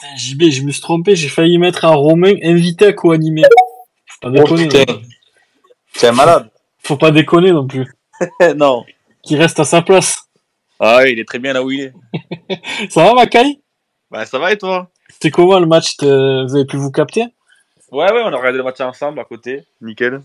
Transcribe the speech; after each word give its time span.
Putain, 0.00 0.16
JB, 0.16 0.42
je 0.50 0.62
me 0.62 0.70
suis 0.70 0.80
trompé, 0.80 1.14
j'ai 1.16 1.28
failli 1.28 1.58
mettre 1.58 1.84
un 1.84 1.94
Romain 1.94 2.34
invité 2.42 2.86
à 2.86 2.92
co-animer. 2.92 3.42
Faut 4.06 4.18
pas 4.20 4.28
Oh 4.28 4.56
déconner. 4.56 4.84
non. 4.86 5.00
C'est 5.94 6.08
un 6.08 6.12
malade. 6.12 6.50
Faut 6.82 6.96
pas 6.96 7.10
déconner 7.10 7.52
non 7.52 7.66
plus. 7.66 7.86
non. 8.56 8.84
Qui 9.22 9.36
reste 9.36 9.60
à 9.60 9.64
sa 9.64 9.82
place. 9.82 10.24
Ah 10.78 10.98
ouais, 10.98 11.12
il 11.12 11.18
est 11.18 11.24
très 11.26 11.38
bien 11.38 11.52
là 11.52 11.62
où 11.62 11.70
il 11.70 11.80
est. 11.80 11.92
Ça 12.90 13.04
va, 13.04 13.14
Makai? 13.14 13.60
Bah 14.10 14.24
ça 14.26 14.38
va 14.38 14.52
et 14.52 14.58
toi? 14.58 14.90
C'était 15.08 15.30
comment 15.30 15.58
le 15.60 15.66
match? 15.66 15.96
T'es- 15.96 16.06
Vous 16.06 16.56
avez 16.56 16.64
pu 16.64 16.76
vous 16.78 16.90
capter? 16.90 17.26
Ouais, 17.92 18.10
ouais, 18.12 18.22
on 18.24 18.32
a 18.32 18.36
regardé 18.36 18.58
le 18.58 18.64
match 18.64 18.80
ensemble 18.80 19.20
à 19.20 19.24
côté. 19.24 19.64
Nickel. 19.82 20.20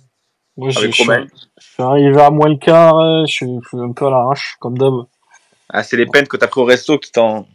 Moi, 0.57 0.69
Avec 0.75 0.95
je 0.95 1.01
Romain. 1.03 1.27
je 1.59 1.65
suis 1.65 1.83
arrivé 1.83 2.21
à 2.21 2.29
moins 2.29 2.47
le 2.47 2.55
quart, 2.57 3.25
je 3.27 3.31
suis, 3.31 3.45
je 3.63 3.67
suis 3.67 3.77
un 3.79 3.91
peu 3.91 4.07
à 4.07 4.09
l'arrache, 4.09 4.55
comme 4.59 4.77
d'hab. 4.77 4.93
Ah, 5.69 5.83
c'est 5.83 5.97
les 5.97 6.05
peines 6.05 6.27
que 6.27 6.37
t'as 6.37 6.47
pris 6.47 6.61
au 6.61 6.65
resto 6.65 6.97
qui 6.97 7.11
t'en. 7.11 7.45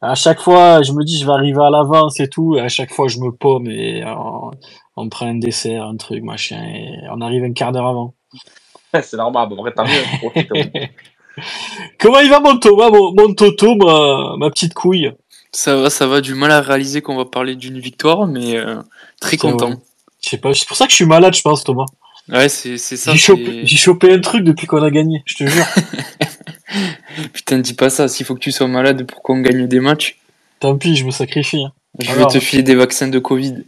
À 0.00 0.14
chaque 0.14 0.40
fois, 0.40 0.82
je 0.82 0.92
me 0.92 1.02
dis, 1.04 1.18
je 1.18 1.26
vais 1.26 1.32
arriver 1.32 1.60
à 1.62 1.70
l'avance 1.70 2.20
et 2.20 2.28
tout, 2.28 2.56
et 2.56 2.60
à 2.60 2.68
chaque 2.68 2.92
fois, 2.92 3.08
je 3.08 3.18
me 3.18 3.32
paume 3.32 3.68
et 3.68 4.04
on, 4.04 4.50
on 4.96 5.04
me 5.04 5.10
prend 5.10 5.26
un 5.26 5.34
dessert, 5.34 5.84
un 5.84 5.96
truc, 5.96 6.22
machin, 6.22 6.62
et 6.72 6.90
on 7.10 7.20
arrive 7.20 7.42
un 7.44 7.52
quart 7.52 7.72
d'heure 7.72 7.86
avant. 7.88 8.14
c'est 9.02 9.16
normal, 9.16 9.48
bon, 9.48 9.64
après 9.64 9.72
tant 9.74 9.84
mieux. 9.84 10.18
profite. 10.18 10.48
Comment 11.98 12.18
il 12.20 12.30
va 12.30 12.40
mon 12.40 12.58
Thomas, 12.58 12.90
mon, 12.90 13.12
mon 13.16 13.34
Toto, 13.34 13.74
ma, 13.76 14.36
ma 14.38 14.50
petite 14.50 14.74
couille? 14.74 15.12
Ça 15.52 15.76
va, 15.76 15.90
ça 15.90 16.06
va. 16.06 16.20
Du 16.20 16.34
mal 16.34 16.50
à 16.50 16.60
réaliser 16.60 17.00
qu'on 17.00 17.16
va 17.16 17.24
parler 17.24 17.56
d'une 17.56 17.78
victoire, 17.78 18.26
mais 18.26 18.56
euh, 18.56 18.76
très 19.20 19.36
content. 19.36 19.70
vrai. 19.70 19.78
Je 20.22 20.28
sais 20.30 20.38
pas, 20.38 20.52
c'est 20.54 20.66
pour 20.66 20.76
ça 20.76 20.84
que 20.86 20.90
je 20.90 20.96
suis 20.96 21.06
malade, 21.06 21.34
je 21.34 21.42
pense, 21.42 21.64
Thomas. 21.64 21.86
Ouais, 22.28 22.48
c'est 22.48 22.76
c'est 22.76 22.96
ça. 22.96 23.12
J'ai 23.12 23.18
c'est- 23.18 23.24
chopé, 23.24 23.60
j'ai 23.64 23.76
chopé 23.76 24.12
un 24.12 24.20
truc 24.20 24.44
depuis 24.44 24.66
qu'on 24.66 24.82
a 24.82 24.90
gagné, 24.90 25.22
je 25.26 25.36
te 25.36 25.46
jure. 25.46 25.64
Putain, 27.32 27.58
dis 27.58 27.74
pas 27.74 27.90
ça. 27.90 28.08
S'il 28.08 28.26
faut 28.26 28.34
que 28.34 28.40
tu 28.40 28.52
sois 28.52 28.68
malade 28.68 29.06
pour 29.06 29.22
qu'on 29.22 29.40
gagne 29.40 29.66
des 29.66 29.80
matchs, 29.80 30.18
Tant 30.60 30.76
pis, 30.76 30.96
je 30.96 31.04
me 31.04 31.10
sacrifie. 31.10 31.64
hein. 31.64 31.72
je 32.00 32.10
Alors. 32.10 32.28
vais 32.30 32.38
te 32.40 32.44
filer 32.44 32.62
des 32.62 32.74
vaccins 32.74 33.08
de 33.08 33.18
Covid. 33.18 33.64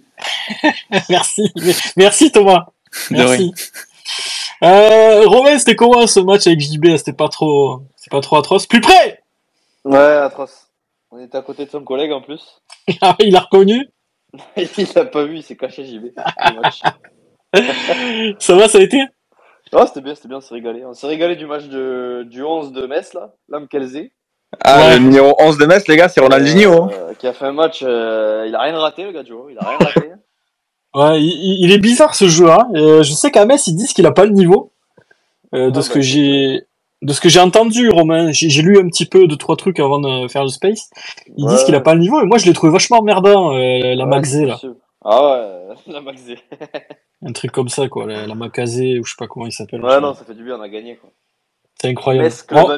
Merci, 1.08 1.50
merci 1.96 2.30
Thomas. 2.30 2.66
De 3.10 3.16
rien. 3.16 3.24
Merci. 3.26 3.54
Euh, 4.62 5.26
Romain, 5.26 5.58
c'était 5.58 5.76
comment 5.76 6.06
ce 6.06 6.20
match 6.20 6.46
avec 6.46 6.60
JB 6.60 6.96
C'était 6.98 7.14
pas 7.14 7.28
trop, 7.28 7.82
c'est 7.96 8.10
pas 8.10 8.20
trop 8.20 8.36
atroce. 8.36 8.66
Plus 8.66 8.80
près 8.82 9.22
Ouais, 9.84 9.96
atroce. 9.98 10.66
On 11.10 11.18
était 11.24 11.38
à 11.38 11.42
côté 11.42 11.64
de 11.64 11.70
son 11.70 11.82
collègue 11.84 12.12
en 12.12 12.20
plus. 12.20 12.42
Ah, 13.00 13.16
Il 13.20 13.34
a 13.36 13.40
reconnu? 13.40 13.88
il 14.56 14.68
l'a 14.94 15.04
pas 15.06 15.24
vu, 15.24 15.36
il 15.38 15.42
s'est 15.42 15.56
caché 15.56 15.84
JB. 15.86 16.08
Ça 18.38 18.54
va, 18.56 18.68
ça 18.68 18.78
a 18.78 18.82
été? 18.82 19.00
Oh, 19.72 19.84
c'était 19.86 20.00
bien, 20.00 20.14
c'était 20.14 20.28
bien, 20.28 20.38
on 20.38 20.40
s'est 20.40 20.54
régalé. 20.54 20.84
On 20.84 20.94
s'est 20.94 21.06
régalé 21.06 21.36
du 21.36 21.46
match 21.46 21.64
de, 21.66 22.24
du 22.28 22.42
11 22.42 22.72
de 22.72 22.86
Metz, 22.86 23.14
là, 23.14 23.34
l'homme 23.48 23.68
Kelzé. 23.68 24.12
Ah, 24.64 24.78
Ouais. 24.80 24.98
le 24.98 25.04
numéro 25.04 25.34
11 25.38 25.58
de 25.58 25.66
Metz, 25.66 25.86
les 25.86 25.96
gars, 25.96 26.08
c'est 26.08 26.20
Ronaldinho. 26.20 26.72
hein. 26.84 26.90
Euh, 26.92 27.14
qui 27.14 27.26
a 27.28 27.32
fait 27.32 27.44
un 27.46 27.52
match, 27.52 27.82
euh, 27.86 28.46
il 28.48 28.54
a 28.54 28.60
rien 28.62 28.76
raté, 28.78 29.04
le 29.04 29.12
gars 29.12 29.22
du 29.22 29.32
haut, 29.32 29.48
il 29.50 29.58
a 29.58 29.62
rien 29.68 29.78
raté. 29.78 30.10
Ouais, 30.92 31.22
il, 31.22 31.70
est 31.70 31.78
bizarre 31.78 32.16
ce 32.16 32.26
jeu. 32.26 32.50
Hein. 32.50 32.68
Euh, 32.74 33.04
je 33.04 33.12
sais 33.12 33.30
qu'à 33.30 33.46
Metz 33.46 33.64
ils 33.68 33.76
disent 33.76 33.92
qu'il 33.92 34.06
a 34.06 34.10
pas 34.10 34.24
le 34.24 34.32
niveau. 34.32 34.72
Euh, 35.54 35.70
de 35.70 35.78
Ah 35.78 35.82
ce 35.82 35.88
bah, 35.88 35.94
que 35.94 36.00
j'ai, 36.00 36.62
de 37.02 37.12
ce 37.12 37.20
que 37.20 37.28
j'ai 37.28 37.38
entendu, 37.38 37.90
Romain. 37.90 38.32
J'ai 38.32 38.50
j'ai 38.50 38.62
lu 38.62 38.76
un 38.76 38.88
petit 38.88 39.06
peu 39.06 39.28
deux 39.28 39.36
trois 39.36 39.56
trucs 39.56 39.78
avant 39.78 40.00
de 40.00 40.26
faire 40.26 40.42
le 40.42 40.48
space. 40.48 40.90
Ils 41.36 41.44
Ouais. 41.44 41.52
disent 41.52 41.62
qu'il 41.64 41.76
a 41.76 41.80
pas 41.80 41.94
le 41.94 42.00
niveau. 42.00 42.20
Et 42.20 42.24
moi, 42.26 42.38
je 42.38 42.46
l'ai 42.46 42.52
trouvé 42.52 42.72
vachement 42.72 42.98
emmerdant, 42.98 43.54
euh, 43.54 43.94
la 43.94 44.04
Ouais, 44.04 44.10
Maxé 44.10 44.46
là. 44.46 44.58
Ah 45.04 45.24
ouais, 45.24 45.74
la 45.92 46.00
Maxé. 46.00 46.38
Un 47.22 47.32
truc 47.32 47.50
comme 47.52 47.68
ça, 47.68 47.88
quoi. 47.88 48.06
La, 48.06 48.26
la 48.26 48.34
Macazé 48.34 48.98
ou 48.98 49.04
je 49.04 49.10
sais 49.10 49.16
pas 49.18 49.26
comment 49.26 49.46
il 49.46 49.52
s'appelle. 49.52 49.84
Ouais, 49.84 50.00
non, 50.00 50.14
ça 50.14 50.24
fait 50.24 50.34
du 50.34 50.42
bien, 50.42 50.56
on 50.58 50.62
a 50.62 50.68
gagné, 50.68 50.96
quoi. 50.96 51.10
C'est 51.80 51.88
incroyable. 51.88 52.28
Oh. 52.52 52.72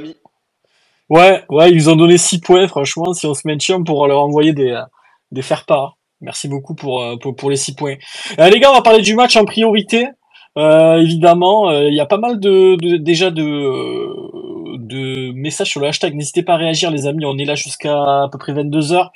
Ouais, 1.08 1.44
ouais, 1.48 1.70
ils 1.70 1.76
nous 1.76 1.88
ont 1.88 1.96
donné 1.96 2.18
6 2.18 2.40
points, 2.40 2.66
franchement. 2.68 3.12
Si 3.12 3.26
on 3.26 3.34
se 3.34 3.46
maintient, 3.46 3.76
on 3.76 3.84
pourra 3.84 4.08
leur 4.08 4.22
envoyer 4.22 4.52
des, 4.52 4.70
euh, 4.70 4.82
des 5.30 5.42
faire-part. 5.42 5.96
Merci 6.20 6.48
beaucoup 6.48 6.74
pour, 6.74 7.02
euh, 7.02 7.16
pour, 7.16 7.36
pour 7.36 7.50
les 7.50 7.56
6 7.56 7.74
points. 7.74 7.96
Euh, 8.38 8.48
les 8.48 8.60
gars, 8.60 8.70
on 8.70 8.74
va 8.74 8.82
parler 8.82 9.02
du 9.02 9.14
match 9.14 9.36
en 9.36 9.44
priorité. 9.44 10.08
Euh, 10.58 10.97
évidemment, 10.98 11.70
euh, 11.70 11.88
il 11.88 11.94
y 11.94 12.00
a 12.00 12.06
pas 12.06 12.19
mal 12.19 12.38
de, 12.38 12.76
de 12.76 12.97
déjà 12.97 13.31
de, 13.31 13.42
euh, 13.42 14.14
de 14.87 15.32
messages 15.32 15.70
sur 15.70 15.81
le 15.81 15.88
hashtag. 15.88 16.15
N'hésitez 16.15 16.43
pas 16.43 16.54
à 16.54 16.56
réagir, 16.56 16.91
les 16.91 17.06
amis. 17.06 17.25
On 17.25 17.38
est 17.38 17.44
là 17.44 17.54
jusqu'à 17.54 17.94
à 17.94 18.28
peu 18.31 18.38
près 18.38 18.53
22 18.53 18.93
heures. 18.93 19.12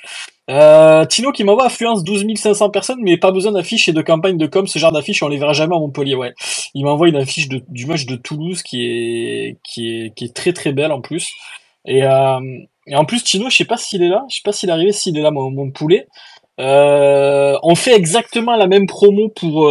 Euh, 0.49 1.03
Tino 1.05 1.31
qui 1.33 1.43
m'envoie 1.43 1.65
affluence 1.65 2.03
12 2.03 2.25
500 2.35 2.69
personnes, 2.69 2.99
mais 3.01 3.17
pas 3.17 3.31
besoin 3.31 3.51
d'affiches 3.51 3.89
et 3.89 3.93
de 3.93 4.01
campagne 4.01 4.37
de 4.37 4.47
com. 4.47 4.65
Ce 4.65 4.79
genre 4.79 4.91
d'affiches, 4.91 5.21
on 5.23 5.27
les 5.27 5.37
verra 5.37 5.53
jamais 5.53 5.75
à 5.75 5.79
Montpellier. 5.79 6.15
Ouais, 6.15 6.33
il 6.73 6.85
m'envoie 6.85 7.09
une 7.09 7.17
affiche 7.17 7.49
de, 7.49 7.61
du 7.67 7.85
match 7.85 8.05
de 8.05 8.15
Toulouse 8.15 8.63
qui 8.63 8.85
est 8.85 9.57
qui 9.63 9.89
est 9.89 10.15
qui 10.15 10.25
est 10.25 10.33
très 10.33 10.53
très 10.53 10.71
belle 10.71 10.91
en 10.91 11.01
plus. 11.01 11.33
Et, 11.85 12.03
euh, 12.03 12.39
en 12.93 13.05
plus, 13.05 13.23
Tino, 13.23 13.49
je 13.49 13.57
sais 13.57 13.65
pas 13.65 13.77
s'il 13.77 14.03
est 14.03 14.09
là, 14.09 14.25
je 14.29 14.35
sais 14.35 14.41
pas 14.43 14.53
s'il 14.53 14.69
est 14.69 14.71
arrivé, 14.71 14.91
s'il 14.93 15.17
est 15.17 15.21
là, 15.21 15.31
mon, 15.31 15.71
poulet. 15.71 16.07
Euh, 16.59 17.57
on 17.63 17.75
fait 17.75 17.95
exactement 17.95 18.55
la 18.55 18.67
même 18.67 18.87
promo 18.87 19.29
pour 19.29 19.69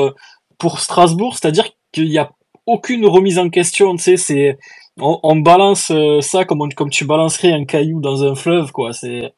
pour 0.59 0.81
Strasbourg, 0.81 1.37
c'est-à-dire 1.37 1.69
qu'il 1.93 2.09
y 2.09 2.19
a 2.19 2.31
aucune 2.67 3.07
remise 3.07 3.39
en 3.39 3.49
question. 3.49 3.97
Tu 3.97 4.03
sais, 4.03 4.17
c'est 4.17 4.59
on, 5.01 5.19
on 5.23 5.37
balance 5.37 5.91
euh, 5.91 6.21
ça 6.21 6.45
comme 6.45 6.63
on- 6.63 6.69
comme 6.69 6.91
tu 6.91 7.05
balancerais 7.05 7.53
un 7.53 7.65
caillou 7.65 8.01
dans 8.01 8.25
un 8.25 8.35
fleuve, 8.35 8.73
quoi. 8.73 8.93
C'est 8.93 9.33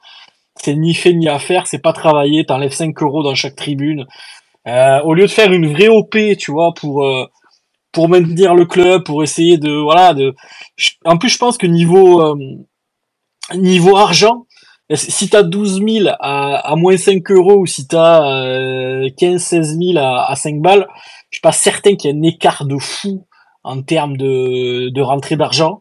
c'est 0.57 0.75
ni 0.77 0.95
fait 0.95 1.13
ni 1.15 1.29
à 1.29 1.39
faire, 1.39 1.67
c'est 1.67 1.81
pas 1.81 1.93
travaillé. 1.93 2.45
T'enlèves 2.47 2.73
5 2.73 3.01
euros 3.03 3.23
dans 3.23 3.35
chaque 3.35 3.57
tribune. 3.57 4.07
Euh, 4.69 5.01
au 5.05 5.15
lieu 5.15 5.25
de 5.25 5.31
faire 5.33 5.53
une 5.53 5.73
vraie 5.73 5.89
OP, 5.89 6.17
tu 6.39 6.53
vois, 6.53 6.75
pour 6.75 7.05
euh, 7.07 7.27
pour 7.93 8.09
maintenir 8.09 8.55
le 8.55 8.67
club, 8.67 9.05
pour 9.05 9.23
essayer 9.25 9.59
de 9.59 9.71
voilà 9.73 10.15
de. 10.15 10.35
En 11.05 11.19
plus, 11.19 11.31
je 11.31 11.39
pense 11.39 11.59
que 11.59 11.67
niveau 11.69 12.23
euh, 12.23 12.37
niveau 13.55 13.97
argent, 13.97 14.47
si 14.95 15.29
t'as 15.29 15.43
12 15.43 15.81
000 15.81 16.09
à, 16.09 16.57
à 16.71 16.77
moins 16.77 16.97
5 16.97 17.31
euros 17.31 17.59
ou 17.59 17.67
si 17.67 17.87
t'as 17.87 18.23
euh, 18.45 19.09
15 19.17 19.43
16 19.43 19.79
000 19.79 19.99
à, 19.99 20.31
à 20.31 20.37
5 20.37 20.61
balles, 20.61 20.87
je 21.31 21.37
suis 21.37 21.43
pas 21.43 21.53
certain 21.53 21.95
qu'il 21.95 22.11
y 22.11 22.15
ait 22.15 22.19
un 22.19 22.23
écart 22.23 22.65
de 22.65 22.77
fou 22.79 23.27
en 23.65 23.83
termes 23.83 24.17
de 24.17 24.91
de 24.91 25.03
rentrée 25.03 25.37
d'argent. 25.37 25.81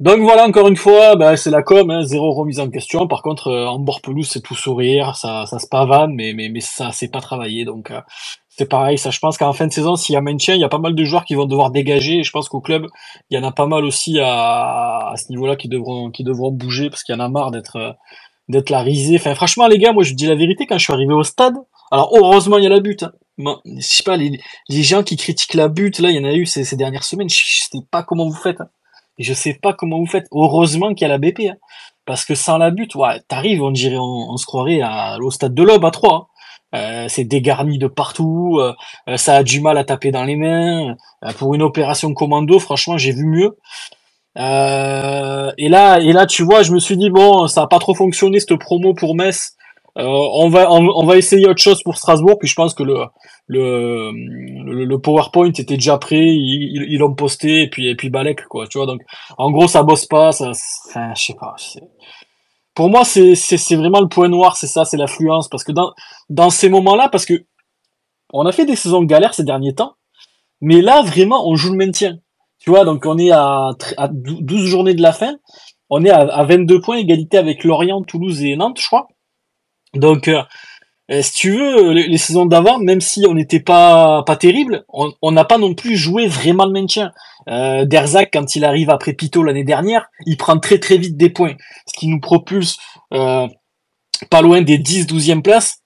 Donc 0.00 0.20
voilà, 0.20 0.46
encore 0.46 0.68
une 0.68 0.76
fois, 0.76 1.16
bah, 1.16 1.36
c'est 1.36 1.50
la 1.50 1.62
com, 1.62 1.90
hein, 1.90 2.02
zéro 2.02 2.32
remise 2.32 2.60
en 2.60 2.70
question. 2.70 3.06
Par 3.06 3.20
contre, 3.20 3.48
euh, 3.48 3.66
en 3.66 3.78
bord 3.78 4.00
pelouse, 4.00 4.26
c'est 4.26 4.40
tout 4.40 4.54
sourire, 4.54 5.16
ça, 5.16 5.44
ça 5.44 5.58
se 5.58 5.66
pavane, 5.66 6.14
mais, 6.14 6.32
mais, 6.32 6.48
mais 6.48 6.60
ça, 6.60 6.92
c'est 6.92 7.08
pas 7.10 7.20
travaillé. 7.20 7.66
Donc, 7.66 7.90
euh, 7.90 8.00
c'est 8.48 8.68
pareil. 8.68 8.96
Ça, 8.96 9.10
je 9.10 9.18
pense 9.18 9.36
qu'en 9.36 9.52
fin 9.52 9.66
de 9.66 9.72
saison, 9.72 9.96
s'il 9.96 10.14
y 10.14 10.16
a 10.16 10.22
maintien, 10.22 10.54
il 10.54 10.62
y 10.62 10.64
a 10.64 10.70
pas 10.70 10.78
mal 10.78 10.94
de 10.94 11.04
joueurs 11.04 11.26
qui 11.26 11.34
vont 11.34 11.44
devoir 11.44 11.70
dégager. 11.70 12.20
Et 12.20 12.22
je 12.22 12.30
pense 12.30 12.48
qu'au 12.48 12.62
club, 12.62 12.86
il 13.28 13.36
y 13.36 13.40
en 13.40 13.46
a 13.46 13.52
pas 13.52 13.66
mal 13.66 13.84
aussi 13.84 14.18
à, 14.18 15.10
à 15.10 15.14
ce 15.18 15.28
niveau-là 15.28 15.56
qui 15.56 15.68
devront, 15.68 16.10
qui 16.10 16.24
devront 16.24 16.52
bouger 16.52 16.88
parce 16.88 17.02
qu'il 17.04 17.14
y 17.14 17.18
en 17.18 17.20
a 17.20 17.28
marre 17.28 17.50
d'être, 17.50 17.76
euh, 17.76 17.92
d'être 18.48 18.70
la 18.70 18.80
risée. 18.80 19.16
Enfin, 19.16 19.34
franchement, 19.34 19.66
les 19.66 19.78
gars, 19.78 19.92
moi, 19.92 20.04
je 20.04 20.10
vous 20.10 20.16
dis 20.16 20.26
la 20.26 20.36
vérité, 20.36 20.66
quand 20.66 20.78
je 20.78 20.84
suis 20.84 20.92
arrivé 20.94 21.12
au 21.12 21.22
stade, 21.22 21.54
alors 21.90 22.10
heureusement, 22.16 22.56
il 22.56 22.64
y 22.64 22.66
a 22.66 22.70
la 22.70 22.80
butte. 22.80 23.02
Hein. 23.02 23.12
Je 23.38 23.80
sais 23.80 24.02
pas, 24.02 24.16
les, 24.16 24.40
gens 24.68 25.02
qui 25.02 25.16
critiquent 25.16 25.54
la 25.54 25.68
butte, 25.68 25.98
là, 25.98 26.10
il 26.10 26.16
y 26.16 26.20
en 26.20 26.24
a 26.24 26.34
eu 26.34 26.46
ces, 26.46 26.76
dernières 26.76 27.04
semaines. 27.04 27.28
Je, 27.28 27.36
sais 27.36 27.78
pas 27.90 28.02
comment 28.02 28.28
vous 28.28 28.34
faites. 28.34 28.60
hein. 28.60 28.68
Je 29.18 29.34
sais 29.34 29.54
pas 29.54 29.72
comment 29.72 29.98
vous 29.98 30.06
faites. 30.06 30.26
Heureusement 30.32 30.94
qu'il 30.94 31.06
y 31.06 31.10
a 31.10 31.16
la 31.16 31.18
BP. 31.18 31.40
Hein. 31.50 31.56
Parce 32.04 32.24
que 32.24 32.34
sans 32.34 32.58
la 32.58 32.70
butte, 32.70 32.94
ouais, 32.96 33.20
t'arrives, 33.28 33.62
on 33.62 33.70
dirait, 33.70 33.98
on, 33.98 34.36
se 34.36 34.44
croirait 34.46 34.80
au 35.20 35.30
stade 35.30 35.54
de 35.54 35.62
l'Aube 35.62 35.84
à 35.84 35.90
3. 35.90 36.28
Euh, 36.74 37.06
c'est 37.08 37.24
dégarni 37.24 37.78
de 37.78 37.86
partout, 37.86 38.56
euh, 38.58 38.72
euh, 39.08 39.18
ça 39.18 39.36
a 39.36 39.42
du 39.42 39.60
mal 39.60 39.76
à 39.76 39.84
taper 39.84 40.10
dans 40.10 40.24
les 40.24 40.36
mains. 40.36 40.96
Pour 41.38 41.54
une 41.54 41.62
opération 41.62 42.12
commando, 42.14 42.58
franchement, 42.58 42.96
j'ai 42.96 43.12
vu 43.12 43.26
mieux. 43.26 43.58
Et 44.36 45.68
là, 45.68 45.98
et 46.00 46.12
là, 46.12 46.26
tu 46.26 46.42
vois, 46.42 46.62
je 46.62 46.72
me 46.72 46.78
suis 46.78 46.96
dit 46.96 47.10
bon, 47.10 47.46
ça 47.46 47.62
a 47.62 47.66
pas 47.66 47.78
trop 47.78 47.94
fonctionné 47.94 48.40
cette 48.40 48.56
promo 48.56 48.94
pour 48.94 49.14
Metz. 49.14 49.54
Euh, 49.98 50.04
on 50.04 50.48
va, 50.48 50.70
on, 50.72 51.04
va 51.04 51.16
essayer 51.18 51.46
autre 51.46 51.60
chose 51.60 51.82
pour 51.82 51.96
Strasbourg. 51.98 52.38
Puis 52.38 52.48
je 52.48 52.54
pense 52.54 52.74
que 52.74 52.82
le, 52.82 53.04
le, 53.46 54.10
le, 54.84 54.98
PowerPoint 54.98 55.48
était 55.50 55.64
déjà 55.76 55.98
prêt, 55.98 56.16
ils 56.18 56.84
ils- 56.88 56.98
l'ont 56.98 57.14
posté 57.14 57.62
et 57.62 57.68
puis 57.70 57.88
et 57.88 57.94
puis 57.94 58.08
Balek 58.08 58.46
quoi, 58.46 58.66
tu 58.66 58.78
vois. 58.78 58.86
Donc 58.86 59.02
en 59.38 59.50
gros, 59.50 59.68
ça 59.68 59.82
bosse 59.82 60.06
pas, 60.06 60.32
ça, 60.32 60.52
je 61.14 61.22
sais 61.22 61.34
pas. 61.34 61.56
Pour 62.74 62.88
moi, 62.88 63.04
c'est 63.04 63.34
c'est 63.34 63.76
vraiment 63.76 64.00
le 64.00 64.08
point 64.08 64.28
noir, 64.28 64.56
c'est 64.56 64.66
ça, 64.66 64.84
c'est 64.86 64.96
l'affluence, 64.96 65.48
parce 65.48 65.64
que 65.64 65.72
dans 65.72 65.92
dans 66.30 66.48
ces 66.50 66.68
moments-là, 66.70 67.08
parce 67.10 67.26
que 67.26 67.44
on 68.32 68.46
a 68.46 68.52
fait 68.52 68.66
des 68.66 68.76
saisons 68.76 69.02
de 69.02 69.06
galère 69.06 69.34
ces 69.34 69.44
derniers 69.44 69.74
temps, 69.74 69.96
mais 70.60 70.82
là 70.82 71.02
vraiment, 71.02 71.48
on 71.48 71.56
joue 71.56 71.72
le 71.72 71.78
maintien. 71.78 72.18
Tu 72.60 72.70
vois, 72.70 72.84
donc 72.84 73.06
on 73.06 73.18
est 73.18 73.32
à, 73.32 73.70
à 73.98 74.08
12 74.08 74.66
journées 74.66 74.94
de 74.94 75.02
la 75.02 75.12
fin, 75.12 75.36
on 75.90 76.04
est 76.04 76.10
à, 76.10 76.20
à 76.20 76.44
22 76.44 76.80
points, 76.80 76.96
égalité 76.98 77.38
avec 77.38 77.64
Lorient, 77.64 78.02
Toulouse 78.02 78.42
et 78.44 78.56
Nantes, 78.56 78.80
je 78.80 78.86
crois. 78.86 79.08
Donc, 79.94 80.28
euh, 80.28 80.42
euh, 81.10 81.20
si 81.22 81.32
tu 81.32 81.50
veux, 81.50 81.92
les, 81.92 82.06
les 82.06 82.18
saisons 82.18 82.46
d'avant, 82.46 82.78
même 82.78 83.00
si 83.00 83.26
on 83.28 83.34
n'était 83.34 83.60
pas 83.60 84.22
pas 84.22 84.36
terrible, 84.36 84.84
on 84.88 85.32
n'a 85.32 85.44
pas 85.44 85.58
non 85.58 85.74
plus 85.74 85.96
joué 85.96 86.26
vraiment 86.26 86.64
le 86.64 86.72
maintien. 86.72 87.12
Euh, 87.48 87.84
Derzac, 87.84 88.30
quand 88.32 88.54
il 88.54 88.64
arrive 88.64 88.88
après 88.88 89.12
Pito 89.12 89.42
l'année 89.42 89.64
dernière, 89.64 90.08
il 90.26 90.36
prend 90.36 90.58
très 90.58 90.78
très 90.78 90.96
vite 90.96 91.16
des 91.16 91.30
points, 91.30 91.54
ce 91.86 91.98
qui 91.98 92.08
nous 92.08 92.20
propulse 92.20 92.78
euh, 93.12 93.46
pas 94.30 94.42
loin 94.42 94.62
des 94.62 94.78
10-12e 94.78 95.42
places, 95.42 95.82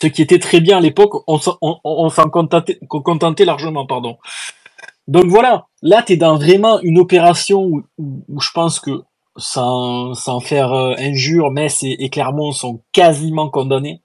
ce 0.00 0.06
qui 0.08 0.20
était 0.22 0.38
très 0.38 0.60
bien 0.60 0.78
à 0.78 0.80
l'époque, 0.80 1.22
on 1.26 1.38
s'en 1.38 1.56
on, 1.62 1.78
on 1.84 2.08
s'en 2.10 2.28
contentait, 2.28 3.44
largement, 3.44 3.86
pardon. 3.86 4.18
Donc 5.06 5.26
voilà, 5.26 5.66
là 5.80 6.02
tu 6.02 6.12
es 6.12 6.16
dans 6.16 6.36
vraiment 6.36 6.80
une 6.80 6.98
opération 6.98 7.62
où, 7.64 7.82
où 7.96 8.40
je 8.40 8.50
pense 8.52 8.78
que 8.78 9.02
sans, 9.38 10.14
sans 10.14 10.40
faire 10.40 10.72
euh, 10.72 10.94
injure, 10.98 11.50
Metz 11.50 11.82
et, 11.82 12.10
Clermont 12.10 12.52
sont 12.52 12.82
quasiment 12.92 13.48
condamnés 13.48 14.02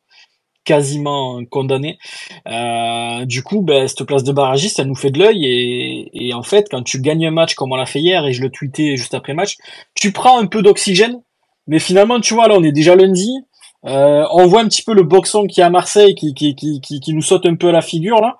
quasiment 0.65 1.44
condamnés. 1.50 1.97
Euh, 2.47 3.25
du 3.25 3.44
coup, 3.44 3.62
ben, 3.62 3.85
cette 3.88 4.06
place 4.06 4.24
de 4.24 4.31
barragiste, 4.31 4.77
ça 4.77 4.85
nous 4.85 4.95
fait 4.95 5.12
de 5.12 5.19
l'œil. 5.19 5.45
Et, 5.45 6.27
et, 6.27 6.33
en 6.33 6.41
fait, 6.41 6.68
quand 6.71 6.83
tu 6.83 7.01
gagnes 7.01 7.27
un 7.27 7.31
match 7.31 7.56
comme 7.56 7.74
on 7.74 7.75
l'a 7.75 7.85
fait 7.85 8.00
hier, 8.00 8.25
et 8.25 8.31
je 8.31 8.41
le 8.41 8.50
tweetais 8.50 8.95
juste 8.95 9.13
après 9.13 9.33
match, 9.33 9.57
tu 9.94 10.13
prends 10.13 10.39
un 10.39 10.45
peu 10.45 10.62
d'oxygène. 10.62 11.21
Mais 11.68 11.80
finalement, 11.80 12.19
tu 12.19 12.33
vois, 12.33 12.47
là, 12.47 12.56
on 12.57 12.63
est 12.63 12.71
déjà 12.71 12.95
lundi. 12.95 13.30
Euh, 13.85 14.25
on 14.31 14.47
voit 14.47 14.62
un 14.62 14.68
petit 14.68 14.83
peu 14.83 14.94
le 14.94 15.03
boxon 15.03 15.47
qui 15.47 15.59
est 15.59 15.63
à 15.63 15.69
Marseille, 15.69 16.15
qui, 16.15 16.33
qui, 16.33 16.56
qui, 16.56 16.80
qui, 16.80 17.00
qui 17.01 17.13
nous 17.13 17.21
saute 17.21 17.45
un 17.45 17.56
peu 17.56 17.69
à 17.69 17.71
la 17.71 17.81
figure, 17.81 18.21
là. 18.21 18.38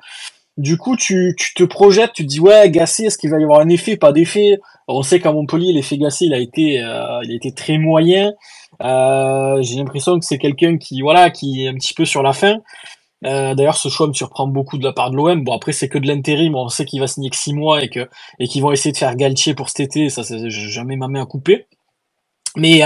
Du 0.55 0.77
coup, 0.77 0.95
tu, 0.95 1.35
tu 1.37 1.53
te 1.55 1.63
projettes, 1.63 2.13
tu 2.13 2.23
te 2.23 2.29
dis, 2.29 2.39
ouais, 2.39 2.69
Gassé, 2.69 3.05
est-ce 3.05 3.17
qu'il 3.17 3.31
va 3.31 3.39
y 3.39 3.43
avoir 3.43 3.59
un 3.59 3.69
effet, 3.69 3.97
pas 3.97 4.11
d'effet? 4.11 4.59
On 4.97 5.03
sait 5.03 5.19
qu'à 5.19 5.31
Montpellier, 5.31 5.73
l'effet 5.73 5.97
Gassé, 5.97 6.25
il 6.25 6.33
a 6.33 6.39
été, 6.39 6.81
euh, 6.81 7.19
il 7.23 7.31
a 7.31 7.35
été 7.35 7.51
très 7.53 7.77
moyen. 7.77 8.33
Euh, 8.81 9.61
j'ai 9.61 9.75
l'impression 9.77 10.19
que 10.19 10.25
c'est 10.25 10.37
quelqu'un 10.37 10.77
qui, 10.77 11.01
voilà, 11.01 11.29
qui 11.29 11.63
est 11.63 11.67
un 11.67 11.73
petit 11.73 11.93
peu 11.93 12.05
sur 12.05 12.23
la 12.23 12.33
fin. 12.33 12.57
Euh, 13.25 13.55
D'ailleurs, 13.55 13.77
ce 13.77 13.89
choix 13.89 14.07
me 14.07 14.13
surprend 14.13 14.47
beaucoup 14.47 14.77
de 14.77 14.83
la 14.83 14.93
part 14.93 15.11
de 15.11 15.15
l'OM. 15.15 15.43
Bon, 15.43 15.53
après, 15.53 15.71
c'est 15.71 15.89
que 15.89 15.97
de 15.97 16.07
l'intérim. 16.07 16.55
On 16.55 16.67
sait 16.69 16.85
qu'il 16.85 16.99
va 16.99 17.07
signer 17.07 17.29
que 17.29 17.37
6 17.37 17.53
mois 17.53 17.83
et 17.83 17.89
que 17.89 18.09
et 18.39 18.47
qu'ils 18.47 18.61
vont 18.61 18.71
essayer 18.71 18.91
de 18.91 18.97
faire 18.97 19.15
Galtier 19.15 19.53
pour 19.53 19.69
cet 19.69 19.79
été. 19.79 20.09
Ça, 20.09 20.21
jamais 20.49 20.97
ma 20.97 21.07
main 21.07 21.23
à 21.23 21.25
couper. 21.25 21.67
Mais 22.57 22.81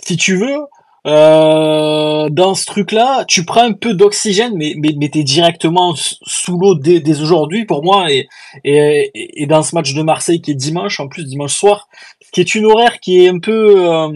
si 0.00 0.16
tu 0.16 0.36
veux, 0.36 0.58
euh, 1.06 2.28
dans 2.30 2.54
ce 2.54 2.66
truc-là, 2.66 3.24
tu 3.28 3.44
prends 3.44 3.62
un 3.62 3.72
peu 3.72 3.94
d'oxygène, 3.94 4.54
mais, 4.56 4.74
mais, 4.76 5.08
t'es 5.08 5.22
directement 5.22 5.94
sous 5.94 6.58
l'eau 6.58 6.74
dès, 6.74 7.20
aujourd'hui 7.20 7.64
pour 7.64 7.84
moi. 7.84 8.10
Et, 8.10 8.28
et, 8.64 9.42
et 9.42 9.46
dans 9.46 9.62
ce 9.62 9.74
match 9.76 9.94
de 9.94 10.02
Marseille 10.02 10.40
qui 10.40 10.50
est 10.50 10.54
dimanche, 10.54 10.98
en 10.98 11.06
plus 11.06 11.24
dimanche 11.24 11.54
soir, 11.54 11.88
qui 12.32 12.40
est 12.40 12.54
une 12.56 12.66
horaire 12.66 12.98
qui 12.98 13.24
est 13.24 13.28
un 13.28 13.38
peu 13.38 13.88
euh, 13.88 14.08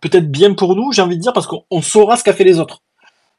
peut-être 0.00 0.30
bien 0.30 0.54
pour 0.54 0.74
nous, 0.74 0.90
j'ai 0.92 1.02
envie 1.02 1.16
de 1.16 1.22
dire, 1.22 1.34
parce 1.34 1.46
qu'on 1.46 1.82
saura 1.82 2.16
ce 2.16 2.24
qu'a 2.24 2.32
fait 2.32 2.44
les 2.44 2.58
autres. 2.58 2.80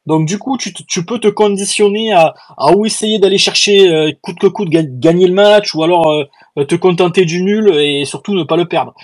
Donc 0.06 0.26
du 0.26 0.38
coup, 0.38 0.56
tu, 0.56 0.72
tu 0.72 1.04
peux 1.04 1.18
te 1.18 1.28
conditionner 1.28 2.12
à, 2.12 2.34
à 2.56 2.72
ou 2.72 2.86
essayer 2.86 3.18
d'aller 3.18 3.38
chercher 3.38 3.88
euh, 3.88 4.12
coûte 4.20 4.38
que 4.38 4.46
coûte 4.46 4.68
gagner 4.68 5.26
le 5.26 5.34
match, 5.34 5.74
ou 5.74 5.82
alors 5.82 6.12
te 6.56 6.74
contenter 6.74 7.24
du 7.24 7.42
nul 7.42 7.74
et 7.76 8.04
surtout 8.04 8.34
ne 8.34 8.44
pas 8.44 8.56
le 8.56 8.66
perdre. 8.66 8.94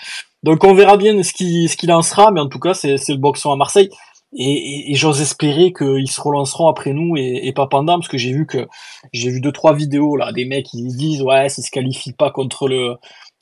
Donc 0.43 0.65
on 0.65 0.75
verra 0.75 0.97
bien 0.97 1.23
ce 1.23 1.33
qui 1.33 1.69
ce 1.69 1.77
qu'il 1.77 1.93
en 1.93 2.01
mais 2.33 2.41
en 2.41 2.49
tout 2.49 2.61
cas 2.61 2.75
c'est 2.75 2.97
le 3.09 3.17
boxon 3.17 3.53
à 3.53 3.57
Marseille. 3.57 3.91
Et, 4.37 4.95
j'ose 4.95 5.23
espérer 5.23 5.73
qu'ils 5.73 6.11
se 6.11 6.21
relanceront 6.21 6.69
après 6.69 6.93
nous 6.93 7.17
et, 7.17 7.51
pas 7.55 7.67
pendant, 7.67 7.95
parce 7.95 8.09
que 8.09 8.19
j'ai 8.19 8.33
vu 8.33 8.47
que 8.47 8.69
j'ai 9.13 9.31
vu 9.31 9.41
deux 9.41 9.53
trois 9.53 9.75
vidéos 9.75 10.17
là, 10.17 10.33
des 10.33 10.45
mecs 10.45 10.67
qui 10.67 10.83
disent 10.83 11.23
ouais 11.23 11.49
s'ils 11.49 11.65
se 11.65 11.71
qualifient 11.71 12.13
pas 12.13 12.31
contre 12.31 12.69
le 12.69 12.97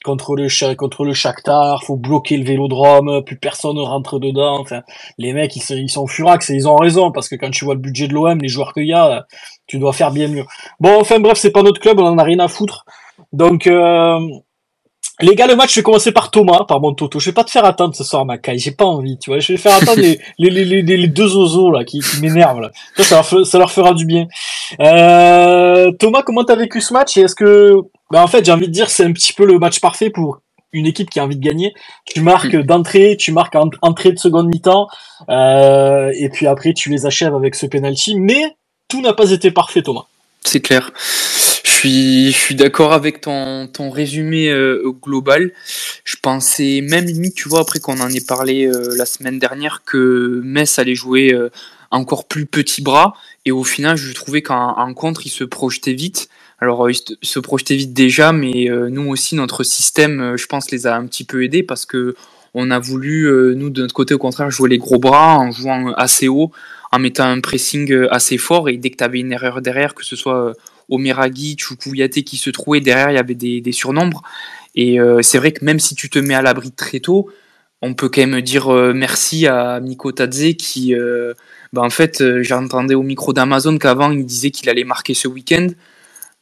contre 0.05 0.37
le 0.37 0.75
contre 0.77 1.05
le 1.05 1.13
Shakhtar, 1.13 1.83
faut 1.83 1.97
bloquer 1.97 2.37
le 2.37 2.45
Vélodrome, 2.45 3.25
plus 3.25 3.37
personne 3.37 3.79
rentre 3.79 4.21
dedans. 4.21 4.61
Enfin, 4.61 4.83
les 5.19 5.33
mecs 5.33 5.57
ils 5.57 5.63
sont, 5.63 5.75
ils 5.75 5.91
sont 5.91 6.07
furax 6.07 6.49
et 6.51 6.55
ils 6.55 6.69
ont 6.69 6.77
raison 6.77 7.11
parce 7.11 7.29
que 7.29 7.35
quand 7.35 7.51
tu 7.51 7.65
vois 7.65 7.75
le 7.75 7.81
budget 7.81 8.07
de 8.07 8.15
l'OM, 8.15 8.39
les 8.41 8.49
joueurs 8.49 8.73
qu'il 8.73 8.87
y 8.87 8.93
a, 8.93 9.27
tu 9.67 9.79
dois 9.79 9.93
faire 9.93 10.13
bien 10.13 10.29
mieux. 10.29 10.45
Bon, 10.81 11.01
enfin 11.01 11.19
bref, 11.19 11.39
c'est 11.39 11.51
pas 11.51 11.63
notre 11.63 11.81
club, 11.81 11.99
on 11.99 12.07
en 12.07 12.19
a 12.19 12.23
rien 12.23 12.39
à 12.39 12.49
foutre. 12.49 12.85
Donc 13.33 13.67
euh, 13.67 14.21
les 15.21 15.35
gars, 15.35 15.47
le 15.47 15.57
match, 15.57 15.71
je 15.73 15.81
vais 15.81 15.83
commencer 15.83 16.13
par 16.13 16.31
Thomas, 16.31 16.65
par 16.65 16.81
mon 16.81 16.93
Toto. 16.93 17.19
Je 17.19 17.31
vais 17.31 17.35
pas 17.35 17.45
te 17.45 17.51
faire 17.51 17.65
attendre 17.65 17.95
ce 17.95 18.05
soir, 18.05 18.27
Makai. 18.27 18.59
J'ai 18.59 18.73
pas 18.73 18.85
envie, 18.85 19.17
tu 19.19 19.31
vois. 19.31 19.39
Je 19.39 19.53
vais 19.53 19.59
faire 19.59 19.75
attendre 19.75 20.01
les, 20.01 20.21
les, 20.39 20.51
les, 20.51 20.83
les, 20.83 21.09
deux 21.09 21.35
oiseaux, 21.37 21.71
là, 21.71 21.85
qui, 21.85 22.01
qui 22.01 22.21
m'énervent, 22.21 22.61
là. 22.61 22.71
Ça, 22.97 23.05
ça 23.05 23.15
leur, 23.15 23.47
ça 23.47 23.59
leur, 23.59 23.73
fera 23.73 23.95
du 23.95 24.05
bien. 24.05 24.27
Euh, 24.81 25.91
Thomas, 25.93 26.23
comment 26.23 26.45
t'as 26.45 26.57
vécu 26.57 26.83
ce 26.83 26.93
match? 26.93 27.17
Et 27.17 27.23
est-ce 27.23 27.35
que, 27.35 27.77
bah, 28.11 28.23
en 28.23 28.27
fait, 28.27 28.45
j'ai 28.45 28.53
envie 28.53 28.69
de 28.69 28.73
dire, 28.73 28.91
c'est 28.91 29.05
un 29.05 29.13
petit 29.13 29.33
peu 29.33 29.47
le 29.47 29.59
match 29.59 29.81
parfait 29.81 30.11
pour 30.11 30.41
une 30.73 30.87
équipe 30.87 31.09
qui 31.09 31.19
a 31.19 31.25
envie 31.25 31.37
de 31.37 31.45
gagner. 31.45 31.73
Tu 32.05 32.21
marques 32.21 32.55
mm. 32.55 32.63
d'entrée, 32.65 33.17
tu 33.19 33.33
marques 33.33 33.57
en, 33.57 33.71
entrée 33.81 34.13
de 34.13 34.19
seconde 34.19 34.49
mi-temps, 34.49 34.87
euh, 35.31 36.13
et 36.15 36.29
puis 36.29 36.47
après, 36.47 36.75
tu 36.75 36.91
les 36.91 37.07
achèves 37.07 37.35
avec 37.35 37.55
ce 37.55 37.65
penalty. 37.65 38.17
Mais 38.17 38.43
tout 38.89 39.01
n'a 39.01 39.15
pas 39.15 39.31
été 39.31 39.51
parfait, 39.51 39.81
Thomas. 39.81 40.05
C'est 40.45 40.61
clair. 40.61 40.93
Je 41.87 42.33
suis, 42.33 42.57
d'accord 42.57 42.93
avec 42.93 43.21
ton, 43.21 43.69
ton 43.69 43.91
résumé 43.91 44.51
euh, 44.51 44.91
global. 45.01 45.53
Je 46.03 46.17
pensais 46.21 46.81
même 46.83 47.05
limite, 47.05 47.37
tu 47.37 47.49
vois, 47.49 47.61
après 47.61 47.79
qu'on 47.79 48.01
en 48.01 48.09
ait 48.09 48.25
parlé 48.27 48.67
euh, 48.67 48.97
la 48.97 49.07
semaine 49.07 49.39
dernière, 49.39 49.85
que 49.85 50.41
Metz 50.43 50.81
allait 50.81 50.97
jouer 50.97 51.33
euh, 51.33 51.49
encore 51.93 52.27
plus 52.27 52.45
petit 52.45 52.83
bras. 52.83 53.15
Et 53.45 53.53
au 53.53 53.63
final, 53.63 53.97
je 53.97 54.13
trouvais 54.13 54.43
qu'en 54.43 54.95
contre, 54.95 55.27
il 55.27 55.31
se 55.31 55.45
projetait 55.45 55.93
vite. 55.93 56.29
Alors, 56.59 56.91
il 56.91 56.99
se 57.23 57.39
projetait 57.39 57.77
vite 57.77 57.93
déjà, 57.93 58.33
mais 58.33 58.69
nous 58.91 59.09
aussi, 59.09 59.37
notre 59.37 59.63
système, 59.63 60.37
je 60.37 60.47
pense, 60.47 60.73
les 60.73 60.89
a 60.89 60.97
un 60.97 61.07
petit 61.07 61.23
peu 61.23 61.45
aidés 61.45 61.63
parce 61.63 61.87
que 61.87 62.17
on 62.55 62.71
a 62.71 62.79
voulu, 62.79 63.31
nous, 63.55 63.69
de 63.69 63.83
notre 63.83 63.95
côté, 63.95 64.15
au 64.15 64.19
contraire, 64.19 64.51
jouer 64.51 64.71
les 64.71 64.79
gros 64.79 64.99
bras 64.99 65.37
en 65.37 65.53
jouant 65.53 65.93
assez 65.93 66.27
haut, 66.29 66.51
en 66.91 66.99
mettant 66.99 67.27
un 67.27 67.41
pressing 67.41 68.09
assez 68.11 68.39
fort. 68.39 68.71
Et 68.71 68.79
dès 68.79 68.89
que 68.91 68.97
tu 68.97 69.05
avais 69.05 69.21
une 69.21 69.33
erreur 69.33 69.61
derrière, 69.61 69.95
que 69.95 70.05
ce 70.05 70.17
soit 70.17 70.55
Omeragi, 70.89 71.57
Chukuyate 71.57 72.23
qui 72.23 72.37
se 72.37 72.51
trouvaient 72.51 72.81
derrière, 72.81 73.11
il 73.11 73.15
y 73.15 73.19
avait 73.19 73.35
des, 73.35 73.61
des 73.61 73.73
surnombres. 73.73 74.23
Et 74.75 75.01
euh, 75.01 75.23
c'est 75.23 75.39
vrai 75.39 75.53
que 75.53 75.65
même 75.65 75.81
si 75.81 75.95
tu 75.95 76.11
te 76.11 76.19
mets 76.19 76.35
à 76.35 76.43
l'abri 76.43 76.71
très 76.71 77.01
tôt, 77.01 77.31
on 77.83 77.95
peut 77.95 78.09
quand 78.09 78.27
même 78.27 78.41
dire 78.41 78.73
euh, 78.73 78.93
merci 78.95 79.47
à 79.47 79.81
Miko 79.81 80.13
Tadze 80.13 80.55
qui, 80.59 80.95
euh, 80.95 81.35
bah 81.73 81.83
en 81.83 81.91
fait, 81.91 82.23
j'entendais 82.43 82.95
au 82.95 83.03
micro 83.03 83.33
d'Amazon 83.33 83.79
qu'avant 83.79 84.11
il 84.13 84.25
disait 84.25 84.51
qu'il 84.51 84.69
allait 84.69 84.85
marquer 84.85 85.15
ce 85.15 85.29
week-end. 85.29 85.69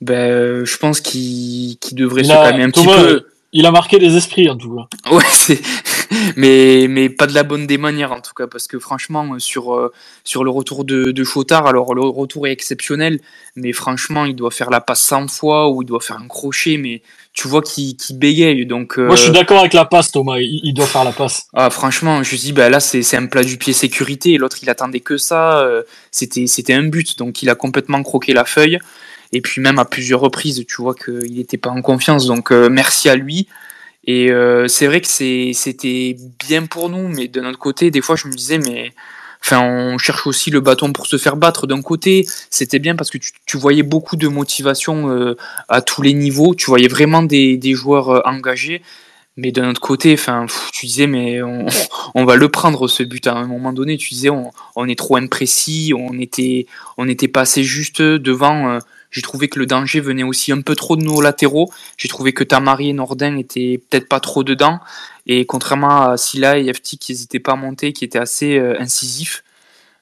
Ben, 0.01 0.65
je 0.65 0.77
pense 0.77 1.01
qu'il 1.01 1.79
devrait 1.93 2.23
il 2.23 2.27
se 2.27 2.33
calmer 2.33 2.65
un 2.65 2.71
Thomas, 2.71 2.93
petit 2.93 3.05
peu. 3.05 3.27
Il 3.55 3.67
a 3.67 3.71
marqué 3.73 3.99
les 3.99 4.17
esprits 4.17 4.51
en 4.51 4.57
tout 4.59 4.77
cas. 4.77 5.11
Ouais, 5.13 5.25
c'est 5.33 5.61
mais 6.37 6.87
mais 6.89 7.09
pas 7.09 7.27
de 7.27 7.35
la 7.35 7.45
bonne 7.45 7.67
des 7.67 7.79
manières 7.79 8.13
en 8.13 8.21
tout 8.21 8.35
cas 8.35 8.47
parce 8.49 8.67
que 8.69 8.79
franchement 8.81 9.39
sur 9.39 9.75
euh, 9.75 9.93
sur 10.25 10.45
le 10.45 10.51
retour 10.51 10.85
de 10.85 11.13
de 11.13 11.25
Chotard, 11.25 11.67
alors 11.67 11.95
le 11.95 12.03
retour 12.03 12.47
est 12.49 12.53
exceptionnel, 12.53 13.21
mais 13.57 13.73
franchement 13.73 14.27
il 14.27 14.37
doit 14.37 14.51
faire 14.53 14.71
la 14.71 14.81
passe 14.83 15.03
100 15.03 15.29
fois 15.29 15.71
ou 15.71 15.83
il 15.83 15.87
doit 15.87 16.01
faire 16.01 16.19
un 16.19 16.29
crochet, 16.29 16.79
mais 16.79 17.03
tu 17.33 17.49
vois 17.49 17.63
qu'il 17.63 17.97
bégaye 18.13 18.67
donc. 18.67 18.99
euh, 18.99 19.07
Moi, 19.07 19.17
je 19.17 19.23
suis 19.23 19.33
d'accord 19.33 19.61
avec 19.61 19.75
la 19.75 19.85
passe, 19.85 20.13
Thomas. 20.13 20.39
Il, 20.39 20.61
il 20.65 20.75
doit 20.75 20.87
faire 20.87 21.05
la 21.05 21.13
passe. 21.13 21.49
ah, 21.55 21.71
franchement, 21.71 22.23
je 22.23 22.35
me 22.35 22.41
dis, 22.41 22.53
bah 22.53 22.69
là, 22.71 22.81
c'est 22.81 23.03
c'est 23.03 23.17
un 23.17 23.27
plat 23.27 23.43
du 23.45 23.57
pied 23.59 23.73
sécurité. 23.73 24.39
L'autre, 24.39 24.59
il 24.63 24.71
attendait 24.71 25.01
que 25.01 25.17
ça. 25.17 25.61
euh, 25.61 25.83
C'était 26.13 26.47
c'était 26.47 26.75
un 26.75 26.85
but. 26.85 27.19
Donc, 27.19 27.43
il 27.43 27.51
a 27.51 27.55
complètement 27.57 28.03
croqué 28.03 28.33
la 28.35 28.45
feuille. 28.45 28.79
Et 29.35 29.41
puis, 29.41 29.61
même 29.61 29.81
à 29.81 29.85
plusieurs 29.85 30.21
reprises, 30.21 30.65
tu 30.67 30.81
vois 30.81 30.95
qu'il 30.95 31.35
n'était 31.35 31.59
pas 31.59 31.71
en 31.71 31.83
confiance. 31.83 32.27
Donc, 32.27 32.53
euh, 32.53 32.69
merci 32.71 33.09
à 33.09 33.17
lui. 33.17 33.49
Et 34.07 34.31
euh, 34.31 34.69
c'est 34.69 34.87
vrai 34.87 35.01
que 35.01 35.09
c'était 35.09 36.17
bien 36.47 36.67
pour 36.67 36.89
nous. 36.89 37.09
Mais 37.09 37.27
de 37.27 37.41
notre 37.41 37.59
côté, 37.59 37.91
des 37.91 38.01
fois, 38.01 38.17
je 38.17 38.29
me 38.29 38.33
disais, 38.33 38.59
mais. 38.59 38.93
Enfin, 39.45 39.61
on 39.61 39.99
cherche 39.99 40.27
aussi 40.27 40.51
le 40.51 40.61
bâton 40.61 40.91
pour 40.95 41.07
se 41.07 41.19
faire 41.19 41.37
battre. 41.37 41.67
D'un 41.67 41.83
côté, 41.83 42.25
c'était 42.49 42.79
bien 42.79 42.97
parce 42.97 43.11
que 43.11 43.19
tu, 43.19 43.59
voyais 43.59 43.83
beaucoup 43.83 44.17
de 44.17 44.27
motivation 44.27 45.11
euh, 45.11 45.37
à 45.69 45.83
tous 45.83 46.01
les 46.01 46.15
niveaux. 46.15 46.55
Tu 46.55 46.65
voyais 46.67 46.89
vraiment 46.89 47.23
des, 47.23 47.75
joueurs 47.75 48.27
engagés. 48.27 48.81
Mais 49.37 49.53
d'un 49.53 49.69
autre 49.69 49.83
côté, 49.83 50.15
enfin, 50.15 50.47
tu 50.73 50.87
disais, 50.87 51.07
mais 51.07 51.43
on, 51.43 52.25
va 52.25 52.37
le 52.37 52.49
prendre 52.49 52.89
ce 52.89 53.03
but 53.03 53.27
à 53.27 53.35
un 53.35 53.47
moment 53.47 53.75
donné. 53.75 53.99
Tu 53.99 54.15
disais, 54.15 54.31
on, 54.31 54.87
est 54.87 54.99
trop 54.99 55.17
imprécis, 55.17 55.93
on 55.95 56.19
était, 56.19 56.67
on 56.97 57.05
n'était 57.05 57.29
pas 57.29 57.43
assez 57.43 57.65
juste 57.65 58.01
devant. 58.01 58.79
J'ai 59.15 59.23
trouvé 59.23 59.47
que 59.47 59.61
le 59.61 59.67
danger 59.67 60.01
venait 60.01 60.25
aussi 60.25 60.51
un 60.51 60.61
peu 60.61 60.75
trop 60.75 60.97
de 60.97 61.05
nos 61.05 61.21
latéraux. 61.21 61.71
J'ai 61.97 62.09
trouvé 62.09 62.33
que 62.33 62.43
Tamari 62.43 62.89
et 62.89 62.93
Nordin 62.93 63.37
étaient 63.37 63.81
peut-être 63.89 64.09
pas 64.09 64.19
trop 64.19 64.43
dedans. 64.43 64.81
Et 65.29 65.47
contrairement 65.47 66.11
à 66.11 66.17
Silla 66.17 66.59
et 66.59 66.73
FT 66.73 66.97
qui 66.99 67.13
n'hésitaient 67.13 67.39
pas 67.39 67.53
à 67.53 67.57
monter, 67.57 67.93
qui 67.93 68.05
étaient 68.05 68.19
assez 68.19 68.59
euh, 68.59 68.75
incisifs. 68.81 69.45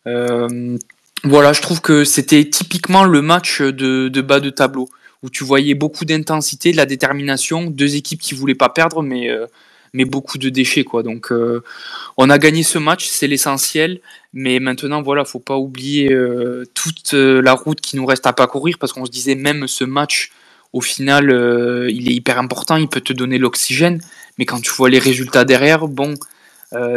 Euh, 0.07 0.79
voilà, 1.25 1.53
je 1.53 1.61
trouve 1.61 1.83
que 1.83 2.05
c'était 2.05 2.49
typiquement 2.49 3.05
le 3.05 3.21
match 3.21 3.61
de, 3.61 4.09
bas 4.23 4.41
de 4.41 4.49
tableau 4.49 4.89
où 5.23 5.29
tu 5.29 5.45
voyais 5.45 5.75
beaucoup 5.75 6.07
d'intensité, 6.07 6.73
de 6.73 6.79
la 6.79 6.87
détermination, 6.87 7.67
deux 7.67 7.97
équipes 7.97 8.21
qui 8.21 8.35
voulaient 8.35 8.55
pas 8.55 8.71
perdre, 8.71 9.03
mais 9.03 9.29
euh, 9.29 9.47
mais 9.93 10.05
beaucoup 10.05 10.39
de 10.39 10.49
déchets 10.49 10.85
quoi. 10.85 11.03
Donc 11.03 11.33
euh, 11.33 11.63
on 12.17 12.31
a 12.31 12.39
gagné 12.39 12.63
ce 12.63 12.79
match, 12.79 13.07
c'est 13.07 13.27
l'essentiel. 13.27 14.01
Mais 14.33 14.61
maintenant 14.61 15.03
voilà, 15.03 15.25
faut 15.25 15.39
pas 15.39 15.57
oublier 15.57 16.13
euh, 16.13 16.65
toute 16.75 17.15
euh, 17.15 17.43
la 17.43 17.53
route 17.53 17.81
qui 17.81 17.97
nous 17.97 18.07
reste 18.07 18.27
à 18.27 18.33
parcourir 18.33 18.79
parce 18.79 18.93
qu'on 18.93 19.05
se 19.05 19.11
disait 19.11 19.35
même 19.35 19.69
ce 19.69 19.85
match 19.85 20.33
au 20.73 20.81
final 20.81 21.25
il 21.91 22.09
est 22.09 22.15
hyper 22.15 22.39
important, 22.39 22.77
il 22.77 22.89
peut 22.89 23.03
te 23.03 23.13
donner 23.13 23.39
l'oxygène. 23.39 24.01
Mais 24.39 24.47
quand 24.47 24.61
tu 24.61 24.73
vois 24.73 24.89
les 24.89 24.99
résultats 24.99 25.45
derrière, 25.45 25.87
bon. 25.87 26.15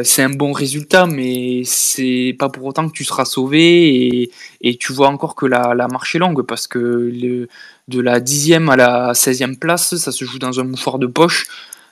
c'est 0.03 0.23
un 0.23 0.29
bon 0.29 0.53
résultat, 0.53 1.05
mais 1.07 1.63
c'est 1.65 2.33
pas 2.39 2.47
pour 2.47 2.63
autant 2.63 2.87
que 2.87 2.93
tu 2.93 3.03
seras 3.03 3.25
sauvé 3.25 4.29
et, 4.61 4.77
tu 4.77 4.93
vois 4.93 5.09
encore 5.09 5.35
que 5.35 5.45
la, 5.45 5.87
marche 5.91 6.15
est 6.15 6.19
longue 6.19 6.43
parce 6.43 6.67
que 6.67 6.79
de 7.89 7.99
la 7.99 8.21
dixième 8.21 8.69
à 8.69 8.77
la 8.77 9.11
16e 9.11 9.57
place, 9.59 9.97
ça 9.97 10.13
se 10.13 10.23
joue 10.23 10.39
dans 10.39 10.61
un 10.61 10.63
mouchoir 10.63 10.97
de 10.97 11.07
poche. 11.07 11.45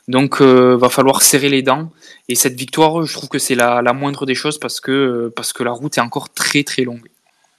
Donc, 0.08 0.42
euh, 0.42 0.76
va 0.76 0.90
falloir 0.90 1.22
serrer 1.22 1.50
les 1.50 1.62
dents. 1.62 1.90
Et 2.28 2.36
cette 2.36 2.56
victoire, 2.56 3.04
je 3.04 3.14
trouve 3.14 3.30
que 3.30 3.40
c'est 3.40 3.56
la, 3.56 3.82
la 3.82 3.94
moindre 3.94 4.26
des 4.26 4.36
choses 4.36 4.58
parce 4.58 4.82
que, 4.82 5.32
parce 5.36 5.54
que 5.54 5.64
la 5.64 5.72
route 5.72 5.98
est 5.98 6.02
encore 6.02 6.30
très 6.34 6.64
très 6.64 6.84
longue. 6.84 7.08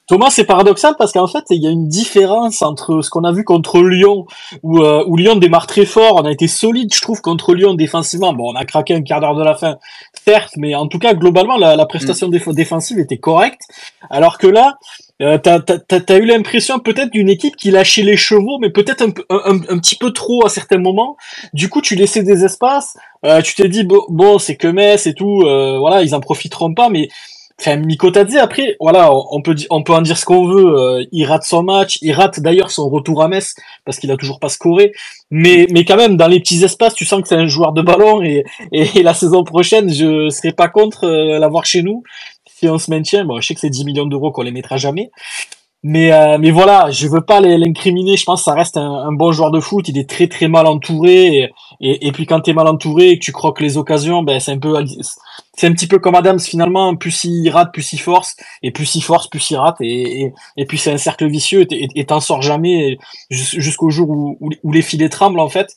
Thomas, 0.06 0.28
c'est 0.28 0.44
paradoxal 0.44 0.96
parce 0.98 1.12
qu'en 1.12 1.26
fait, 1.26 1.44
il 1.48 1.62
y 1.62 1.66
a 1.66 1.70
une 1.70 1.88
différence 1.88 2.60
entre 2.60 3.00
ce 3.00 3.08
qu'on 3.08 3.24
a 3.24 3.32
vu 3.32 3.42
contre 3.42 3.80
Lyon, 3.80 4.26
où, 4.62 4.82
euh, 4.82 5.02
où 5.06 5.16
Lyon 5.16 5.36
démarre 5.36 5.66
très 5.66 5.86
fort, 5.86 6.16
on 6.16 6.26
a 6.26 6.30
été 6.30 6.46
solide, 6.46 6.92
je 6.92 7.00
trouve, 7.00 7.22
contre 7.22 7.54
Lyon 7.54 7.72
défensivement. 7.72 8.34
Bon, 8.34 8.52
on 8.52 8.54
a 8.54 8.66
craqué 8.66 8.92
un 8.92 9.00
quart 9.00 9.22
d'heure 9.22 9.34
de 9.34 9.42
la 9.42 9.54
fin, 9.54 9.78
certes, 10.12 10.52
mais 10.58 10.74
en 10.74 10.88
tout 10.88 10.98
cas, 10.98 11.14
globalement, 11.14 11.56
la, 11.56 11.74
la 11.74 11.86
prestation 11.86 12.28
déf- 12.28 12.52
défensive 12.52 12.98
était 12.98 13.16
correcte. 13.16 13.62
Alors 14.10 14.36
que 14.36 14.46
là, 14.46 14.76
euh, 15.24 15.38
t'as, 15.38 16.18
eu 16.18 16.26
l'impression 16.26 16.78
peut-être 16.78 17.10
d'une 17.10 17.28
équipe 17.28 17.56
qui 17.56 17.70
lâchait 17.70 18.02
les 18.02 18.16
chevaux, 18.16 18.58
mais 18.60 18.70
peut-être 18.70 19.02
un, 19.02 19.12
un, 19.30 19.56
un- 19.68 19.78
petit 19.78 19.96
peu 19.96 20.12
trop 20.12 20.44
à 20.44 20.48
certains 20.48 20.78
moments. 20.78 21.16
Du 21.52 21.68
coup, 21.68 21.80
tu 21.80 21.94
laissais 21.94 22.22
des 22.22 22.44
espaces. 22.44 22.96
euh, 23.24 23.40
tu 23.42 23.54
t'es 23.54 23.68
dit 23.68 23.84
bon, 23.84 24.02
bon 24.08 24.38
c'est 24.38 24.56
que 24.56 24.68
Metz 24.68 25.06
et 25.06 25.14
tout, 25.14 25.42
euh, 25.42 25.78
voilà, 25.78 26.02
ils 26.02 26.14
en 26.14 26.20
profiteront 26.20 26.74
pas, 26.74 26.90
mais 26.90 27.08
Enfin, 27.60 27.76
Mikotadze, 27.76 28.36
après, 28.36 28.76
voilà, 28.80 29.10
on 29.12 29.40
peut, 29.40 29.54
on 29.70 29.84
peut 29.84 29.92
en 29.92 30.02
dire 30.02 30.18
ce 30.18 30.24
qu'on 30.24 30.44
veut. 30.48 30.76
euh, 30.76 31.04
il 31.12 31.24
rate 31.24 31.44
son 31.44 31.62
match, 31.62 31.98
il 32.02 32.12
rate 32.12 32.40
d'ailleurs 32.40 32.70
son 32.70 32.88
retour 32.88 33.22
à 33.22 33.28
Metz 33.28 33.54
parce 33.84 33.98
qu'il 33.98 34.10
a 34.10 34.16
toujours 34.16 34.40
pas 34.40 34.48
scoré. 34.48 34.92
Mais, 35.30 35.66
mais 35.70 35.84
quand 35.84 35.96
même, 35.96 36.16
dans 36.16 36.26
les 36.26 36.40
petits 36.40 36.64
espaces, 36.64 36.94
tu 36.94 37.04
sens 37.04 37.22
que 37.22 37.28
c'est 37.28 37.36
un 37.36 37.46
joueur 37.46 37.72
de 37.72 37.80
ballon 37.80 38.22
et, 38.22 38.44
et, 38.72 39.02
la 39.04 39.14
saison 39.14 39.44
prochaine, 39.44 39.88
je 39.92 40.28
serais 40.30 40.52
pas 40.52 40.68
contre 40.68 41.04
euh, 41.04 41.38
l'avoir 41.38 41.64
chez 41.64 41.82
nous 41.82 42.02
si 42.56 42.68
on 42.68 42.78
se 42.78 42.90
maintient. 42.90 43.24
Bon, 43.24 43.40
je 43.40 43.46
sais 43.46 43.54
que 43.54 43.60
c'est 43.60 43.70
10 43.70 43.84
millions 43.84 44.06
d'euros 44.06 44.30
qu'on 44.30 44.42
les 44.42 44.52
mettra 44.52 44.76
jamais. 44.76 45.10
Mais, 45.86 46.12
euh, 46.12 46.38
mais 46.38 46.50
voilà, 46.50 46.90
je 46.90 47.06
veux 47.08 47.20
pas 47.20 47.40
l'incriminer. 47.40 48.16
Je 48.16 48.24
pense 48.24 48.40
que 48.40 48.44
ça 48.44 48.54
reste 48.54 48.78
un, 48.78 49.12
bon 49.12 49.32
joueur 49.32 49.50
de 49.50 49.60
foot. 49.60 49.86
Il 49.88 49.98
est 49.98 50.08
très 50.08 50.28
très 50.28 50.48
mal 50.48 50.66
entouré. 50.66 51.52
Et, 51.80 52.06
et, 52.06 52.10
puis 52.10 52.24
quand 52.24 52.40
t'es 52.40 52.54
mal 52.54 52.66
entouré 52.68 53.10
et 53.10 53.18
que 53.18 53.24
tu 53.24 53.32
croques 53.32 53.60
les 53.60 53.76
occasions, 53.76 54.22
ben 54.22 54.40
c'est 54.40 54.52
un 54.52 54.58
peu, 54.58 54.74
c'est 55.54 55.66
un 55.66 55.72
petit 55.72 55.86
peu 55.86 55.98
comme 55.98 56.14
Adams 56.14 56.40
finalement. 56.40 56.96
Plus 56.96 57.24
il 57.24 57.50
rate, 57.50 57.70
plus 57.70 57.92
il 57.92 57.98
force, 57.98 58.34
et 58.62 58.70
plus 58.70 58.94
il 58.94 59.02
force, 59.02 59.28
plus 59.28 59.50
il 59.50 59.56
rate. 59.56 59.76
Et, 59.80 60.32
et, 60.56 60.64
puis 60.64 60.78
c'est 60.78 60.92
un 60.92 60.96
cercle 60.96 61.28
vicieux. 61.28 61.66
Et 61.70 62.06
t'en 62.06 62.20
sors 62.20 62.40
jamais 62.40 62.96
jus- 63.28 63.60
jusqu'au 63.60 63.90
jour 63.90 64.08
où, 64.08 64.38
où 64.40 64.72
les 64.72 64.82
filets 64.82 65.10
tremblent 65.10 65.40
en 65.40 65.50
fait. 65.50 65.74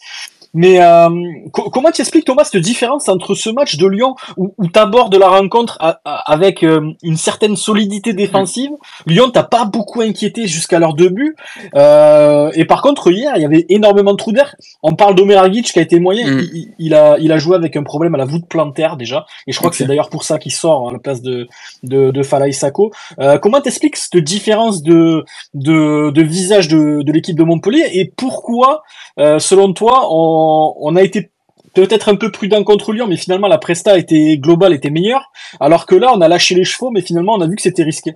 Mais 0.62 0.76
euh, 0.82 1.10
co- 1.56 1.70
comment 1.70 1.92
tu 1.92 2.02
expliques 2.02 2.26
Thomas 2.26 2.44
cette 2.46 2.62
différence 2.64 3.08
entre 3.16 3.36
ce 3.44 3.50
match 3.58 3.78
de 3.78 3.88
Lyon 3.96 4.16
où, 4.38 4.46
où 4.58 4.66
tu 4.68 4.80
abordes 4.80 5.16
la 5.16 5.30
rencontre 5.30 5.78
avec 6.04 6.64
euh, 6.64 6.82
une 7.04 7.18
certaine 7.30 7.56
solidité 7.56 8.14
défensive? 8.14 8.72
Lyon 9.06 9.30
t'as 9.32 9.44
pas 9.58 9.66
beaucoup 9.66 10.02
inquiété 10.02 10.48
jusqu'à 10.48 10.80
leur 10.80 10.94
début 11.04 11.36
euh, 11.76 12.50
et 12.60 12.66
par 12.66 12.82
contre 12.82 13.12
hier 13.12 13.32
il 13.36 13.42
y 13.42 13.46
avait 13.46 13.66
énormément 13.70 14.12
de 14.14 14.18
trous 14.18 14.32
d'air. 14.38 14.56
On 14.84 14.94
parle 14.96 15.16
d'Omeragic 15.16 15.66
qui 15.74 15.80
a 15.80 15.82
été 15.84 16.00
moyen, 16.00 16.26
Mm. 16.28 16.42
il, 16.54 16.74
il 16.86 16.94
a 16.94 17.18
il 17.20 17.32
a 17.32 17.38
joué 17.38 17.56
avec 17.56 17.76
un 17.82 17.84
problème 17.84 18.14
à 18.16 18.18
la 18.18 18.26
voûte 18.26 18.48
plantaire 18.50 18.98
déjà 18.98 19.26
et 19.48 19.52
je 19.54 19.58
crois 19.60 19.70
que 19.72 19.78
c'est 19.78 19.86
d'ailleurs 19.86 20.10
pour 20.10 20.24
ça 20.24 20.36
qu'il 20.40 20.52
sort 20.64 20.90
à 20.90 20.92
la 20.92 21.00
place 21.00 21.22
de 21.22 21.48
de, 21.84 22.12
de 22.18 22.24
Falaï 22.24 22.54
Sako. 22.54 22.92
Euh, 23.20 23.38
comment 23.38 23.62
t'expliques 23.62 23.98
cette 23.98 24.18
différence 24.36 24.82
de 24.82 25.24
de, 25.54 26.10
de 26.18 26.22
visage 26.24 26.68
de, 26.68 27.02
de 27.08 27.12
l'équipe 27.12 27.38
de 27.38 27.44
Montpellier? 27.44 27.86
Et 27.94 28.06
pourquoi 28.24 28.84
euh, 29.20 29.40
selon 29.50 29.74
toi, 29.74 30.08
on, 30.12 30.47
on 30.48 30.96
a 30.96 31.02
été 31.02 31.32
peut-être 31.74 32.10
un 32.10 32.16
peu 32.16 32.32
prudent 32.32 32.64
contre 32.64 32.92
Lyon, 32.92 33.08
mais 33.08 33.18
finalement 33.18 33.48
la 33.48 33.58
presta 33.58 33.98
était 33.98 34.38
globale 34.38 34.74
était 34.74 34.90
meilleure, 34.90 35.32
alors 35.60 35.86
que 35.86 35.96
là 35.96 36.12
on 36.14 36.22
a 36.22 36.28
lâché 36.28 36.56
les 36.56 36.64
chevaux, 36.64 36.90
mais 36.90 37.02
finalement 37.02 37.34
on 37.34 37.42
a 37.42 37.48
vu 37.48 37.56
que 37.56 37.62
c'était 37.62 37.84
risqué. 37.84 38.16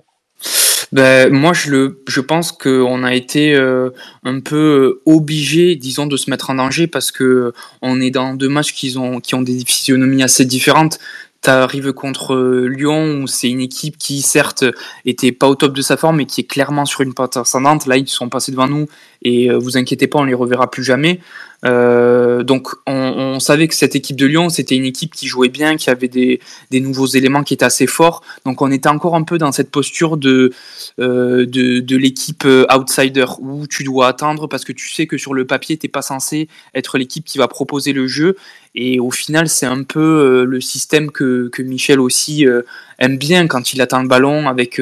Ben, 0.92 1.32
moi, 1.32 1.54
je, 1.54 1.70
le, 1.70 2.02
je 2.06 2.20
pense 2.20 2.52
qu'on 2.52 3.02
a 3.02 3.14
été 3.14 3.54
euh, 3.54 3.90
un 4.24 4.40
peu 4.40 5.00
euh, 5.06 5.10
obligé, 5.10 5.74
disons, 5.74 6.06
de 6.06 6.18
se 6.18 6.28
mettre 6.28 6.50
en 6.50 6.56
danger 6.56 6.86
parce 6.86 7.10
que 7.10 7.54
on 7.80 7.98
est 7.98 8.10
dans 8.10 8.34
deux 8.34 8.50
matchs 8.50 8.74
qui 8.74 8.98
ont, 8.98 9.18
qui 9.20 9.34
ont 9.34 9.40
des 9.40 9.64
physionomies 9.64 10.22
assez 10.22 10.44
différentes. 10.44 10.98
T'arrives 11.40 11.94
contre 11.94 12.34
euh, 12.34 12.66
Lyon 12.66 13.22
où 13.22 13.26
c'est 13.26 13.48
une 13.48 13.62
équipe 13.62 13.96
qui 13.96 14.20
certes 14.20 14.66
était 15.06 15.32
pas 15.32 15.48
au 15.48 15.54
top 15.54 15.72
de 15.72 15.82
sa 15.82 15.96
forme 15.96 16.18
mais 16.18 16.26
qui 16.26 16.42
est 16.42 16.44
clairement 16.44 16.84
sur 16.84 17.00
une 17.00 17.14
pente 17.14 17.38
ascendante. 17.38 17.86
Là 17.86 17.96
ils 17.96 18.06
sont 18.06 18.28
passés 18.28 18.52
devant 18.52 18.68
nous 18.68 18.86
et 19.22 19.50
vous 19.50 19.76
inquiétez 19.76 20.06
pas 20.06 20.20
on 20.20 20.24
les 20.24 20.34
reverra 20.34 20.70
plus 20.70 20.84
jamais. 20.84 21.18
Euh, 21.64 22.42
donc 22.42 22.68
on, 22.88 22.92
on 22.92 23.40
savait 23.40 23.68
que 23.68 23.74
cette 23.74 23.94
équipe 23.94 24.16
de 24.16 24.26
Lyon 24.26 24.48
c'était 24.48 24.74
une 24.74 24.84
équipe 24.84 25.14
qui 25.14 25.28
jouait 25.28 25.48
bien, 25.48 25.76
qui 25.76 25.90
avait 25.90 26.08
des, 26.08 26.40
des 26.70 26.80
nouveaux 26.80 27.06
éléments 27.06 27.44
qui 27.44 27.54
étaient 27.54 27.64
assez 27.64 27.86
forts. 27.86 28.22
Donc 28.44 28.62
on 28.62 28.70
était 28.70 28.88
encore 28.88 29.14
un 29.14 29.22
peu 29.22 29.38
dans 29.38 29.52
cette 29.52 29.70
posture 29.70 30.16
de 30.16 30.52
euh, 30.98 31.46
de, 31.46 31.80
de 31.80 31.96
l'équipe 31.96 32.44
euh, 32.44 32.66
outsider 32.74 33.26
où 33.38 33.66
tu 33.68 33.84
dois 33.84 34.08
attendre 34.08 34.48
parce 34.48 34.64
que 34.64 34.72
tu 34.72 34.88
sais 34.88 35.06
que 35.06 35.16
sur 35.16 35.34
le 35.34 35.46
papier 35.46 35.76
t'es 35.76 35.88
pas 35.88 36.02
censé 36.02 36.48
être 36.74 36.98
l'équipe 36.98 37.24
qui 37.24 37.38
va 37.38 37.46
proposer 37.48 37.92
le 37.92 38.06
jeu. 38.08 38.36
Et 38.74 38.98
au 38.98 39.10
final 39.10 39.48
c'est 39.48 39.66
un 39.66 39.84
peu 39.84 40.00
euh, 40.00 40.44
le 40.44 40.60
système 40.60 41.12
que, 41.12 41.48
que 41.48 41.62
Michel 41.62 42.00
aussi 42.00 42.46
euh, 42.46 42.62
aime 42.98 43.18
bien 43.18 43.46
quand 43.46 43.72
il 43.72 43.80
attend 43.80 44.02
le 44.02 44.08
ballon 44.08 44.48
avec 44.48 44.80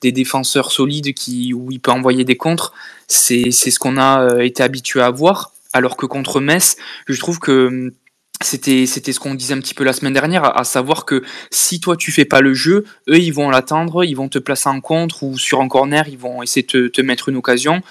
des 0.00 0.12
défenseurs 0.12 0.72
solides 0.72 1.14
qui 1.14 1.52
où 1.52 1.70
il 1.70 1.80
peut 1.80 1.90
envoyer 1.90 2.24
des 2.24 2.36
contres. 2.36 2.72
C'est 3.06 3.50
ce 3.50 3.78
qu'on 3.78 3.98
a 3.98 4.42
été 4.42 4.62
habitué 4.62 5.00
à 5.00 5.10
voir 5.10 5.52
alors 5.76 5.96
que 5.96 6.06
contre 6.06 6.40
Metz 6.40 6.76
je 7.06 7.18
trouve 7.18 7.38
que 7.38 7.66
hum, 7.68 7.90
c'était 8.42 8.86
c'était 8.86 9.12
ce 9.12 9.20
qu'on 9.20 9.34
disait 9.34 9.54
un 9.54 9.60
petit 9.60 9.74
peu 9.74 9.84
la 9.84 9.92
semaine 9.92 10.12
dernière, 10.12 10.58
à, 10.58 10.64
savoir 10.64 11.04
que 11.04 11.22
si 11.50 11.80
toi 11.80 11.96
tu 11.96 12.12
fais 12.12 12.24
pas 12.24 12.40
le 12.40 12.54
jeu, 12.54 12.84
eux 13.08 13.18
ils 13.18 13.32
vont 13.32 13.48
l'attendre, 13.50 14.04
ils 14.04 14.14
vont 14.14 14.28
te 14.28 14.38
placer 14.38 14.68
en 14.68 14.80
contre 14.80 15.22
ou 15.22 15.38
sur 15.38 15.60
un 15.60 15.68
corner, 15.68 16.06
ils 16.08 16.18
vont 16.18 16.42
essayer 16.42 16.66
de 16.66 16.88
te 16.88 17.00
mettre 17.00 17.28
une 17.28 17.36
occasion. 17.36 17.82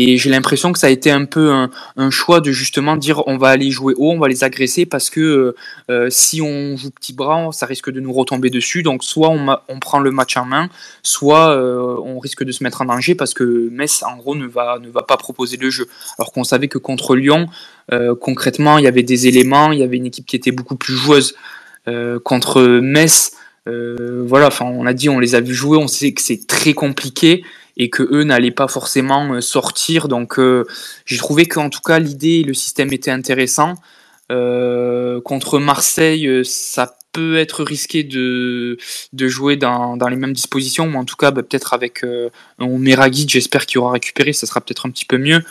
Et 0.00 0.16
j'ai 0.16 0.30
l'impression 0.30 0.72
que 0.72 0.78
ça 0.78 0.86
a 0.86 0.90
été 0.90 1.10
un 1.10 1.24
peu 1.24 1.50
un, 1.50 2.10
choix 2.10 2.40
de 2.40 2.52
justement 2.52 2.96
dire 2.96 3.26
on 3.26 3.36
va 3.36 3.48
aller 3.48 3.72
jouer 3.72 3.94
haut, 3.96 4.12
on 4.12 4.18
va 4.20 4.28
les 4.28 4.44
agresser 4.44 4.86
parce 4.86 5.10
que 5.10 5.56
euh, 5.90 6.08
si 6.08 6.40
on 6.40 6.76
joue 6.76 6.90
petit 6.90 7.12
bras, 7.12 7.48
ça 7.50 7.66
risque 7.66 7.90
de 7.90 7.98
nous 7.98 8.12
retomber 8.12 8.48
dessus. 8.48 8.84
Donc 8.84 9.02
soit 9.02 9.28
on, 9.28 9.80
prend 9.80 9.98
le 9.98 10.12
match 10.12 10.36
en 10.36 10.44
main, 10.44 10.68
soit 11.02 11.50
euh, 11.50 11.96
on 12.04 12.20
risque 12.20 12.44
de 12.44 12.52
se 12.52 12.62
mettre 12.62 12.80
en 12.80 12.84
danger 12.84 13.16
parce 13.16 13.34
que 13.34 13.68
Metz 13.72 14.04
en 14.04 14.16
gros 14.18 14.36
ne 14.36 14.46
va 14.46 14.78
ne 14.78 14.88
va 14.88 15.02
pas 15.02 15.16
proposer 15.16 15.56
le 15.56 15.68
jeu. 15.68 15.88
Alors 16.16 16.30
qu'on 16.30 16.44
savait 16.44 16.68
que 16.68 16.78
contre 16.78 17.16
Lyon, 17.16 17.48
euh, 17.92 18.14
concrètement, 18.14 18.78
il 18.78 18.84
y 18.84 18.88
avait 18.88 19.02
des 19.02 19.26
éléments, 19.26 19.72
il 19.72 19.80
y 19.80 19.82
avait 19.82 19.96
une 19.96 20.06
équipe 20.06 20.26
qui 20.26 20.36
était 20.36 20.52
beaucoup 20.52 20.76
plus 20.76 20.94
joueuse. 20.94 21.34
Euh, 21.88 22.20
contre 22.20 22.62
Metz, 22.62 23.32
euh, 23.66 24.24
voilà, 24.26 24.46
enfin, 24.46 24.66
on 24.66 24.86
a 24.86 24.92
dit, 24.92 25.08
on 25.08 25.18
les 25.18 25.34
a 25.34 25.40
vus 25.40 25.54
jouer, 25.54 25.78
on 25.78 25.88
sait 25.88 26.12
que 26.12 26.22
c'est 26.22 26.46
très 26.46 26.72
compliqué 26.72 27.42
et 27.78 27.90
que 27.90 28.02
eux 28.12 28.24
n'allaient 28.24 28.50
pas 28.50 28.68
forcément 28.68 29.32
euh, 29.34 29.40
sortir. 29.40 30.08
Donc, 30.08 30.38
euh, 30.38 30.64
j'ai 31.06 31.16
trouvé 31.16 31.46
qu'en 31.46 31.70
tout 31.70 31.80
cas, 31.80 31.98
l'idée 31.98 32.40
et 32.40 32.42
le 32.42 32.54
système 32.54 32.92
étaient 32.92 33.10
intéressants. 33.10 33.74
Euh, 34.30 35.20
contre 35.22 35.58
Marseille, 35.58 36.26
euh, 36.26 36.44
ça 36.44 36.94
peut 37.12 37.38
être 37.38 37.64
risqué 37.64 38.04
de, 38.04 38.76
de 39.14 39.28
jouer 39.28 39.56
dans, 39.56 39.96
dans 39.96 40.08
les 40.08 40.16
mêmes 40.16 40.34
dispositions, 40.34 40.86
ou 40.86 40.96
en 40.96 41.04
tout 41.04 41.16
cas, 41.16 41.30
bah, 41.30 41.42
peut-être 41.42 41.72
avec 41.72 42.04
euh, 42.04 42.28
j'espère 43.26 43.64
qu'il 43.64 43.78
aura 43.78 43.92
récupéré, 43.92 44.32
ça 44.34 44.46
sera 44.46 44.60
peut-être 44.60 44.86
un 44.86 44.90
petit 44.90 45.06
peu 45.06 45.16
mieux 45.18 45.42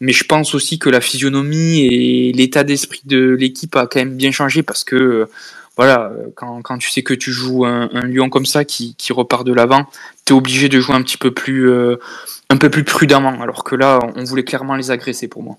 mais 0.00 0.12
je 0.12 0.24
pense 0.24 0.54
aussi 0.54 0.78
que 0.78 0.90
la 0.90 1.00
physionomie 1.00 1.80
et 1.86 2.32
l'état 2.32 2.64
d'esprit 2.64 3.02
de 3.04 3.30
l'équipe 3.30 3.74
a 3.76 3.86
quand 3.86 3.98
même 3.98 4.16
bien 4.16 4.30
changé 4.30 4.62
parce 4.62 4.84
que 4.84 5.28
voilà, 5.76 6.12
quand, 6.34 6.60
quand 6.62 6.78
tu 6.78 6.90
sais 6.90 7.02
que 7.02 7.14
tu 7.14 7.30
joues 7.30 7.64
un, 7.64 7.88
un 7.92 8.06
Lyon 8.06 8.30
comme 8.30 8.46
ça 8.46 8.64
qui, 8.64 8.96
qui 8.96 9.12
repart 9.12 9.46
de 9.46 9.52
l'avant, 9.52 9.86
obligé 10.32 10.68
de 10.68 10.80
jouer 10.80 10.94
un 10.94 11.02
petit 11.02 11.18
peu 11.18 11.32
plus 11.32 11.70
euh, 11.70 11.96
un 12.50 12.56
peu 12.56 12.70
plus 12.70 12.84
prudemment 12.84 13.40
alors 13.40 13.64
que 13.64 13.74
là 13.74 13.98
on 14.16 14.24
voulait 14.24 14.44
clairement 14.44 14.74
les 14.76 14.90
agresser 14.90 15.28
pour 15.28 15.42
moi. 15.42 15.56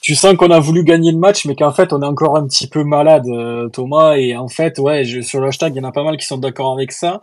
Tu 0.00 0.14
sens 0.14 0.36
qu'on 0.36 0.50
a 0.50 0.60
voulu 0.60 0.84
gagner 0.84 1.10
le 1.10 1.18
match, 1.18 1.44
mais 1.44 1.56
qu'en 1.56 1.72
fait 1.72 1.92
on 1.92 2.00
est 2.02 2.06
encore 2.06 2.36
un 2.36 2.46
petit 2.46 2.68
peu 2.68 2.84
malade, 2.84 3.26
euh, 3.26 3.68
Thomas. 3.68 4.16
Et 4.16 4.36
en 4.36 4.46
fait, 4.46 4.78
ouais, 4.78 5.04
sur 5.22 5.40
le 5.40 5.48
hashtag, 5.48 5.74
il 5.74 5.82
y 5.82 5.84
en 5.84 5.88
a 5.88 5.92
pas 5.92 6.04
mal 6.04 6.16
qui 6.16 6.24
sont 6.24 6.38
d'accord 6.38 6.72
avec 6.72 6.92
ça. 6.92 7.22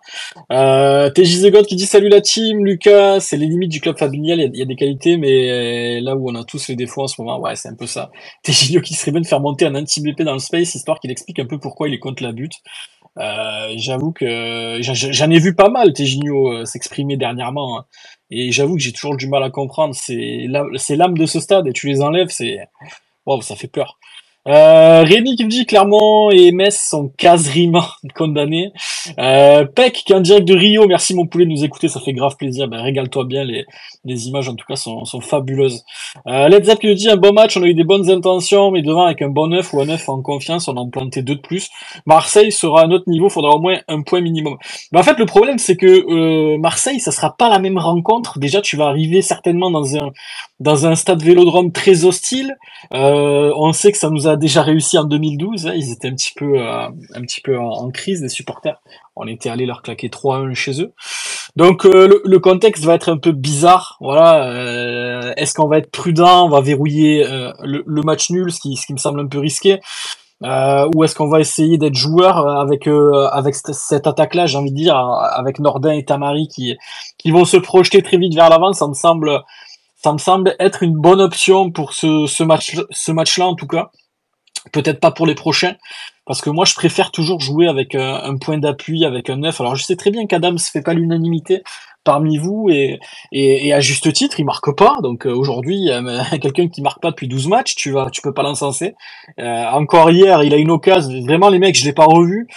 Euh, 0.52 1.10
TJ 1.10 1.38
Zegot 1.38 1.64
qui 1.64 1.78
dit 1.78 1.86
salut 1.86 2.10
la 2.10 2.20
team, 2.20 2.66
Lucas. 2.66 3.22
C'est 3.22 3.38
les 3.38 3.48
limites 3.48 3.72
du 3.72 3.80
club 3.80 3.98
familial. 3.98 4.40
Il 4.40 4.60
y 4.60 4.62
a, 4.62 4.66
des 4.66 4.76
qualités, 4.76 5.16
mais 5.16 6.02
là 6.02 6.18
où 6.18 6.30
on 6.30 6.36
a 6.36 6.44
tous 6.44 6.68
les 6.68 6.76
défauts 6.76 7.04
en 7.04 7.08
ce 7.08 7.22
moment, 7.22 7.40
ouais, 7.40 7.56
c'est 7.56 7.70
un 7.70 7.76
peu 7.76 7.88
ça. 7.88 8.12
TJ 8.44 8.82
qui 8.82 8.94
serait 8.94 9.12
bien 9.12 9.22
de 9.22 9.28
faire 9.28 9.40
monter 9.40 9.66
un 9.66 9.76
anti-BP 9.76 10.24
dans 10.24 10.34
le 10.34 10.40
space, 10.40 10.76
histoire 10.76 11.00
qu'il 11.00 11.12
explique 11.12 11.40
un 11.40 11.46
peu 11.46 11.58
pourquoi 11.58 11.88
il 11.88 11.94
est 11.94 12.00
contre 12.00 12.24
la 12.24 12.34
butte. 12.34 12.56
Euh, 13.18 13.74
j'avoue 13.78 14.12
que 14.12 14.80
j'en 14.82 15.30
ai 15.30 15.40
vu 15.40 15.56
pas 15.56 15.70
mal 15.70 15.94
Tejinho 15.94 16.52
euh, 16.52 16.66
s'exprimer 16.66 17.16
dernièrement 17.16 17.80
hein. 17.80 17.86
et 18.30 18.52
j'avoue 18.52 18.76
que 18.76 18.82
j'ai 18.82 18.92
toujours 18.92 19.16
du 19.16 19.30
mal 19.30 19.42
à 19.42 19.50
comprendre 19.50 19.96
c'est 19.96 20.48
l'âme 20.50 21.18
de 21.18 21.26
ce 21.26 21.40
stade 21.40 21.66
et 21.66 21.72
tu 21.72 21.88
les 21.88 22.02
enlèves 22.02 22.28
c'est 22.28 22.60
wow, 23.26 23.42
ça 23.42 23.56
fait 23.56 23.70
peur 23.70 24.00
euh, 24.48 25.04
Rémi 25.04 25.36
qui 25.36 25.44
me 25.44 25.50
dit 25.50 25.66
Clermont 25.66 26.30
et 26.30 26.52
Metz 26.52 26.80
sont 26.90 27.10
quasiment 27.18 27.86
condamnés. 28.16 28.72
Euh, 29.18 29.66
Peck 29.66 29.94
qui 30.06 30.14
est 30.14 30.16
en 30.16 30.22
direct 30.22 30.48
de 30.48 30.56
Rio, 30.56 30.88
merci 30.88 31.16
mon 31.16 31.26
poulet 31.26 31.46
de 31.46 31.52
nous 31.52 31.64
écouter, 31.64 31.88
ça 31.88 32.00
fait 32.00 32.14
grave 32.14 32.36
plaisir. 32.38 32.68
Ben, 32.68 32.82
régale-toi 32.82 33.26
bien, 33.26 33.44
les, 33.44 33.66
les 34.04 34.28
images 34.28 34.48
en 34.48 34.56
tout 34.56 34.66
cas 34.68 34.76
sont, 34.76 35.06
sont 35.06 35.22
fabuleuses. 35.22 35.84
Euh, 36.28 36.48
Let's 36.48 36.66
Zap 36.66 36.80
qui 36.80 36.88
nous 36.88 36.94
dit 36.94 37.10
un 37.10 37.18
bon 37.18 37.34
match, 37.34 37.58
on 37.58 37.64
a 37.64 37.68
eu 37.68 37.74
des 37.74 37.84
bonnes 37.84 38.10
intentions, 38.10 38.72
mais 38.72 38.82
devant 38.82 39.06
avec 39.06 39.22
un 39.22 39.30
bon 39.30 39.48
neuf 39.48 39.74
ou 39.74 39.82
un 39.82 39.86
neuf 39.86 40.08
en 40.10 40.22
confiance, 40.22 40.68
on 40.68 40.78
en 40.78 40.90
planté 40.90 41.22
deux 41.22 41.36
de 41.36 41.42
plus. 41.42 41.70
Marseille 42.06 42.52
sera 42.52 42.84
à 42.84 42.88
notre 42.88 43.10
niveau, 43.10 43.30
faudra 43.30 43.56
au 43.56 43.60
moins 43.60 43.80
un 43.88 44.02
point 44.02 44.22
minimum. 44.22 44.58
Mais 44.92 45.00
en 45.00 45.04
fait, 45.04 45.18
le 45.18 45.26
problème 45.26 45.58
c'est 45.58 45.76
que 45.76 45.86
euh, 45.88 46.58
Marseille, 46.58 47.00
ça 47.00 47.12
sera 47.12 47.36
pas 47.36 47.50
la 47.50 47.60
même 47.60 47.78
rencontre. 47.78 48.40
Déjà, 48.40 48.62
tu 48.62 48.78
vas 48.78 48.86
arriver 48.86 49.22
certainement 49.22 49.72
dans 49.72 49.98
un 49.98 50.12
dans 50.60 50.86
un 50.86 50.96
stade 50.96 51.22
Vélodrome 51.22 51.72
très 51.72 52.06
hostile. 52.06 52.56
Euh, 52.94 53.52
on 53.58 53.74
sait 53.74 53.92
que 53.92 53.98
ça 53.98 54.10
nous 54.10 54.28
a 54.28 54.38
déjà 54.38 54.62
réussi 54.62 54.98
en 54.98 55.04
2012. 55.04 55.68
hein, 55.68 55.74
ils 55.76 55.92
étaient 55.92 56.08
un 56.08 56.16
petit 56.16 56.34
peu, 56.36 56.60
euh, 56.60 56.88
un 57.14 57.22
petit 57.22 57.42
peu 57.42 57.58
en, 57.58 57.90
crise, 57.92 58.22
les 58.22 58.30
supporters. 58.30 58.82
On 59.16 59.28
était 59.28 59.50
allé 59.50 59.66
leur 59.66 59.82
claquer 59.82 60.10
3-1 60.10 60.54
chez 60.54 60.82
eux. 60.82 60.94
Donc 61.56 61.86
le, 61.86 62.22
le, 62.24 62.40
contexte 62.40 62.84
va 62.84 62.96
être 62.96 63.10
un 63.10 63.18
peu 63.18 63.32
bizarre. 63.32 63.98
Voilà, 64.02 65.34
est-ce 65.38 65.54
qu'on 65.54 65.68
va 65.68 65.78
être 65.78 65.90
prudent, 65.90 66.46
on 66.46 66.50
va 66.50 66.60
verrouiller 66.60 67.24
le, 67.64 67.82
le, 67.86 68.02
match 68.02 68.30
nul, 68.30 68.52
ce 68.52 68.60
qui, 68.60 68.76
ce 68.76 68.86
qui 68.86 68.92
me 68.92 68.98
semble 68.98 69.22
un 69.22 69.28
peu 69.28 69.40
risqué. 69.40 69.80
Euh, 70.44 70.90
ou 70.94 71.04
est-ce 71.04 71.16
qu'on 71.16 71.30
va 71.30 71.40
essayer 71.40 71.78
d'être 71.78 71.96
joueur 71.96 72.46
avec 72.60 72.88
euh, 72.88 73.28
avec 73.32 73.56
cette, 73.56 74.06
attaque-là, 74.06 74.48
j'ai 74.48 74.58
envie 74.58 74.72
de 74.72 74.76
dire, 74.76 74.98
avec 74.98 75.60
Nordin 75.60 75.94
et 75.94 76.04
Tamari 76.04 76.50
qui 76.50 76.76
qui 77.18 77.32
vont 77.32 77.46
se 77.46 77.56
projeter 77.56 78.02
très 78.02 78.18
vite 78.18 78.36
vers 78.36 78.50
l'avant, 78.50 78.74
ça 78.74 78.88
me 78.88 78.94
semble 78.94 79.42
ça 80.06 80.14
me 80.14 80.20
semble 80.20 80.56
être 80.60 80.84
une 80.84 80.94
bonne 80.94 81.20
option 81.20 81.72
pour 81.72 81.94
ce, 81.94 82.28
ce 82.28 82.44
match 82.44 82.78
ce 82.92 83.12
match-là 83.12 83.48
en 83.48 83.56
tout 83.56 83.66
cas. 83.66 83.90
Peut-être 84.72 85.00
pas 85.00 85.10
pour 85.10 85.26
les 85.26 85.34
prochains, 85.34 85.76
parce 86.28 86.42
que 86.42 86.52
moi 86.52 86.64
je 86.64 86.76
préfère 86.76 87.10
toujours 87.10 87.40
jouer 87.40 87.68
avec 87.68 87.96
un, 87.96 88.14
un 88.24 88.38
point 88.38 88.60
d'appui, 88.60 89.04
avec 89.04 89.32
un 89.32 89.38
neuf. 89.38 89.60
Alors 89.62 89.76
je 89.76 89.84
sais 89.84 89.96
très 89.96 90.12
bien 90.12 90.28
qu'Adams 90.28 90.60
fait 90.60 90.84
pas 90.84 90.94
l'unanimité, 90.94 91.64
parmi 92.04 92.38
vous 92.38 92.68
et, 92.70 93.00
et, 93.32 93.74
à 93.74 93.80
juste 93.80 94.14
titre, 94.14 94.40
il 94.40 94.46
marque 94.46 94.76
pas. 94.76 94.94
Donc 95.02 95.26
euh, 95.26 95.34
aujourd'hui, 95.34 95.90
euh, 95.90 96.22
quelqu'un 96.40 96.68
qui 96.68 96.84
marque 96.84 97.02
pas 97.02 97.10
depuis 97.10 97.28
12 97.28 97.48
matchs, 97.48 97.76
tu 97.76 97.90
vas, 97.90 98.12
tu 98.12 98.22
peux 98.22 98.34
pas 98.34 98.44
l'encenser. 98.44 98.94
Euh, 99.40 99.66
encore 99.72 100.12
hier, 100.12 100.44
il 100.44 100.54
a 100.54 100.58
une 100.58 100.70
occasion. 100.70 101.20
Vraiment, 101.26 101.50
les 101.50 101.58
mecs, 101.58 101.76
je 101.76 101.84
l'ai 101.84 101.94
pas 101.94 102.06
revu. 102.06 102.48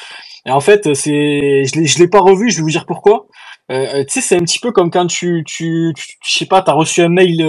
Et 0.45 0.51
en 0.51 0.61
fait, 0.61 0.95
c'est, 0.95 1.65
je 1.65 1.81
l'ai, 1.81 1.87
l'ai 1.99 2.09
pas 2.09 2.21
revu. 2.21 2.51
Je 2.51 2.59
vais 2.59 2.63
vous 2.63 2.71
dire 2.71 2.85
pourquoi. 2.85 3.27
Euh, 3.71 4.05
tu 4.05 4.15
sais, 4.15 4.21
c'est 4.21 4.37
un 4.37 4.41
petit 4.41 4.59
peu 4.59 4.73
comme 4.73 4.91
quand 4.91 5.07
tu, 5.07 5.45
tu, 5.47 5.93
je 6.25 6.39
sais 6.39 6.47
pas, 6.47 6.63
t'as 6.63 6.73
reçu 6.73 7.03
un 7.03 7.09
mail, 7.09 7.43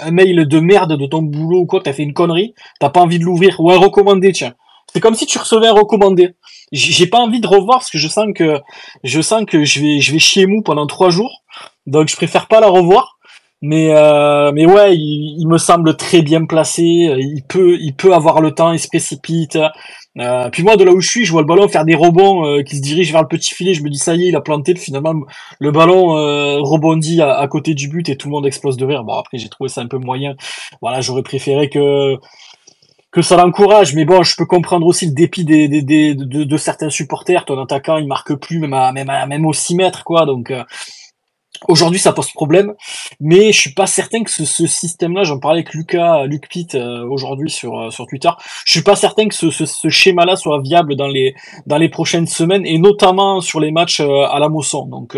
un 0.00 0.10
mail 0.10 0.46
de 0.46 0.60
merde 0.60 0.98
de 0.98 1.06
ton 1.06 1.22
boulot 1.22 1.60
ou 1.60 1.66
quoi, 1.66 1.80
t'as 1.82 1.92
fait 1.92 2.02
une 2.02 2.12
connerie, 2.12 2.54
t'as 2.78 2.90
pas 2.90 3.00
envie 3.00 3.18
de 3.18 3.24
l'ouvrir 3.24 3.58
ou 3.58 3.70
un 3.70 3.78
recommandé, 3.78 4.32
tiens. 4.32 4.54
C'est 4.92 5.00
comme 5.00 5.14
si 5.14 5.26
tu 5.26 5.38
recevais 5.38 5.68
un 5.68 5.72
recommandé. 5.72 6.34
J'ai 6.72 7.06
pas 7.06 7.18
envie 7.18 7.40
de 7.40 7.46
revoir 7.46 7.78
parce 7.78 7.90
que 7.90 7.98
je 7.98 8.08
sens 8.08 8.26
que 8.34 8.60
je 9.04 9.20
sens 9.20 9.44
que 9.46 9.64
je 9.64 9.80
vais 9.80 10.00
je 10.00 10.12
vais 10.12 10.18
chier 10.18 10.46
mou 10.46 10.62
pendant 10.62 10.86
trois 10.86 11.10
jours. 11.10 11.42
Donc 11.86 12.08
je 12.08 12.16
préfère 12.16 12.46
pas 12.46 12.60
la 12.60 12.68
revoir. 12.68 13.18
Mais 13.62 13.94
euh, 13.94 14.50
mais 14.52 14.66
ouais, 14.66 14.96
il, 14.96 15.46
me 15.46 15.56
semble 15.56 15.96
très 15.96 16.22
bien 16.22 16.44
placé. 16.46 16.82
Il 16.82 17.42
peut 17.48 17.78
il 17.80 17.94
peut 17.94 18.12
avoir 18.12 18.40
le 18.40 18.50
temps, 18.52 18.72
il 18.72 18.80
se 18.80 18.88
précipite. 18.88 19.56
Euh, 20.18 20.50
puis 20.50 20.62
moi 20.62 20.76
de 20.76 20.84
là 20.84 20.92
où 20.92 21.00
je 21.00 21.08
suis, 21.08 21.24
je 21.24 21.32
vois 21.32 21.40
le 21.40 21.46
ballon 21.46 21.68
faire 21.68 21.84
des 21.86 21.94
rebonds 21.94 22.44
euh, 22.44 22.62
qui 22.62 22.76
se 22.76 22.82
dirigent 22.82 23.12
vers 23.12 23.22
le 23.22 23.28
petit 23.28 23.54
filet. 23.54 23.72
Je 23.72 23.82
me 23.82 23.88
dis 23.88 23.98
ça 23.98 24.14
y 24.14 24.24
est, 24.24 24.28
il 24.28 24.36
a 24.36 24.40
planté. 24.40 24.74
Finalement, 24.74 25.14
le 25.60 25.70
ballon 25.70 26.16
euh, 26.16 26.58
rebondit 26.60 27.22
à, 27.22 27.38
à, 27.38 27.48
côté 27.48 27.74
du 27.74 27.88
but 27.88 28.08
et 28.08 28.16
tout 28.16 28.28
le 28.28 28.32
monde 28.32 28.46
explose 28.46 28.76
de 28.76 28.84
rire. 28.84 29.04
Bon 29.04 29.14
après 29.14 29.38
j'ai 29.38 29.48
trouvé 29.48 29.68
ça 29.68 29.80
un 29.80 29.86
peu 29.86 29.98
moyen. 29.98 30.34
Voilà, 30.80 31.00
j'aurais 31.00 31.22
préféré 31.22 31.70
que 31.70 32.18
que 33.12 33.20
ça 33.20 33.36
l'encourage, 33.36 33.94
mais 33.94 34.06
bon, 34.06 34.22
je 34.22 34.34
peux 34.36 34.46
comprendre 34.46 34.86
aussi 34.86 35.06
le 35.06 35.12
dépit 35.12 35.44
des, 35.44 35.68
des, 35.68 35.82
des 35.82 36.14
de, 36.14 36.56
certains 36.56 36.88
supporters. 36.88 37.44
Ton 37.44 37.62
attaquant, 37.62 37.98
il 37.98 38.08
marque 38.08 38.34
plus, 38.34 38.58
même 38.58 38.72
à, 38.72 38.90
même, 38.90 39.10
à, 39.10 39.26
même 39.26 39.44
au 39.44 39.52
6 39.52 39.74
mètres, 39.74 40.02
quoi. 40.02 40.24
Donc, 40.24 40.50
euh, 40.50 40.64
Aujourd'hui, 41.68 42.00
ça 42.00 42.12
pose 42.12 42.30
problème, 42.32 42.74
mais 43.20 43.52
je 43.52 43.60
suis 43.60 43.72
pas 43.72 43.86
certain 43.86 44.22
que 44.24 44.30
ce, 44.30 44.44
ce 44.44 44.66
système-là, 44.66 45.24
j'en 45.24 45.38
parlais 45.38 45.60
avec 45.60 45.74
Lucas, 45.74 46.24
Luc 46.26 46.48
Pitt 46.48 46.74
euh, 46.74 47.06
aujourd'hui 47.08 47.50
sur 47.50 47.78
euh, 47.78 47.90
sur 47.90 48.06
Twitter, 48.06 48.30
je 48.64 48.72
suis 48.72 48.82
pas 48.82 48.96
certain 48.96 49.28
que 49.28 49.34
ce, 49.34 49.50
ce, 49.50 49.64
ce 49.64 49.88
schéma-là 49.88 50.36
soit 50.36 50.60
viable 50.60 50.96
dans 50.96 51.06
les 51.06 51.34
dans 51.66 51.78
les 51.78 51.88
prochaines 51.88 52.26
semaines 52.26 52.66
et 52.66 52.78
notamment 52.78 53.40
sur 53.40 53.60
les 53.60 53.70
matchs 53.70 54.00
euh, 54.00 54.26
à 54.28 54.38
la 54.38 54.48
Mosson. 54.48 54.86
Donc, 54.86 55.16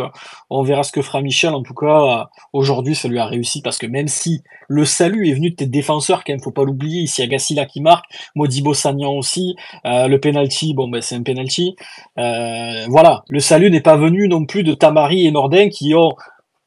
on 0.50 0.62
verra 0.62 0.82
ce 0.82 0.92
que 0.92 1.02
fera 1.02 1.22
Michel. 1.22 1.54
En 1.54 1.62
tout 1.62 1.74
cas, 1.74 2.28
aujourd'hui, 2.52 2.94
ça 2.94 3.08
lui 3.08 3.18
a 3.18 3.26
réussi 3.26 3.62
parce 3.62 3.78
que 3.78 3.86
même 3.86 4.08
si 4.08 4.42
le 4.68 4.84
salut 4.84 5.28
est 5.28 5.34
venu 5.34 5.50
de 5.50 5.56
tes 5.56 5.66
défenseurs, 5.66 6.24
quand 6.24 6.32
même, 6.32 6.40
faut 6.40 6.50
pas 6.50 6.64
l'oublier. 6.64 7.02
Ici, 7.02 7.20
il 7.20 7.24
y 7.24 7.26
a 7.26 7.30
Gassila 7.30 7.66
qui 7.66 7.80
marque, 7.80 8.04
Modibo 8.34 8.74
Sagnan 8.74 9.12
aussi, 9.12 9.56
le 9.84 10.16
penalty, 10.16 10.74
bon 10.74 10.88
ben 10.88 11.00
c'est 11.00 11.14
un 11.16 11.22
penalty. 11.22 11.76
voilà, 12.16 13.24
le 13.28 13.40
salut 13.40 13.70
n'est 13.70 13.80
pas 13.80 13.96
venu 13.96 14.28
non 14.28 14.44
plus 14.46 14.62
de 14.62 14.74
Tamari 14.74 15.26
et 15.26 15.30
Nordin 15.30 15.68
qui 15.68 15.94
ont 15.94 16.14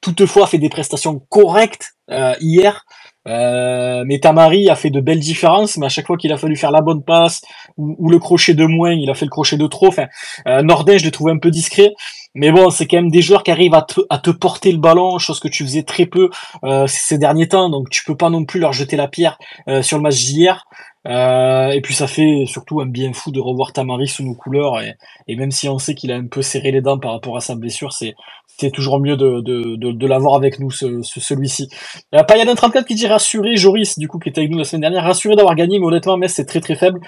toutefois 0.01 0.47
fait 0.47 0.57
des 0.57 0.69
prestations 0.69 1.19
correctes 1.29 1.93
euh, 2.11 2.33
hier. 2.39 2.85
Euh, 3.27 4.03
mais 4.05 4.19
Tamari 4.19 4.69
a 4.69 4.75
fait 4.75 4.89
de 4.89 5.01
belles 5.01 5.19
différences, 5.19 5.77
mais 5.77 5.85
à 5.85 5.89
chaque 5.89 6.07
fois 6.07 6.17
qu'il 6.17 6.31
a 6.31 6.37
fallu 6.37 6.55
faire 6.55 6.71
la 6.71 6.81
bonne 6.81 7.03
passe 7.03 7.41
ou, 7.77 8.09
le 8.09 8.19
crochet 8.19 8.53
de 8.53 8.65
moins, 8.65 8.93
il 8.93 9.09
a 9.09 9.13
fait 9.13 9.25
le 9.25 9.31
crochet 9.31 9.57
de 9.57 9.67
trop. 9.67 9.87
Enfin, 9.87 10.07
euh, 10.47 10.61
je 10.61 11.03
l'ai 11.03 11.11
trouvé 11.11 11.33
un 11.33 11.37
peu 11.37 11.51
discret, 11.51 11.93
mais 12.33 12.51
bon, 12.51 12.69
c'est 12.69 12.87
quand 12.87 12.97
même 12.97 13.11
des 13.11 13.21
joueurs 13.21 13.43
qui 13.43 13.51
arrivent 13.51 13.75
à 13.75 13.81
te, 14.17 14.31
porter 14.31 14.71
le 14.71 14.77
ballon, 14.77 15.17
chose 15.19 15.39
que 15.39 15.47
tu 15.47 15.63
faisais 15.63 15.83
très 15.83 16.05
peu 16.05 16.29
euh, 16.63 16.87
ces 16.87 17.17
derniers 17.17 17.49
temps. 17.49 17.69
Donc 17.69 17.89
tu 17.89 18.03
peux 18.05 18.15
pas 18.15 18.29
non 18.29 18.45
plus 18.45 18.59
leur 18.59 18.73
jeter 18.73 18.95
la 18.95 19.07
pierre 19.07 19.37
sur 19.81 19.97
le 19.97 20.03
match 20.03 20.23
d'hier. 20.23 20.65
Euh, 21.07 21.69
et 21.69 21.81
puis 21.81 21.93
ça 21.93 22.07
fait 22.07 22.45
surtout 22.45 22.81
un 22.81 22.85
bien 22.85 23.13
fou 23.13 23.31
de 23.31 23.39
revoir 23.39 23.71
Tamari 23.71 24.07
sous 24.07 24.23
nos 24.23 24.35
couleurs. 24.35 24.81
Et, 25.27 25.35
même 25.35 25.51
si 25.51 25.69
on 25.69 25.79
sait 25.79 25.95
qu'il 25.95 26.11
a 26.11 26.15
un 26.15 26.27
peu 26.27 26.41
serré 26.41 26.71
les 26.71 26.81
dents 26.81 26.99
par 26.99 27.11
rapport 27.11 27.37
à 27.37 27.41
sa 27.41 27.55
blessure, 27.55 27.93
c'est 27.93 28.15
c'est 28.59 28.71
toujours 28.71 28.99
mieux 28.99 29.15
de, 29.15 29.39
de, 29.41 29.75
de, 29.75 30.07
l'avoir 30.07 30.33
avec 30.35 30.59
nous, 30.59 30.71
ce, 30.71 31.03
celui-ci. 31.03 31.69
Il 32.11 32.15
y 32.15 32.19
a 32.19 32.23
Payadin 32.23 32.55
34 32.55 32.87
qui 32.87 32.95
dit 32.95 33.05
rassuré, 33.05 33.55
Joris, 33.55 33.99
du 33.99 34.07
coup, 34.07 34.17
qui 34.17 34.29
était 34.29 34.41
avec 34.41 34.49
nous 34.49 34.57
la 34.57 34.63
semaine 34.63 34.81
dernière, 34.81 35.03
rassuré 35.03 35.35
d'avoir 35.35 35.53
gagné, 35.53 35.77
mais 35.77 35.85
honnêtement, 35.85 36.17
Metz, 36.17 36.33
c'est 36.33 36.45
très 36.45 36.59
très 36.59 36.73
faible. 36.73 36.99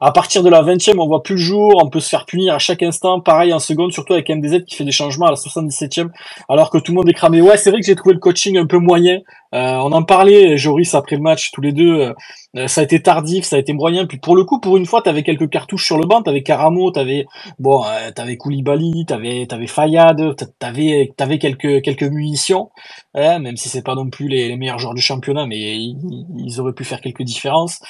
À 0.00 0.12
partir 0.12 0.42
de 0.42 0.50
la 0.50 0.62
20e, 0.62 0.98
on 0.98 1.06
voit 1.06 1.22
plus 1.22 1.34
le 1.34 1.40
jour, 1.40 1.80
on 1.82 1.88
peut 1.88 2.00
se 2.00 2.08
faire 2.08 2.26
punir 2.26 2.54
à 2.54 2.58
chaque 2.58 2.82
instant, 2.82 3.20
pareil 3.20 3.52
en 3.52 3.58
seconde, 3.58 3.92
surtout 3.92 4.12
avec 4.12 4.28
MDZ 4.28 4.64
qui 4.64 4.76
fait 4.76 4.84
des 4.84 4.92
changements 4.92 5.26
à 5.26 5.30
la 5.30 5.36
77e, 5.36 6.08
alors 6.48 6.70
que 6.70 6.78
tout 6.78 6.92
le 6.92 6.96
monde 6.96 7.08
est 7.08 7.14
cramé. 7.14 7.40
Ouais, 7.40 7.56
c'est 7.56 7.70
vrai 7.70 7.80
que 7.80 7.86
j'ai 7.86 7.94
trouvé 7.94 8.14
le 8.14 8.20
coaching 8.20 8.58
un 8.58 8.66
peu 8.66 8.78
moyen. 8.78 9.20
Euh, 9.54 9.76
on 9.76 9.92
en 9.92 10.02
parlait, 10.02 10.58
Joris, 10.58 10.94
après 10.94 11.14
le 11.14 11.22
match, 11.22 11.52
tous 11.52 11.60
les 11.60 11.72
deux. 11.72 12.12
Euh, 12.56 12.66
ça 12.66 12.80
a 12.80 12.84
été 12.84 13.00
tardif, 13.00 13.44
ça 13.44 13.56
a 13.56 13.58
été 13.60 13.72
moyen. 13.72 14.04
Puis 14.04 14.18
pour 14.18 14.34
le 14.34 14.44
coup, 14.44 14.58
pour 14.58 14.76
une 14.76 14.86
fois, 14.86 15.00
t'avais 15.00 15.22
quelques 15.22 15.48
cartouches 15.48 15.84
sur 15.84 15.96
le 15.96 16.06
banc. 16.06 16.22
T'avais 16.22 16.42
Caramo, 16.42 16.90
t'avais 16.90 17.26
bon, 17.60 17.84
euh, 17.84 18.10
t'avais 18.10 18.36
Koulibaly, 18.36 19.06
t'avais 19.06 19.46
t'avais 19.46 19.68
Fayad, 19.68 20.34
t'avais 20.58 21.12
t'avais 21.16 21.38
quelques 21.38 21.82
quelques 21.82 22.02
munitions. 22.02 22.70
Hein, 23.14 23.38
même 23.38 23.56
si 23.56 23.68
c'est 23.68 23.84
pas 23.84 23.94
non 23.94 24.10
plus 24.10 24.26
les, 24.26 24.56
meilleurs 24.56 24.80
joueurs 24.80 24.94
du 24.94 25.02
championnat, 25.02 25.46
mais 25.46 25.76
ils, 25.76 26.60
auraient 26.60 26.72
pu 26.72 26.84
faire 26.84 27.00
quelques 27.00 27.22
différences. 27.22 27.80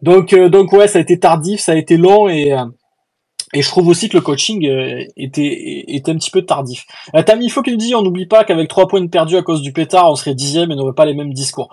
Donc 0.00 0.34
donc 0.34 0.72
ouais, 0.72 0.88
ça 0.88 0.98
a 0.98 1.02
été 1.02 1.18
tardif, 1.18 1.34
ça 1.58 1.72
a 1.72 1.76
été 1.76 1.96
long 1.96 2.28
et 2.28 2.54
et 3.54 3.62
je 3.62 3.68
trouve 3.68 3.86
aussi 3.88 4.08
que 4.08 4.16
le 4.16 4.20
coaching 4.20 4.66
euh, 4.66 5.04
était, 5.16 5.84
était 5.86 6.10
un 6.10 6.16
petit 6.16 6.32
peu 6.32 6.42
tardif. 6.42 6.86
Euh, 7.14 7.22
Tammy, 7.22 7.46
il 7.46 7.50
faut 7.50 7.62
qu'il 7.62 7.76
dit, 7.76 7.94
on 7.94 8.02
n'oublie 8.02 8.26
pas 8.26 8.42
qu'avec 8.42 8.68
trois 8.68 8.88
points 8.88 9.06
perdus 9.06 9.36
à 9.36 9.42
cause 9.42 9.62
du 9.62 9.72
pétard, 9.72 10.10
on 10.10 10.16
serait 10.16 10.34
dixième 10.34 10.72
et 10.72 10.76
n'aurait 10.76 10.92
pas 10.92 11.04
les 11.04 11.14
mêmes 11.14 11.32
discours. 11.32 11.68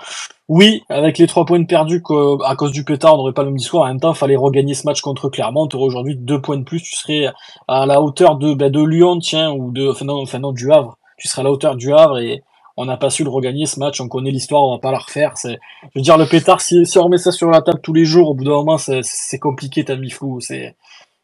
Oui, 0.48 0.84
avec 0.90 1.18
les 1.18 1.26
trois 1.26 1.44
points 1.44 1.64
perdus 1.64 2.04
à 2.46 2.56
cause 2.56 2.72
du 2.72 2.84
pétard, 2.84 3.16
on 3.16 3.18
n'aurait 3.18 3.34
pas 3.34 3.42
le 3.42 3.50
même 3.50 3.58
discours. 3.58 3.82
En 3.82 3.88
même 3.88 4.00
temps, 4.00 4.14
il 4.14 4.18
fallait 4.18 4.36
regagner 4.36 4.76
ce 4.76 4.86
match 4.86 5.02
contre 5.02 5.28
Clermont. 5.30 5.68
Tu 5.68 5.76
aurais 5.76 5.88
aujourd'hui 5.88 6.16
deux 6.16 6.40
points 6.40 6.58
de 6.58 6.64
plus. 6.64 6.82
Tu 6.84 6.96
serais 6.96 7.34
à 7.68 7.88
la 7.88 8.00
hauteur 8.02 8.38
de, 8.38 8.54
ben, 8.54 8.72
de 8.72 8.84
Lyon, 8.84 9.18
tiens, 9.20 9.52
ou 9.52 9.72
de, 9.72 9.90
enfin 9.90 10.40
non, 10.40 10.52
du 10.52 10.72
Havre. 10.72 10.98
Tu 11.18 11.28
serais 11.28 11.42
à 11.42 11.46
la 11.46 11.52
hauteur 11.52 11.76
du 11.76 11.94
Havre 11.94 12.20
et 12.20 12.44
on 12.78 12.86
n'a 12.86 12.98
pas 12.98 13.10
su 13.10 13.24
le 13.24 13.30
regagner 13.30 13.66
ce 13.66 13.80
match. 13.80 14.02
On 14.02 14.08
connaît 14.08 14.32
l'histoire, 14.32 14.64
on 14.64 14.74
va 14.74 14.80
pas 14.80 14.92
la 14.92 15.00
refaire. 15.00 15.34
C'est, 15.36 15.60
je 15.84 16.00
veux 16.00 16.02
dire, 16.02 16.18
le 16.18 16.26
pétard, 16.26 16.62
si, 16.62 16.86
si 16.86 16.98
on 16.98 17.04
remet 17.04 17.18
ça 17.18 17.32
sur 17.32 17.50
la 17.50 17.62
table 17.62 17.80
tous 17.82 17.94
les 17.94 18.06
jours, 18.06 18.30
au 18.30 18.34
bout 18.34 18.44
d'un 18.44 18.52
moment, 18.52 18.78
c'est 18.78 19.40
compliqué, 19.40 19.86
Tammy 19.86 20.10
Flou. 20.10 20.40
C'est, 20.42 20.76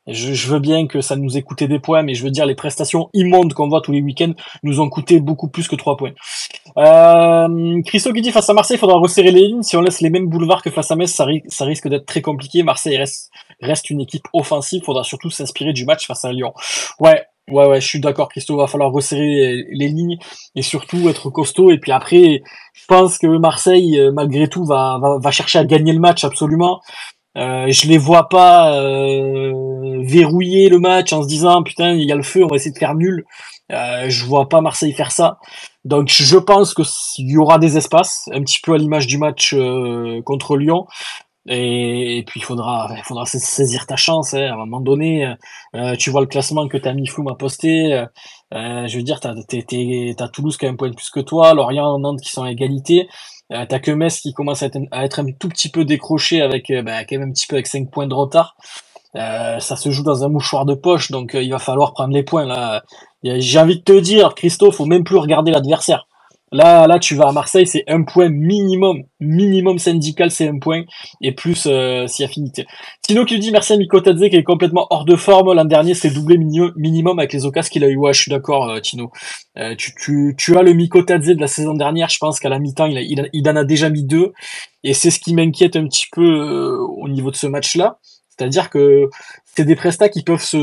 je, 0.07 0.47
veux 0.47 0.59
bien 0.59 0.87
que 0.87 1.01
ça 1.01 1.15
nous 1.15 1.37
ait 1.37 1.41
coûté 1.41 1.67
des 1.67 1.79
points, 1.79 2.01
mais 2.01 2.13
je 2.13 2.23
veux 2.23 2.31
dire, 2.31 2.45
les 2.45 2.55
prestations 2.55 3.09
immondes 3.13 3.53
qu'on 3.53 3.67
voit 3.67 3.81
tous 3.81 3.91
les 3.91 4.01
week-ends 4.01 4.33
nous 4.63 4.79
ont 4.79 4.89
coûté 4.89 5.19
beaucoup 5.19 5.49
plus 5.49 5.67
que 5.67 5.75
trois 5.75 5.97
points. 5.97 6.13
Euh, 6.77 7.81
Christo 7.85 8.13
qui 8.13 8.21
dit 8.21 8.31
face 8.31 8.49
à 8.49 8.53
Marseille, 8.53 8.77
il 8.77 8.79
faudra 8.79 8.99
resserrer 8.99 9.31
les 9.31 9.41
lignes. 9.41 9.63
Si 9.63 9.75
on 9.75 9.81
laisse 9.81 9.99
les 9.99 10.09
mêmes 10.09 10.27
boulevards 10.27 10.63
que 10.63 10.69
face 10.69 10.91
à 10.91 10.95
Metz, 10.95 11.11
ça, 11.11 11.65
risque 11.65 11.87
d'être 11.89 12.05
très 12.05 12.21
compliqué. 12.21 12.63
Marseille 12.63 12.97
reste, 12.97 13.31
reste 13.61 13.89
une 13.89 13.99
équipe 13.99 14.27
offensive. 14.31 14.81
Faudra 14.83 15.03
surtout 15.03 15.29
s'inspirer 15.29 15.73
du 15.73 15.85
match 15.85 16.07
face 16.07 16.23
à 16.23 16.31
Lyon. 16.31 16.53
Ouais, 16.99 17.25
ouais, 17.51 17.67
ouais, 17.67 17.81
je 17.81 17.87
suis 17.87 17.99
d'accord, 17.99 18.29
Christo. 18.29 18.57
Va 18.57 18.67
falloir 18.67 18.91
resserrer 18.91 19.65
les, 19.69 19.87
lignes 19.87 20.17
et 20.55 20.61
surtout 20.61 21.09
être 21.09 21.29
costaud. 21.29 21.71
Et 21.71 21.79
puis 21.79 21.91
après, 21.91 22.43
je 22.73 22.85
pense 22.87 23.17
que 23.17 23.27
Marseille, 23.27 23.99
euh, 23.99 24.11
malgré 24.11 24.47
tout, 24.47 24.65
va, 24.65 24.99
va, 25.21 25.31
chercher 25.31 25.59
à 25.59 25.65
gagner 25.65 25.93
le 25.93 25.99
match 25.99 26.23
absolument. 26.23 26.81
Euh, 27.37 27.67
je 27.69 27.87
les 27.87 27.99
vois 27.99 28.29
pas 28.29 28.73
euh, 28.79 30.01
verrouiller 30.03 30.69
le 30.69 30.79
match 30.79 31.13
en 31.13 31.21
se 31.21 31.27
disant 31.27 31.61
putain 31.61 31.91
il 31.91 32.07
y 32.07 32.11
a 32.11 32.15
le 32.15 32.23
feu 32.23 32.43
on 32.43 32.47
va 32.47 32.55
essayer 32.55 32.71
de 32.71 32.79
faire 32.79 32.95
nul. 32.95 33.25
Euh, 33.71 34.09
je 34.09 34.25
vois 34.25 34.47
pas 34.49 34.61
Marseille 34.61 34.93
faire 34.93 35.11
ça. 35.11 35.37
Donc 35.85 36.09
je 36.09 36.37
pense 36.37 36.73
que 36.73 36.83
il 37.17 37.31
y 37.31 37.37
aura 37.37 37.59
des 37.59 37.77
espaces, 37.77 38.29
un 38.33 38.41
petit 38.41 38.59
peu 38.61 38.73
à 38.73 38.77
l'image 38.77 39.07
du 39.07 39.17
match 39.17 39.53
euh, 39.53 40.21
contre 40.23 40.57
Lyon. 40.57 40.87
Et, 41.47 42.23
puis 42.27 42.41
il 42.41 42.43
faudra, 42.43 42.89
faudra 43.03 43.25
saisir 43.25 43.85
ta 43.85 43.95
chance. 43.95 44.33
Hein. 44.33 44.49
À 44.49 44.53
un 44.53 44.57
moment 44.57 44.81
donné, 44.81 45.33
tu 45.97 46.09
vois 46.09 46.21
le 46.21 46.27
classement 46.27 46.67
que 46.67 46.77
mis 46.91 47.07
Flou 47.07 47.23
m'a 47.23 47.35
posté. 47.35 48.05
je 48.51 48.97
veux 48.97 49.03
dire, 49.03 49.19
t'as, 49.19 49.33
t'as 49.35 50.27
Toulouse 50.27 50.57
qui 50.57 50.65
a 50.65 50.69
un 50.69 50.75
point 50.75 50.89
de 50.89 50.95
plus 50.95 51.09
que 51.09 51.19
toi, 51.19 51.53
Lorient, 51.53 51.99
Nantes 51.99 52.21
qui 52.21 52.29
sont 52.29 52.43
à 52.43 52.51
égalité. 52.51 53.07
Euh, 53.53 53.65
T'as 53.67 53.79
que 53.79 53.91
Metz 53.91 54.19
qui 54.19 54.33
commence 54.33 54.61
à 54.61 54.65
être, 54.65 55.19
un 55.19 55.31
tout 55.39 55.47
petit 55.47 55.69
peu 55.69 55.85
décroché 55.85 56.41
avec 56.41 56.69
euh, 56.69 56.81
bah, 56.81 57.05
quand 57.05 57.17
même 57.17 57.29
un 57.29 57.31
petit 57.31 57.47
peu 57.47 57.55
avec 57.55 57.67
5 57.67 57.89
points 57.89 58.07
de 58.07 58.13
retard. 58.13 58.57
Euh, 59.15 59.59
ça 59.59 59.75
se 59.77 59.89
joue 59.89 60.03
dans 60.03 60.25
un 60.25 60.29
mouchoir 60.29 60.65
de 60.65 60.73
poche, 60.73 61.11
donc 61.11 61.33
euh, 61.33 61.41
il 61.41 61.51
va 61.51 61.59
falloir 61.59 61.93
prendre 61.93 62.13
les 62.13 62.23
points 62.23 62.45
là. 62.45 62.83
J'ai 63.23 63.59
envie 63.59 63.77
de 63.77 63.83
te 63.83 63.97
dire, 63.97 64.35
Christophe, 64.35 64.75
faut 64.75 64.85
même 64.85 65.03
plus 65.03 65.17
regarder 65.17 65.51
l'adversaire. 65.51 66.07
Là, 66.53 66.87
là, 66.87 66.97
tu 66.97 67.15
vas 67.15 67.27
à 67.27 67.31
Marseille, 67.33 67.67
c'est 67.67 67.83
un 67.87 68.03
point 68.03 68.29
minimum, 68.29 69.03
minimum 69.19 69.79
syndical, 69.79 70.31
c'est 70.31 70.47
un 70.47 70.59
point, 70.59 70.83
et 71.21 71.33
plus 71.33 71.67
euh, 71.67 72.07
si 72.07 72.23
affinité. 72.23 72.65
Tino 73.01 73.25
qui 73.25 73.37
dit 73.37 73.51
merci 73.51 73.73
à 73.73 73.77
Mikotadze 73.77 74.29
qui 74.29 74.35
est 74.37 74.43
complètement 74.43 74.87
hors 74.89 75.03
de 75.03 75.17
forme. 75.17 75.53
L'an 75.53 75.65
dernier, 75.65 75.93
c'est 75.93 76.09
doublé 76.09 76.37
minimum 76.37 77.19
avec 77.19 77.33
les 77.33 77.45
occasions 77.45 77.69
qu'il 77.69 77.83
a 77.83 77.89
eu. 77.89 77.97
Ouais, 77.97 78.13
je 78.13 78.21
suis 78.21 78.31
d'accord, 78.31 78.69
euh, 78.69 78.79
Tino. 78.79 79.11
Euh, 79.57 79.75
tu, 79.75 79.93
tu, 79.95 80.35
tu 80.37 80.57
as 80.57 80.61
le 80.61 80.71
Mikotadze 80.71 81.27
de 81.27 81.41
la 81.41 81.47
saison 81.47 81.73
dernière. 81.73 82.07
Je 82.07 82.17
pense 82.17 82.39
qu'à 82.39 82.47
la 82.47 82.59
mi-temps, 82.59 82.85
il, 82.85 82.97
il, 82.97 83.29
il, 83.33 83.49
en 83.49 83.55
a 83.57 83.65
déjà 83.65 83.89
mis 83.89 84.05
deux, 84.05 84.31
et 84.85 84.93
c'est 84.93 85.11
ce 85.11 85.19
qui 85.19 85.33
m'inquiète 85.33 85.75
un 85.75 85.85
petit 85.85 86.05
peu 86.13 86.23
euh, 86.23 86.77
au 86.77 87.09
niveau 87.09 87.29
de 87.29 87.35
ce 87.35 87.47
match-là. 87.47 87.99
C'est-à-dire 88.37 88.69
que 88.69 89.09
c'est 89.45 89.65
des 89.65 89.75
prestats 89.75 90.09
qui 90.09 90.23
peuvent 90.23 90.43
se, 90.43 90.57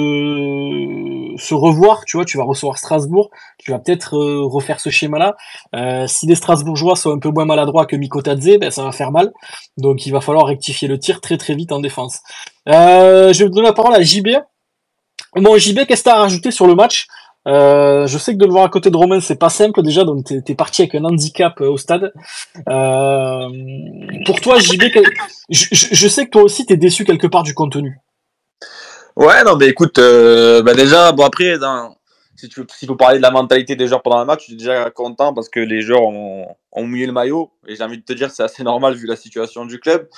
se 1.36 1.54
revoir, 1.54 2.04
tu 2.04 2.16
vois, 2.16 2.24
tu 2.24 2.38
vas 2.38 2.44
recevoir 2.44 2.78
Strasbourg, 2.78 3.30
tu 3.58 3.72
vas 3.72 3.80
peut-être 3.80 4.16
euh, 4.16 4.44
refaire 4.44 4.78
ce 4.78 4.90
schéma-là. 4.90 5.36
Euh, 5.74 6.06
si 6.06 6.26
les 6.26 6.36
Strasbourgeois 6.36 6.94
sont 6.94 7.10
un 7.10 7.18
peu 7.18 7.30
moins 7.30 7.44
maladroits 7.44 7.86
que 7.86 7.96
Mikotadze, 7.96 8.58
ben, 8.60 8.70
ça 8.70 8.84
va 8.84 8.92
faire 8.92 9.10
mal. 9.10 9.32
Donc 9.76 10.06
il 10.06 10.12
va 10.12 10.20
falloir 10.20 10.46
rectifier 10.46 10.86
le 10.86 10.98
tir 10.98 11.20
très 11.20 11.36
très 11.36 11.54
vite 11.54 11.72
en 11.72 11.80
défense. 11.80 12.20
Euh, 12.68 13.32
je 13.32 13.44
vais 13.44 13.50
donner 13.50 13.66
la 13.66 13.72
parole 13.72 13.94
à 13.94 14.02
JB. 14.02 14.28
Bon, 15.34 15.58
JB, 15.58 15.86
qu'est-ce 15.86 16.04
que 16.04 16.08
tu 16.08 16.14
as 16.14 16.18
à 16.18 16.20
rajouter 16.20 16.52
sur 16.52 16.68
le 16.68 16.76
match? 16.76 17.08
Euh, 17.46 18.06
je 18.06 18.16
sais 18.16 18.32
que 18.32 18.38
de 18.38 18.46
le 18.46 18.52
voir 18.52 18.64
à 18.64 18.68
côté 18.68 18.90
de 18.90 18.96
Romain, 18.96 19.20
c'est 19.20 19.38
pas 19.38 19.50
simple 19.50 19.82
déjà, 19.82 20.04
donc 20.04 20.24
t'es 20.24 20.42
es 20.46 20.54
parti 20.54 20.82
avec 20.82 20.94
un 20.94 21.04
handicap 21.04 21.60
euh, 21.60 21.68
au 21.68 21.76
stade. 21.76 22.12
Euh, 22.68 23.48
pour 24.24 24.40
toi, 24.40 24.58
JB, 24.58 24.82
je, 25.50 26.08
sais 26.08 26.24
que 26.24 26.30
toi 26.30 26.42
aussi 26.42 26.64
t'es 26.64 26.76
déçu 26.76 27.04
quelque 27.04 27.26
part 27.26 27.42
du 27.42 27.54
contenu. 27.54 27.98
Ouais, 29.16 29.44
non, 29.44 29.56
mais 29.56 29.68
écoute, 29.68 29.96
bah 29.96 30.74
déjà, 30.74 31.12
bon 31.12 31.24
après, 31.24 31.56
si 32.36 32.48
tu 32.48 32.64
s'il 32.74 32.96
parler 32.96 33.18
de 33.18 33.22
la 33.22 33.30
mentalité 33.30 33.76
des 33.76 33.86
joueurs 33.86 34.02
pendant 34.02 34.20
le 34.20 34.26
match, 34.26 34.40
je 34.40 34.46
suis 34.46 34.56
déjà 34.56 34.90
content 34.90 35.34
parce 35.34 35.48
que 35.48 35.60
les 35.60 35.82
joueurs 35.82 36.02
ont, 36.02 36.56
mouillé 36.76 37.06
le 37.06 37.12
maillot 37.12 37.52
et 37.68 37.76
j'ai 37.76 37.84
envie 37.84 37.98
de 37.98 38.04
te 38.04 38.12
dire 38.12 38.30
c'est 38.30 38.42
assez 38.42 38.64
normal 38.64 38.94
vu 38.94 39.06
la 39.06 39.16
situation 39.16 39.66
du 39.66 39.78
club. 39.78 40.08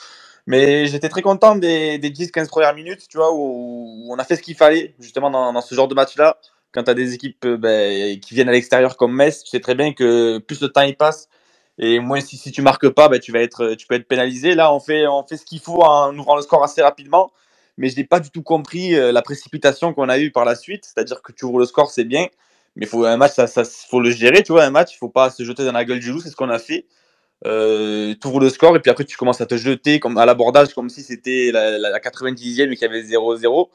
Mais 0.49 0.87
j'étais 0.87 1.09
très 1.09 1.23
content 1.23 1.57
des, 1.57 1.99
des 1.99 2.11
10-15 2.11 2.47
premières 2.47 2.73
minutes, 2.73 3.09
tu 3.11 3.17
vois, 3.17 3.35
où, 3.35 4.07
on 4.09 4.17
a 4.17 4.23
fait 4.23 4.37
ce 4.37 4.43
qu'il 4.43 4.55
fallait 4.55 4.95
justement 5.01 5.29
dans 5.29 5.61
ce 5.61 5.75
genre 5.75 5.89
de 5.89 5.95
match-là 5.97 6.39
quand 6.77 6.85
tu 6.85 6.91
as 6.91 6.95
des 6.95 7.15
équipes 7.15 7.45
euh, 7.47 7.57
ben, 7.57 8.21
qui 8.21 8.35
viennent 8.35 8.51
à 8.51 8.53
l'extérieur 8.53 8.99
comme 8.99 9.15
Metz, 9.15 9.43
tu 9.43 9.51
sais 9.51 9.61
très 9.61 9.75
bien 9.75 9.95
que 9.95 10.39
plus 10.39 10.61
le 10.61 10.69
temps 10.69 10.83
il 10.83 10.95
passe, 10.95 11.29
et 11.79 12.01
moins 12.01 12.21
si, 12.21 12.37
si 12.37 12.53
tu 12.53 12.61
marques 12.61 12.89
pas, 12.91 13.09
ben, 13.09 13.19
tu, 13.19 13.33
vas 13.33 13.41
être, 13.41 13.75
tu 13.75 13.87
peux 13.87 13.95
être 13.95 14.07
pénalisé. 14.07 14.55
Là, 14.55 14.73
on 14.73 14.81
fait, 14.81 15.07
on 15.07 15.25
fait 15.25 15.39
ce 15.39 15.47
qu'il 15.47 15.61
faut 15.61 15.83
en 15.83 16.17
ouvrant 16.17 16.37
le 16.37 16.43
score 16.43 16.62
assez 16.62 16.83
rapidement, 16.83 17.33
mais 17.79 17.89
je 17.89 17.97
n'ai 17.97 18.05
pas 18.05 18.21
du 18.21 18.31
tout 18.31 18.43
compris 18.43 18.95
euh, 18.95 19.11
la 19.11 19.23
précipitation 19.23 19.95
qu'on 19.95 20.09
a 20.11 20.19
eue 20.19 20.31
par 20.33 20.45
la 20.45 20.55
suite. 20.55 20.85
C'est-à-dire 20.85 21.23
que 21.23 21.33
tu 21.33 21.47
ouvres 21.47 21.59
le 21.59 21.67
score, 21.67 21.91
c'est 21.91 22.05
bien, 22.05 22.27
mais 22.77 22.85
faut, 22.87 23.05
un 23.07 23.17
match, 23.17 23.33
ça, 23.33 23.47
ça, 23.47 23.65
faut 23.65 24.01
le 24.01 24.11
gérer, 24.11 24.43
tu 24.43 24.53
vois, 24.53 24.65
un 24.65 24.71
match, 24.71 24.95
il 24.95 24.99
faut 24.99 25.09
pas 25.09 25.31
se 25.31 25.43
jeter 25.45 25.65
dans 25.65 25.73
la 25.73 25.85
gueule 25.87 26.01
du 26.01 26.12
loup, 26.12 26.21
c'est 26.21 26.31
ce 26.31 26.37
qu'on 26.37 26.51
a 26.51 26.59
fait. 26.59 26.87
Euh, 27.47 28.15
tu 28.21 28.29
ouvres 28.29 28.41
le 28.41 28.49
score 28.51 28.77
et 28.77 28.81
puis 28.81 28.91
après 28.91 29.05
tu 29.05 29.17
commences 29.19 29.43
à 29.43 29.47
te 29.47 29.59
jeter 29.59 30.01
comme 30.01 30.17
à 30.17 30.25
l'abordage 30.25 30.73
comme 30.73 30.89
si 30.89 31.03
c'était 31.03 31.51
la, 31.53 31.77
la, 31.79 32.01
90e 32.01 32.73
et 32.73 32.77
qu'il 32.77 32.81
y 32.81 32.85
avait 32.87 33.03
0-0. 33.03 33.69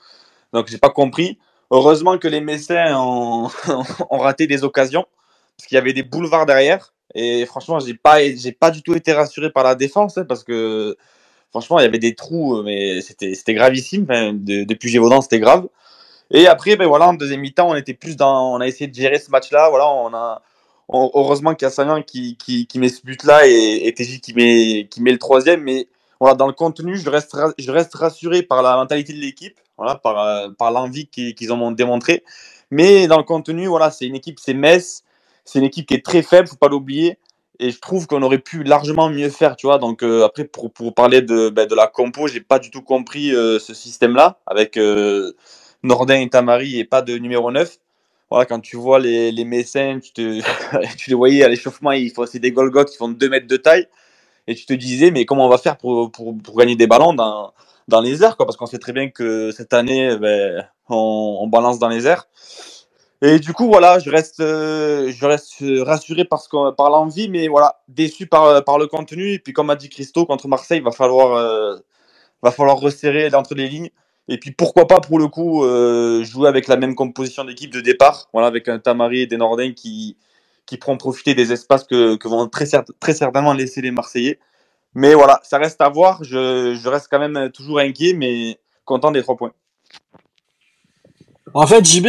Donc 0.53 0.67
j'ai 0.67 0.79
pas 0.79 0.89
compris. 0.89 1.37
Heureusement 1.71 2.17
que 2.17 2.27
les 2.27 2.41
Messins 2.41 2.93
ont, 2.97 3.49
raté 4.11 4.45
des 4.45 4.63
occasions, 4.63 5.05
parce 5.57 5.67
qu'il 5.67 5.75
y 5.75 5.79
avait 5.79 5.93
des 5.93 6.03
boulevards 6.03 6.45
derrière. 6.45 6.93
Et 7.15 7.45
franchement, 7.45 7.79
j'ai 7.79 7.93
pas, 7.93 8.21
j'ai 8.21 8.51
pas 8.51 8.71
du 8.71 8.83
tout 8.83 8.93
été 8.93 9.13
rassuré 9.13 9.49
par 9.49 9.63
la 9.63 9.75
défense, 9.75 10.17
hein, 10.17 10.25
parce 10.27 10.43
que 10.43 10.97
franchement, 11.49 11.79
il 11.79 11.83
y 11.83 11.85
avait 11.85 11.99
des 11.99 12.13
trous, 12.15 12.61
mais 12.63 13.01
c'était, 13.01 13.33
c'était 13.35 13.53
gravissime. 13.53 14.05
Depuis 14.05 14.89
Gévaudan, 14.89 15.21
c'était 15.21 15.39
grave. 15.39 15.67
Et 16.31 16.47
après, 16.47 16.75
ben 16.77 16.87
voilà, 16.87 17.09
en 17.09 17.13
deuxième 17.13 17.41
mi-temps, 17.41 17.69
on 17.69 17.75
était 17.75 17.93
plus 17.93 18.15
dans, 18.15 18.53
on 18.55 18.61
a 18.61 18.67
essayé 18.67 18.87
de 18.87 18.95
gérer 18.95 19.19
ce 19.19 19.31
match-là. 19.31 19.69
Voilà, 19.69 19.89
on 19.89 20.13
a, 20.13 20.41
heureusement 20.89 21.55
qu'il 21.55 21.65
y 21.65 21.67
a 21.67 21.71
Sagnan 21.71 22.01
qui, 22.03 22.37
qui, 22.37 22.79
met 22.79 22.89
ce 22.89 23.01
but-là 23.03 23.47
et, 23.47 23.87
et 23.87 23.93
qui 23.93 24.33
met, 24.33 24.87
qui 24.89 25.01
met 25.01 25.11
le 25.11 25.19
troisième. 25.19 25.61
Mais 25.61 25.87
voilà, 26.19 26.35
dans 26.35 26.47
le 26.47 26.53
contenu, 26.53 26.97
je 26.97 27.09
reste, 27.09 27.35
je 27.57 27.71
reste 27.71 27.95
rassuré 27.95 28.43
par 28.43 28.61
la 28.61 28.75
mentalité 28.77 29.13
de 29.13 29.19
l'équipe 29.19 29.57
voilà, 29.81 29.95
par, 29.95 30.19
euh, 30.19 30.71
l'envie 30.71 31.07
qu'ils 31.07 31.51
ont 31.51 31.71
démontré. 31.71 32.23
Mais 32.69 33.07
dans 33.07 33.17
le 33.17 33.23
contenu, 33.23 33.65
voilà, 33.65 33.89
c'est 33.89 34.05
une 34.05 34.15
équipe, 34.15 34.39
c'est 34.39 34.53
Metz, 34.53 35.03
c'est 35.43 35.59
une 35.59 35.65
équipe 35.65 35.87
qui 35.87 35.95
est 35.95 36.05
très 36.05 36.21
faible, 36.21 36.47
faut 36.47 36.55
pas 36.55 36.69
l'oublier. 36.69 37.17
Et 37.59 37.71
je 37.71 37.79
trouve 37.79 38.07
qu'on 38.07 38.21
aurait 38.21 38.39
pu 38.39 38.63
largement 38.63 39.09
mieux 39.09 39.29
faire, 39.29 39.55
tu 39.55 39.65
vois. 39.65 39.79
Donc 39.79 40.03
euh, 40.03 40.23
après, 40.23 40.45
pour, 40.45 40.71
parler 40.93 41.21
de, 41.21 41.49
ben, 41.49 41.67
de 41.67 41.75
la 41.75 41.87
compo, 41.87 42.27
j'ai 42.27 42.41
pas 42.41 42.59
du 42.59 42.69
tout 42.69 42.81
compris 42.81 43.33
euh, 43.35 43.59
ce 43.59 43.73
système-là 43.73 44.39
avec 44.45 44.79
Nordin 45.83 46.19
et 46.21 46.29
Tamari 46.29 46.79
et 46.79 46.85
pas 46.85 47.01
de 47.01 47.17
numéro 47.17 47.51
9. 47.51 47.77
Voilà, 48.29 48.45
quand 48.45 48.59
tu 48.59 48.77
vois 48.77 48.99
les, 48.99 49.31
les 49.31 49.45
Messins, 49.45 49.99
tu, 49.99 50.13
te, 50.13 50.41
les 51.09 51.15
voyais 51.15 51.43
à 51.43 51.49
l'échauffement, 51.49 51.91
c'est 52.27 52.39
des 52.39 52.51
Golgoth 52.51 52.89
qui 52.89 52.97
font 52.97 53.09
2 53.09 53.29
mètres 53.29 53.47
de 53.47 53.57
taille. 53.57 53.87
Et 54.47 54.55
tu 54.55 54.65
te 54.65 54.73
disais, 54.73 55.11
mais 55.11 55.25
comment 55.25 55.45
on 55.45 55.49
va 55.49 55.57
faire 55.57 55.77
pour, 55.77 56.11
pour, 56.11 56.35
pour 56.37 56.57
gagner 56.57 56.75
des 56.75 56.87
ballons 56.87 57.13
dans, 57.13 57.53
dans 57.91 58.01
les 58.01 58.23
airs, 58.23 58.37
quoi, 58.37 58.45
parce 58.47 58.57
qu'on 58.57 58.65
sait 58.65 58.79
très 58.79 58.93
bien 58.93 59.09
que 59.09 59.51
cette 59.51 59.73
année, 59.73 60.17
ben, 60.17 60.65
on, 60.89 61.47
balance 61.47 61.77
dans 61.77 61.89
les 61.89 62.07
airs. 62.07 62.27
Et 63.21 63.37
du 63.37 63.53
coup, 63.53 63.67
voilà, 63.67 63.99
je 63.99 64.09
reste, 64.09 64.39
euh, 64.39 65.11
je 65.11 65.25
reste 65.25 65.63
rassuré 65.81 66.23
que, 66.25 66.71
par 66.71 66.89
l'envie, 66.89 67.29
mais 67.29 67.47
voilà, 67.47 67.81
déçu 67.87 68.25
par, 68.25 68.63
par 68.63 68.79
le 68.79 68.87
contenu. 68.87 69.33
Et 69.33 69.39
puis, 69.39 69.53
comme 69.53 69.69
a 69.69 69.75
dit 69.75 69.89
Christo, 69.89 70.25
contre 70.25 70.47
Marseille, 70.47 70.79
il 70.79 70.83
va 70.83 70.91
falloir, 70.91 71.35
euh, 71.35 71.77
va 72.41 72.51
falloir 72.51 72.77
resserrer 72.79 73.33
entre 73.35 73.53
les 73.53 73.67
lignes. 73.67 73.91
Et 74.27 74.39
puis, 74.39 74.51
pourquoi 74.51 74.87
pas, 74.87 74.99
pour 75.01 75.19
le 75.19 75.27
coup, 75.27 75.63
euh, 75.63 76.23
jouer 76.23 76.47
avec 76.47 76.67
la 76.67 76.77
même 76.77 76.95
composition 76.95 77.43
d'équipe 77.43 77.71
de 77.71 77.81
départ, 77.81 78.29
voilà, 78.33 78.47
avec 78.47 78.67
un 78.67 78.79
Tamari 78.79 79.21
et 79.21 79.27
des 79.27 79.37
Nordins 79.37 79.73
qui, 79.73 80.17
qui 80.65 80.77
pourront 80.77 80.97
profiter 80.97 81.35
des 81.35 81.51
espaces 81.51 81.83
que, 81.83 82.15
que 82.15 82.27
vont 82.27 82.47
très, 82.47 82.65
très 82.99 83.13
certainement 83.13 83.53
laisser 83.53 83.81
les 83.81 83.91
Marseillais. 83.91 84.39
Mais 84.93 85.13
voilà, 85.13 85.39
ça 85.43 85.57
reste 85.57 85.81
à 85.81 85.89
voir. 85.89 86.23
Je, 86.23 86.87
reste 86.87 87.07
quand 87.09 87.19
même 87.19 87.51
toujours 87.51 87.79
inquiet, 87.79 88.13
mais 88.13 88.59
content 88.85 89.11
des 89.11 89.21
trois 89.21 89.37
points. 89.37 89.53
En 91.53 91.67
fait, 91.67 91.83
JB, 91.83 92.07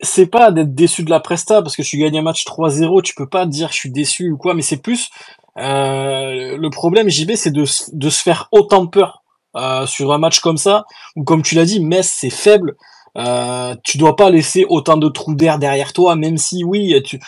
c'est 0.00 0.26
pas 0.26 0.50
d'être 0.50 0.74
déçu 0.74 1.02
de 1.02 1.10
la 1.10 1.20
presta 1.20 1.62
parce 1.62 1.76
que 1.76 1.82
tu 1.82 1.96
gagnes 1.96 2.18
un 2.18 2.22
match 2.22 2.44
3-0, 2.44 3.02
tu 3.02 3.14
peux 3.14 3.28
pas 3.28 3.46
dire 3.46 3.68
je 3.68 3.76
suis 3.76 3.90
déçu 3.90 4.30
ou 4.30 4.36
quoi, 4.36 4.52
mais 4.54 4.60
c'est 4.60 4.82
plus 4.82 5.10
euh, 5.58 6.56
le 6.56 6.70
problème, 6.70 7.08
JB, 7.08 7.32
c'est 7.34 7.50
de, 7.50 7.64
de 7.92 8.10
se 8.10 8.22
faire 8.22 8.48
autant 8.52 8.86
peur 8.86 9.22
euh, 9.56 9.86
sur 9.86 10.12
un 10.12 10.18
match 10.18 10.40
comme 10.40 10.56
ça, 10.56 10.84
où 11.16 11.24
comme 11.24 11.42
tu 11.42 11.54
l'as 11.54 11.64
dit, 11.64 11.80
Metz 11.80 12.06
c'est 12.06 12.30
faible. 12.30 12.76
Euh, 13.18 13.76
tu 13.84 13.98
dois 13.98 14.16
pas 14.16 14.30
laisser 14.30 14.64
autant 14.68 14.96
de 14.96 15.08
trous 15.08 15.34
d'air 15.34 15.58
derrière 15.58 15.92
toi, 15.92 16.16
même 16.16 16.38
si 16.38 16.64
oui, 16.64 17.00
tu, 17.02 17.20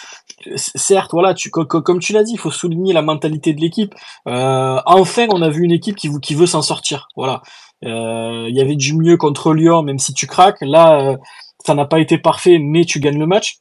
certes, 0.56 1.12
voilà, 1.12 1.34
tu, 1.34 1.50
comme 1.50 2.00
tu 2.00 2.12
l'as 2.12 2.22
dit, 2.22 2.32
il 2.32 2.38
faut 2.38 2.50
souligner 2.50 2.92
la 2.92 3.02
mentalité 3.02 3.52
de 3.52 3.60
l'équipe. 3.60 3.94
Euh, 4.28 4.80
enfin, 4.86 5.26
on 5.30 5.42
a 5.42 5.48
vu 5.48 5.64
une 5.64 5.72
équipe 5.72 5.96
qui, 5.96 6.10
qui 6.20 6.34
veut 6.34 6.46
s'en 6.46 6.62
sortir. 6.62 7.08
Voilà, 7.16 7.42
euh, 7.84 8.46
il 8.48 8.56
y 8.56 8.60
avait 8.60 8.76
du 8.76 8.94
mieux 8.94 9.16
contre 9.16 9.54
Lyon, 9.54 9.82
même 9.82 9.98
si 9.98 10.14
tu 10.14 10.26
craques. 10.26 10.60
Là, 10.60 11.00
euh, 11.00 11.16
ça 11.64 11.74
n'a 11.74 11.84
pas 11.84 12.00
été 12.00 12.18
parfait, 12.18 12.58
mais 12.58 12.84
tu 12.84 13.00
gagnes 13.00 13.18
le 13.18 13.26
match. 13.26 13.58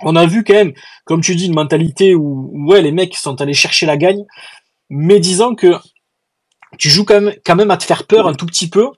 On 0.00 0.16
a 0.16 0.26
vu 0.26 0.44
quand 0.44 0.54
même, 0.54 0.72
comme 1.04 1.20
tu 1.20 1.34
dis, 1.34 1.46
une 1.46 1.54
mentalité 1.54 2.14
où, 2.14 2.52
ouais, 2.68 2.82
les 2.82 2.92
mecs 2.92 3.16
sont 3.16 3.40
allés 3.40 3.54
chercher 3.54 3.86
la 3.86 3.96
gagne, 3.96 4.24
mais 4.90 5.18
disant 5.18 5.54
que 5.54 5.74
tu 6.78 6.88
joues 6.88 7.04
quand 7.04 7.20
même, 7.20 7.34
quand 7.44 7.56
même 7.56 7.70
à 7.70 7.76
te 7.76 7.84
faire 7.84 8.06
peur 8.06 8.26
un 8.26 8.34
tout 8.34 8.46
petit 8.46 8.68
peu. 8.68 8.90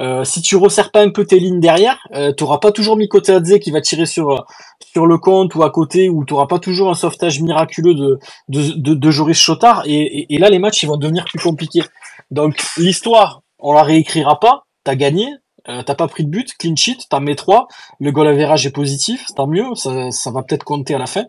Euh, 0.00 0.24
si 0.24 0.42
tu 0.42 0.56
resserres 0.56 0.90
pas 0.90 1.02
un 1.02 1.10
peu 1.10 1.24
tes 1.24 1.38
lignes 1.38 1.60
derrière, 1.60 1.98
euh, 2.14 2.32
tu 2.36 2.44
n'auras 2.44 2.58
pas 2.58 2.70
toujours 2.70 2.96
Mikotadze 2.96 3.58
qui 3.58 3.70
va 3.70 3.80
tirer 3.80 4.04
sur 4.04 4.44
sur 4.92 5.06
le 5.06 5.16
compte 5.18 5.54
ou 5.54 5.62
à 5.62 5.70
côté, 5.70 6.08
ou 6.08 6.24
tu 6.24 6.34
n'auras 6.34 6.46
pas 6.46 6.58
toujours 6.58 6.90
un 6.90 6.94
sauvetage 6.94 7.40
miraculeux 7.40 7.94
de 7.94 8.18
de, 8.48 9.10
Joris 9.10 9.38
Chotard. 9.38 9.84
Et, 9.86 10.26
là, 10.38 10.50
les 10.50 10.58
matchs 10.58 10.82
ils 10.82 10.86
vont 10.86 10.98
devenir 10.98 11.24
plus 11.24 11.38
compliqués. 11.38 11.84
Donc 12.30 12.62
l'histoire, 12.76 13.42
on 13.58 13.72
la 13.72 13.82
réécrira 13.82 14.38
pas. 14.38 14.64
T'as 14.84 14.94
gagné, 14.94 15.26
euh, 15.68 15.82
t'as 15.82 15.94
pas 15.94 16.06
pris 16.06 16.24
de 16.24 16.30
but, 16.30 16.54
clean 16.58 16.76
sheet, 16.76 16.98
t'as 17.10 17.18
mis 17.18 17.34
3, 17.34 17.66
le 17.98 18.12
goal 18.12 18.28
average 18.28 18.66
est 18.66 18.70
positif, 18.70 19.26
tant 19.34 19.48
mieux, 19.48 19.64
ça, 19.74 20.30
va 20.30 20.42
peut-être 20.42 20.62
compter 20.62 20.94
à 20.94 20.98
la 20.98 21.06
fin. 21.06 21.24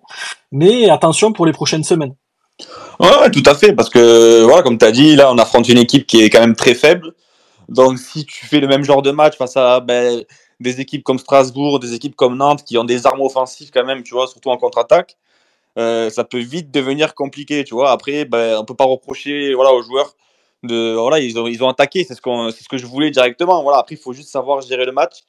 Mais 0.51 0.89
attention 0.89 1.33
pour 1.33 1.47
les 1.47 1.53
prochaines 1.53 1.83
semaines. 1.83 2.13
Ouais, 2.99 3.31
tout 3.31 3.43
à 3.47 3.55
fait, 3.55 3.73
parce 3.73 3.89
que 3.89 4.43
voilà, 4.43 4.61
comme 4.61 4.77
tu 4.77 4.85
as 4.85 4.91
dit, 4.91 5.15
là 5.15 5.31
on 5.31 5.37
affronte 5.39 5.69
une 5.69 5.79
équipe 5.79 6.05
qui 6.05 6.21
est 6.21 6.29
quand 6.29 6.39
même 6.39 6.55
très 6.55 6.75
faible. 6.75 7.13
Donc, 7.69 7.99
si 7.99 8.25
tu 8.25 8.45
fais 8.45 8.59
le 8.59 8.67
même 8.67 8.83
genre 8.83 9.01
de 9.01 9.11
match 9.11 9.37
face 9.37 9.57
à 9.57 9.79
ben, 9.79 10.23
des 10.59 10.81
équipes 10.81 11.03
comme 11.03 11.19
Strasbourg, 11.19 11.79
des 11.79 11.93
équipes 11.93 12.15
comme 12.15 12.37
Nantes 12.37 12.63
qui 12.63 12.77
ont 12.77 12.83
des 12.83 13.05
armes 13.05 13.21
offensives 13.21 13.71
quand 13.73 13.85
même, 13.85 14.03
tu 14.03 14.13
vois, 14.13 14.27
surtout 14.27 14.49
en 14.49 14.57
contre-attaque, 14.57 15.17
euh, 15.77 16.09
ça 16.09 16.23
peut 16.23 16.39
vite 16.39 16.71
devenir 16.71 17.15
compliqué, 17.15 17.63
tu 17.63 17.73
vois. 17.75 17.91
Après, 17.91 18.25
ben, 18.25 18.57
on 18.59 18.65
peut 18.65 18.75
pas 18.75 18.85
reprocher 18.85 19.53
voilà, 19.53 19.73
aux 19.73 19.83
joueurs 19.83 20.15
de. 20.63 20.95
Voilà, 20.95 21.19
ils 21.19 21.37
ont, 21.39 21.47
ils 21.47 21.63
ont 21.63 21.69
attaqué, 21.69 22.03
c'est 22.03 22.15
ce, 22.15 22.21
ce 22.21 22.69
que 22.69 22.77
je 22.77 22.85
voulais 22.87 23.11
directement. 23.11 23.61
Voilà, 23.63 23.79
après, 23.79 23.95
il 23.95 24.01
faut 24.01 24.13
juste 24.13 24.29
savoir 24.29 24.61
gérer 24.61 24.85
le 24.85 24.91
match. 24.91 25.21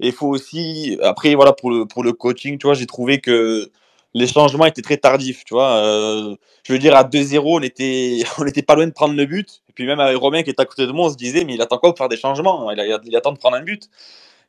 Et 0.00 0.08
il 0.08 0.12
faut 0.12 0.28
aussi. 0.28 0.98
Après, 1.02 1.34
voilà, 1.34 1.52
pour 1.52 1.70
le, 1.70 1.86
pour 1.86 2.04
le 2.04 2.12
coaching, 2.12 2.58
tu 2.58 2.66
vois, 2.66 2.74
j'ai 2.74 2.86
trouvé 2.86 3.20
que 3.20 3.70
les 4.14 4.26
changements 4.28 4.66
étaient 4.66 4.82
très 4.82 4.96
tardifs, 4.98 5.44
tu 5.44 5.54
vois. 5.54 5.76
Euh, 5.76 6.36
je 6.64 6.72
veux 6.72 6.78
dire, 6.78 6.96
à 6.96 7.04
2-0, 7.04 7.40
on 7.44 7.60
était, 7.62 8.22
on 8.38 8.44
n'était 8.44 8.62
pas 8.62 8.74
loin 8.76 8.86
de 8.86 8.92
prendre 8.92 9.14
le 9.14 9.26
but. 9.26 9.62
Puis 9.76 9.86
même 9.86 10.00
avec 10.00 10.16
Romain 10.16 10.42
qui 10.42 10.50
est 10.50 10.58
à 10.58 10.64
côté 10.64 10.86
de 10.86 10.92
moi, 10.92 11.06
on 11.06 11.10
se 11.10 11.16
disait, 11.16 11.44
mais 11.44 11.54
il 11.54 11.62
attend 11.62 11.78
quoi 11.78 11.90
pour 11.90 11.98
faire 11.98 12.08
des 12.08 12.16
changements? 12.16 12.68
Il, 12.72 12.98
il, 13.04 13.16
attend 13.16 13.32
de 13.32 13.38
prendre 13.38 13.56
un 13.56 13.62
but. 13.62 13.88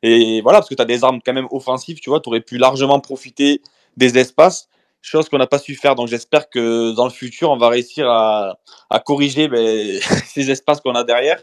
Et 0.02 0.40
voilà, 0.40 0.58
parce 0.58 0.68
que 0.68 0.74
tu 0.74 0.82
as 0.82 0.86
des 0.86 1.04
armes 1.04 1.20
quand 1.24 1.32
même 1.32 1.48
offensives, 1.52 2.00
tu 2.00 2.10
vois, 2.10 2.20
tu 2.20 2.28
aurais 2.28 2.40
pu 2.40 2.58
largement 2.58 2.98
profiter 2.98 3.62
des 3.96 4.18
espaces. 4.18 4.68
chose 5.02 5.28
qu'on 5.28 5.38
n'a 5.38 5.46
pas 5.46 5.58
su 5.58 5.76
faire. 5.76 5.94
Donc 5.94 6.08
j'espère 6.08 6.50
que 6.50 6.92
dans 6.94 7.04
le 7.04 7.10
futur, 7.10 7.50
on 7.50 7.58
va 7.58 7.68
réussir 7.68 8.08
à, 8.08 8.58
à 8.90 8.98
corriger 9.00 9.48
ben, 9.48 10.00
ces 10.26 10.50
espaces 10.50 10.80
qu'on 10.80 10.94
a 10.94 11.04
derrière. 11.04 11.40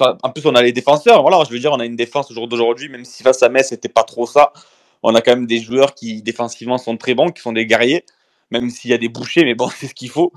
En 0.00 0.30
plus, 0.30 0.46
on 0.46 0.54
a 0.54 0.62
les 0.62 0.72
défenseurs. 0.72 1.22
Voilà, 1.22 1.42
je 1.44 1.52
veux 1.52 1.58
dire, 1.58 1.72
on 1.72 1.80
a 1.80 1.84
une 1.84 1.96
défense 1.96 2.30
au 2.30 2.34
jour 2.34 2.48
d'aujourd'hui, 2.48 2.88
même 2.88 3.04
si 3.04 3.22
face 3.22 3.42
à 3.42 3.48
Metz, 3.48 3.68
c'était 3.68 3.88
pas 3.88 4.02
trop 4.02 4.26
ça. 4.26 4.52
On 5.02 5.14
a 5.14 5.20
quand 5.20 5.32
même 5.32 5.46
des 5.46 5.60
joueurs 5.60 5.94
qui 5.94 6.22
défensivement 6.22 6.78
sont 6.78 6.96
très 6.96 7.14
bons, 7.14 7.28
qui 7.28 7.42
sont 7.42 7.52
des 7.52 7.66
guerriers, 7.66 8.04
même 8.50 8.70
s'il 8.70 8.90
y 8.90 8.94
a 8.94 8.98
des 8.98 9.08
bouchers, 9.08 9.44
mais 9.44 9.54
bon, 9.54 9.68
c'est 9.76 9.88
ce 9.88 9.94
qu'il 9.94 10.10
faut. 10.10 10.32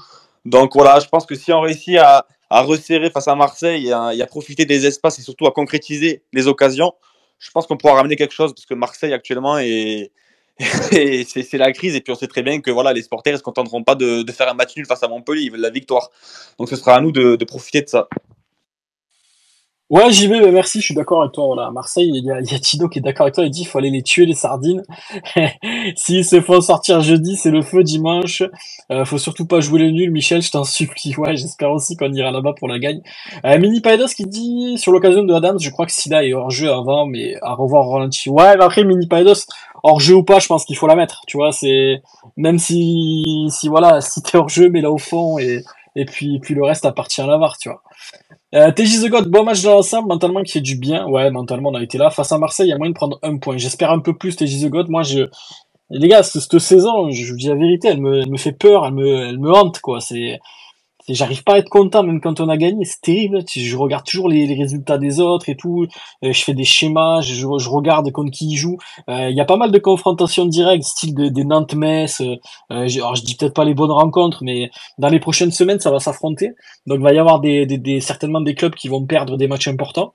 Donc 0.45 0.73
voilà, 0.75 0.99
je 0.99 1.07
pense 1.07 1.25
que 1.25 1.35
si 1.35 1.51
on 1.53 1.61
réussit 1.61 1.97
à, 1.97 2.27
à 2.49 2.61
resserrer 2.61 3.09
face 3.09 3.27
à 3.27 3.35
Marseille 3.35 3.87
et 3.87 3.91
à, 3.91 4.27
profiter 4.27 4.65
des 4.65 4.85
espaces 4.85 5.19
et 5.19 5.21
surtout 5.21 5.47
à 5.47 5.51
concrétiser 5.51 6.23
les 6.33 6.47
occasions, 6.47 6.93
je 7.39 7.51
pense 7.51 7.67
qu'on 7.67 7.77
pourra 7.77 7.95
ramener 7.95 8.15
quelque 8.15 8.33
chose 8.33 8.53
parce 8.53 8.65
que 8.65 8.73
Marseille 8.73 9.13
actuellement 9.13 9.57
est, 9.59 10.11
c'est 10.59 11.57
la 11.57 11.71
crise. 11.71 11.95
Et 11.95 12.01
puis 12.01 12.11
on 12.11 12.15
sait 12.15 12.27
très 12.27 12.43
bien 12.43 12.61
que 12.61 12.71
voilà, 12.71 12.93
les 12.93 13.01
sportifs 13.01 13.33
ne 13.33 13.37
se 13.37 13.43
contenteront 13.43 13.83
pas 13.83 13.95
de, 13.95 14.23
faire 14.31 14.49
un 14.49 14.53
match 14.53 14.75
nul 14.75 14.85
face 14.85 15.03
à 15.03 15.07
Montpellier, 15.07 15.43
ils 15.43 15.51
veulent 15.51 15.61
la 15.61 15.69
victoire. 15.69 16.09
Donc 16.57 16.69
ce 16.69 16.75
sera 16.75 16.95
à 16.95 17.01
nous 17.01 17.11
de 17.11 17.45
profiter 17.45 17.81
de 17.81 17.89
ça. 17.89 18.07
Ouais, 19.89 20.11
j'y 20.11 20.27
vais, 20.27 20.51
merci, 20.51 20.81
je 20.81 20.85
suis 20.85 20.93
d'accord 20.95 21.21
avec 21.21 21.31
toi. 21.31 21.65
À 21.65 21.71
Marseille, 21.71 22.11
il 22.13 22.25
y 22.25 22.29
a, 22.29 22.41
il 22.41 22.51
y 22.51 22.53
a 22.53 22.59
Tino 22.59 22.89
qui 22.89 22.99
est 22.99 23.01
d'accord 23.01 23.23
avec 23.23 23.35
toi, 23.35 23.45
il 23.45 23.51
dit 23.51 23.59
qu'il 23.61 23.69
faut 23.69 23.77
aller 23.77 23.89
les 23.89 24.03
tuer, 24.03 24.25
les 24.25 24.33
sardines. 24.35 24.83
S'ils 25.95 26.25
se 26.25 26.41
font 26.41 26.59
sortir 26.59 26.99
jeudi, 26.99 27.37
c'est 27.37 27.51
le 27.51 27.61
feu 27.61 27.83
dimanche. 27.83 28.43
Euh, 28.91 29.05
faut 29.05 29.17
surtout 29.17 29.47
pas 29.47 29.61
jouer 29.61 29.79
le 29.79 29.91
nul, 29.91 30.11
Michel, 30.11 30.41
je 30.41 30.51
t'en 30.51 30.65
supplie. 30.65 31.15
Ouais, 31.17 31.37
j'espère 31.37 31.71
aussi 31.71 31.95
qu'on 31.95 32.11
ira 32.11 32.31
là-bas 32.31 32.51
pour 32.51 32.67
la 32.67 32.79
gagne. 32.79 33.01
Euh, 33.45 33.57
Mini 33.59 33.79
Paidos 33.79 34.07
qui 34.07 34.25
dit, 34.25 34.77
sur 34.77 34.91
l'occasion 34.91 35.23
de 35.23 35.33
Adams, 35.33 35.57
je 35.61 35.69
crois 35.69 35.85
que 35.85 35.93
Sida 35.93 36.25
est 36.25 36.33
hors 36.33 36.51
jeu 36.51 36.69
avant, 36.69 37.05
mais 37.05 37.35
à 37.41 37.53
revoir 37.53 37.87
ralenti. 37.89 38.29
Ouais, 38.29 38.57
mais 38.57 38.65
après, 38.65 38.83
Mini 38.83 39.07
Paidos, 39.07 39.45
hors 39.83 40.01
jeu 40.01 40.15
ou 40.15 40.23
pas, 40.23 40.39
je 40.39 40.47
pense 40.47 40.65
qu'il 40.65 40.75
faut 40.75 40.87
la 40.87 40.95
mettre. 40.95 41.21
Tu 41.27 41.37
vois, 41.37 41.53
c'est, 41.53 42.01
même 42.35 42.59
si, 42.59 43.47
si 43.51 43.69
voilà, 43.69 44.01
si 44.01 44.21
t'es 44.21 44.37
hors 44.37 44.49
jeu, 44.49 44.69
mais 44.69 44.81
là 44.81 44.91
au 44.91 44.97
fond, 44.97 45.39
et, 45.39 45.63
et 45.95 46.03
puis, 46.03 46.39
puis 46.39 46.55
le 46.55 46.63
reste 46.65 46.85
appartient 46.85 47.21
à 47.21 47.27
la 47.27 47.37
VAR, 47.37 47.57
tu 47.57 47.69
vois. 47.69 47.81
Euh, 48.55 48.71
TJ 48.71 49.03
The 49.03 49.09
God, 49.09 49.27
bon 49.29 49.43
match 49.43 49.61
dans 49.61 49.73
l'ensemble, 49.73 50.07
mentalement 50.07 50.41
qui 50.41 50.53
fait 50.53 50.61
du 50.61 50.77
bien. 50.77 51.05
Ouais, 51.07 51.29
mentalement 51.31 51.69
on 51.69 51.75
a 51.75 51.83
été 51.83 51.97
là. 51.97 52.09
Face 52.09 52.31
à 52.31 52.37
Marseille, 52.37 52.67
il 52.67 52.69
y 52.69 52.73
a 52.73 52.77
moyen 52.77 52.91
de 52.91 52.95
prendre 52.95 53.19
un 53.23 53.37
point. 53.37 53.57
J'espère 53.57 53.91
un 53.91 53.99
peu 53.99 54.15
plus 54.17 54.35
TJ 54.35 54.65
The 54.65 54.69
God. 54.69 54.89
Moi, 54.89 55.03
je... 55.03 55.29
Les 55.89 56.07
gars, 56.07 56.23
cette 56.23 56.59
saison, 56.59 57.11
je 57.11 57.31
vous 57.31 57.37
dis 57.37 57.47
la 57.47 57.55
vérité, 57.55 57.89
elle 57.89 58.01
me, 58.01 58.19
elle 58.21 58.29
me 58.29 58.37
fait 58.37 58.51
peur, 58.51 58.85
elle 58.85 58.93
me, 58.93 59.07
elle 59.29 59.39
me 59.39 59.51
hante, 59.53 59.79
quoi. 59.79 60.01
C'est, 60.01 60.39
j'arrive 61.09 61.43
pas 61.43 61.53
à 61.53 61.57
être 61.57 61.69
content 61.69 62.03
même 62.03 62.21
quand 62.21 62.39
on 62.39 62.49
a 62.49 62.57
gagné. 62.57 62.85
C'est 62.85 63.01
terrible 63.01 63.39
je 63.47 63.77
regarde 63.77 64.05
toujours 64.05 64.29
les, 64.29 64.45
les, 64.45 64.55
résultats 64.55 64.97
des 64.97 65.19
autres 65.19 65.49
et 65.49 65.55
tout. 65.55 65.85
Euh, 66.23 66.33
je 66.33 66.43
fais 66.43 66.53
des 66.53 66.63
schémas 66.63 67.21
je, 67.21 67.33
je 67.35 67.69
regarde 67.69 68.11
contre 68.11 68.31
qui 68.31 68.51
ils 68.51 68.57
jouent. 68.57 68.77
Euh, 69.09 69.29
il 69.29 69.35
y 69.35 69.41
a 69.41 69.45
pas 69.45 69.57
mal 69.57 69.71
de 69.71 69.79
confrontations 69.79 70.45
directes 70.45 70.83
style 70.83 71.15
des 71.15 71.31
de 71.31 71.43
Nantes 71.43 71.75
Metz 71.75 72.21
euh, 72.21 72.35
alors 72.69 73.15
je 73.15 73.23
dis 73.23 73.35
peut-être 73.35 73.53
pas 73.53 73.65
les 73.65 73.73
bonnes 73.73 73.91
rencontres 73.91 74.39
mais 74.43 74.69
dans 74.97 75.09
les 75.09 75.19
prochaines 75.19 75.51
semaines 75.51 75.79
ça 75.79 75.91
va 75.91 75.99
s'affronter. 75.99 76.51
Donc 76.85 76.97
il 76.99 77.03
va 77.03 77.13
y 77.13 77.19
avoir 77.19 77.39
des, 77.39 77.65
des, 77.65 77.77
des, 77.77 78.01
certainement 78.01 78.41
des 78.41 78.55
clubs 78.55 78.75
qui 78.75 78.87
vont 78.87 79.05
perdre 79.05 79.37
des 79.37 79.47
matchs 79.47 79.67
importants. 79.67 80.13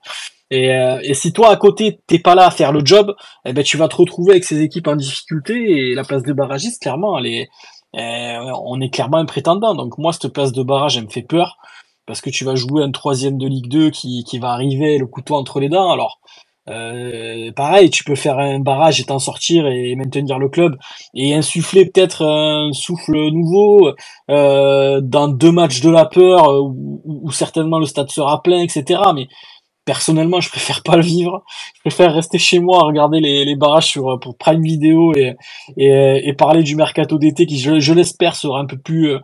Et, 0.51 0.67
et, 1.03 1.15
si 1.15 1.33
toi 1.33 1.51
à 1.51 1.57
côté 1.57 2.01
t'es 2.07 2.19
pas 2.19 2.35
là 2.35 2.47
à 2.47 2.51
faire 2.51 2.73
le 2.73 2.85
job, 2.85 3.15
eh 3.47 3.55
ben 3.55 3.65
tu 3.65 3.79
vas 3.79 3.89
te 3.89 3.97
retrouver 3.97 4.33
avec 4.33 4.45
ces 4.45 4.61
équipes 4.61 4.87
en 4.87 4.97
difficulté 4.97 5.55
et 5.55 5.95
la 5.95 6.05
place 6.05 6.23
de 6.23 6.33
barragiste 6.35 6.83
clairement 6.83 7.19
elle 7.19 7.27
est, 7.27 7.43
euh, 7.43 7.47
on 7.95 8.81
est 8.81 8.91
clairement 8.91 9.19
un 9.19 9.27
prétendant. 9.27 9.75
Donc 9.75 9.99
moi, 9.99 10.13
cette 10.13 10.29
place 10.29 10.53
de 10.53 10.63
barrage, 10.63 10.97
elle 10.97 11.05
me 11.05 11.11
fait 11.11 11.23
peur 11.23 11.59
parce 12.07 12.21
que 12.21 12.31
tu 12.31 12.45
vas 12.45 12.55
jouer 12.55 12.83
un 12.83 12.91
troisième 12.91 13.39
de 13.39 13.47
Ligue 13.47 13.69
2 13.69 13.91
qui, 13.91 14.25
qui 14.25 14.39
va 14.39 14.51
arriver 14.51 14.99
le 14.99 15.07
couteau 15.07 15.35
entre 15.35 15.61
les 15.61 15.69
dents. 15.69 15.91
Alors, 15.91 16.21
euh, 16.69 17.51
pareil, 17.53 17.91
tu 17.91 18.05
peux 18.05 18.15
faire 18.15 18.39
un 18.39 18.61
barrage 18.61 19.01
et 19.01 19.05
t'en 19.05 19.19
sortir 19.19 19.67
et 19.67 19.97
maintenir 19.97 20.39
le 20.39 20.49
club 20.49 20.77
et 21.15 21.35
insuffler 21.35 21.87
peut-être 21.87 22.25
un 22.25 22.73
souffle 22.73 23.17
nouveau 23.31 23.93
euh, 24.31 25.01
dans 25.01 25.29
deux 25.29 25.51
matchs 25.51 25.81
de 25.81 25.91
la 25.91 26.05
peur 26.05 26.63
où, 26.63 27.03
où, 27.05 27.31
certainement 27.33 27.81
le 27.81 27.87
stade 27.87 28.11
sera 28.11 28.43
plein, 28.43 28.63
etc. 28.63 29.01
Mais 29.15 29.27
personnellement, 29.85 30.41
je 30.41 30.49
préfère 30.49 30.83
pas 30.83 30.97
le 30.97 31.03
vivre. 31.03 31.45
Je 31.75 31.81
préfère 31.81 32.15
rester 32.15 32.39
chez 32.39 32.59
moi, 32.61 32.85
regarder 32.85 33.21
les, 33.21 33.45
les 33.45 33.57
barrages 33.57 33.89
sur 33.89 34.19
pour 34.21 34.37
Prime 34.37 34.63
Video 34.63 35.15
et, 35.15 35.35
et, 35.77 36.29
et 36.29 36.33
parler 36.35 36.63
du 36.63 36.77
mercato 36.77 37.19
d'été 37.19 37.47
qui, 37.47 37.59
je, 37.59 37.93
l'espère, 37.93 38.37
sera 38.37 38.61
un 38.61 38.67
peu 38.67 38.79
plus 38.79 39.17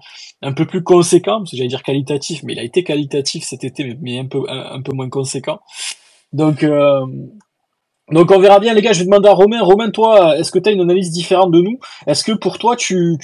un 0.43 0.53
peu 0.53 0.67
plus 0.67 0.83
conséquent, 0.83 1.39
parce 1.39 1.51
que 1.51 1.57
j'allais 1.57 1.69
dire 1.69 1.83
qualitatif, 1.83 2.43
mais 2.45 2.53
il 2.53 2.59
a 2.59 2.63
été 2.63 2.85
qualitatif 2.85 3.45
cet 3.45 3.65
été, 3.65 3.97
mais 4.01 4.19
un 4.19 4.27
peu 4.27 4.45
peu 4.83 4.93
moins 4.95 5.09
conséquent. 5.09 5.61
Donc 6.33 6.63
euh, 6.63 7.07
donc 8.11 8.31
on 8.31 8.39
verra 8.39 8.59
bien 8.59 8.75
les 8.75 8.83
gars, 8.83 8.93
je 8.93 9.01
vais 9.01 9.05
demander 9.05 9.29
à 9.29 9.33
Romain. 9.33 9.63
Romain, 9.63 9.91
toi, 9.91 10.37
est-ce 10.39 10.51
que 10.51 10.59
tu 10.59 10.71
une 10.71 10.81
analyse 10.81 11.11
différente 11.11 11.51
de 11.51 11.61
nous? 11.61 11.79
Est-ce 12.07 12.25
que 12.25 12.33
pour 12.33 12.59
toi 12.59 12.75
tu, 12.77 13.19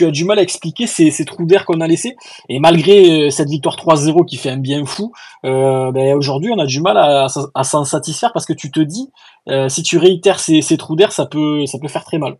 as 0.00 0.10
du 0.10 0.24
mal 0.24 0.38
à 0.38 0.42
expliquer 0.42 0.86
ces, 0.86 1.10
ces 1.10 1.24
trous 1.24 1.44
d'air 1.44 1.64
qu'on 1.64 1.80
a 1.80 1.86
laissés? 1.86 2.16
Et 2.48 2.60
malgré 2.60 3.26
euh, 3.26 3.30
cette 3.30 3.48
victoire 3.48 3.76
3-0 3.76 4.24
qui 4.24 4.36
fait 4.36 4.50
un 4.50 4.58
bien 4.58 4.84
fou, 4.84 5.12
euh, 5.44 5.90
ben 5.92 6.16
aujourd'hui 6.16 6.50
on 6.52 6.58
a 6.58 6.66
du 6.66 6.80
mal 6.80 6.96
à, 6.96 7.28
s'en 7.64 7.84
satisfaire 7.84 8.32
parce 8.32 8.46
que 8.46 8.52
tu 8.52 8.70
te 8.70 8.80
dis, 8.80 9.10
euh, 9.48 9.68
si 9.68 9.82
tu 9.82 9.98
réitères 9.98 10.40
ces, 10.40 10.62
ces 10.62 10.76
trous 10.76 10.96
d'air, 10.96 11.12
ça 11.12 11.26
peut, 11.26 11.64
faire 11.88 12.04
très 12.04 12.18
mal. 12.18 12.38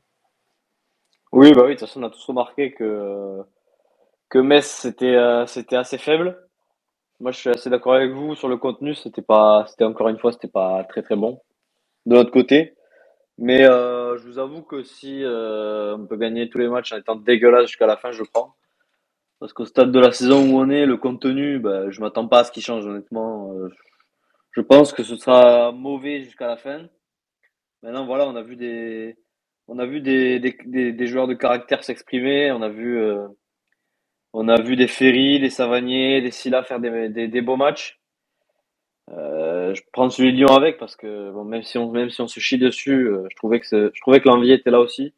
Oui, 1.33 1.53
bah 1.53 1.63
oui, 1.65 1.75
de 1.75 1.79
toute 1.79 1.89
façon 1.89 2.01
on 2.03 2.07
a 2.07 2.11
tous 2.11 2.25
remarqué 2.27 2.73
que, 2.73 3.45
Metz 4.35 4.87
euh, 5.03 5.47
c'était 5.47 5.77
assez 5.77 5.99
faible. 5.99 6.48
Moi, 7.21 7.33
je 7.33 7.39
suis 7.39 7.51
assez 7.51 7.69
d'accord 7.69 7.95
avec 7.95 8.13
vous 8.13 8.35
sur 8.37 8.49
le 8.49 8.57
contenu. 8.57 8.95
C'était 8.95 9.23
pas, 9.23 9.67
c'était 9.69 9.85
encore 9.85 10.09
une 10.09 10.19
fois, 10.19 10.33
c'était 10.33 10.49
pas 10.49 10.85
très 10.85 11.03
très 11.03 11.17
bon 11.17 11.41
de 12.07 12.15
notre 12.15 12.31
côté. 12.31 12.75
Mais 13.39 13.65
euh, 13.65 14.17
je 14.19 14.27
vous 14.27 14.39
avoue 14.39 14.63
que 14.63 14.83
si 14.83 15.23
euh, 15.25 15.97
on 15.97 16.07
peut 16.07 16.17
gagner 16.17 16.49
tous 16.49 16.59
les 16.59 16.69
matchs 16.69 16.93
en 16.93 16.99
étant 16.99 17.17
dégueulasse 17.17 17.67
jusqu'à 17.67 17.87
la 17.87 17.97
fin, 17.97 18.13
je 18.13 18.23
prends. 18.25 18.55
Parce 19.41 19.53
qu'au 19.53 19.65
stade 19.67 19.93
de 19.93 20.01
la 20.01 20.13
saison 20.13 20.51
où 20.51 20.59
on 20.61 20.71
est, 20.71 20.87
le 20.87 20.97
contenu, 20.97 21.59
bah, 21.61 21.91
je 21.91 22.01
m'attends 22.01 22.29
pas 22.29 22.41
à 22.41 22.45
ce 22.45 22.53
qu'il 22.53 22.63
change 22.65 22.87
honnêtement. 22.87 23.53
Euh, 23.55 23.69
je 24.53 24.61
pense 24.61 24.93
que 24.93 25.05
ce 25.05 25.17
sera 25.17 25.73
mauvais 25.73 26.23
jusqu'à 26.23 26.49
la 26.49 26.57
fin. 26.57 26.89
Maintenant, 27.83 28.07
voilà, 28.07 28.27
on 28.27 28.37
a 28.37 28.43
vu 28.43 28.57
des, 28.57 29.17
on 29.69 29.79
a 29.79 29.87
vu 29.87 30.01
des, 30.01 30.41
des, 30.41 30.57
des, 30.67 30.93
des 30.93 31.07
joueurs 31.07 31.29
de 31.29 31.35
caractère 31.35 31.85
s'exprimer. 31.85 32.51
On 32.53 32.63
a 32.63 32.69
vu 32.69 32.99
euh, 33.01 33.29
on 34.41 34.47
a 34.47 34.61
vu 34.61 34.77
des 34.77 34.87
Ferry, 34.87 35.41
des 35.41 35.51
Savanier, 35.51 36.23
des 36.23 36.31
Silla 36.31 36.63
faire 36.63 36.79
des, 36.79 37.41
beaux 37.41 37.57
matchs. 37.57 37.99
Euh, 39.11 39.75
je 39.75 39.83
prends 39.93 40.11
celui 40.11 40.31
de 40.33 40.37
Lyon 40.37 40.55
avec 40.55 40.79
parce 40.79 40.95
que 40.95 41.33
même 41.43 41.63
si 41.65 41.77
on 42.21 42.29
se 42.29 42.39
chie 42.39 42.57
dessus, 42.57 43.09
euh, 43.09 43.27
je 43.29 43.35
trouvais 43.35 43.59
que 43.59 44.29
l'envie 44.29 44.53
était 44.53 44.71
là 44.71 44.79
aussi. 44.79 45.13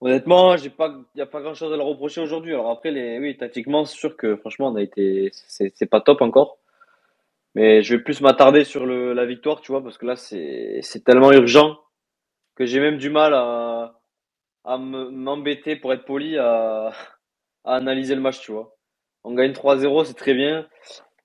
Honnêtement, 0.00 0.54
il 0.54 0.70
y 1.16 1.20
a 1.20 1.26
pas 1.26 1.40
grand 1.40 1.54
chose 1.54 1.72
à 1.72 1.76
le 1.76 1.82
reprocher 1.82 2.20
aujourd'hui. 2.20 2.54
Alors 2.54 2.70
après 2.70 2.92
les 2.92 3.18
oui 3.18 3.36
tactiquement 3.36 3.84
c'est 3.84 3.96
sûr 3.96 4.16
que 4.16 4.36
franchement 4.36 4.68
on 4.68 4.76
a 4.76 4.82
été 4.82 5.30
c'est 5.32 5.90
pas 5.90 6.00
top 6.00 6.22
encore. 6.22 6.58
Mais 7.56 7.82
je 7.82 7.96
vais 7.96 8.02
plus 8.04 8.20
m'attarder 8.20 8.62
sur 8.62 8.86
la 8.86 9.26
victoire, 9.26 9.60
tu 9.62 9.72
vois, 9.72 9.82
parce 9.82 9.98
que 9.98 10.06
là 10.06 10.14
c'est 10.14 11.04
tellement 11.04 11.32
urgent 11.32 11.76
que 12.54 12.66
j'ai 12.66 12.78
même 12.78 12.98
du 12.98 13.10
mal 13.10 13.34
à 13.34 14.78
m'embêter 14.78 15.74
pour 15.74 15.92
être 15.92 16.04
poli 16.04 16.36
analyser 17.74 18.14
le 18.14 18.20
match, 18.20 18.40
tu 18.40 18.52
vois. 18.52 18.76
On 19.24 19.34
gagne 19.34 19.52
3-0, 19.52 20.04
c'est 20.04 20.14
très 20.14 20.34
bien. 20.34 20.68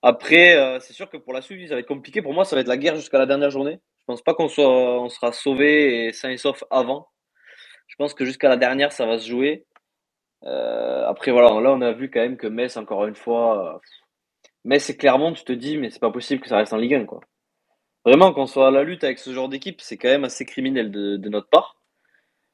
Après, 0.02 0.56
euh, 0.56 0.78
c'est 0.80 0.92
sûr 0.92 1.08
que 1.08 1.16
pour 1.16 1.32
la 1.32 1.40
suite, 1.42 1.68
ça 1.68 1.74
va 1.74 1.80
être 1.80 1.88
compliqué. 1.88 2.22
Pour 2.22 2.34
moi, 2.34 2.44
ça 2.44 2.56
va 2.56 2.60
être 2.60 2.68
la 2.68 2.76
guerre 2.76 2.96
jusqu'à 2.96 3.18
la 3.18 3.26
dernière 3.26 3.50
journée. 3.50 3.80
Je 4.00 4.04
pense 4.06 4.22
pas 4.22 4.34
qu'on 4.34 4.48
soit, 4.48 4.68
on 4.68 5.08
sera 5.08 5.32
sauvé 5.32 6.06
et 6.06 6.12
sain 6.12 6.30
et 6.30 6.36
sauf 6.36 6.64
avant. 6.70 7.08
Je 7.86 7.96
pense 7.96 8.14
que 8.14 8.24
jusqu'à 8.24 8.48
la 8.48 8.56
dernière, 8.56 8.92
ça 8.92 9.06
va 9.06 9.18
se 9.18 9.28
jouer. 9.28 9.66
Euh, 10.44 11.06
après, 11.06 11.30
voilà, 11.32 11.60
là, 11.60 11.72
on 11.72 11.80
a 11.80 11.92
vu 11.92 12.10
quand 12.10 12.20
même 12.20 12.36
que 12.36 12.46
Metz, 12.46 12.76
encore 12.76 13.06
une 13.06 13.14
fois, 13.14 13.76
euh, 13.76 13.78
Metz 14.64 14.90
et 14.90 14.96
Clermont, 14.96 15.32
tu 15.32 15.44
te 15.44 15.52
dis, 15.52 15.78
mais 15.78 15.90
c'est 15.90 16.00
pas 16.00 16.10
possible 16.10 16.42
que 16.42 16.48
ça 16.48 16.58
reste 16.58 16.72
en 16.72 16.76
Ligue 16.78 16.94
1, 16.94 17.06
quoi. 17.06 17.20
Vraiment, 18.04 18.32
qu'on 18.34 18.46
soit 18.46 18.68
à 18.68 18.70
la 18.70 18.84
lutte 18.84 19.04
avec 19.04 19.18
ce 19.18 19.32
genre 19.32 19.48
d'équipe, 19.48 19.80
c'est 19.80 19.96
quand 19.96 20.08
même 20.08 20.24
assez 20.24 20.44
criminel 20.44 20.90
de, 20.90 21.16
de, 21.16 21.28
notre 21.30 21.48
part. 21.48 21.78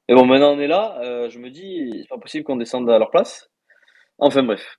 Et 0.09 0.15
bon, 0.15 0.25
maintenant 0.25 0.53
on 0.53 0.61
est 0.61 0.69
là, 0.69 0.99
euh, 1.03 1.29
je 1.29 1.39
me 1.41 1.51
dis, 1.51 1.91
c'est 2.03 2.09
pas 2.09 2.19
possible 2.19 2.45
qu'on 2.45 2.57
descende 2.57 2.89
à 2.91 2.99
leur 2.99 3.11
place. 3.11 3.51
Enfin 4.21 4.43
bref, 4.43 4.79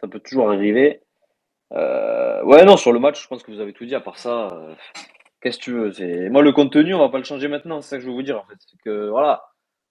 ça 0.00 0.06
peut 0.06 0.20
toujours 0.20 0.50
arriver. 0.50 1.00
Euh, 1.72 2.42
ouais, 2.44 2.64
non, 2.64 2.76
sur 2.76 2.92
le 2.92 3.00
match, 3.00 3.22
je 3.22 3.28
pense 3.28 3.42
que 3.42 3.50
vous 3.50 3.60
avez 3.60 3.72
tout 3.72 3.86
dit. 3.86 3.94
À 3.94 4.00
part 4.00 4.18
ça, 4.18 4.48
euh, 4.52 4.74
qu'est-ce 5.40 5.58
que 5.58 5.64
tu 5.64 5.72
veux. 5.72 6.28
Moi, 6.30 6.42
le 6.42 6.52
contenu, 6.52 6.94
on 6.94 6.98
va 6.98 7.08
pas 7.08 7.18
le 7.18 7.24
changer 7.24 7.48
maintenant. 7.48 7.80
C'est 7.80 7.90
ça 7.90 7.96
que 7.96 8.02
je 8.02 8.08
veux 8.08 8.14
vous 8.14 8.22
dire, 8.22 8.38
en 8.38 8.44
fait. 8.44 8.56
C'est 8.58 8.78
que, 8.84 9.08
voilà. 9.08 9.42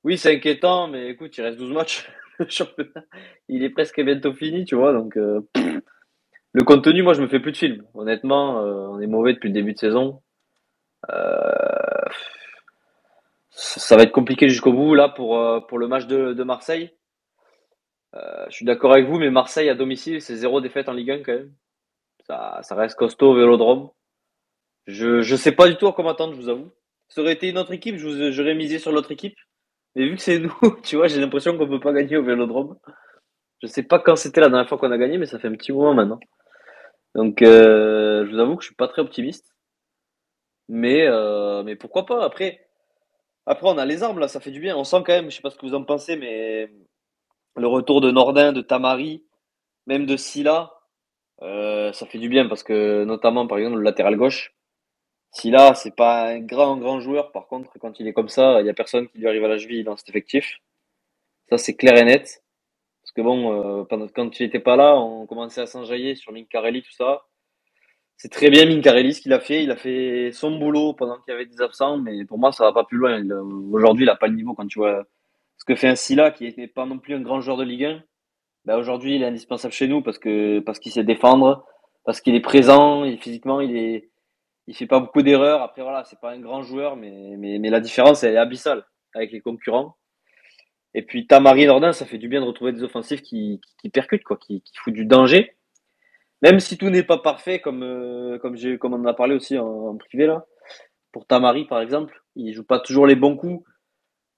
Oui, 0.04 0.18
c'est 0.20 0.36
inquiétant, 0.36 0.88
mais 0.88 1.10
écoute, 1.10 1.36
il 1.38 1.42
reste 1.42 1.58
12 1.58 1.74
matchs. 1.74 2.10
Il 3.48 3.64
est 3.64 3.70
presque 3.70 4.00
bientôt 4.02 4.34
fini, 4.34 4.66
tu 4.66 4.76
vois. 4.76 4.94
Donc, 4.94 5.18
euh, 5.18 5.42
le 6.54 6.64
contenu, 6.64 7.02
moi, 7.02 7.14
je 7.14 7.22
me 7.22 7.28
fais 7.28 7.40
plus 7.40 7.54
de 7.54 7.58
film. 7.58 7.84
Honnêtement, 7.96 8.60
on 8.60 9.00
est 9.00 9.08
mauvais 9.08 9.34
depuis 9.34 9.48
le 9.48 9.54
début 9.54 9.74
de 9.74 9.80
saison. 9.80 10.22
Ça 13.50 13.96
va 13.96 14.04
être 14.04 14.12
compliqué 14.12 14.48
jusqu'au 14.50 14.74
bout, 14.74 14.94
là, 14.94 15.10
pour, 15.10 15.38
le 15.38 15.88
match 15.88 16.06
de 16.08 16.44
Marseille. 16.44 16.92
Euh, 18.16 18.46
je 18.50 18.56
suis 18.56 18.66
d'accord 18.66 18.94
avec 18.94 19.06
vous, 19.08 19.18
mais 19.20 19.30
Marseille 19.30 19.70
à 19.70 19.76
domicile, 19.76 20.22
c'est 20.22 20.36
zéro 20.36 20.62
défaite 20.62 20.90
en 20.90 20.94
Ligue 20.94 21.12
1 21.12 21.24
quand 21.24 21.34
même. 21.34 21.54
Ça, 22.28 22.62
reste 22.72 22.98
costaud 22.98 23.32
au 23.32 23.36
Vélodrome. 23.36 23.90
Je 24.88 25.22
je 25.22 25.36
sais 25.36 25.52
pas 25.52 25.68
du 25.68 25.78
tout 25.78 25.88
à 25.88 25.94
quoi 25.94 26.04
m'attendre, 26.04 26.34
je 26.34 26.42
vous 26.42 26.50
avoue. 26.50 26.72
Ça 27.10 27.22
aurait 27.22 27.34
été 27.34 27.50
une 27.50 27.58
autre 27.58 27.74
équipe, 27.74 27.98
j'aurais 27.98 28.56
misé 28.56 28.80
sur 28.80 28.92
l'autre 28.92 29.12
équipe. 29.12 29.36
Mais 29.96 30.08
vu 30.10 30.16
que 30.16 30.22
c'est 30.22 30.40
nous, 30.40 30.54
tu 30.84 30.98
vois, 30.98 31.08
j'ai 31.08 31.20
l'impression 31.22 31.58
qu'on 31.58 31.68
peut 31.68 31.80
pas 31.80 31.94
gagner 31.94 32.18
au 32.18 32.24
Vélodrome. 32.24 32.78
Je 33.62 33.68
sais 33.68 33.84
pas 33.84 34.00
quand 34.00 34.16
c'était 34.16 34.42
la 34.42 34.50
dernière 34.50 34.68
fois 34.70 34.78
qu'on 34.78 34.92
a 34.92 34.98
gagné, 34.98 35.18
mais 35.18 35.26
ça 35.26 35.40
fait 35.40 35.48
un 35.48 35.54
petit 35.56 35.72
moment 35.72 35.94
maintenant. 35.94 36.20
Donc, 37.16 37.42
euh, 37.42 38.26
je 38.26 38.32
vous 38.32 38.40
avoue 38.40 38.56
que 38.58 38.64
je 38.64 38.68
suis 38.68 38.76
pas 38.76 38.88
très 38.88 39.02
optimiste. 39.02 39.56
Mais, 40.68 41.08
euh, 41.08 41.64
mais 41.64 41.76
pourquoi 41.76 42.06
pas? 42.06 42.24
Après, 42.26 42.68
après, 43.46 43.68
on 43.70 43.78
a 43.78 43.86
les 43.86 44.04
armes 44.04 44.20
là, 44.20 44.28
ça 44.28 44.40
fait 44.40 44.52
du 44.52 44.60
bien. 44.60 44.76
On 44.78 44.84
sent 44.84 44.98
quand 45.06 45.14
même, 45.14 45.30
je 45.32 45.36
sais 45.38 45.42
pas 45.42 45.52
ce 45.52 45.58
que 45.58 45.66
vous 45.66 45.76
en 45.76 45.84
pensez, 45.84 46.18
mais 46.18 46.72
le 47.56 47.68
retour 47.68 48.02
de 48.02 48.12
Nordin, 48.12 48.54
de 48.54 48.62
Tamari, 48.62 49.24
même 49.88 50.06
de 50.06 50.18
Silla, 50.18 50.74
euh, 51.42 51.92
ça 51.94 52.06
fait 52.06 52.18
du 52.18 52.30
bien 52.30 52.48
parce 52.48 52.64
que, 52.64 53.04
notamment 53.04 53.48
par 53.48 53.58
exemple, 53.58 53.78
le 53.78 53.84
latéral 53.84 54.16
gauche, 54.18 54.54
Silla, 55.32 55.76
c'est 55.76 55.96
pas 55.96 56.30
un 56.30 56.40
grand, 56.40 56.78
grand 56.78 57.00
joueur. 57.02 57.32
Par 57.32 57.48
contre, 57.48 57.78
quand 57.80 58.00
il 58.00 58.08
est 58.08 58.14
comme 58.14 58.30
ça, 58.30 58.62
il 58.62 58.68
y 58.68 58.70
a 58.70 58.74
personne 58.74 59.08
qui 59.10 59.18
lui 59.18 59.28
arrive 59.28 59.44
à 59.44 59.50
la 59.50 59.58
cheville 59.58 59.84
dans 59.84 59.98
cet 59.98 60.10
effectif. 60.10 60.60
Ça, 61.50 61.58
c'est 61.58 61.76
clair 61.76 61.98
et 61.98 62.06
net. 62.06 62.44
Parce 63.04 63.12
que 63.14 63.22
bon, 63.22 63.82
euh, 63.82 64.08
quand 64.16 64.40
il 64.40 64.44
était 64.46 64.60
pas 64.60 64.78
là, 64.78 64.96
on 64.96 65.28
commençait 65.28 65.62
à 65.62 65.68
s'enjailler 65.68 66.16
sur 66.16 66.32
Mincarelli, 66.32 66.84
tout 66.84 66.94
ça. 66.94 67.26
C'est 68.18 68.32
très 68.32 68.50
bien 68.50 68.66
Mincarelli 68.66 69.14
ce 69.14 69.22
qu'il 69.22 69.34
a 69.34 69.40
fait. 69.42 69.64
Il 69.64 69.72
a 69.72 69.76
fait 69.76 70.32
son 70.32 70.58
boulot 70.58 70.94
pendant 70.94 71.20
qu'il 71.20 71.32
y 71.34 71.36
avait 71.36 71.46
des 71.46 71.62
absents, 71.62 71.98
mais 71.98 72.26
pour 72.26 72.40
moi, 72.40 72.52
ça 72.54 72.64
va 72.64 72.74
pas 72.74 72.86
plus 72.86 72.98
loin. 72.98 73.22
Aujourd'hui, 73.72 74.06
il 74.06 74.10
a 74.10 74.16
pas 74.16 74.28
le 74.28 74.36
niveau 74.36 74.54
quand 74.54 74.68
tu 74.68 74.80
vois 74.80 75.06
ce 75.58 75.66
que 75.66 75.76
fait 75.76 75.88
un 75.88 75.96
Silla 75.96 76.32
qui 76.32 76.54
n'est 76.58 76.68
pas 76.68 76.86
non 76.86 77.00
plus 77.00 77.16
un 77.16 77.22
grand 77.22 77.42
joueur 77.42 77.58
de 77.58 77.64
Ligue 77.64 77.86
1. 77.86 78.04
Ben 78.66 78.78
aujourd'hui, 78.78 79.16
il 79.16 79.24
est 79.24 79.28
indispensable 79.28 79.74
chez 79.74 79.88
nous 79.88 80.02
parce 80.02 80.18
que 80.18 80.60
parce 80.60 80.80
qu'il 80.80 80.92
sait 80.92 81.04
défendre, 81.04 81.66
parce 82.04 82.22
qu'il 82.22 82.36
est 82.36 82.42
présent, 82.42 83.04
physiquement, 83.18 83.62
il 83.62 83.78
est 83.78 84.10
il 84.68 84.76
fait 84.76 84.88
pas 84.88 85.00
beaucoup 85.00 85.22
d'erreurs. 85.22 85.62
Après 85.62 85.82
voilà, 85.84 86.04
c'est 86.06 86.20
pas 86.20 86.32
un 86.32 86.40
grand 86.40 86.64
joueur, 86.64 86.96
mais 86.96 87.36
mais 87.38 87.70
la 87.70 87.80
différence 87.80 88.24
elle 88.24 88.36
est 88.36 88.38
abyssale 88.38 88.86
avec 89.14 89.32
les 89.32 89.42
concurrents. 89.42 89.96
Et 90.96 91.02
puis 91.02 91.28
Tamari 91.28 91.66
Nordin, 91.66 91.92
ça 91.92 92.06
fait 92.06 92.18
du 92.18 92.30
bien 92.30 92.40
de 92.40 92.46
retrouver 92.46 92.72
des 92.72 92.84
offensifs 92.84 93.22
qui, 93.22 93.60
qui, 93.82 93.90
percutent, 93.90 94.24
quoi, 94.24 94.38
qui, 94.38 94.62
qui 94.62 94.78
foutent 94.78 94.94
du 94.94 95.06
danger. 95.06 95.58
Même 96.42 96.62
si 96.62 96.78
tout 96.78 96.90
n'est 96.90 97.04
pas 97.04 97.18
parfait, 97.18 97.60
comme, 97.60 97.84
euh, 97.84 98.40
comme, 98.40 98.56
comme 98.78 98.94
on 98.94 99.02
en 99.02 99.06
a 99.06 99.14
parlé 99.14 99.36
aussi 99.36 99.58
en, 99.58 99.98
privé 99.98 100.26
là. 100.26 100.46
Pour 101.12 101.28
Tamari, 101.28 101.66
par 101.66 101.82
exemple, 101.82 102.24
il 102.38 102.54
joue 102.54 102.64
pas 102.64 102.80
toujours 102.80 103.08
les 103.08 103.16
bons 103.16 103.36
coups. 103.36 103.62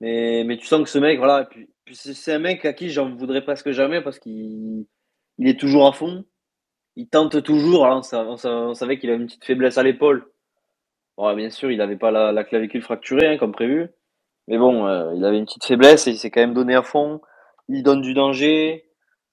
Mais, 0.01 0.43
mais 0.45 0.57
tu 0.57 0.65
sens 0.65 0.83
que 0.83 0.89
ce 0.89 0.99
mec, 0.99 1.17
voilà, 1.17 1.45
puis, 1.45 1.67
c'est 1.93 2.33
un 2.33 2.39
mec 2.39 2.65
à 2.65 2.73
qui 2.73 2.89
j'en 2.89 3.15
voudrais 3.15 3.43
presque 3.43 3.71
jamais 3.71 4.01
parce 4.01 4.19
qu'il 4.19 4.86
il 5.38 5.47
est 5.47 5.60
toujours 5.60 5.88
à 5.88 5.93
fond. 5.93 6.25
Il 6.95 7.07
tente 7.10 7.41
toujours. 7.43 7.86
Alors 7.86 8.03
on, 8.23 8.73
savait 8.73 8.99
qu'il 8.99 9.10
avait 9.10 9.19
une 9.19 9.27
petite 9.27 9.45
faiblesse 9.45 9.77
à 9.77 9.83
l'épaule. 9.83 10.31
Bon, 11.17 11.33
bien 11.36 11.49
sûr, 11.49 11.71
il 11.71 11.77
n'avait 11.77 11.97
pas 11.97 12.12
la, 12.12 12.31
la, 12.31 12.43
clavicule 12.43 12.81
fracturée, 12.81 13.27
hein, 13.27 13.38
comme 13.38 13.51
prévu. 13.51 13.89
Mais 14.47 14.57
bon, 14.57 14.88
euh, 14.88 15.13
il 15.15 15.25
avait 15.25 15.38
une 15.38 15.45
petite 15.45 15.65
faiblesse 15.65 16.07
et 16.07 16.12
il 16.12 16.17
s'est 16.17 16.31
quand 16.31 16.41
même 16.41 16.53
donné 16.53 16.75
à 16.75 16.83
fond. 16.83 17.21
Il 17.69 17.83
donne 17.83 18.01
du 18.01 18.13
danger. 18.13 18.86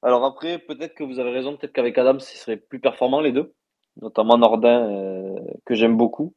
Alors 0.03 0.25
après, 0.25 0.59
peut-être 0.59 0.95
que 0.95 1.05
vous 1.05 1.19
avez 1.19 1.31
raison, 1.31 1.57
peut-être 1.57 1.73
qu'avec 1.73 1.97
Adam, 1.97 2.19
ce 2.19 2.37
serait 2.37 2.57
plus 2.57 2.81
performant 2.81 3.21
les 3.21 3.33
deux, 3.33 3.55
notamment 4.01 4.37
Nordin, 4.37 4.91
euh, 4.91 5.35
que 5.65 5.75
j'aime 5.75 5.97
beaucoup. 5.97 6.35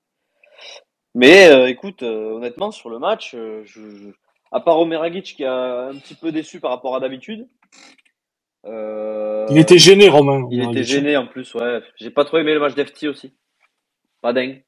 Mais 1.18 1.50
euh, 1.50 1.68
écoute, 1.68 2.04
honnêtement, 2.04 2.72
sur 2.72 2.90
le 2.90 3.00
match, 3.00 3.36
je, 3.36 4.12
à 4.52 4.60
part 4.60 4.80
Omeragic 4.80 5.36
qui 5.36 5.44
a 5.44 5.88
un 5.88 5.98
petit 5.98 6.16
peu 6.16 6.32
déçu 6.32 6.60
par 6.60 6.72
rapport 6.72 6.96
à 6.96 7.00
d'habitude. 7.00 7.48
il 8.66 9.58
était 9.58 9.80
gêné, 9.80 10.10
Romain. 10.10 10.48
Il 10.52 10.64
était 10.64 10.84
gêné 10.84 11.18
en 11.18 11.28
plus, 11.28 11.54
ouais. 11.56 11.82
J'ai 11.96 12.12
pas 12.12 12.26
trop 12.26 12.38
aimé 12.38 12.54
le 12.54 12.60
match 12.60 12.76
d'FT 12.76 13.06
aussi. 13.06 13.34
Pas 14.22 14.34
dingue. 14.34 14.64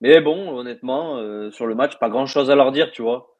Mais 0.00 0.20
bon, 0.20 0.56
honnêtement, 0.56 1.50
sur 1.50 1.66
le 1.66 1.74
match, 1.74 1.98
pas 1.98 2.08
grand 2.08 2.26
chose 2.26 2.50
à 2.50 2.54
leur 2.54 2.72
dire, 2.72 2.92
tu 2.92 3.02
vois. 3.02 3.34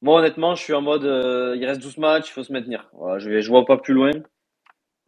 Moi, 0.00 0.20
honnêtement, 0.20 0.54
je 0.54 0.62
suis 0.62 0.74
en 0.74 0.82
mode, 0.82 1.04
euh, 1.04 1.56
il 1.56 1.66
reste 1.66 1.82
12 1.82 1.98
matchs, 1.98 2.28
il 2.28 2.32
faut 2.32 2.44
se 2.44 2.52
maintenir. 2.52 2.88
Voilà, 2.92 3.18
je 3.18 3.28
vais, 3.28 3.42
je 3.42 3.48
vois 3.48 3.64
pas 3.64 3.76
plus 3.78 3.94
loin. 3.94 4.12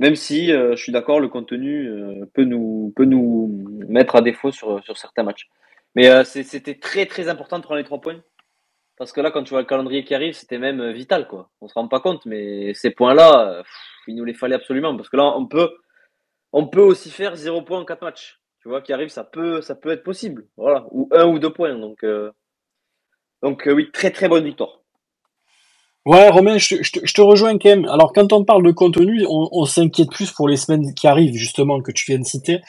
Même 0.01 0.17
si 0.17 0.53
euh, 0.53 0.75
je 0.75 0.83
suis 0.83 0.93
d'accord, 0.93 1.21
le 1.21 1.29
contenu 1.29 1.87
euh, 1.89 2.25
peut 2.35 2.45
nous 2.45 2.93
peut 2.97 3.05
nous 3.05 3.49
mettre 3.89 4.17
à 4.17 4.23
défaut 4.23 4.51
sur, 4.51 4.83
sur 4.85 4.97
certains 4.99 5.23
matchs. 5.23 5.49
Mais 5.95 6.25
c'était 6.25 6.79
très 6.79 7.07
très 7.07 7.29
important 7.29 7.59
de 7.59 7.65
prendre 7.65 7.79
les 7.79 7.85
trois 7.85 8.01
points. 8.01 8.23
Parce 8.97 9.13
que 9.13 9.21
là, 9.21 9.31
quand 9.31 9.43
tu 9.43 9.51
vois 9.51 9.61
le 9.61 9.67
calendrier 9.67 10.05
qui 10.05 10.15
arrive, 10.15 10.35
c'était 10.35 10.59
même 10.59 10.93
vital, 10.93 11.27
quoi. 11.27 11.51
On 11.61 11.69
se 11.69 11.75
rend 11.75 11.89
pas 11.89 12.01
compte, 12.01 12.27
mais 12.27 12.75
ces 12.75 12.91
points-là, 12.91 13.63
il 14.07 14.15
nous 14.15 14.25
les 14.25 14.35
fallait 14.35 14.55
absolument. 14.55 14.97
Parce 14.97 15.09
que 15.09 15.17
là, 15.17 15.33
on 15.37 15.47
peut, 15.47 15.71
on 16.53 16.67
peut 16.67 16.83
aussi 16.83 17.11
faire 17.11 17.35
zéro 17.37 17.63
point 17.63 17.81
en 17.81 17.85
quatre 17.85 18.03
matchs. 18.03 18.41
Tu 18.61 18.69
vois, 18.69 18.83
qui 18.83 18.93
arrive, 18.93 19.09
ça 19.09 19.25
peut, 19.25 19.63
ça 19.63 19.75
peut 19.75 19.91
être 19.91 20.05
possible. 20.05 20.47
Voilà. 20.57 20.87
Ou 20.91 21.09
un 21.13 21.27
ou 21.27 21.39
deux 21.39 21.53
points. 21.53 21.75
Donc, 21.75 22.05
donc 23.43 23.69
oui, 23.73 23.91
très 23.91 24.11
très 24.11 24.29
bonne 24.29 24.45
victoire. 24.45 24.81
Ouais, 26.07 26.31
Romain, 26.31 26.57
je, 26.57 26.77
te 26.77 27.21
rejoins 27.21 27.59
quand 27.59 27.69
même. 27.69 27.85
Alors, 27.87 28.13
quand 28.15 28.33
on 28.33 28.43
parle 28.43 28.63
de 28.65 28.71
contenu, 28.71 29.27
on, 29.29 29.65
s'inquiète 29.67 30.11
plus 30.11 30.33
pour 30.33 30.49
les 30.49 30.57
semaines 30.57 30.95
qui 30.95 31.07
arrivent, 31.07 31.35
justement, 31.35 31.83
que 31.83 31.93
tu 31.93 32.11
viens 32.11 32.19
de 32.19 32.25
citer. 32.25 32.61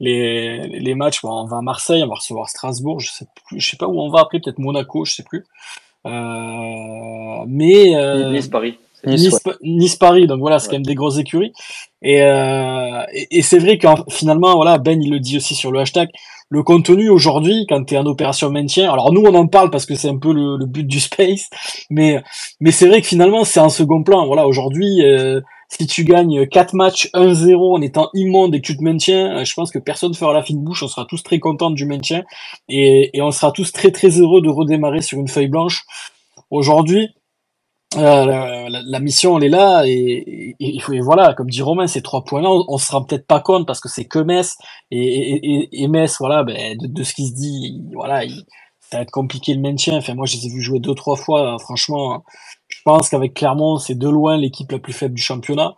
Les, 0.00 0.66
les 0.66 0.94
matchs, 0.96 1.20
on 1.22 1.44
va 1.44 1.58
à 1.58 1.62
Marseille, 1.62 2.02
on 2.02 2.08
va 2.08 2.16
recevoir 2.16 2.48
Strasbourg, 2.48 2.98
je 2.98 3.10
sais 3.10 3.26
plus, 3.46 3.60
je 3.60 3.70
sais 3.70 3.76
pas 3.76 3.86
où 3.86 4.00
on 4.00 4.10
va 4.10 4.20
après, 4.20 4.40
peut-être 4.40 4.58
Monaco, 4.58 5.04
je 5.04 5.14
sais 5.14 5.22
plus. 5.22 5.44
Euh, 6.06 7.44
mais 7.46 7.94
euh, 7.94 8.30
Nice 8.30 8.48
Paris. 8.48 8.78
Nice, 9.62 9.96
Paris, 9.96 10.26
donc 10.26 10.40
voilà, 10.40 10.58
c'est 10.58 10.68
quand 10.68 10.76
même 10.76 10.84
des 10.84 10.94
grosses 10.94 11.18
écuries. 11.18 11.52
Et, 12.02 12.22
euh, 12.22 13.02
et, 13.12 13.40
c'est 13.42 13.58
vrai 13.58 13.78
que 13.78 13.86
finalement, 14.10 14.54
voilà, 14.56 14.78
Ben 14.78 15.00
il 15.00 15.10
le 15.10 15.20
dit 15.20 15.38
aussi 15.38 15.54
sur 15.54 15.72
le 15.72 15.80
hashtag, 15.80 16.10
le 16.50 16.64
contenu 16.64 17.08
aujourd'hui, 17.08 17.64
quand 17.68 17.84
tu 17.84 17.94
es 17.94 17.96
en 17.96 18.06
opération 18.06 18.50
maintien, 18.50 18.92
alors 18.92 19.12
nous 19.12 19.22
on 19.22 19.34
en 19.34 19.46
parle 19.46 19.70
parce 19.70 19.86
que 19.86 19.94
c'est 19.94 20.08
un 20.08 20.18
peu 20.18 20.32
le, 20.32 20.66
but 20.66 20.84
du 20.84 20.98
space, 20.98 21.48
mais 21.90 22.22
mais 22.58 22.72
c'est 22.72 22.88
vrai 22.88 23.00
que 23.00 23.06
finalement 23.06 23.44
c'est 23.44 23.60
un 23.60 23.68
second 23.68 24.02
plan. 24.02 24.26
Voilà, 24.26 24.48
aujourd'hui, 24.48 25.02
euh, 25.04 25.40
si 25.68 25.86
tu 25.86 26.04
gagnes 26.04 26.48
4 26.48 26.74
matchs 26.74 27.08
1-0 27.14 27.76
en 27.76 27.80
étant 27.80 28.10
immonde 28.14 28.54
et 28.56 28.60
que 28.60 28.66
tu 28.66 28.76
te 28.76 28.82
maintiens, 28.82 29.38
euh, 29.38 29.44
je 29.44 29.54
pense 29.54 29.70
que 29.70 29.78
personne 29.78 30.12
fera 30.12 30.32
la 30.32 30.42
fine 30.42 30.62
bouche, 30.62 30.82
on 30.82 30.88
sera 30.88 31.06
tous 31.08 31.22
très 31.22 31.38
contents 31.38 31.70
du 31.70 31.86
maintien 31.86 32.24
et, 32.68 33.16
et 33.16 33.22
on 33.22 33.30
sera 33.30 33.52
tous 33.52 33.70
très 33.70 33.92
très 33.92 34.20
heureux 34.20 34.42
de 34.42 34.48
redémarrer 34.48 35.02
sur 35.02 35.18
une 35.18 35.28
feuille 35.28 35.48
blanche. 35.48 35.84
Aujourd'hui, 36.50 37.10
euh, 37.96 38.68
la, 38.68 39.00
mission 39.00 39.36
elle 39.38 39.44
est 39.44 39.48
là 39.48 39.82
et, 39.84 40.54
et, 40.60 41.00
voilà 41.00 41.34
comme 41.34 41.50
dit 41.50 41.60
Romain 41.60 41.88
ces 41.88 42.02
trois 42.02 42.22
points 42.22 42.40
là 42.40 42.48
on, 42.48 42.78
se 42.78 42.92
rend 42.92 43.02
peut-être 43.02 43.26
pas 43.26 43.40
compte 43.40 43.66
parce 43.66 43.80
que 43.80 43.88
c'est 43.88 44.04
que 44.04 44.20
Metz 44.20 44.56
et, 44.92 45.82
et, 45.82 45.88
Metz 45.88 46.16
voilà 46.20 46.44
ben, 46.44 46.78
de, 46.78 47.02
ce 47.02 47.14
qui 47.14 47.26
se 47.26 47.34
dit 47.34 47.82
voilà 47.92 48.22
ça 48.90 48.98
va 48.98 49.02
être 49.04 49.10
compliqué 49.10 49.54
le 49.54 49.60
maintien. 49.60 49.96
Enfin 49.98 50.14
moi 50.14 50.26
je 50.26 50.36
les 50.36 50.46
ai 50.46 50.50
vus 50.50 50.62
jouer 50.62 50.80
deux 50.80 50.94
trois 50.94 51.16
fois 51.16 51.58
franchement 51.58 52.24
je 52.68 52.78
pense 52.84 53.08
qu'avec 53.08 53.34
Clermont 53.34 53.78
c'est 53.78 53.94
de 53.94 54.08
loin 54.08 54.36
l'équipe 54.36 54.70
la 54.72 54.78
plus 54.78 54.92
faible 54.92 55.14
du 55.14 55.22
championnat. 55.22 55.74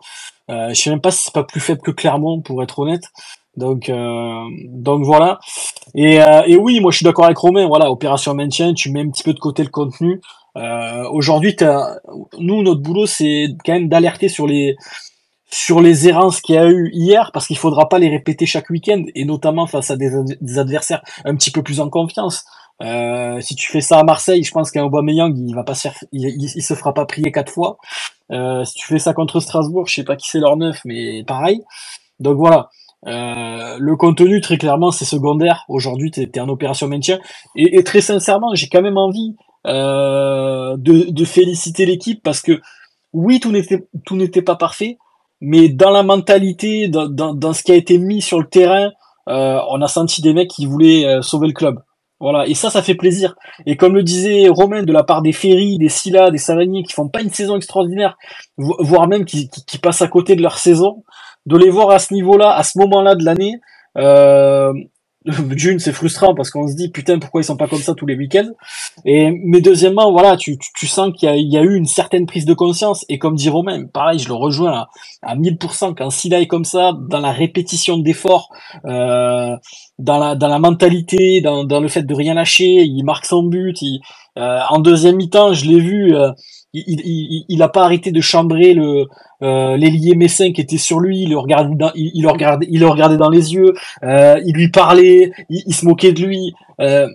Euh, 0.49 0.69
je 0.69 0.73
sais 0.73 0.89
même 0.89 1.01
pas 1.01 1.11
si 1.11 1.23
c'est 1.25 1.33
pas 1.33 1.43
plus 1.43 1.61
faible 1.61 1.81
que 1.81 1.91
Clermont 1.91 2.41
pour 2.41 2.61
être 2.63 2.79
honnête. 2.79 3.03
Donc 3.55 3.89
euh, 3.89 4.43
donc 4.67 5.03
voilà. 5.03 5.39
Et, 5.95 6.21
euh, 6.21 6.41
et 6.47 6.57
oui 6.57 6.79
moi 6.79 6.91
je 6.91 6.97
suis 6.97 7.03
d'accord 7.03 7.25
avec 7.25 7.37
Romain 7.37 7.67
voilà 7.67 7.91
opération 7.91 8.33
maintien 8.33 8.73
tu 8.73 8.91
mets 8.91 9.01
un 9.01 9.09
petit 9.09 9.23
peu 9.23 9.33
de 9.33 9.39
côté 9.39 9.63
le 9.63 9.69
contenu 9.69 10.21
euh, 10.57 11.03
Aujourd'hui, 11.11 11.55
nous, 12.39 12.63
notre 12.63 12.81
boulot, 12.81 13.05
c'est 13.05 13.47
quand 13.65 13.73
même 13.73 13.89
d'alerter 13.89 14.29
sur 14.29 14.47
les 14.47 14.75
sur 15.53 15.81
les 15.81 16.07
errances 16.07 16.41
qu'il 16.41 16.55
y 16.55 16.57
a 16.57 16.67
eu 16.67 16.89
hier, 16.93 17.31
parce 17.31 17.45
qu'il 17.45 17.57
faudra 17.57 17.87
pas 17.87 17.99
les 17.99 18.09
répéter 18.09 18.47
chaque 18.47 18.71
week-end, 18.71 19.03
et 19.13 19.23
notamment 19.23 19.67
face 19.67 19.91
à 19.91 19.97
des, 19.97 20.09
adversaires 20.57 21.03
un 21.25 21.35
petit 21.35 21.51
peu 21.51 21.61
plus 21.61 21.79
en 21.79 21.89
confiance. 21.89 22.43
Euh, 22.81 23.39
si 23.39 23.55
tu 23.55 23.71
fais 23.71 23.81
ça 23.81 23.99
à 23.99 24.03
Marseille, 24.03 24.43
je 24.43 24.51
pense 24.51 24.71
qu'un 24.71 24.83
Aubameyang, 24.83 25.37
il 25.37 25.53
va 25.53 25.63
pas 25.63 25.75
se 25.75 25.81
faire, 25.83 25.95
il, 26.11 26.27
il, 26.27 26.63
se 26.63 26.73
fera 26.73 26.93
pas 26.95 27.05
prier 27.05 27.31
quatre 27.31 27.51
fois. 27.51 27.77
Euh, 28.31 28.63
si 28.65 28.73
tu 28.73 28.87
fais 28.87 28.97
ça 28.97 29.13
contre 29.13 29.39
Strasbourg, 29.39 29.87
je 29.87 29.93
sais 29.93 30.03
pas 30.03 30.15
qui 30.15 30.27
c'est 30.27 30.39
leur 30.39 30.57
neuf, 30.57 30.81
mais 30.85 31.23
pareil. 31.23 31.61
Donc 32.19 32.37
voilà. 32.37 32.69
Euh, 33.05 33.77
le 33.79 33.95
contenu, 33.95 34.41
très 34.41 34.57
clairement, 34.57 34.89
c'est 34.89 35.05
secondaire. 35.05 35.65
Aujourd'hui, 35.67 36.09
tu 36.09 36.21
es, 36.21 36.39
en 36.39 36.49
opération 36.49 36.87
maintien. 36.87 37.19
Et, 37.55 37.77
et 37.77 37.83
très 37.83 38.01
sincèrement, 38.01 38.55
j'ai 38.55 38.69
quand 38.69 38.81
même 38.81 38.97
envie 38.97 39.35
euh, 39.65 40.75
de, 40.77 41.09
de, 41.11 41.25
féliciter 41.25 41.85
l'équipe 41.85 42.21
parce 42.21 42.41
que 42.41 42.59
oui, 43.13 43.39
tout 43.39 43.51
n'était 43.51 43.87
tout 44.05 44.17
n'était 44.17 44.41
pas 44.41 44.55
parfait, 44.55 44.97
mais 45.39 45.69
dans 45.69 45.91
la 45.91 46.03
mentalité, 46.03 46.89
dans, 46.89 47.07
dans, 47.07 47.33
dans, 47.33 47.53
ce 47.53 47.63
qui 47.63 47.71
a 47.71 47.75
été 47.75 47.97
mis 47.97 48.21
sur 48.21 48.39
le 48.39 48.47
terrain, 48.47 48.91
euh, 49.29 49.59
on 49.69 49.81
a 49.81 49.87
senti 49.87 50.21
des 50.21 50.33
mecs 50.33 50.49
qui 50.49 50.65
voulaient 50.65 51.05
euh, 51.05 51.21
sauver 51.21 51.47
le 51.47 51.53
club. 51.53 51.81
Voilà, 52.19 52.47
et 52.47 52.53
ça, 52.55 52.69
ça 52.69 52.81
fait 52.81 52.95
plaisir. 52.95 53.35
Et 53.65 53.75
comme 53.77 53.93
le 53.95 54.03
disait 54.03 54.47
Romain, 54.49 54.83
de 54.83 54.93
la 54.93 55.03
part 55.03 55.21
des 55.21 55.33
Ferry, 55.33 55.77
des 55.77 55.89
Silla, 55.89 56.29
des 56.29 56.37
Savanier, 56.37 56.83
qui 56.83 56.93
font 56.93 57.09
pas 57.09 57.21
une 57.21 57.31
saison 57.31 57.55
extraordinaire, 57.57 58.17
voire 58.57 59.07
même 59.07 59.25
qui, 59.25 59.49
qui, 59.49 59.77
passent 59.77 60.01
à 60.01 60.07
côté 60.07 60.35
de 60.35 60.41
leur 60.41 60.57
saison, 60.57 61.03
de 61.45 61.57
les 61.57 61.69
voir 61.69 61.89
à 61.89 61.99
ce 61.99 62.13
niveau-là, 62.13 62.53
à 62.53 62.63
ce 62.63 62.77
moment-là 62.79 63.15
de 63.15 63.25
l'année, 63.25 63.59
d'une, 65.55 65.79
c'est 65.79 65.93
frustrant 65.93 66.35
parce 66.35 66.49
qu'on 66.49 66.67
se 66.67 66.75
dit 66.75 66.89
putain 66.89 67.19
pourquoi 67.19 67.41
ils 67.41 67.45
sont 67.45 67.57
pas 67.57 67.67
comme 67.67 67.79
ça 67.79 67.93
tous 67.93 68.05
les 68.05 68.15
week-ends? 68.15 68.49
Et 69.05 69.31
mais 69.43 69.61
deuxièmement, 69.61 70.11
voilà, 70.11 70.37
tu, 70.37 70.57
tu, 70.57 70.87
sens 70.87 71.11
qu'il 71.15 71.33
y, 71.35 71.53
y, 71.53 71.57
a 71.57 71.61
eu 71.61 71.75
une 71.75 71.85
certaine 71.85 72.25
prise 72.25 72.45
de 72.45 72.53
conscience. 72.53 73.05
Et 73.09 73.19
comme 73.19 73.35
dit 73.35 73.49
Romain, 73.49 73.85
pareil, 73.85 74.19
je 74.19 74.27
le 74.27 74.33
rejoins 74.33 74.71
à, 74.71 74.89
à 75.21 75.35
1000% 75.35 75.95
quand 75.95 76.09
Silla 76.09 76.39
est 76.39 76.47
comme 76.47 76.65
ça, 76.65 76.93
dans 77.09 77.19
la 77.19 77.31
répétition 77.31 77.97
d'efforts, 77.97 78.49
euh, 78.85 79.55
dans 79.99 80.17
la 80.17 80.35
dans 80.35 80.47
la 80.47 80.59
mentalité, 80.59 81.41
dans, 81.41 81.63
dans 81.63 81.79
le 81.79 81.87
fait 81.87 82.03
de 82.03 82.13
rien 82.13 82.33
lâcher, 82.33 82.83
il 82.83 83.03
marque 83.03 83.25
son 83.25 83.43
but. 83.43 83.81
Il, 83.81 84.01
euh, 84.37 84.59
en 84.69 84.79
deuxième 84.79 85.17
mi-temps, 85.17 85.53
je 85.53 85.65
l'ai 85.65 85.79
vu. 85.79 86.15
Euh, 86.15 86.31
il, 86.73 87.01
il, 87.05 87.45
il, 87.49 87.61
a 87.61 87.69
pas 87.69 87.83
arrêté 87.83 88.11
de 88.11 88.21
chambrer 88.21 88.73
le 88.73 89.05
euh, 89.43 89.77
l'ailier 89.77 90.15
messin 90.15 90.51
qui 90.51 90.61
était 90.61 90.77
sur 90.77 90.99
lui, 90.99 91.23
il 91.23 91.29
le 91.29 91.37
regardait 91.37 91.75
dans, 91.75 91.91
il, 91.95 92.11
il 92.13 92.23
le 92.23 92.29
regardait, 92.29 92.67
il 92.69 92.79
le 92.79 92.87
regardait 92.87 93.17
dans 93.17 93.29
les 93.29 93.53
yeux, 93.53 93.73
euh, 94.03 94.39
il 94.45 94.55
lui 94.55 94.69
parlait, 94.69 95.33
il, 95.49 95.73
se 95.73 95.85
moquait 95.85 96.13
de 96.13 96.25
lui. 96.25 96.53
Euh, 96.79 97.07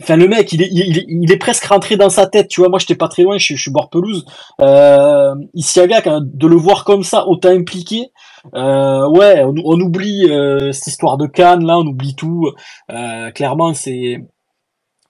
enfin, 0.00 0.16
le 0.16 0.26
mec, 0.26 0.52
il 0.52 0.62
est, 0.62 0.68
il, 0.70 1.04
il, 1.08 1.30
est 1.30 1.36
presque 1.36 1.64
rentré 1.64 1.96
dans 1.96 2.08
sa 2.08 2.26
tête. 2.26 2.48
Tu 2.48 2.60
vois, 2.60 2.70
moi, 2.70 2.78
j'étais 2.78 2.94
pas 2.94 3.08
très 3.08 3.22
loin, 3.22 3.38
je, 3.38 3.54
je 3.54 3.60
suis 3.60 3.70
bord 3.70 3.90
pelouse. 3.90 4.24
Euh, 4.60 5.34
Isiaga, 5.52 6.02
de 6.20 6.46
le 6.46 6.56
voir 6.56 6.84
comme 6.84 7.02
ça, 7.02 7.26
autant 7.28 7.50
impliqué. 7.50 8.10
Euh, 8.54 9.08
ouais, 9.10 9.44
on, 9.44 9.54
on 9.64 9.80
oublie 9.80 10.26
euh, 10.30 10.72
cette 10.72 10.88
histoire 10.88 11.18
de 11.18 11.26
Cannes, 11.26 11.64
là, 11.64 11.78
on 11.78 11.86
oublie 11.86 12.14
tout. 12.14 12.50
Clairement, 13.34 13.74
c'est 13.74 14.24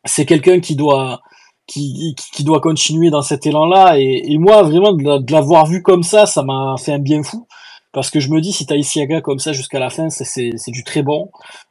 c'est 0.05 0.27
quelqu'un 0.27 0.61
qui 0.61 0.77
doit 0.77 1.23
qui, 1.67 2.15
qui, 2.33 2.45
doit 2.45 2.61
continuer 2.61 3.11
dans 3.11 3.23
cet 3.23 3.47
élan-là. 3.47 3.99
Et, 3.99 4.33
et, 4.33 4.39
moi, 4.39 4.63
vraiment, 4.63 4.93
de 4.93 5.33
l'avoir 5.33 5.67
vu 5.67 5.83
comme 5.83 6.03
ça, 6.03 6.27
ça 6.27 6.43
m'a 6.43 6.75
fait 6.79 6.93
un 6.93 6.99
bien 6.99 7.23
fou. 7.23 7.47
Parce 7.93 8.11
que 8.11 8.19
je 8.21 8.29
me 8.31 8.41
dis, 8.41 8.53
si 8.53 8.67
t'as 8.67 8.77
Isiaga 8.77 9.21
comme 9.21 9.39
ça 9.39 9.53
jusqu'à 9.53 9.79
la 9.79 9.89
fin, 9.89 10.11
c'est 10.11 10.53
du 10.69 10.83
très 10.83 11.03
bon. 11.03 11.31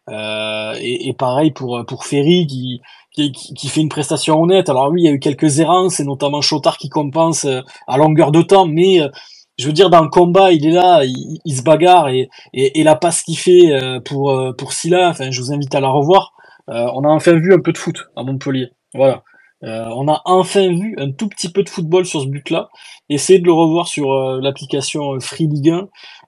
Euh, 0.09 0.73
et, 0.79 1.09
et, 1.09 1.13
pareil 1.13 1.51
pour, 1.51 1.83
pour 1.85 2.05
Ferry, 2.05 2.47
qui, 2.47 2.81
qui, 3.13 3.31
qui, 3.31 3.67
fait 3.67 3.81
une 3.81 3.89
prestation 3.89 4.41
honnête. 4.41 4.69
Alors 4.69 4.89
oui, 4.89 5.01
il 5.01 5.05
y 5.05 5.07
a 5.07 5.11
eu 5.11 5.19
quelques 5.19 5.59
errances, 5.59 5.99
et 5.99 6.03
notamment 6.03 6.41
Chotard 6.41 6.77
qui 6.77 6.89
compense 6.89 7.45
euh, 7.45 7.61
à 7.87 7.97
longueur 7.97 8.31
de 8.31 8.41
temps, 8.41 8.65
mais 8.65 9.01
euh, 9.01 9.09
je 9.57 9.67
veux 9.67 9.73
dire, 9.73 9.89
dans 9.89 10.01
le 10.01 10.09
combat, 10.09 10.51
il 10.51 10.65
est 10.65 10.71
là, 10.71 11.03
il, 11.05 11.39
il 11.45 11.55
se 11.55 11.61
bagarre, 11.61 12.09
et, 12.09 12.29
et, 12.53 12.79
et 12.79 12.83
la 12.83 12.95
passe 12.95 13.21
qu'il 13.21 13.37
fait 13.37 13.71
euh, 13.71 13.99
pour, 13.99 14.35
pour 14.57 14.73
Silla, 14.73 15.09
enfin, 15.09 15.29
je 15.31 15.41
vous 15.41 15.53
invite 15.53 15.75
à 15.75 15.79
la 15.79 15.89
revoir. 15.89 16.33
on 16.67 17.03
a 17.03 17.09
enfin 17.09 17.33
vu 17.33 17.53
un 17.53 17.59
peu 17.59 17.71
de 17.71 17.77
foot 17.77 17.97
à 18.15 18.23
Montpellier. 18.23 18.69
Voilà. 18.95 19.23
Euh, 19.63 19.85
on 19.95 20.07
a 20.09 20.21
enfin 20.25 20.67
vu 20.69 20.95
un 20.97 21.11
tout 21.11 21.29
petit 21.29 21.49
peu 21.51 21.63
de 21.63 21.69
football 21.69 22.05
sur 22.05 22.21
ce 22.21 22.27
but-là. 22.27 22.69
Essayez 23.09 23.39
de 23.39 23.45
le 23.45 23.53
revoir 23.53 23.87
sur 23.87 24.11
euh, 24.11 24.39
l'application 24.41 25.13
euh, 25.13 25.19
Free 25.19 25.47
Ligue 25.47 25.69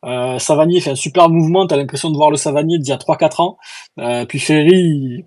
1. 0.03 0.39
Savanier 0.39 0.79
fait 0.81 0.91
un 0.91 0.95
super 0.95 1.29
mouvement, 1.29 1.67
t'as 1.67 1.77
l'impression 1.77 2.11
de 2.11 2.15
voir 2.15 2.31
le 2.31 2.37
Savanier 2.37 2.77
d'il 2.77 2.89
y 2.89 2.93
a 2.93 2.97
3-4 2.97 3.41
ans. 3.41 3.57
puis 4.27 4.39
Ferry, 4.39 5.25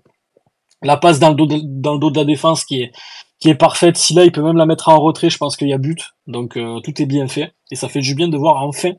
la 0.81 0.97
passe 0.97 1.19
dans 1.19 1.29
le, 1.29 1.35
dos 1.35 1.45
de, 1.45 1.59
dans 1.63 1.93
le 1.93 1.99
dos 1.99 2.11
de 2.11 2.17
la 2.17 2.25
défense 2.25 2.63
qui 2.63 2.81
est, 2.81 2.91
qui 3.39 3.49
est 3.49 3.55
parfaite. 3.55 3.97
Si 3.97 4.13
là, 4.13 4.23
il 4.25 4.31
peut 4.31 4.41
même 4.41 4.57
la 4.57 4.65
mettre 4.65 4.89
en 4.89 4.99
retrait, 4.99 5.29
je 5.29 5.37
pense 5.37 5.57
qu'il 5.57 5.67
y 5.67 5.73
a 5.73 5.77
but. 5.77 6.11
Donc 6.27 6.53
tout 6.53 7.01
est 7.01 7.05
bien 7.05 7.27
fait. 7.27 7.53
Et 7.71 7.75
ça 7.75 7.89
fait 7.89 7.99
du 7.99 8.15
bien 8.15 8.29
de 8.29 8.37
voir 8.37 8.63
enfin 8.63 8.93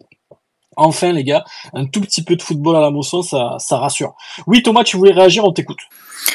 enfin 0.80 1.12
les 1.12 1.24
gars, 1.24 1.44
un 1.74 1.86
tout 1.86 2.00
petit 2.00 2.24
peu 2.24 2.36
de 2.36 2.42
football 2.42 2.76
à 2.76 2.80
la 2.80 2.90
motion, 2.90 3.22
ça, 3.22 3.58
rassure. 3.70 4.14
Oui 4.46 4.62
Thomas, 4.62 4.84
tu 4.84 4.96
voulais 4.96 5.12
réagir, 5.12 5.44
on 5.44 5.52
t'écoute. 5.52 5.78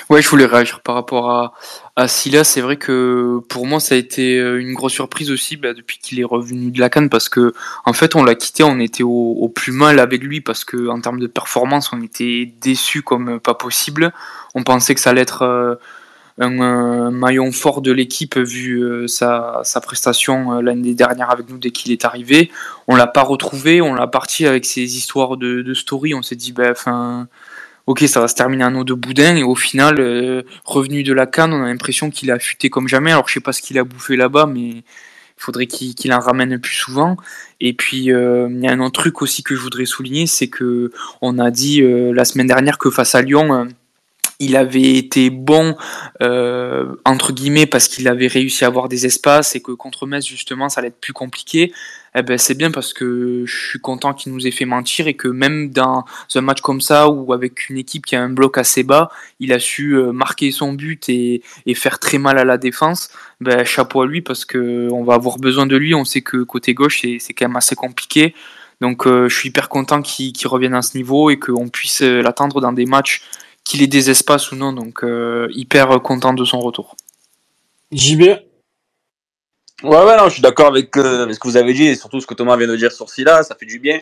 Ouais, 0.10 0.22
je 0.22 0.30
voulais 0.30 0.46
réagir 0.46 0.82
par 0.82 0.96
rapport 0.96 1.30
à, 1.96 2.08
Silla. 2.08 2.44
C'est 2.44 2.62
vrai 2.62 2.76
que 2.76 3.40
pour 3.50 3.66
moi, 3.66 3.80
ça 3.80 3.96
a 3.96 3.98
été 3.98 4.38
euh, 4.38 4.60
une 4.60 4.74
grosse 4.74 4.94
surprise 4.94 5.32
aussi 5.32 5.56
bah, 5.58 5.74
depuis 5.74 5.98
qu'il 6.00 6.20
est 6.20 6.26
revenu 6.26 6.72
de 6.72 6.80
la 6.80 6.90
canne 6.90 7.10
parce 7.10 7.30
que 7.30 7.54
en 7.86 7.94
fait, 7.94 8.16
on 8.16 8.24
l'a 8.24 8.36
quitté, 8.36 8.64
on 8.64 8.80
était 8.80 9.04
au, 9.04 9.50
plus 9.54 9.72
mal 9.72 10.00
avec 10.00 10.22
lui 10.22 10.42
parce 10.42 10.66
que 10.66 10.90
en 10.90 11.00
termes 11.00 11.20
de 11.20 11.28
performance, 11.28 11.92
on 11.94 12.02
était 12.02 12.52
déçus 12.62 13.02
comme 13.02 13.40
pas 13.40 13.54
possible. 13.54 14.12
On 14.56 14.64
pensait 14.64 14.96
que 14.96 15.02
ça 15.02 15.12
allait 15.12 15.22
être 15.22 15.44
euh, 15.44 15.76
un, 16.38 17.12
maillon 17.12 17.52
fort 17.52 17.82
de 17.82 17.92
l'équipe 17.92 18.38
vu 18.38 18.84
euh, 18.84 19.08
sa, 19.08 19.62
sa, 19.64 19.82
prestation 19.82 20.60
l'année 20.62 20.94
dernière 20.94 21.30
avec 21.30 21.50
nous 21.50 21.58
dès 21.58 21.72
qu'il 21.72 21.92
est 21.92 22.06
arrivé. 22.06 22.52
On 22.88 22.96
l'a 22.96 23.08
pas 23.08 23.24
retrouvé, 23.24 23.82
on 23.82 23.94
l'a 23.94 24.08
parti 24.08 24.46
avec 24.46 24.66
ses 24.66 24.98
histoires 24.98 25.38
de, 25.38 25.74
story. 25.74 26.14
On 26.14 26.22
s'est 26.22 26.36
dit, 26.36 26.52
bah, 26.52 26.72
enfin 26.72 27.28
ok, 27.88 28.04
ça 28.08 28.20
va 28.20 28.28
se 28.28 28.36
terminer 28.36 28.64
en 28.66 28.76
eau 28.76 28.84
de 28.84 28.94
boudin, 28.94 29.36
et 29.36 29.44
au 29.44 29.56
final, 29.56 30.00
euh, 30.00 30.44
revenu 30.64 31.04
de 31.04 31.14
la 31.14 31.26
canne, 31.26 31.54
on 31.54 31.64
a 31.64 31.68
l'impression 31.68 32.10
qu'il 32.10 32.32
a 32.32 32.36
affûté 32.36 32.70
comme 32.70 32.88
jamais. 32.88 33.12
Alors, 33.12 33.28
je 33.28 33.34
sais 33.36 33.40
pas 33.40 33.54
ce 33.54 33.62
qu'il 33.62 33.78
a 33.78 33.84
bouffé 33.84 34.16
là-bas, 34.16 34.48
mais 34.48 34.62
il 34.70 34.84
faudrait 35.38 35.68
qu'il 35.68 36.14
en 36.14 36.20
ramène 36.20 36.60
plus 36.60 36.76
souvent. 36.76 37.18
Et 37.60 37.74
puis, 37.74 38.12
euh, 38.12 38.48
il 38.50 38.64
y 38.64 38.68
a 38.68 38.72
un 38.72 38.80
autre 38.80 39.02
truc 39.02 39.22
aussi 39.22 39.44
que 39.44 39.56
je 39.56 39.62
voudrais 39.62 39.86
souligner, 39.86 40.28
c'est 40.28 40.48
que 40.48 40.92
on 41.22 41.38
a 41.40 41.52
dit 41.52 41.82
euh, 41.82 42.12
la 42.14 42.26
semaine 42.26 42.48
dernière 42.48 42.78
que 42.78 42.90
face 42.90 43.16
à 43.16 43.22
Lyon, 43.22 43.68
il 44.40 44.56
avait 44.56 44.96
été 44.96 45.30
bon 45.30 45.76
euh, 46.22 46.96
entre 47.06 47.32
guillemets 47.32 47.66
parce 47.66 47.88
qu'il 47.88 48.08
avait 48.08 48.28
réussi 48.28 48.64
à 48.66 48.68
avoir 48.68 48.90
des 48.90 49.06
espaces 49.06 49.56
et 49.56 49.62
que 49.62 49.72
contre 49.72 50.06
Metz 50.08 50.26
justement 50.26 50.70
ça 50.70 50.80
allait 50.80 50.90
être 50.90 51.00
plus 51.00 51.14
compliqué. 51.14 51.72
Eh 52.18 52.22
ben 52.22 52.38
c'est 52.38 52.56
bien 52.56 52.72
parce 52.72 52.94
que 52.94 53.44
je 53.46 53.68
suis 53.70 53.80
content 53.80 54.14
qu'il 54.14 54.32
nous 54.34 54.48
ait 54.48 54.52
fait 54.52 54.66
mentir 54.66 55.08
et 55.08 55.16
que 55.16 55.28
même 55.28 55.70
dans 55.70 56.06
un 56.36 56.42
match 56.42 56.62
comme 56.62 56.80
ça 56.80 57.10
ou 57.10 57.34
avec 57.34 57.70
une 57.70 57.78
équipe 57.78 58.06
qui 58.06 58.16
a 58.16 58.22
un 58.22 58.30
bloc 58.30 58.58
assez 58.58 58.84
bas, 58.84 59.10
il 59.40 59.52
a 59.52 59.60
su 59.60 59.94
euh, 59.94 60.12
marquer 60.14 60.52
son 60.52 60.74
but 60.74 61.10
et, 61.10 61.42
faire 61.76 62.00
très 62.00 62.18
mal 62.18 62.38
à 62.38 62.46
la 62.46 62.58
défense. 62.58 63.10
Ben 63.42 63.66
chapeau 63.66 64.02
à 64.02 64.08
lui 64.08 64.22
parce 64.22 64.46
que 64.46 64.88
on 64.92 65.04
va 65.04 65.16
avoir 65.16 65.38
besoin 65.40 65.66
de 65.66 65.76
lui. 65.76 65.94
On 65.94 66.06
sait 66.06 66.22
que 66.22 66.38
côté 66.44 66.74
gauche 66.74 67.02
c'est 67.02 67.34
quand 67.34 67.48
même 67.48 67.58
assez 67.58 67.76
compliqué. 67.76 68.34
Donc 68.82 69.08
euh, 69.08 69.30
je 69.30 69.36
suis 69.38 69.50
hyper 69.50 69.70
content 69.70 70.02
qu'il 70.02 70.34
revienne 70.46 70.74
à 70.74 70.82
ce 70.82 70.98
niveau 70.98 71.30
et 71.30 71.38
qu'on 71.38 71.70
puisse 71.70 72.02
l'attendre 72.02 72.62
dans 72.62 72.74
des 72.74 72.86
matchs 72.86 73.22
qu'il 73.66 73.82
ait 73.82 73.88
des 73.88 74.10
espaces 74.10 74.54
ou 74.54 74.56
non. 74.56 74.72
Donc 74.72 75.04
euh, 75.04 75.50
hyper 75.52 76.02
content 76.02 76.34
de 76.34 76.46
son 76.46 76.60
retour. 76.60 76.96
JB 77.92 78.22
Ouais, 79.84 80.04
ouais, 80.04 80.18
non, 80.18 80.30
je 80.30 80.34
suis 80.34 80.42
d'accord 80.42 80.68
avec, 80.68 80.96
euh, 80.96 81.24
avec, 81.24 81.36
ce 81.36 81.40
que 81.40 81.50
vous 81.50 81.58
avez 81.58 81.74
dit 81.74 81.88
et 81.88 81.96
surtout 81.96 82.22
ce 82.22 82.26
que 82.26 82.34
Thomas 82.34 82.56
vient 82.56 82.68
de 82.68 82.78
dire 82.78 82.94
sur 82.94 83.10
Silla, 83.10 83.44
ça 83.44 83.56
fait 83.56 83.66
du 83.66 83.78
bien. 83.80 84.00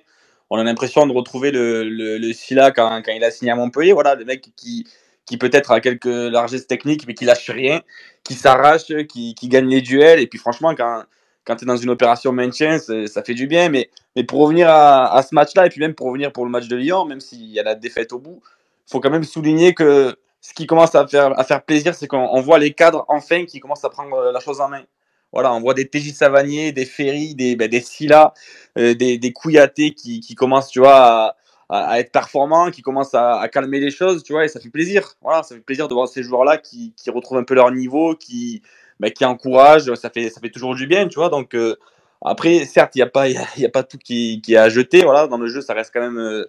On 0.52 0.60
a 0.60 0.64
l'impression 0.64 1.08
de 1.08 1.12
retrouver 1.12 1.52
le, 1.52 1.84
le, 1.84 2.20
le 2.20 2.34
Silla 2.34 2.72
quand, 2.72 3.02
quand, 3.02 3.12
il 3.12 3.24
a 3.24 3.32
signé 3.32 3.52
à 3.52 3.56
Montpellier. 3.56 3.92
Voilà, 3.92 4.14
le 4.14 4.24
mec 4.24 4.52
qui, 4.56 4.88
qui 5.26 5.38
peut-être 5.38 5.72
a 5.72 5.82
quelques 5.82 6.06
largesses 6.06 6.68
techniques, 6.68 7.08
mais 7.08 7.16
qui 7.16 7.26
lâche 7.26 7.50
rien, 7.50 7.82
qui 8.24 8.36
s'arrache, 8.36 8.86
qui, 9.10 9.34
qui 9.34 9.48
gagne 9.48 9.68
les 9.68 9.82
duels. 9.82 10.20
Et 10.20 10.28
puis 10.28 10.38
franchement, 10.38 10.76
quand, 10.76 11.04
quand 11.44 11.56
tu 11.56 11.64
es 11.64 11.68
dans 11.68 11.78
une 11.78 11.90
opération 11.90 12.32
maintien, 12.32 12.78
ça 12.78 13.24
fait 13.24 13.34
du 13.34 13.48
bien. 13.48 13.70
Mais, 13.70 13.90
mais 14.16 14.24
pour 14.24 14.42
revenir 14.42 14.70
à, 14.70 15.12
à 15.12 15.24
ce 15.24 15.34
match-là, 15.34 15.66
et 15.66 15.70
puis 15.70 15.82
même 15.82 15.96
pour 15.96 16.08
revenir 16.08 16.32
pour 16.32 16.46
le 16.46 16.52
match 16.52 16.68
de 16.68 16.76
Lyon, 16.76 17.06
même 17.06 17.20
s'il 17.20 17.50
y 17.52 17.60
a 17.60 17.64
la 17.64 17.74
défaite 17.74 18.14
au 18.14 18.20
bout, 18.20 18.44
faut 18.90 19.00
quand 19.00 19.10
même 19.10 19.24
souligner 19.24 19.74
que 19.74 20.16
ce 20.42 20.54
qui 20.54 20.68
commence 20.68 20.94
à 20.96 21.08
faire, 21.08 21.40
à 21.40 21.44
faire 21.44 21.64
plaisir, 21.64 21.96
c'est 21.96 22.08
qu'on 22.08 22.42
voit 22.42 22.60
les 22.60 22.74
cadres 22.74 23.06
enfin 23.08 23.46
qui 23.46 23.60
commencent 23.60 23.86
à 23.86 23.90
prendre 23.90 24.32
la 24.32 24.40
chose 24.40 24.60
en 24.62 24.68
main. 24.70 24.84
Voilà, 25.32 25.52
on 25.54 25.62
voit 25.62 25.74
des 25.74 25.88
TJ 25.88 26.14
Savanier, 26.14 26.72
des 26.74 26.86
Ferry, 26.86 27.34
des, 27.34 27.56
ben, 27.56 27.68
des 27.68 27.80
Silla, 27.82 28.34
euh, 28.78 28.94
des, 28.94 29.18
des 29.18 29.34
Kouyaté 29.34 29.92
qui, 29.92 30.20
qui 30.20 30.36
commencent, 30.36 30.70
tu 30.70 30.80
vois, 30.80 31.36
à, 31.70 32.00
être 32.00 32.12
performants, 32.12 32.70
qui 32.70 32.84
commencent 32.84 33.16
à, 33.16 33.40
à, 33.40 33.48
calmer 33.48 33.80
les 33.80 33.90
choses, 33.90 34.24
tu 34.24 34.34
vois, 34.34 34.46
et 34.46 34.48
ça 34.48 34.60
fait 34.60 34.70
plaisir. 34.70 35.16
Voilà, 35.22 35.42
ça 35.42 35.56
fait 35.56 35.62
plaisir 35.62 35.88
de 35.88 35.94
voir 35.96 36.08
ces 36.08 36.22
joueurs-là 36.22 36.58
qui, 36.58 36.94
qui 36.96 37.10
retrouvent 37.10 37.40
un 37.40 37.44
peu 37.44 37.56
leur 37.56 37.72
niveau, 37.72 38.16
qui, 38.16 38.62
ben, 39.00 39.12
qui 39.12 39.26
encouragent, 39.26 39.92
ça 39.96 40.12
fait, 40.12 40.30
ça 40.30 40.40
fait 40.40 40.52
toujours 40.52 40.76
du 40.76 40.86
bien, 40.86 41.08
tu 41.08 41.16
vois. 41.16 41.30
Donc, 41.30 41.56
euh, 41.56 41.78
après, 42.22 42.66
certes, 42.66 42.96
il 42.96 43.00
n'y 43.00 43.04
a, 43.04 43.08
pas, 43.08 43.28
y 43.28 43.38
y 43.58 43.66
a 43.66 43.70
pas 43.70 43.84
tout 43.84 43.98
qui, 43.98 44.40
qui 44.42 44.54
est 44.54 44.58
à 44.58 44.70
jeter, 44.70 45.02
voilà, 45.04 45.28
dans 45.28 45.38
le 45.38 45.48
jeu, 45.48 45.62
ça 45.62 45.74
reste 45.74 45.92
quand 45.94 46.02
même. 46.02 46.20
Euh, 46.20 46.46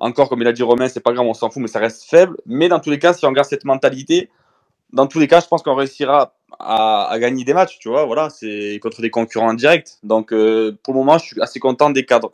encore, 0.00 0.28
comme 0.28 0.40
il 0.40 0.48
a 0.48 0.52
dit 0.52 0.62
Romain, 0.62 0.88
c'est 0.88 1.00
pas 1.00 1.12
grave, 1.12 1.26
on 1.26 1.34
s'en 1.34 1.50
fout, 1.50 1.62
mais 1.62 1.68
ça 1.68 1.78
reste 1.78 2.04
faible. 2.04 2.36
Mais 2.46 2.68
dans 2.68 2.80
tous 2.80 2.90
les 2.90 2.98
cas, 2.98 3.12
si 3.12 3.26
on 3.26 3.32
garde 3.32 3.48
cette 3.48 3.64
mentalité, 3.64 4.30
dans 4.92 5.06
tous 5.06 5.20
les 5.20 5.28
cas, 5.28 5.40
je 5.40 5.46
pense 5.46 5.62
qu'on 5.62 5.74
réussira 5.74 6.34
à, 6.58 7.16
gagner 7.20 7.44
des 7.44 7.54
matchs, 7.54 7.78
tu 7.78 7.88
vois. 7.88 8.06
Voilà, 8.06 8.30
c'est 8.30 8.78
contre 8.82 9.02
des 9.02 9.10
concurrents 9.10 9.54
directs. 9.54 9.98
Donc, 10.02 10.32
euh, 10.32 10.76
pour 10.82 10.94
le 10.94 11.00
moment, 11.00 11.18
je 11.18 11.26
suis 11.26 11.40
assez 11.40 11.60
content 11.60 11.90
des 11.90 12.04
cadres. 12.04 12.32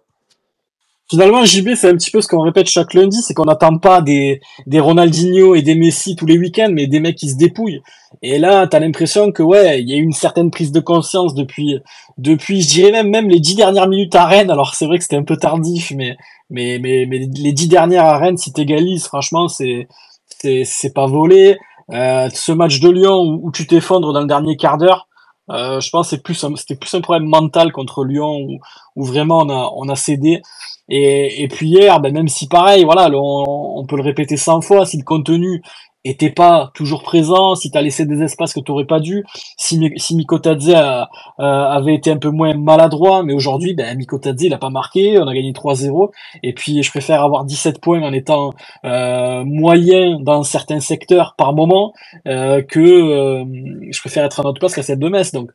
Finalement, 1.09 1.45
JB, 1.45 1.75
c'est 1.77 1.89
un 1.89 1.97
petit 1.97 2.11
peu 2.11 2.21
ce 2.21 2.27
qu'on 2.27 2.41
répète 2.41 2.67
chaque 2.67 2.93
lundi, 2.93 3.23
c'est 3.23 3.33
qu'on 3.33 3.45
n'attend 3.45 3.79
pas 3.79 4.03
des, 4.03 4.41
des 4.67 4.81
Ronaldinho 4.81 5.55
et 5.55 5.63
des 5.63 5.77
Messi 5.77 6.17
tous 6.17 6.27
les 6.27 6.37
week-ends, 6.37 6.71
mais 6.73 6.89
des 6.89 6.99
mecs 6.99 7.15
qui 7.15 7.31
se 7.31 7.37
dépouillent. 7.37 7.81
Et 8.23 8.41
là, 8.41 8.67
t'as 8.67 8.81
l'impression 8.81 9.31
que 9.31 9.43
ouais, 9.43 9.81
il 9.81 9.89
y 9.89 9.93
a 9.93 9.97
eu 9.97 10.03
une 10.03 10.13
certaine 10.13 10.51
prise 10.51 10.73
de 10.73 10.81
conscience 10.81 11.35
depuis, 11.35 11.79
depuis, 12.19 12.61
je 12.61 12.69
dirais 12.69 12.91
même 12.91 13.11
même 13.11 13.29
les 13.29 13.39
dix 13.39 13.55
dernières 13.55 13.87
minutes 13.87 14.17
à 14.17 14.27
Rennes. 14.27 14.51
Alors 14.51 14.75
c'est 14.75 14.87
vrai 14.87 14.99
que 14.99 15.05
c'était 15.05 15.17
un 15.17 15.23
peu 15.23 15.37
tardif, 15.37 15.93
mais 15.95 16.17
mais 16.51 16.79
mais 16.81 17.07
mais 17.07 17.19
les 17.19 17.53
dix 17.53 17.69
dernières 17.69 18.05
à 18.05 18.19
Rennes, 18.19 18.37
si 18.37 18.53
t'égalises, 18.53 19.07
franchement, 19.07 19.49
c'est 19.49 19.89
c'est 20.29 20.65
c'est 20.65 20.93
pas 20.93 21.07
volé. 21.07 21.59
Euh, 21.93 22.29
ce 22.35 22.53
match 22.53 22.81
de 22.81 22.91
Lyon 22.91 23.21
où, 23.21 23.41
où 23.47 23.53
tu 23.53 23.67
t'effondres 23.67 24.13
dans 24.13 24.21
le 24.21 24.27
dernier 24.27 24.57
quart 24.57 24.77
d'heure, 24.79 25.09
euh, 25.51 25.81
je 25.81 25.91
pense 25.91 26.11
c'est 26.11 26.23
plus 26.23 26.45
c'était 26.57 26.75
plus 26.75 26.93
un 26.95 27.01
problème 27.01 27.29
mental 27.29 27.71
contre 27.73 28.05
Lyon 28.05 28.39
où, 28.41 28.59
où 28.97 29.05
vraiment 29.05 29.39
on 29.39 29.51
a 29.51 29.71
on 29.77 29.89
a 29.89 29.97
cédé. 29.97 30.43
Et, 30.89 31.43
et 31.43 31.49
puis 31.49 31.69
hier, 31.69 32.01
ben 32.01 32.13
même 32.13 32.29
si 32.29 32.49
pareil, 32.49 32.85
voilà, 32.85 33.11
on, 33.13 33.79
on, 33.81 33.87
peut 33.87 33.97
le 33.97 34.03
répéter 34.03 34.37
100 34.37 34.61
fois, 34.61 34.87
si 34.87 34.99
le 34.99 35.05
contenu 35.05 35.63
était 36.09 36.31
pas 36.31 36.71
toujours 36.75 37.03
présent, 37.03 37.55
si 37.55 37.71
tu 37.71 37.79
as 37.79 37.83
laissé 37.83 38.07
des 38.07 38.23
espaces 38.23 38.55
que 38.55 38.61
tu 38.61 38.71
n'aurais 38.71 38.85
pas 38.85 39.01
dû, 39.01 39.25
si, 39.57 39.93
si 39.97 40.17
Mikotadze 40.17 40.75
avait 41.39 41.95
été 41.95 42.11
un 42.11 42.19
peu 42.19 42.31
moins 42.31 42.55
maladroit, 42.55 43.23
mais 43.23 43.33
aujourd'hui, 43.33 43.75
ben, 43.75 43.97
Mikotadze, 43.97 44.43
il 44.43 44.55
a 44.55 44.59
pas 44.59 44.71
marqué, 44.71 45.19
on 45.19 45.27
a 45.27 45.35
gagné 45.35 45.53
3-0, 45.53 46.11
et 46.43 46.53
puis 46.53 46.83
je 46.83 46.91
préfère 46.91 47.23
avoir 47.23 47.45
17 47.45 47.81
points 47.81 48.03
en 48.03 48.13
étant 48.13 48.53
euh, 48.85 49.45
moyen 49.45 50.19
dans 50.21 50.43
certains 50.43 50.81
secteurs 50.81 51.35
par 51.37 51.53
moment, 51.53 51.93
euh, 52.27 52.63
que 52.63 52.81
euh, 52.81 53.45
je 53.91 54.01
préfère 54.01 54.25
être 54.25 54.41
à 54.41 54.43
notre 54.43 54.59
place 54.59 54.75
qu'à 54.75 54.83
celle 54.83 54.99
de 54.99 55.09
Metz. 55.09 55.33
Donc 55.33 55.51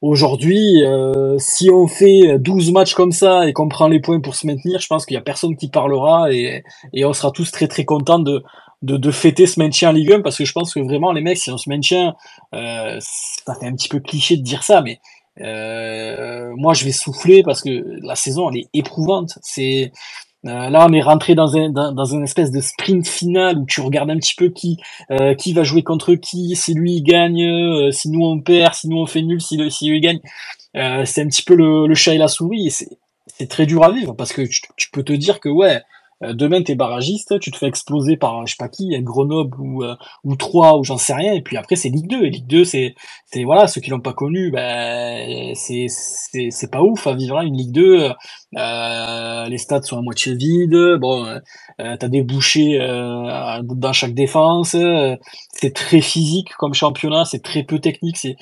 aujourd'hui, 0.00 0.82
euh, 0.84 1.36
si 1.38 1.70
on 1.70 1.86
fait 1.86 2.38
12 2.38 2.72
matchs 2.72 2.94
comme 2.94 3.12
ça 3.12 3.48
et 3.48 3.52
qu'on 3.52 3.68
prend 3.68 3.88
les 3.88 4.00
points 4.00 4.20
pour 4.20 4.34
se 4.34 4.46
maintenir, 4.46 4.80
je 4.80 4.86
pense 4.86 5.06
qu'il 5.06 5.14
y 5.14 5.18
a 5.18 5.22
personne 5.22 5.56
qui 5.56 5.68
parlera 5.68 6.32
et, 6.32 6.62
et 6.92 7.04
on 7.04 7.12
sera 7.12 7.30
tous 7.30 7.50
très 7.50 7.68
très 7.68 7.84
contents 7.84 8.20
de, 8.20 8.42
de, 8.82 8.96
de 8.96 9.10
fêter 9.10 9.46
ce 9.46 9.58
maintien 9.58 9.90
en 9.90 9.92
Ligue 9.92 10.12
1 10.12 10.20
parce 10.20 10.38
que 10.38 10.44
je 10.44 10.52
pense 10.52 10.72
que 10.72 10.80
vraiment 10.80 11.12
les 11.12 11.20
mecs 11.20 11.38
si 11.38 11.50
on 11.50 11.58
se 11.58 11.68
maintient 11.68 12.14
euh, 12.54 12.98
ça 13.00 13.54
fait 13.54 13.66
un 13.66 13.74
petit 13.74 13.88
peu 13.88 13.98
cliché 13.98 14.36
de 14.36 14.42
dire 14.42 14.62
ça 14.62 14.82
mais 14.82 15.00
euh, 15.40 16.52
moi 16.56 16.74
je 16.74 16.84
vais 16.84 16.92
souffler 16.92 17.42
parce 17.42 17.62
que 17.62 17.84
la 18.02 18.16
saison 18.16 18.50
elle 18.50 18.58
est 18.58 18.68
éprouvante. 18.74 19.38
C'est 19.42 19.92
euh, 20.46 20.70
là 20.70 20.86
on 20.88 20.92
est 20.92 21.02
rentré 21.02 21.34
dans 21.34 21.56
un 21.56 21.70
dans, 21.70 21.92
dans, 21.92 22.04
une 22.04 22.24
espèce 22.24 22.50
de 22.50 22.60
sprint 22.60 23.06
final 23.06 23.58
où 23.58 23.66
tu 23.66 23.80
regardes 23.80 24.10
un 24.10 24.18
petit 24.18 24.34
peu 24.34 24.48
qui 24.48 24.78
euh, 25.10 25.34
qui 25.34 25.52
va 25.52 25.62
jouer 25.62 25.82
contre 25.82 26.14
qui 26.14 26.54
si 26.56 26.74
lui 26.74 26.96
il 26.96 27.02
gagne 27.02 27.90
si 27.92 28.08
nous 28.10 28.24
on 28.24 28.40
perd 28.40 28.74
si 28.74 28.88
nous 28.88 28.98
on 28.98 29.06
fait 29.06 29.22
nul 29.22 29.40
si, 29.40 29.58
si 29.70 29.88
lui 29.88 29.98
il 29.98 30.00
gagne. 30.00 30.20
C'est 30.74 31.22
un 31.22 31.26
petit 31.26 31.42
peu 31.42 31.54
le, 31.54 31.86
le 31.88 31.94
chat 31.94 32.14
et 32.14 32.18
la 32.18 32.28
souris 32.28 32.68
et 32.68 32.70
c'est 32.70 33.48
très 33.48 33.66
dur 33.66 33.82
à 33.84 33.90
vivre 33.90 34.14
parce 34.14 34.32
que 34.32 34.42
tu, 34.42 34.90
peux 34.92 35.02
te 35.02 35.12
dire 35.12 35.40
que 35.40 35.48
ouais 35.48 35.82
demain 36.20 36.62
t'es 36.62 36.74
barragiste, 36.74 37.38
tu 37.40 37.50
te 37.50 37.56
fais 37.56 37.66
exploser 37.66 38.16
par 38.16 38.46
je 38.46 38.52
sais 38.52 38.56
pas 38.58 38.68
qui, 38.68 38.90
Grenoble 39.02 39.60
ou 39.60 39.84
euh, 39.84 39.94
ou 40.24 40.36
Troyes 40.36 40.78
ou 40.78 40.84
j'en 40.84 40.98
sais 40.98 41.14
rien, 41.14 41.32
et 41.32 41.42
puis 41.42 41.56
après 41.56 41.76
c'est 41.76 41.88
Ligue 41.88 42.08
2. 42.08 42.24
Et 42.24 42.30
Ligue 42.30 42.46
2 42.46 42.64
c'est 42.64 42.94
c'est 43.26 43.44
voilà 43.44 43.66
ceux 43.68 43.80
qui 43.80 43.90
l'ont 43.90 44.00
pas 44.00 44.12
connu, 44.12 44.50
ben 44.50 45.54
c'est 45.54 45.86
c'est 45.88 46.50
c'est 46.50 46.70
pas 46.70 46.82
ouf 46.82 47.06
à 47.06 47.14
vivre 47.14 47.40
une 47.40 47.56
Ligue 47.56 47.72
2. 47.72 48.12
Euh, 48.56 49.44
les 49.46 49.58
stades 49.58 49.84
sont 49.84 49.98
à 49.98 50.02
moitié 50.02 50.34
vides, 50.34 50.96
bon 51.00 51.26
euh, 51.26 51.96
t'as 51.98 52.08
des 52.08 52.22
bouchées 52.22 52.80
euh, 52.80 53.60
dans 53.62 53.92
chaque 53.92 54.14
défense, 54.14 54.74
c'est 55.52 55.74
très 55.74 56.00
physique 56.00 56.54
comme 56.58 56.74
championnat, 56.74 57.24
c'est 57.24 57.42
très 57.42 57.62
peu 57.62 57.78
technique, 57.78 58.16
c'est 58.16 58.36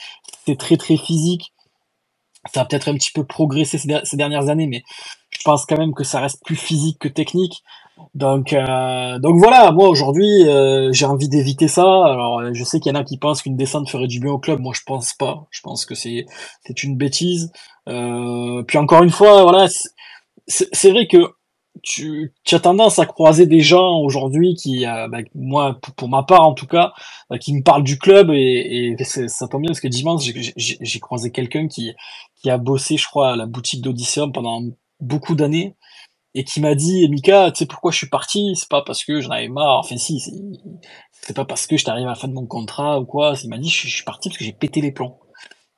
c'est 0.46 0.56
très 0.56 0.76
très 0.76 0.96
physique. 0.96 1.52
Ça 2.52 2.62
a 2.62 2.64
peut-être 2.64 2.88
un 2.88 2.94
petit 2.94 3.12
peu 3.12 3.24
progressé 3.24 3.78
ces 3.78 4.16
dernières 4.16 4.48
années, 4.48 4.66
mais 4.66 4.82
je 5.30 5.38
pense 5.44 5.66
quand 5.66 5.78
même 5.78 5.94
que 5.94 6.04
ça 6.04 6.20
reste 6.20 6.44
plus 6.44 6.56
physique 6.56 6.98
que 6.98 7.08
technique. 7.08 7.62
Donc, 8.14 8.52
euh, 8.52 9.18
donc 9.18 9.38
voilà, 9.38 9.72
moi 9.72 9.88
aujourd'hui, 9.88 10.46
euh, 10.48 10.92
j'ai 10.92 11.06
envie 11.06 11.28
d'éviter 11.28 11.68
ça. 11.68 11.82
Alors, 11.82 12.42
je 12.52 12.64
sais 12.64 12.78
qu'il 12.78 12.92
y 12.92 12.96
en 12.96 12.98
a 12.98 13.04
qui 13.04 13.18
pensent 13.18 13.42
qu'une 13.42 13.56
descente 13.56 13.88
ferait 13.88 14.06
du 14.06 14.20
bien 14.20 14.32
au 14.32 14.38
club. 14.38 14.60
Moi, 14.60 14.74
je 14.76 14.82
pense 14.84 15.14
pas. 15.14 15.46
Je 15.50 15.60
pense 15.62 15.86
que 15.86 15.94
c'est 15.94 16.26
c'est 16.64 16.82
une 16.82 16.96
bêtise. 16.96 17.52
Euh, 17.88 18.62
puis 18.64 18.78
encore 18.78 19.02
une 19.02 19.10
fois, 19.10 19.42
voilà, 19.42 19.66
c'est 20.46 20.90
vrai 20.90 21.06
que 21.06 21.18
tu, 21.82 22.32
tu, 22.44 22.54
as 22.54 22.60
tendance 22.60 22.98
à 22.98 23.06
croiser 23.06 23.46
des 23.46 23.60
gens 23.60 23.98
aujourd'hui 24.00 24.54
qui, 24.54 24.86
euh, 24.86 25.08
bah, 25.08 25.18
moi, 25.34 25.78
pour, 25.96 26.08
ma 26.08 26.22
part 26.22 26.46
en 26.46 26.54
tout 26.54 26.66
cas, 26.66 26.92
euh, 27.32 27.38
qui 27.38 27.54
me 27.54 27.62
parlent 27.62 27.84
du 27.84 27.98
club 27.98 28.30
et, 28.30 28.96
et 28.98 29.04
ça 29.04 29.46
tombe 29.48 29.62
bien 29.62 29.68
parce 29.68 29.80
que 29.80 29.88
dimanche 29.88 30.22
j'ai 30.56 31.00
croisé 31.00 31.30
quelqu'un 31.30 31.68
qui 31.68 31.92
qui 32.42 32.50
a 32.50 32.58
bossé, 32.58 32.96
je 32.96 33.06
crois, 33.06 33.32
à 33.32 33.36
la 33.36 33.46
boutique 33.46 33.82
d'Odysseum 33.82 34.32
pendant 34.32 34.62
beaucoup 35.00 35.34
d'années 35.34 35.76
et 36.34 36.44
qui 36.44 36.60
m'a 36.60 36.74
dit 36.74 37.08
Mika 37.08 37.50
tu 37.50 37.60
sais 37.60 37.66
pourquoi 37.66 37.90
je 37.90 37.96
suis 37.96 38.08
parti? 38.08 38.54
C'est 38.56 38.68
pas 38.68 38.82
parce 38.82 39.04
que 39.04 39.20
j'en 39.20 39.30
avais 39.30 39.48
marre 39.48 39.78
enfin 39.78 39.96
si 39.96 40.20
c'est 41.12 41.34
pas 41.34 41.46
parce 41.46 41.66
que 41.66 41.76
je 41.76 41.84
t'arrive 41.84 42.06
à 42.06 42.10
la 42.10 42.14
fin 42.14 42.28
de 42.28 42.34
mon 42.34 42.46
contrat 42.46 43.00
ou 43.00 43.06
quoi. 43.06 43.34
Il 43.42 43.48
m'a 43.48 43.58
dit 43.58 43.70
je, 43.70 43.88
suis 43.88 44.04
parti 44.04 44.28
parce 44.28 44.38
que 44.38 44.44
j'ai 44.44 44.52
pété 44.52 44.80
les 44.80 44.92
plombs 44.92 45.18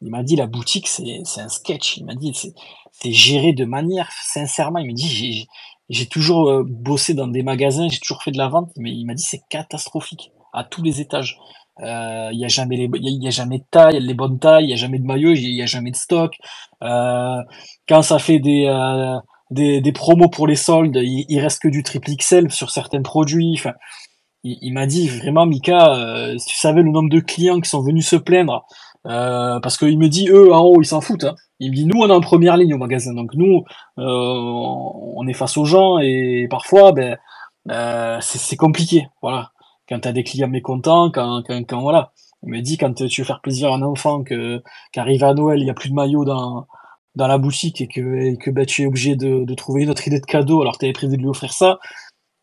il 0.00 0.11
m'a 0.11 0.22
dit 0.22 0.36
la 0.36 0.46
boutique 0.46 0.88
c'est 0.88 1.40
un 1.40 1.48
sketch 1.48 1.96
il 1.96 2.04
m'a 2.04 2.14
dit 2.14 2.32
c'est 2.34 3.12
géré 3.12 3.52
de 3.52 3.64
manière 3.64 4.11
sincèrement 4.12 4.78
il 4.80 4.88
m'a 4.88 4.92
dit 4.92 5.09
j'ai 5.09 5.46
j'ai 5.90 6.06
toujours 6.06 6.50
euh, 6.50 6.64
bossé 6.66 7.14
dans 7.14 7.28
des 7.28 7.42
magasins. 7.42 7.88
J'ai 7.88 7.98
toujours 7.98 8.22
fait 8.22 8.30
de 8.30 8.38
la 8.38 8.48
vente 8.48 8.70
mais 8.76 8.90
il 8.90 9.04
m'a 9.06 9.14
dit 9.14 9.22
c'est 9.22 9.42
catastrophique 9.48 10.32
à 10.52 10.64
tous 10.64 10.82
les 10.82 11.00
étages 11.00 11.38
euh, 11.81 12.31
il 12.33 12.39
y 12.41 12.45
a 12.45 12.49
jamais 12.49 12.76
il 12.76 13.22
y, 13.22 13.26
a 13.26 13.31
jamais 13.31 13.59
de 13.59 13.64
taille, 13.70 14.01
les 14.01 14.14
bonnes 14.14 14.39
tailles, 14.39 14.64
il 14.64 14.70
y 14.70 14.72
a 14.72 14.76
jamais 14.76 14.99
de 14.99 15.05
maillot, 15.05 15.33
il 15.33 15.55
y, 15.55 15.62
a 15.62 15.66
jamais 15.66 15.91
de 15.91 15.97
stock. 15.97 16.35
Euh, 16.83 17.43
quand 17.89 18.03
ça 18.03 18.18
fait 18.18 18.41
des, 18.41 18.66
euh, 18.66 19.16
des, 19.51 19.81
des 19.81 19.93
promos 19.93 20.29
pour 20.29 20.47
les 20.47 20.57
soldes, 20.57 20.97
il, 20.97 21.24
il, 21.29 21.41
reste 21.41 21.62
que 21.62 21.68
du 21.68 21.83
triple 21.83 22.11
XL 22.16 22.51
sur 22.51 22.70
certains 22.70 23.03
produits. 23.03 23.55
Enfin, 23.57 23.74
il, 24.45 24.72
m'a 24.72 24.87
dit 24.87 25.09
vraiment, 25.09 25.47
Mika, 25.47 25.95
euh, 25.95 26.39
si 26.39 26.47
tu 26.49 26.57
savais 26.57 26.83
le 26.83 26.91
nombre 26.91 27.11
de 27.11 27.20
clients 27.20 27.61
qui 27.61 27.70
sont 27.70 27.83
venus 27.83 28.09
se 28.09 28.16
plaindre, 28.16 28.66
euh, 29.07 29.61
parce 29.61 29.76
qu'il 29.79 29.99
me 29.99 30.09
dit 30.09 30.29
eux 30.29 30.53
en 30.53 30.61
haut 30.64 30.83
ils 30.83 30.87
s'en 30.87 31.01
foutent. 31.01 31.24
Hein. 31.24 31.37
Il 31.61 31.70
me 31.70 31.76
dit 31.76 31.87
nous 31.87 32.01
on 32.01 32.09
est 32.09 32.12
en 32.12 32.20
première 32.20 32.57
ligne 32.57 32.74
au 32.74 32.79
magasin, 32.79 33.14
donc 33.14 33.35
nous 33.35 33.64
on 33.97 35.26
est 35.29 35.33
face 35.33 35.57
aux 35.57 35.64
gens 35.64 35.99
et 35.99 36.47
parfois 36.51 36.93
ben 36.93 37.16
c'est 38.20 38.57
compliqué. 38.57 39.07
Voilà 39.22 39.51
quand 39.89 40.01
tu 40.01 40.12
des 40.12 40.24
clients 40.24 40.49
mécontents, 40.49 41.11
quand, 41.11 41.43
quand, 41.47 41.80
voilà. 41.80 42.12
Il 42.45 42.51
me 42.51 42.61
dit 42.61 42.78
quand 42.78 42.95
tu 42.95 43.20
veux 43.20 43.26
faire 43.26 43.41
plaisir 43.41 43.72
à 43.72 43.76
un 43.76 43.82
enfant 43.82 44.22
que 44.22 44.62
qu'arrive 44.93 45.24
à 45.24 45.34
Noël, 45.34 45.61
il 45.61 45.66
y 45.66 45.70
a 45.70 45.74
plus 45.74 45.89
de 45.91 45.95
maillot 45.95 46.24
dans 46.24 46.66
la 47.16 47.39
boutique 47.39 47.80
et 47.80 47.89
que 47.89 48.36
que 48.36 48.51
bah, 48.51 48.64
tu 48.64 48.82
es 48.82 48.86
obligé 48.86 49.16
de, 49.16 49.55
trouver 49.55 49.82
une 49.82 49.91
autre 49.91 50.07
idée 50.07 50.20
de 50.20 50.26
cadeau 50.26 50.62
alors 50.62 50.78
que 50.78 50.86
tu 50.86 50.93
prévu 50.93 51.16
de 51.16 51.22
lui 51.22 51.28
offrir 51.28 51.53
ça, 51.53 51.80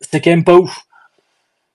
c'était 0.00 0.20
quand 0.20 0.30
même 0.30 0.44
pas 0.44 0.56
ouf. 0.56 0.86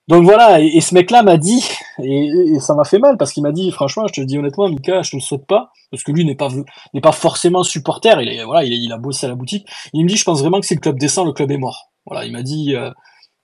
Donc 0.08 0.24
voilà, 0.24 0.60
et, 0.60 0.80
ce 0.80 0.94
mec-là 0.94 1.22
m'a 1.22 1.36
dit, 1.36 1.64
et, 2.02 2.58
ça 2.60 2.74
m'a 2.74 2.84
fait 2.84 2.98
mal 2.98 3.16
parce 3.16 3.32
qu'il 3.32 3.42
m'a 3.42 3.52
dit, 3.52 3.70
franchement, 3.70 4.06
je 4.08 4.20
te 4.20 4.20
dis 4.20 4.36
honnêtement, 4.36 4.68
Mika, 4.68 5.02
je 5.02 5.12
te 5.12 5.16
le 5.16 5.22
souhaite 5.22 5.46
pas, 5.46 5.70
parce 5.90 6.02
que 6.02 6.12
lui 6.12 6.24
n'est 6.24 6.34
pas 6.34 6.48
n'est 6.92 7.00
pas 7.00 7.12
forcément 7.12 7.62
supporter, 7.62 8.20
il 8.20 8.44
voilà, 8.44 8.64
il, 8.64 8.72
il, 8.72 8.92
a 8.92 8.98
bossé 8.98 9.26
à 9.26 9.28
la 9.28 9.36
boutique. 9.36 9.66
Il 9.92 10.04
me 10.04 10.08
dit, 10.08 10.16
je 10.16 10.24
pense 10.24 10.40
vraiment 10.40 10.60
que 10.60 10.66
si 10.66 10.74
le 10.74 10.80
club 10.80 10.98
descend, 10.98 11.26
le 11.26 11.32
club 11.32 11.50
est 11.52 11.58
mort. 11.58 11.92
Voilà, 12.06 12.24
il 12.24 12.32
m'a 12.32 12.42
dit, 12.42 12.74
euh, 12.74 12.90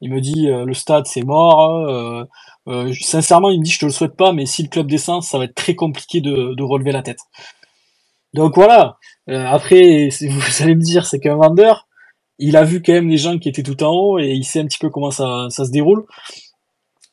il 0.00 0.12
me 0.12 0.20
dit 0.20 0.48
euh, 0.48 0.64
le 0.64 0.74
stade 0.74 1.06
c'est 1.06 1.22
mort. 1.22 1.60
Hein, 1.60 1.88
euh, 1.88 2.24
euh, 2.68 2.92
sincèrement, 3.00 3.50
il 3.50 3.60
me 3.60 3.64
dit 3.64 3.70
je 3.70 3.80
te 3.80 3.86
le 3.86 3.92
souhaite 3.92 4.16
pas, 4.16 4.32
mais 4.32 4.46
si 4.46 4.62
le 4.62 4.68
club 4.68 4.86
descend, 4.88 5.22
ça 5.22 5.38
va 5.38 5.44
être 5.44 5.54
très 5.54 5.74
compliqué 5.74 6.20
de, 6.20 6.62
relever 6.62 6.92
la 6.92 7.02
tête. 7.02 7.20
Donc 8.34 8.54
voilà. 8.54 8.98
après, 9.28 10.08
vous 10.20 10.62
allez 10.62 10.74
me 10.74 10.82
dire, 10.82 11.06
c'est 11.06 11.18
qu'un 11.18 11.36
vendeur, 11.36 11.88
il 12.38 12.56
a 12.56 12.64
vu 12.64 12.82
quand 12.82 12.92
même 12.92 13.08
les 13.08 13.18
gens 13.18 13.38
qui 13.38 13.48
étaient 13.48 13.62
tout 13.62 13.82
en 13.82 13.90
haut 13.90 14.18
et 14.18 14.28
il 14.28 14.44
sait 14.44 14.60
un 14.60 14.66
petit 14.66 14.78
peu 14.78 14.90
comment 14.90 15.10
ça, 15.10 15.48
ça 15.50 15.64
se 15.64 15.70
déroule. 15.70 16.04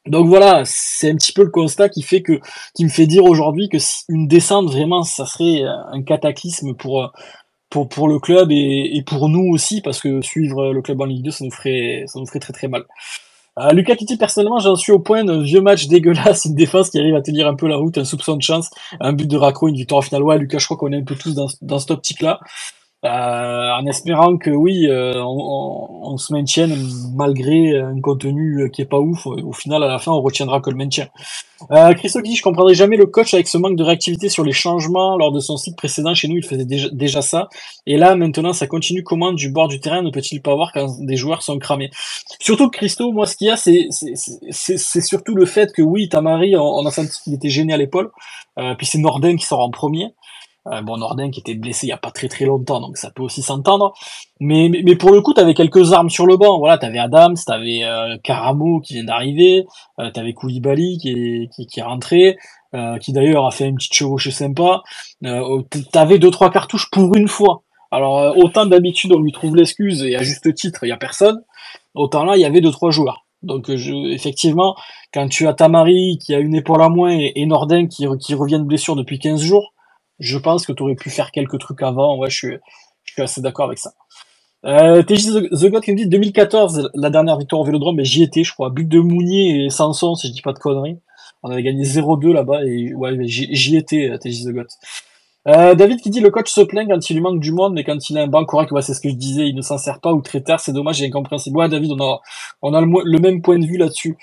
Donc 0.07 0.27
voilà, 0.27 0.63
c'est 0.65 1.09
un 1.09 1.15
petit 1.15 1.33
peu 1.33 1.43
le 1.43 1.49
constat 1.49 1.89
qui 1.89 2.03
fait 2.03 2.21
que, 2.21 2.39
qui 2.75 2.83
me 2.83 2.89
fait 2.89 3.07
dire 3.07 3.23
aujourd'hui 3.23 3.69
que 3.69 3.77
une 4.07 4.27
descente 4.27 4.67
vraiment, 4.67 5.03
ça 5.03 5.25
serait 5.25 5.63
un 5.63 6.03
cataclysme 6.03 6.75
pour 6.75 7.11
pour, 7.75 7.89
pour 7.89 8.07
le 8.07 8.19
club 8.19 8.53
et, 8.53 9.03
pour 9.05 9.27
nous 9.27 9.51
aussi, 9.51 9.81
parce 9.81 9.99
que 9.99 10.21
suivre 10.21 10.71
le 10.71 10.81
club 10.81 11.01
en 11.01 11.05
Ligue 11.05 11.25
2, 11.25 11.31
ça 11.31 11.43
nous 11.43 11.51
ferait, 11.51 12.05
ça 12.07 12.19
nous 12.19 12.25
ferait 12.25 12.39
très 12.39 12.53
très 12.53 12.69
mal. 12.69 12.85
Euh, 13.59 13.71
Lucas 13.71 13.97
Kitty, 13.97 14.15
personnellement, 14.15 14.59
j'en 14.59 14.77
suis 14.77 14.93
au 14.93 14.99
point 14.99 15.25
d'un 15.25 15.41
vieux 15.41 15.59
match 15.59 15.87
dégueulasse, 15.89 16.45
une 16.45 16.55
défense 16.55 16.89
qui 16.89 16.99
arrive 16.99 17.15
à 17.15 17.21
tenir 17.21 17.49
un 17.49 17.55
peu 17.55 17.67
la 17.67 17.75
route, 17.75 17.97
un 17.97 18.05
soupçon 18.05 18.37
de 18.37 18.41
chance, 18.41 18.69
un 19.01 19.11
but 19.11 19.27
de 19.27 19.35
Racro, 19.35 19.67
une 19.67 19.75
victoire 19.75 20.05
finale. 20.05 20.23
Ouais, 20.23 20.37
Lucas, 20.37 20.59
je 20.59 20.65
crois 20.65 20.77
qu'on 20.77 20.93
est 20.93 20.97
un 20.97 21.03
peu 21.03 21.15
tous 21.15 21.35
dans, 21.35 21.47
dans 21.61 21.79
cette 21.79 21.91
optique-là. 21.91 22.39
Euh, 23.05 23.71
en 23.71 23.85
espérant 23.85 24.37
que 24.37 24.49
oui, 24.49 24.87
euh, 24.89 25.13
on, 25.23 26.17
se 26.17 26.33
maintienne 26.33 26.75
malgré 27.13 27.77
un 27.77 27.99
contenu 28.01 28.71
qui 28.71 28.81
est 28.81 28.85
pas 28.85 28.99
ouf. 28.99 29.27
Au 29.27 29.51
final, 29.51 29.83
à 29.83 29.87
la 29.87 29.99
fin, 29.99 30.11
on 30.11 30.21
retiendra 30.21 30.59
que 30.59 30.69
le 30.69 30.77
maintien. 30.77 31.09
Euh, 31.71 31.93
Christo 31.93 32.21
dit, 32.21 32.35
je 32.35 32.41
comprendrai 32.41 32.73
jamais 32.73 32.97
le 32.97 33.05
coach 33.05 33.33
avec 33.33 33.47
ce 33.47 33.57
manque 33.57 33.75
de 33.75 33.83
réactivité 33.83 34.29
sur 34.29 34.43
les 34.43 34.53
changements 34.53 35.17
lors 35.17 35.31
de 35.31 35.39
son 35.39 35.57
cycle 35.57 35.75
précédent. 35.75 36.15
Chez 36.15 36.27
nous, 36.27 36.37
il 36.37 36.45
faisait 36.45 36.65
déjà, 36.65 37.21
ça. 37.21 37.49
Et 37.85 37.97
là, 37.97 38.15
maintenant, 38.15 38.53
ça 38.53 38.65
continue. 38.65 39.03
Comment 39.03 39.33
du 39.33 39.51
bord 39.51 39.67
du 39.67 39.79
terrain 39.79 40.01
ne 40.01 40.09
peut-il 40.09 40.41
pas 40.41 40.55
voir 40.55 40.71
quand 40.73 40.87
des 40.99 41.15
joueurs 41.15 41.43
sont 41.43 41.59
cramés? 41.59 41.91
Surtout 42.39 42.69
Christo, 42.69 43.11
moi, 43.11 43.25
ce 43.25 43.35
qu'il 43.35 43.47
y 43.47 43.51
a, 43.51 43.57
c'est 43.57 45.01
surtout 45.01 45.35
le 45.35 45.45
fait 45.45 45.71
que 45.73 45.81
oui, 45.81 46.09
Tamari, 46.09 46.55
on, 46.55 46.63
on 46.63 46.85
a 46.85 46.91
senti 46.91 47.21
qu'il 47.23 47.33
était 47.33 47.49
gêné 47.49 47.73
à 47.73 47.77
l'épaule. 47.77 48.09
Euh, 48.57 48.73
puis 48.75 48.85
c'est 48.85 48.99
Norden 48.99 49.37
qui 49.37 49.45
sort 49.45 49.59
en 49.59 49.69
premier. 49.69 50.13
Bon, 50.83 50.97
Nordin 50.97 51.29
qui 51.29 51.41
était 51.41 51.53
blessé 51.53 51.85
il 51.85 51.89
y 51.89 51.93
a 51.93 51.97
pas 51.97 52.09
très 52.09 52.27
très 52.27 52.45
longtemps, 52.45 52.81
donc 52.81 52.97
ça 52.97 53.11
peut 53.11 53.21
aussi 53.21 53.43
s'entendre. 53.43 53.93
Mais, 54.39 54.69
mais, 54.83 54.95
pour 54.95 55.11
le 55.11 55.21
coup, 55.21 55.33
t'avais 55.33 55.53
quelques 55.53 55.93
armes 55.93 56.09
sur 56.09 56.25
le 56.25 56.37
banc. 56.37 56.57
Voilà, 56.57 56.77
t'avais 56.77 56.97
Adams, 56.97 57.35
t'avais 57.45 57.83
euh, 57.83 58.17
Caramo 58.23 58.81
qui 58.81 58.95
vient 58.95 59.03
d'arriver, 59.03 59.65
euh, 59.99 60.09
t'avais 60.11 60.33
Koulibaly 60.33 60.97
qui 60.97 61.09
est, 61.11 61.49
qui, 61.67 61.79
est 61.79 61.83
rentré, 61.83 62.37
euh, 62.75 62.97
qui 62.97 63.13
d'ailleurs 63.13 63.45
a 63.45 63.51
fait 63.51 63.67
une 63.67 63.75
petite 63.75 63.93
chevauchée 63.93 64.31
sympa. 64.31 64.83
Euh, 65.23 65.61
t'avais 65.93 66.19
deux 66.19 66.31
trois 66.31 66.49
cartouches 66.49 66.89
pour 66.91 67.15
une 67.15 67.29
fois. 67.29 67.63
Alors 67.91 68.19
euh, 68.19 68.33
autant 68.35 68.65
d'habitude 68.65 69.13
on 69.13 69.19
lui 69.19 69.31
trouve 69.31 69.55
l'excuse 69.55 70.03
et 70.03 70.15
à 70.15 70.23
juste 70.23 70.53
titre 70.53 70.83
il 70.83 70.89
y 70.89 70.91
a 70.91 70.97
personne, 70.97 71.41
autant 71.93 72.25
là 72.25 72.35
il 72.35 72.41
y 72.41 72.45
avait 72.45 72.59
deux 72.59 72.71
trois 72.71 72.91
joueurs. 72.91 73.25
Donc 73.43 73.69
effectivement, 73.69 74.75
quand 75.13 75.29
tu 75.29 75.47
as 75.47 75.53
Tamari 75.53 76.17
qui 76.19 76.33
a 76.33 76.39
une 76.39 76.55
épaule 76.55 76.81
à 76.81 76.89
moins 76.89 77.11
et, 77.11 77.31
et 77.35 77.45
Nordin 77.45 77.87
qui, 77.87 78.07
qui 78.19 78.33
revient 78.33 78.57
de 78.59 78.63
blessure 78.63 78.95
depuis 78.95 79.19
15 79.19 79.41
jours, 79.41 79.74
je 80.19 80.37
pense 80.37 80.65
que 80.65 80.73
tu 80.73 80.83
aurais 80.83 80.95
pu 80.95 81.09
faire 81.09 81.31
quelques 81.31 81.59
trucs 81.59 81.81
avant. 81.81 82.17
Ouais, 82.17 82.29
je 82.29 82.35
suis, 82.35 82.57
je 83.03 83.13
suis 83.13 83.21
assez 83.21 83.41
d'accord 83.41 83.65
avec 83.65 83.79
ça. 83.79 83.93
Euh, 84.65 85.03
TJ 85.03 85.49
The 85.51 85.69
God 85.69 85.83
qui 85.83 85.91
me 85.91 85.97
dit 85.97 86.07
2014, 86.07 86.89
la 86.95 87.09
dernière 87.09 87.37
victoire 87.37 87.61
au 87.61 87.65
Vélodrome, 87.65 87.97
mais 87.97 88.05
j'y 88.05 88.23
étais, 88.23 88.43
je 88.43 88.51
crois. 88.51 88.69
But 88.69 88.87
de 88.87 88.99
Mounier 88.99 89.65
et 89.65 89.69
Sanson, 89.69 90.15
si 90.15 90.27
je 90.27 90.33
dis 90.33 90.41
pas 90.41 90.53
de 90.53 90.59
conneries. 90.59 90.97
On 91.43 91.51
avait 91.51 91.61
gagné 91.61 91.83
0-2 91.83 92.31
là-bas 92.33 92.63
et 92.65 92.93
ouais, 92.95 93.15
j'y 93.25 93.75
étais, 93.75 94.09
euh, 94.09 94.17
TJ 94.17 94.45
The 94.45 94.49
God. 94.49 94.67
Euh, 95.47 95.75
David 95.75 96.01
qui 96.01 96.09
dit 96.09 96.21
le 96.21 96.31
coach 96.31 96.49
se 96.49 96.61
plaint 96.61 96.89
quand 96.89 97.09
il 97.09 97.13
lui 97.13 97.21
manque 97.21 97.39
du 97.39 97.51
monde, 97.51 97.73
mais 97.73 97.83
quand 97.83 98.09
il 98.09 98.17
a 98.17 98.23
un 98.23 98.27
banc 98.27 98.45
correct, 98.45 98.71
ouais, 98.71 98.81
c'est 98.81 98.95
ce 98.95 99.01
que 99.01 99.09
je 99.09 99.15
disais, 99.15 99.47
il 99.47 99.55
ne 99.55 99.61
s'en 99.61 99.77
sert 99.77 99.99
pas 99.99 100.11
ou 100.11 100.21
très 100.21 100.41
tard, 100.41 100.59
c'est 100.59 100.73
dommage 100.73 101.01
et 101.03 101.05
incompréhensible. 101.05 101.57
Ouais, 101.57 101.69
David, 101.69 101.91
on 101.91 102.03
a, 102.03 102.19
on 102.63 102.73
a 102.73 102.81
le, 102.81 103.19
même 103.19 103.43
point 103.43 103.59
de 103.59 103.65
vue 103.65 103.77
là-dessus. 103.77 104.17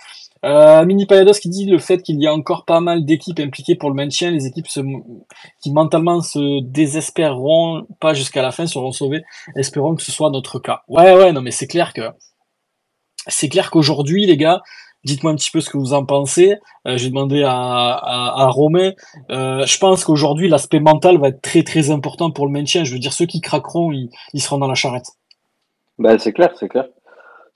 Euh, 0.45 0.85
Mini 0.85 1.07
Payados 1.07 1.39
qui 1.41 1.49
dit 1.49 1.67
le 1.67 1.79
fait 1.79 2.03
qu'il 2.03 2.21
y 2.21 2.27
a 2.27 2.35
encore 2.35 2.65
pas 2.65 2.81
mal 2.81 3.05
d'équipes 3.05 3.39
impliquées 3.39 3.77
pour 3.77 3.91
le 3.91 3.95
maintien, 3.95 4.31
les 4.31 4.47
équipes 4.47 4.69
se, 4.69 4.81
qui 5.63 5.73
mentalement 5.73 6.21
se 6.21 6.61
désespéreront 6.63 7.87
pas 8.01 8.13
jusqu'à 8.13 8.43
la 8.43 8.51
fin 8.51 8.67
seront 8.67 8.93
sauvées. 8.93 9.23
Espérons 9.55 9.95
que 9.95 10.03
ce 10.03 10.11
soit 10.11 10.31
notre 10.31 10.59
cas. 10.59 10.83
Ouais, 10.89 11.15
ouais, 11.15 11.33
non, 11.33 11.43
mais 11.43 11.53
c'est 11.53 11.69
clair 11.69 11.93
que 11.93 12.03
c'est 13.29 13.49
clair 13.49 13.71
qu'aujourd'hui, 13.71 14.27
les 14.27 14.37
gars, 14.37 14.63
Dites-moi 15.05 15.33
un 15.33 15.35
petit 15.35 15.51
peu 15.51 15.61
ce 15.61 15.69
que 15.69 15.77
vous 15.77 15.95
en 15.95 16.05
pensez. 16.05 16.59
Euh, 16.87 16.97
J'ai 16.97 17.09
demandé 17.09 17.43
à, 17.43 17.51
à, 17.53 18.43
à 18.43 18.47
Romain. 18.49 18.93
Euh, 19.31 19.67
je 19.67 19.79
pense 19.79 20.05
qu'aujourd'hui, 20.05 20.49
l'aspect 20.49 20.79
mental 20.79 21.19
va 21.19 21.29
être 21.29 21.43
très 21.43 21.65
très 21.65 21.91
important 21.91 22.31
pour 22.31 22.47
le 22.47 22.53
maintien. 22.53 22.85
Je 22.85 22.93
veux 22.93 23.01
dire, 23.01 23.13
ceux 23.13 23.27
qui 23.27 23.41
craqueront, 23.41 23.91
ils, 23.91 24.11
ils 24.33 24.41
seront 24.41 24.59
dans 24.59 24.69
la 24.69 24.75
charrette. 24.75 25.07
Ben, 25.99 26.19
c'est 26.19 26.33
clair, 26.33 26.53
c'est 26.59 26.69
clair. 26.69 26.87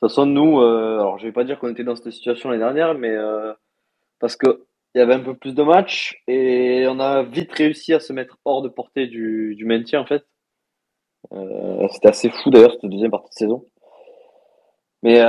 De 0.02 0.08
toute 0.08 0.14
façon, 0.14 0.26
nous, 0.26 0.60
euh, 0.60 0.98
alors 1.00 1.18
je 1.18 1.26
vais 1.26 1.32
pas 1.32 1.44
dire 1.44 1.58
qu'on 1.58 1.70
était 1.70 1.82
dans 1.84 1.96
cette 1.96 2.12
situation 2.12 2.50
l'année 2.50 2.62
dernière, 2.62 2.94
mais 2.94 3.10
euh, 3.10 3.54
parce 4.20 4.36
que 4.36 4.66
il 4.94 4.98
y 4.98 5.00
avait 5.00 5.14
un 5.14 5.20
peu 5.20 5.34
plus 5.34 5.54
de 5.54 5.62
matchs 5.62 6.22
et 6.26 6.86
on 6.88 7.00
a 7.00 7.22
vite 7.22 7.52
réussi 7.52 7.94
à 7.94 8.00
se 8.00 8.12
mettre 8.12 8.38
hors 8.44 8.60
de 8.62 8.68
portée 8.68 9.06
du, 9.06 9.54
du 9.54 9.64
maintien 9.64 10.00
en 10.00 10.06
fait. 10.06 10.26
Euh, 11.32 11.88
C'était 11.92 12.08
assez 12.08 12.28
fou 12.30 12.50
d'ailleurs 12.50 12.72
cette 12.72 12.90
deuxième 12.90 13.10
partie 13.10 13.30
de 13.30 13.34
saison. 13.34 13.66
Mais 15.02 15.22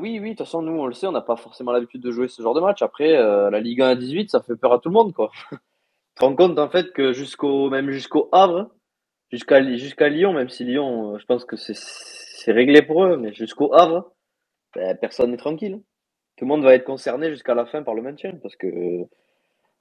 oui, 0.00 0.18
oui, 0.18 0.30
de 0.30 0.36
toute 0.36 0.46
façon, 0.46 0.62
nous, 0.62 0.72
on 0.72 0.86
le 0.86 0.92
sait, 0.92 1.06
on 1.06 1.12
n'a 1.12 1.20
pas 1.20 1.36
forcément 1.36 1.72
l'habitude 1.72 2.02
de 2.02 2.10
jouer 2.10 2.28
ce 2.28 2.42
genre 2.42 2.54
de 2.54 2.60
match. 2.60 2.82
Après, 2.82 3.12
la 3.12 3.60
Ligue 3.60 3.80
1 3.80 3.88
à 3.88 3.94
18, 3.94 4.30
ça 4.30 4.42
fait 4.42 4.56
peur 4.56 4.72
à 4.72 4.78
tout 4.78 4.88
le 4.88 4.94
monde, 4.94 5.12
quoi. 5.14 5.30
tu 5.50 5.56
te 6.16 6.24
rends 6.24 6.34
compte, 6.36 6.58
en 6.58 6.68
fait, 6.68 6.92
que 6.92 7.12
jusqu'au, 7.12 7.70
même 7.70 7.90
jusqu'au 7.90 8.28
Havre, 8.32 8.70
jusqu'à, 9.30 9.62
jusqu'à 9.76 10.08
Lyon, 10.08 10.32
même 10.32 10.48
si 10.48 10.64
Lyon, 10.64 11.16
je 11.18 11.24
pense 11.24 11.44
que 11.44 11.56
c'est, 11.56 11.74
c'est 12.44 12.52
réglé 12.52 12.82
pour 12.82 13.04
eux, 13.04 13.16
mais 13.16 13.32
jusqu'au 13.32 13.72
Havre, 13.72 14.12
ben, 14.74 14.94
personne 14.98 15.30
n'est 15.30 15.38
tranquille. 15.38 15.80
Tout 16.36 16.44
le 16.44 16.48
monde 16.48 16.62
va 16.62 16.74
être 16.74 16.84
concerné 16.84 17.30
jusqu'à 17.30 17.54
la 17.54 17.64
fin 17.64 17.82
par 17.82 17.94
le 17.94 18.02
maintien, 18.02 18.34
parce 18.42 18.54
que 18.56 18.68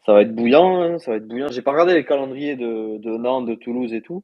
ça 0.05 0.13
va 0.13 0.21
être 0.21 0.33
bouillant, 0.33 0.81
hein, 0.81 0.97
ça 0.97 1.11
va 1.11 1.17
être 1.17 1.27
bouillant. 1.27 1.49
J'ai 1.49 1.61
pas 1.61 1.71
regardé 1.71 1.93
les 1.93 2.05
calendriers 2.05 2.55
de, 2.55 2.97
de 2.99 3.17
Nantes, 3.17 3.47
de 3.47 3.55
Toulouse 3.55 3.93
et 3.93 4.01
tout. 4.01 4.23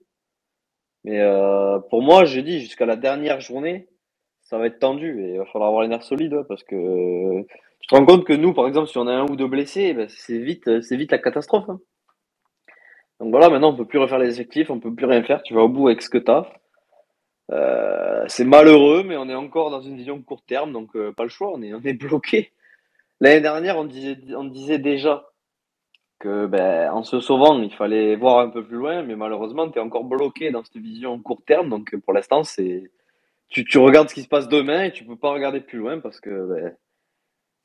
Mais 1.04 1.20
euh, 1.20 1.80
pour 1.90 2.02
moi, 2.02 2.24
j'ai 2.24 2.42
dit 2.42 2.62
jusqu'à 2.62 2.86
la 2.86 2.96
dernière 2.96 3.42
journée, 3.42 3.90
ça 4.42 4.58
va 4.58 4.68
être 4.68 4.80
tendu 4.80 5.22
et 5.22 5.34
il 5.34 5.38
va 5.38 5.46
falloir 5.46 5.70
avoir 5.70 5.84
les 5.84 5.90
nerfs 5.90 6.04
solides 6.04 6.44
parce 6.48 6.64
que 6.64 7.42
tu 7.82 7.88
te 7.88 7.96
rends 7.96 8.06
compte 8.06 8.26
que 8.26 8.34
nous, 8.34 8.54
par 8.54 8.68
exemple, 8.68 8.88
si 8.88 8.98
on 8.98 9.08
a 9.08 9.14
un 9.14 9.30
ou 9.30 9.36
deux 9.36 9.48
blessés, 9.48 9.94
ben, 9.94 10.08
c'est 10.10 10.38
vite, 10.38 10.66
la 10.66 11.18
catastrophe. 11.18 11.70
Hein. 11.70 11.80
Donc 13.20 13.32
voilà, 13.32 13.50
maintenant 13.50 13.74
on 13.74 13.76
peut 13.76 13.86
plus 13.86 14.00
refaire 14.00 14.18
les 14.20 14.36
effectifs, 14.36 14.70
on 14.70 14.80
peut 14.80 14.96
plus 14.96 15.06
rien 15.06 15.24
faire. 15.24 15.44
Tu 15.44 15.54
vas 15.54 15.62
au 15.62 15.70
bout 15.70 15.88
avec 15.88 16.02
ce 16.02 16.10
que 16.10 16.18
tu 16.18 16.32
as. 16.32 16.50
Euh, 17.52 18.24
c'est 18.28 18.46
malheureux, 18.46 19.04
mais 19.04 19.18
on 19.18 19.28
est 19.30 19.36
encore 19.36 19.72
dans 19.72 19.82
une 19.82 19.96
vision 19.96 20.22
court 20.22 20.44
terme, 20.44 20.72
donc 20.72 20.96
euh, 20.96 21.12
pas 21.12 21.24
le 21.24 21.30
choix, 21.30 21.52
on 21.54 21.62
est, 21.62 21.74
on 21.74 21.82
est 21.82 21.94
bloqué. 21.94 22.52
L'année 23.22 23.42
dernière, 23.42 23.78
on 23.78 23.86
disait, 23.86 24.78
déjà 24.78 25.26
que 26.20 26.46
ben, 26.46 26.92
en 26.92 27.04
se 27.04 27.20
sauvant, 27.20 27.62
il 27.62 27.74
fallait 27.74 28.16
voir 28.16 28.40
un 28.40 28.50
peu 28.50 28.64
plus 28.64 28.78
loin, 28.78 29.04
mais 29.04 29.16
malheureusement, 29.16 29.70
tu 29.70 29.80
es 29.80 29.82
encore 29.82 30.04
bloqué 30.04 30.52
dans 30.52 30.64
cette 30.64 30.78
vision 30.78 31.20
court 31.20 31.42
terme, 31.46 31.70
donc 31.70 31.96
pour 31.98 32.14
l'instant, 32.14 32.44
c'est 32.44 32.92
tu, 33.50 33.66
tu, 33.66 33.78
regardes 33.80 34.10
ce 34.10 34.14
qui 34.14 34.22
se 34.22 34.28
passe 34.28 34.48
demain 34.48 34.84
et 34.84 34.92
tu 34.92 35.04
peux 35.06 35.16
pas 35.16 35.32
regarder 35.32 35.60
plus 35.60 35.80
loin 35.80 36.00
parce 36.00 36.20
que 36.20 36.30
ben, 36.30 36.76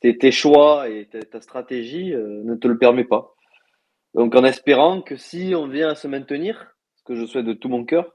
tes, 0.01 0.17
tes, 0.17 0.33
choix 0.33 0.89
et 0.89 1.09
ta, 1.31 1.41
stratégie 1.41 2.15
euh, 2.15 2.43
ne 2.45 2.55
te 2.55 2.67
le 2.67 2.79
permet 2.79 3.05
pas. 3.05 3.35
Donc 4.15 4.35
en 4.35 4.45
espérant 4.45 5.03
que 5.03 5.17
si 5.17 5.55
on 5.55 5.69
vient 5.69 5.91
à 5.91 5.95
se 5.95 6.09
maintenir, 6.09 6.75
ce 6.97 7.03
que 7.05 7.15
je 7.15 7.27
souhaite 7.27 7.45
de 7.45 7.53
tout 7.53 7.69
mon 7.69 7.85
cœur, 7.85 8.15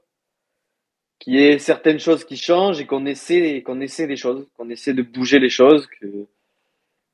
qu'il 1.20 1.34
y 1.34 1.46
ait 1.46 1.58
certaines 1.58 2.00
choses 2.00 2.24
qui 2.24 2.36
changent 2.36 2.80
et 2.80 2.86
qu'on 2.86 3.06
essaie, 3.06 3.62
qu'on 3.62 3.80
essaie 3.80 4.08
des 4.08 4.16
choses, 4.16 4.48
qu'on 4.56 4.68
essaie 4.70 4.94
de 4.94 5.02
bouger 5.02 5.38
les 5.38 5.50
choses, 5.50 5.86
que 5.86 6.26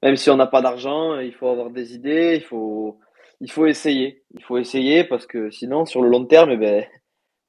même 0.02 0.16
si 0.16 0.30
on 0.30 0.36
n'a 0.36 0.46
pas 0.46 0.62
d'argent, 0.62 1.18
il 1.20 1.32
faut 1.34 1.48
avoir 1.48 1.70
des 1.70 1.94
idées, 1.94 2.36
il 2.36 2.42
faut, 2.44 2.98
il 3.40 3.50
faut 3.50 3.66
essayer, 3.66 4.22
il 4.34 4.42
faut 4.42 4.58
essayer 4.58 5.04
parce 5.04 5.26
que 5.26 5.50
sinon 5.50 5.84
sur 5.84 6.02
le 6.02 6.08
long 6.08 6.24
terme, 6.24 6.52
eh 6.52 6.56
ben, 6.56 6.86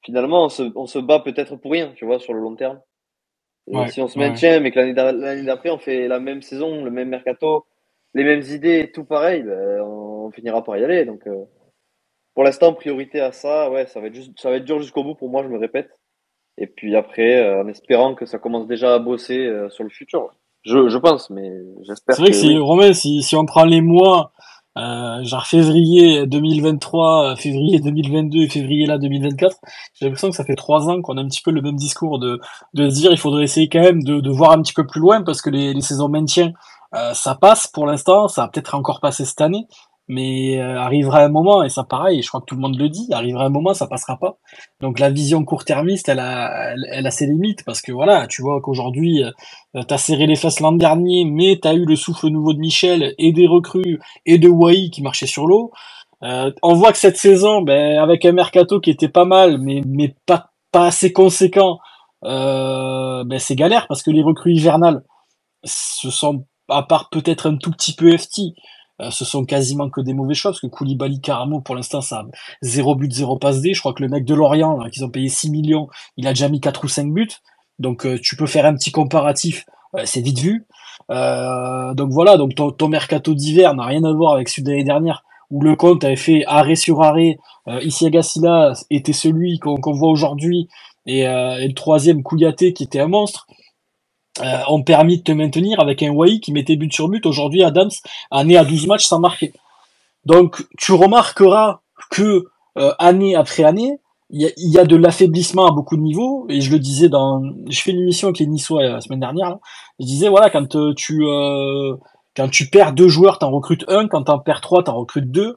finalement 0.04 0.44
on 0.44 0.48
se, 0.50 0.64
on 0.74 0.86
se 0.86 0.98
bat 0.98 1.20
peut-être 1.20 1.56
pour 1.56 1.72
rien, 1.72 1.92
tu 1.96 2.04
vois, 2.04 2.18
sur 2.20 2.34
le 2.34 2.40
long 2.40 2.56
terme 2.56 2.80
si 3.88 4.00
on 4.00 4.08
se 4.08 4.18
maintient, 4.18 4.60
mais 4.60 4.70
que 4.70 4.78
l'année 4.78 5.42
d'après, 5.44 5.70
on 5.70 5.78
fait 5.78 6.08
la 6.08 6.20
même 6.20 6.42
saison, 6.42 6.84
le 6.84 6.90
même 6.90 7.08
mercato, 7.08 7.66
les 8.14 8.24
mêmes 8.24 8.42
idées, 8.42 8.90
tout 8.92 9.04
pareil, 9.04 9.42
ben, 9.42 9.80
on 9.82 10.30
finira 10.30 10.62
par 10.64 10.76
y 10.78 10.84
aller. 10.84 11.04
Donc, 11.04 11.26
euh, 11.26 11.44
pour 12.34 12.44
l'instant, 12.44 12.72
priorité 12.72 13.20
à 13.20 13.32
ça, 13.32 13.70
ouais, 13.70 13.86
ça 13.86 14.00
va 14.00 14.06
être, 14.06 14.14
juste, 14.14 14.38
ça 14.38 14.50
va 14.50 14.56
être 14.56 14.64
dur 14.64 14.80
jusqu'au 14.80 15.04
bout 15.04 15.14
pour 15.14 15.28
moi, 15.28 15.42
je 15.42 15.48
me 15.48 15.58
répète. 15.58 15.90
Et 16.60 16.66
puis 16.66 16.96
après, 16.96 17.38
euh, 17.38 17.62
en 17.62 17.68
espérant 17.68 18.14
que 18.14 18.26
ça 18.26 18.38
commence 18.38 18.66
déjà 18.66 18.94
à 18.94 18.98
bosser 18.98 19.46
euh, 19.46 19.70
sur 19.70 19.84
le 19.84 19.90
futur. 19.90 20.28
Je, 20.62 20.88
je 20.88 20.98
pense, 20.98 21.30
mais 21.30 21.50
j'espère. 21.82 22.16
C'est 22.16 22.22
vrai 22.22 22.30
que, 22.30 22.36
que 22.36 22.40
si, 22.40 22.58
Romain, 22.58 22.92
si, 22.92 23.22
si 23.22 23.36
on 23.36 23.46
prend 23.46 23.64
les 23.64 23.80
mois, 23.80 24.32
euh, 24.76 25.22
genre 25.22 25.46
février 25.46 26.26
2023, 26.26 27.36
février 27.36 27.78
2022 27.78 28.38
et 28.40 28.48
février 28.48 28.86
là 28.86 28.98
2024, 28.98 29.56
j'ai 29.94 30.06
l'impression 30.06 30.30
que 30.30 30.36
ça 30.36 30.44
fait 30.44 30.56
trois 30.56 30.88
ans 30.88 31.00
qu'on 31.00 31.16
a 31.16 31.20
un 31.20 31.28
petit 31.28 31.42
peu 31.42 31.52
le 31.52 31.62
même 31.62 31.76
discours 31.76 32.18
de, 32.18 32.40
de 32.74 32.86
dire 32.88 33.12
il 33.12 33.18
faudrait 33.18 33.44
essayer 33.44 33.68
quand 33.68 33.80
même 33.80 34.02
de, 34.02 34.20
de 34.20 34.30
voir 34.30 34.52
un 34.52 34.62
petit 34.62 34.74
peu 34.74 34.86
plus 34.86 35.00
loin 35.00 35.22
parce 35.22 35.42
que 35.42 35.50
les, 35.50 35.74
les 35.74 35.80
saisons 35.80 36.08
maintien 36.08 36.52
euh, 36.94 37.12
ça 37.12 37.34
passe 37.34 37.66
pour 37.66 37.86
l'instant, 37.86 38.28
ça 38.28 38.42
va 38.42 38.48
peut-être 38.48 38.74
encore 38.74 39.00
passer 39.00 39.24
cette 39.26 39.40
année, 39.42 39.66
mais 40.08 40.58
euh, 40.58 40.80
arrivera 40.80 41.22
un 41.22 41.28
moment, 41.28 41.62
et 41.62 41.68
ça 41.68 41.84
pareil, 41.84 42.22
je 42.22 42.28
crois 42.28 42.40
que 42.40 42.46
tout 42.46 42.54
le 42.54 42.60
monde 42.60 42.78
le 42.78 42.88
dit, 42.88 43.08
arrivera 43.12 43.44
un 43.44 43.50
moment, 43.50 43.74
ça 43.74 43.86
passera 43.86 44.16
pas. 44.18 44.38
Donc 44.80 44.98
la 44.98 45.10
vision 45.10 45.44
court-termiste, 45.44 46.08
elle 46.08 46.18
a, 46.20 46.74
elle, 46.90 47.06
a 47.06 47.10
ses 47.10 47.26
limites, 47.26 47.64
parce 47.64 47.82
que 47.82 47.92
voilà, 47.92 48.26
tu 48.26 48.42
vois 48.42 48.60
qu'aujourd'hui, 48.60 49.22
euh, 49.22 49.82
t'as 49.86 49.98
serré 49.98 50.26
les 50.26 50.36
fesses 50.36 50.60
l'an 50.60 50.72
dernier, 50.72 51.24
mais 51.24 51.58
t'as 51.60 51.74
eu 51.74 51.84
le 51.84 51.96
souffle 51.96 52.28
nouveau 52.28 52.54
de 52.54 52.58
Michel, 52.58 53.14
et 53.18 53.32
des 53.32 53.46
recrues, 53.46 54.00
et 54.26 54.38
de 54.38 54.48
Wai 54.48 54.90
qui 54.90 55.02
marchaient 55.02 55.26
sur 55.26 55.46
l'eau. 55.46 55.72
Euh, 56.24 56.50
on 56.62 56.74
voit 56.74 56.92
que 56.92 56.98
cette 56.98 57.16
saison, 57.16 57.62
ben, 57.62 57.98
avec 57.98 58.24
un 58.24 58.32
mercato 58.32 58.80
qui 58.80 58.90
était 58.90 59.08
pas 59.08 59.24
mal, 59.24 59.58
mais, 59.58 59.82
mais 59.86 60.14
pas, 60.26 60.50
pas 60.72 60.86
assez 60.86 61.12
conséquent, 61.12 61.78
euh, 62.24 63.24
ben, 63.24 63.38
c'est 63.38 63.54
galère, 63.56 63.86
parce 63.88 64.02
que 64.02 64.10
les 64.10 64.22
recrues 64.22 64.52
hivernales, 64.52 65.04
ce 65.64 66.10
sont, 66.10 66.46
à 66.68 66.82
part 66.82 67.10
peut-être 67.10 67.48
un 67.48 67.56
tout 67.56 67.70
petit 67.70 67.94
peu 67.94 68.16
FT, 68.16 68.54
euh, 69.00 69.10
ce 69.10 69.24
sont 69.24 69.44
quasiment 69.44 69.90
que 69.90 70.00
des 70.00 70.12
mauvais 70.12 70.34
choix, 70.34 70.50
parce 70.50 70.60
que 70.60 70.66
Koulibaly, 70.66 71.20
Caramo, 71.20 71.60
pour 71.60 71.74
l'instant, 71.74 72.00
ça 72.00 72.20
a 72.20 72.26
0 72.62 72.94
but, 72.96 73.12
0 73.12 73.38
passe 73.38 73.60
D. 73.60 73.74
Je 73.74 73.80
crois 73.80 73.92
que 73.92 74.02
le 74.02 74.08
mec 74.08 74.24
de 74.24 74.34
Lorient, 74.34 74.78
qu'ils 74.90 75.04
ont 75.04 75.10
payé 75.10 75.28
6 75.28 75.50
millions, 75.50 75.88
il 76.16 76.26
a 76.26 76.30
déjà 76.30 76.48
mis 76.48 76.60
4 76.60 76.84
ou 76.84 76.88
5 76.88 77.12
buts. 77.12 77.28
Donc 77.78 78.06
euh, 78.06 78.18
tu 78.20 78.36
peux 78.36 78.46
faire 78.46 78.66
un 78.66 78.74
petit 78.74 78.90
comparatif, 78.90 79.64
euh, 79.96 80.02
c'est 80.04 80.20
vite 80.20 80.40
vu. 80.40 80.66
donc 81.08 82.10
voilà, 82.10 82.36
donc 82.36 82.54
ton, 82.54 82.88
mercato 82.88 83.34
d'hiver 83.34 83.74
n'a 83.74 83.84
rien 83.84 84.02
à 84.04 84.12
voir 84.12 84.34
avec 84.34 84.48
celui 84.48 84.64
de 84.64 84.70
l'année 84.70 84.84
dernière, 84.84 85.22
où 85.50 85.62
le 85.62 85.76
compte 85.76 86.04
avait 86.04 86.16
fait 86.16 86.44
arrêt 86.46 86.74
sur 86.74 87.02
arrêt. 87.02 87.38
Agassila 87.66 88.72
était 88.90 89.12
celui 89.12 89.58
qu'on 89.58 89.92
voit 89.92 90.10
aujourd'hui, 90.10 90.68
et, 91.06 91.20
et, 91.20 91.68
le 91.68 91.74
troisième 91.74 92.22
Kouyaté 92.22 92.72
qui 92.72 92.82
était 92.82 93.00
un 93.00 93.08
monstre 93.08 93.46
euh, 94.42 94.58
ont 94.68 94.82
permis 94.82 95.18
de 95.18 95.22
te 95.22 95.32
maintenir 95.32 95.80
avec 95.80 96.02
un 96.02 96.10
Wai 96.10 96.40
qui 96.40 96.52
mettait 96.52 96.76
but 96.76 96.92
sur 96.92 97.08
but. 97.08 97.26
Aujourd'hui, 97.26 97.62
Adams 97.62 97.90
en 98.30 98.48
est 98.48 98.56
à 98.56 98.64
12 98.64 98.86
matchs 98.86 99.06
sans 99.06 99.20
marquer. 99.20 99.52
Donc, 100.24 100.66
tu 100.76 100.92
remarqueras 100.92 101.80
que 102.10 102.46
euh, 102.76 102.92
année 102.98 103.34
après 103.34 103.64
année, 103.64 103.98
il 104.30 104.52
y 104.58 104.78
a, 104.78 104.84
de 104.84 104.94
l'affaiblissement 104.94 105.66
à 105.66 105.72
beaucoup 105.72 105.96
de 105.96 106.02
niveaux. 106.02 106.46
Et 106.50 106.60
je 106.60 106.70
le 106.70 106.78
disais 106.78 107.08
dans, 107.08 107.42
je 107.68 107.80
fais 107.80 107.92
une 107.92 108.00
émission 108.00 108.28
avec 108.28 108.38
les 108.40 108.46
Niçois 108.46 108.82
euh, 108.82 108.92
la 108.92 109.00
semaine 109.00 109.20
dernière. 109.20 109.56
je 109.98 110.04
disais 110.04 110.28
voilà 110.28 110.50
quand 110.50 110.76
euh, 110.76 110.92
tu 110.94 111.24
quand 112.36 112.48
tu 112.50 112.68
perds 112.68 112.92
deux 112.92 113.08
joueurs, 113.08 113.38
t'en 113.38 113.50
recrutes 113.50 113.84
un. 113.88 114.06
Quand 114.06 114.24
t'en 114.24 114.38
perds 114.38 114.60
trois, 114.60 114.84
t'en 114.84 114.96
recrutes 114.96 115.30
deux. 115.30 115.56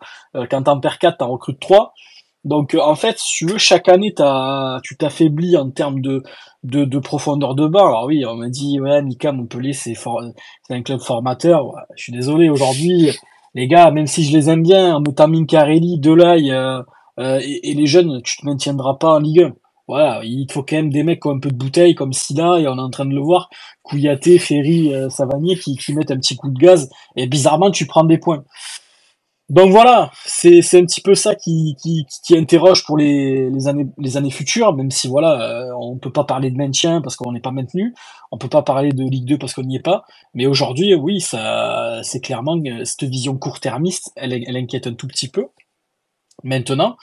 quand 0.49 0.63
t'en 0.63 0.79
perds 0.79 0.97
quatre, 0.97 1.17
t'en 1.17 1.29
recrutes 1.29 1.59
trois. 1.59 1.93
Donc 2.43 2.75
en 2.79 2.95
fait, 2.95 3.17
si 3.19 3.37
tu 3.37 3.45
veux, 3.45 3.57
chaque 3.57 3.87
année, 3.87 4.13
tu 4.83 4.97
t'affaiblis 4.97 5.57
en 5.57 5.69
termes 5.69 6.01
de, 6.01 6.23
de, 6.63 6.85
de, 6.85 6.99
profondeur 6.99 7.55
de 7.55 7.67
bain. 7.67 7.87
Alors 7.87 8.05
oui, 8.05 8.25
on 8.25 8.35
m'a 8.35 8.49
dit, 8.49 8.79
ouais, 8.79 9.01
Mika 9.01 9.31
Montpellier, 9.31 9.73
c'est 9.73 9.93
c'est 9.93 10.73
un 10.73 10.81
club 10.81 10.99
formateur. 10.99 11.73
je 11.95 12.03
suis 12.03 12.13
désolé, 12.13 12.49
aujourd'hui, 12.49 13.11
les 13.53 13.67
gars, 13.67 13.91
même 13.91 14.07
si 14.07 14.23
je 14.23 14.35
les 14.35 14.49
aime 14.49 14.63
bien, 14.63 14.99
notamment 14.99 15.37
Mincarelli, 15.39 15.99
Delay 15.99 16.51
euh, 16.51 16.81
euh, 17.19 17.39
et, 17.43 17.73
les 17.73 17.85
jeunes, 17.85 18.21
tu 18.23 18.37
te 18.37 18.45
maintiendras 18.45 18.95
pas 18.95 19.15
en 19.15 19.19
Ligue 19.19 19.43
1. 19.43 19.53
Voilà, 19.87 20.21
il 20.23 20.47
faut 20.49 20.63
quand 20.63 20.77
même 20.77 20.89
des 20.89 21.03
mecs 21.03 21.21
qui 21.21 21.27
ont 21.27 21.31
un 21.31 21.39
peu 21.39 21.49
de 21.49 21.55
bouteille 21.55 21.95
comme 21.95 22.13
Sida, 22.13 22.59
et 22.59 22.67
on 22.67 22.77
est 22.77 22.81
en 22.81 22.89
train 22.89 23.05
de 23.05 23.13
le 23.13 23.19
voir, 23.19 23.49
Kouyaté, 23.83 24.39
Ferry, 24.39 24.93
euh, 24.93 25.09
Savanier, 25.09 25.57
qui, 25.57 25.75
qui 25.75 25.93
mettent 25.93 26.11
un 26.11 26.17
petit 26.17 26.37
coup 26.37 26.49
de 26.49 26.57
gaz, 26.57 26.89
et 27.17 27.27
bizarrement, 27.27 27.71
tu 27.71 27.85
prends 27.87 28.05
des 28.05 28.17
points. 28.17 28.43
Donc 29.51 29.71
voilà, 29.71 30.11
c'est 30.25 30.59
un 30.75 30.85
petit 30.85 31.01
peu 31.01 31.13
ça 31.13 31.35
qui, 31.35 31.75
qui, 31.81 32.37
interroge 32.37 32.85
pour 32.85 32.97
les, 32.97 33.49
les 33.49 33.67
années 33.67 33.87
les 33.97 34.15
années 34.15 34.31
futures, 34.31 34.73
même 34.73 34.91
si 34.91 35.09
voilà, 35.09 35.41
euh, 35.41 35.73
on 35.77 35.97
peut 35.97 36.11
pas 36.11 36.23
parler 36.23 36.51
de 36.51 36.55
maintien 36.55 37.01
parce 37.01 37.17
qu'on 37.17 37.33
n'est 37.33 37.41
pas 37.41 37.51
maintenu, 37.51 37.93
on 38.31 38.37
peut 38.37 38.47
pas 38.47 38.61
parler 38.61 38.93
de 38.93 39.03
Ligue 39.03 39.25
2 39.25 39.37
parce 39.37 39.53
qu'on 39.53 39.63
n'y 39.63 39.75
est 39.75 39.81
pas, 39.81 40.05
mais 40.33 40.45
aujourd'hui 40.45 40.95
oui, 40.95 41.19
ça 41.19 41.99
c'est 42.01 42.21
clairement 42.21 42.55
euh, 42.65 42.85
cette 42.85 43.03
vision 43.03 43.35
court-termiste, 43.37 44.13
elle, 44.15 44.31
elle 44.31 44.55
inquiète 44.55 44.87
un 44.87 44.93
tout 44.93 45.07
petit 45.07 45.27
peu. 45.27 45.47
Maintenant, 46.45 46.95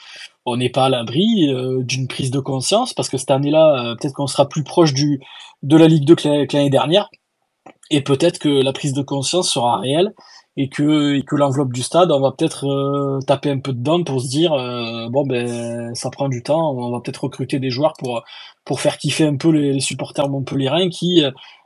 on 0.47 0.57
n'est 0.57 0.71
pas 0.71 0.85
à 0.85 0.89
l'abri 0.89 1.53
euh, 1.53 1.83
d'une 1.83 2.07
prise 2.07 2.31
de 2.31 2.39
conscience 2.39 2.95
parce 2.95 3.09
que 3.09 3.17
cette 3.19 3.29
année-là, 3.29 3.95
peut-être 4.01 4.15
qu'on 4.15 4.25
sera 4.25 4.49
plus 4.49 4.63
proche 4.63 4.95
du 4.95 5.21
de 5.61 5.77
la 5.77 5.87
Ligue 5.87 6.05
2 6.05 6.15
que 6.15 6.55
l'année 6.57 6.71
dernière, 6.71 7.11
et 7.91 8.01
peut-être 8.01 8.39
que 8.39 8.49
la 8.49 8.73
prise 8.73 8.93
de 8.93 9.03
conscience 9.03 9.51
sera 9.51 9.77
réelle 9.77 10.13
et 10.61 10.67
que, 10.67 11.21
que 11.21 11.37
l'enveloppe 11.37 11.71
du 11.71 11.81
stade, 11.81 12.11
on 12.11 12.19
va 12.19 12.33
peut-être 12.33 12.65
euh, 12.67 13.21
taper 13.21 13.49
un 13.49 13.59
peu 13.59 13.71
dedans 13.71 14.03
pour 14.03 14.19
se 14.19 14.27
dire 14.27 14.51
euh, 14.51 15.07
bon 15.09 15.25
ben 15.25 15.95
ça 15.95 16.09
prend 16.09 16.27
du 16.27 16.43
temps, 16.43 16.73
on 16.73 16.91
va 16.91 16.99
peut-être 16.99 17.23
recruter 17.23 17.59
des 17.59 17.69
joueurs 17.69 17.93
pour 17.97 18.23
pour 18.65 18.81
faire 18.81 18.97
kiffer 18.97 19.25
un 19.25 19.37
peu 19.37 19.51
les, 19.51 19.79
supporters 19.79 20.27
montpelliérains 20.27 20.89
qui 20.89 21.23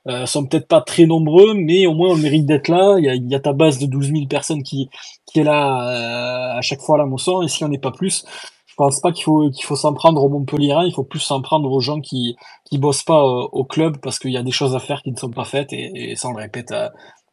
euh, 0.07 0.27
sont 0.27 0.45
peut-être 0.45 0.67
pas 0.67 0.81
très 0.81 1.07
nombreux, 1.07 1.55
mais 1.55 1.87
au 1.87 1.95
moins 1.95 2.11
on 2.11 2.17
mérite 2.17 2.45
d'être 2.45 2.67
là. 2.67 2.97
Il 2.99 3.31
y 3.31 3.35
a, 3.35 3.39
ta 3.39 3.53
base 3.53 3.79
de 3.79 3.87
12 3.87 4.11
000 4.11 4.27
personnes 4.27 4.61
qui 4.61 4.89
qui 5.25 5.39
est 5.39 5.43
là 5.43 6.57
à 6.57 6.61
chaque 6.61 6.81
fois 6.81 6.97
à 6.97 6.99
la 6.99 7.07
moisson, 7.07 7.41
et 7.41 7.47
si 7.47 7.63
on 7.63 7.69
n'est 7.69 7.79
pas 7.79 7.91
plus, 7.91 8.23
je 8.67 8.75
pense 8.77 9.01
pas 9.01 9.11
qu'il 9.11 9.23
faut 9.23 9.49
qu'il 9.49 9.65
faut 9.65 9.75
s'en 9.75 9.93
prendre 9.95 10.23
aux 10.23 10.29
Montpelliérains, 10.29 10.85
il 10.85 10.93
faut 10.93 11.03
plus 11.03 11.19
s'en 11.19 11.41
prendre 11.41 11.71
aux 11.71 11.79
gens 11.79 11.99
qui 11.99 12.35
qui 12.65 12.77
bossent 12.77 13.03
pas 13.03 13.23
au 13.23 13.63
club 13.63 13.97
parce 14.03 14.19
qu'il 14.19 14.31
y 14.31 14.37
a 14.37 14.43
des 14.43 14.51
choses 14.51 14.75
à 14.75 14.79
faire 14.79 15.01
qui 15.01 15.11
ne 15.11 15.17
sont 15.17 15.31
pas 15.31 15.45
faites 15.45 15.73
et, 15.73 16.11
et 16.11 16.15
ça 16.15 16.27
on 16.29 16.33
le 16.33 16.43
répète 16.43 16.71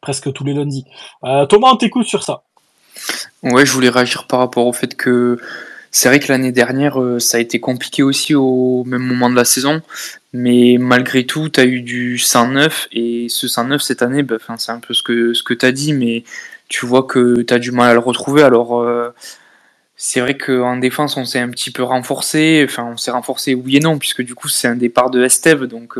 presque 0.01 0.31
tous 0.33 0.43
les 0.43 0.53
lundis. 0.53 0.85
Euh, 1.23 1.45
Thomas, 1.45 1.69
on 1.71 1.77
t'écoute 1.77 2.07
sur 2.07 2.23
ça. 2.23 2.43
Ouais, 3.43 3.65
je 3.65 3.71
voulais 3.71 3.89
réagir 3.89 4.27
par 4.27 4.39
rapport 4.39 4.67
au 4.67 4.73
fait 4.73 4.95
que 4.95 5.37
c'est 5.91 6.07
vrai 6.07 6.19
que 6.19 6.31
l'année 6.31 6.51
dernière, 6.51 7.01
euh, 7.01 7.19
ça 7.19 7.37
a 7.37 7.39
été 7.41 7.59
compliqué 7.59 8.01
aussi 8.01 8.33
au 8.33 8.83
même 8.85 9.01
moment 9.01 9.29
de 9.29 9.35
la 9.35 9.45
saison, 9.45 9.81
mais 10.33 10.77
malgré 10.79 11.25
tout, 11.25 11.49
tu 11.49 11.61
eu 11.61 11.81
du 11.81 12.17
109 12.17 12.87
et 12.93 13.27
ce 13.29 13.47
109 13.47 13.81
cette 13.81 14.01
année, 14.01 14.23
bah, 14.23 14.37
c'est 14.57 14.71
un 14.71 14.79
peu 14.79 14.93
ce 14.93 15.03
que, 15.03 15.33
ce 15.33 15.43
que 15.43 15.53
tu 15.53 15.65
as 15.65 15.73
dit, 15.73 15.93
mais 15.93 16.23
tu 16.69 16.85
vois 16.85 17.03
que 17.03 17.41
tu 17.41 17.53
as 17.53 17.59
du 17.59 17.71
mal 17.71 17.89
à 17.89 17.93
le 17.93 17.99
retrouver. 17.99 18.41
Alors, 18.41 18.79
euh, 18.79 19.13
c'est 20.03 20.19
vrai 20.19 20.35
qu'en 20.35 20.77
défense, 20.77 21.15
on 21.15 21.25
s'est 21.25 21.39
un 21.39 21.49
petit 21.49 21.69
peu 21.69 21.83
renforcé, 21.83 22.65
enfin, 22.67 22.89
on 22.91 22.97
s'est 22.97 23.11
renforcé 23.11 23.53
oui 23.53 23.77
et 23.77 23.79
non, 23.79 23.99
puisque 23.99 24.23
du 24.23 24.33
coup, 24.33 24.47
c'est 24.49 24.67
un 24.67 24.75
départ 24.75 25.11
de 25.11 25.23
Esteve, 25.23 25.67
donc 25.67 25.95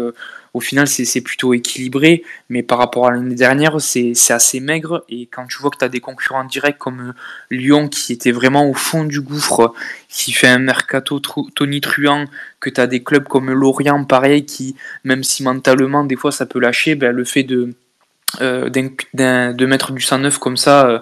au 0.53 0.59
final, 0.59 0.87
c'est 0.87 1.21
plutôt 1.21 1.53
équilibré, 1.53 2.23
mais 2.49 2.61
par 2.61 2.77
rapport 2.77 3.07
à 3.07 3.11
l'année 3.11 3.35
dernière, 3.35 3.79
c'est 3.79 4.13
assez 4.31 4.59
maigre. 4.59 5.05
Et 5.07 5.27
quand 5.27 5.47
tu 5.47 5.57
vois 5.59 5.69
que 5.69 5.77
tu 5.77 5.85
as 5.85 5.89
des 5.89 6.01
concurrents 6.01 6.43
directs 6.43 6.77
comme 6.77 7.09
euh, 7.09 7.13
Lyon, 7.55 7.87
qui 7.87 8.11
était 8.11 8.33
vraiment 8.33 8.69
au 8.69 8.73
fond 8.73 9.05
du 9.05 9.21
gouffre, 9.21 9.73
qui 10.09 10.33
fait 10.33 10.47
un 10.47 10.59
mercato 10.59 11.21
tonitruant, 11.55 12.25
que 12.59 12.69
tu 12.69 12.81
as 12.81 12.87
des 12.87 13.01
clubs 13.01 13.23
comme 13.23 13.49
Lorient, 13.49 14.03
pareil, 14.03 14.45
qui, 14.45 14.75
même 15.05 15.23
si 15.23 15.41
mentalement, 15.41 16.03
des 16.03 16.17
fois, 16.17 16.33
ça 16.33 16.45
peut 16.45 16.59
lâcher, 16.59 16.95
ben, 16.95 17.15
le 17.15 17.23
fait 17.23 17.43
de, 17.43 17.73
euh, 18.41 18.69
de 18.69 19.65
mettre 19.65 19.93
du 19.93 20.01
109 20.01 20.37
comme 20.37 20.57
ça. 20.57 20.85
Euh, 20.85 20.99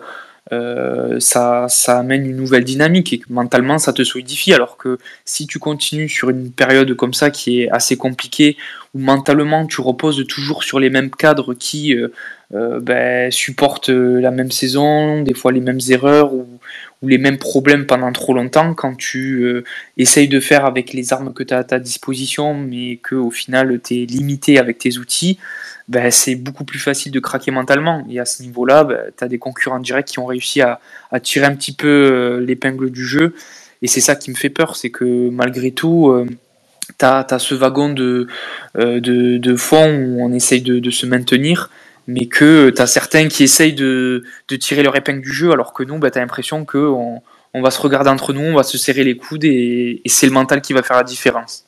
euh, 0.51 1.19
ça, 1.19 1.67
ça 1.69 1.99
amène 1.99 2.25
une 2.25 2.35
nouvelle 2.35 2.63
dynamique 2.63 3.13
et 3.13 3.21
mentalement 3.29 3.77
ça 3.77 3.93
te 3.93 4.03
solidifie. 4.03 4.53
Alors 4.53 4.77
que 4.77 4.97
si 5.25 5.47
tu 5.47 5.59
continues 5.59 6.09
sur 6.09 6.29
une 6.29 6.51
période 6.51 6.93
comme 6.95 7.13
ça 7.13 7.29
qui 7.29 7.61
est 7.61 7.69
assez 7.69 7.97
compliquée, 7.97 8.57
où 8.93 8.99
mentalement 8.99 9.67
tu 9.67 9.81
reposes 9.81 10.25
toujours 10.27 10.63
sur 10.63 10.79
les 10.79 10.89
mêmes 10.89 11.11
cadres 11.11 11.53
qui 11.53 11.95
euh, 11.95 12.11
euh, 12.55 12.79
ben, 12.79 13.31
supportent 13.31 13.89
la 13.89 14.31
même 14.31 14.51
saison, 14.51 15.21
des 15.21 15.35
fois 15.35 15.51
les 15.51 15.61
mêmes 15.61 15.81
erreurs 15.89 16.33
ou, 16.33 16.47
ou 17.03 17.07
les 17.07 17.19
mêmes 17.19 17.37
problèmes 17.37 17.85
pendant 17.85 18.11
trop 18.11 18.33
longtemps, 18.33 18.73
quand 18.73 18.95
tu 18.95 19.63
essayes 19.97 20.27
de 20.27 20.39
faire 20.39 20.65
avec 20.65 20.93
les 20.93 21.13
armes 21.13 21.31
que 21.33 21.43
tu 21.43 21.53
as 21.53 21.59
à 21.59 21.63
ta 21.63 21.79
disposition, 21.79 22.55
mais 22.55 22.97
que 22.97 23.15
au 23.15 23.29
final 23.29 23.79
tu 23.83 24.01
es 24.01 24.05
limité 24.05 24.57
avec 24.57 24.79
tes 24.79 24.97
outils, 24.97 25.37
ben, 25.89 26.11
c'est 26.11 26.35
beaucoup 26.35 26.65
plus 26.65 26.77
facile 26.77 27.11
de 27.11 27.19
craquer 27.19 27.49
mentalement. 27.49 28.05
Et 28.09 28.19
à 28.19 28.25
ce 28.25 28.43
niveau-là, 28.43 28.83
ben, 28.83 28.99
tu 29.17 29.23
as 29.23 29.27
des 29.27 29.39
concurrents 29.39 29.79
directs 29.79 30.07
qui 30.07 30.19
ont 30.19 30.27
réussi 30.27 30.61
à, 30.61 30.79
tirer 31.21 31.47
un 31.47 31.55
petit 31.55 31.73
peu 31.73 31.87
euh, 31.87 32.39
l'épingle 32.45 32.91
du 32.91 33.05
jeu. 33.05 33.33
Et 33.81 33.87
c'est 33.87 34.01
ça 34.01 34.15
qui 34.15 34.29
me 34.29 34.35
fait 34.35 34.49
peur, 34.49 34.75
c'est 34.75 34.91
que 34.91 35.29
malgré 35.29 35.71
tout, 35.71 36.09
euh, 36.09 36.27
tu 36.99 37.05
as, 37.05 37.39
ce 37.39 37.55
wagon 37.55 37.89
de, 37.89 38.27
euh, 38.77 38.99
de, 38.99 39.37
de, 39.37 39.55
fond 39.55 39.91
où 39.91 40.23
on 40.23 40.31
essaye 40.31 40.61
de, 40.61 40.91
se 40.91 41.07
maintenir, 41.07 41.71
mais 42.05 42.27
que 42.27 42.69
tu 42.69 42.81
as 42.81 42.87
certains 42.87 43.27
qui 43.27 43.43
essayent 43.43 43.73
de, 43.73 44.23
tirer 44.59 44.83
leur 44.83 44.95
épingle 44.95 45.21
du 45.21 45.33
jeu, 45.33 45.51
alors 45.51 45.73
que 45.73 45.81
nous, 45.81 45.97
ben, 45.97 46.11
tu 46.11 46.19
as 46.19 46.21
l'impression 46.21 46.65
qu'on 46.65 47.23
on 47.55 47.61
va 47.63 47.71
se 47.71 47.81
regarder 47.81 48.11
entre 48.11 48.31
nous, 48.31 48.41
on 48.41 48.55
va 48.55 48.63
se 48.63 48.77
serrer 48.77 49.03
les 49.03 49.17
coudes, 49.17 49.43
et 49.43 50.01
c'est 50.05 50.27
le 50.27 50.33
mental 50.33 50.61
qui 50.61 50.73
va 50.73 50.83
faire 50.83 50.97
la 50.97 51.03
différence. 51.03 51.65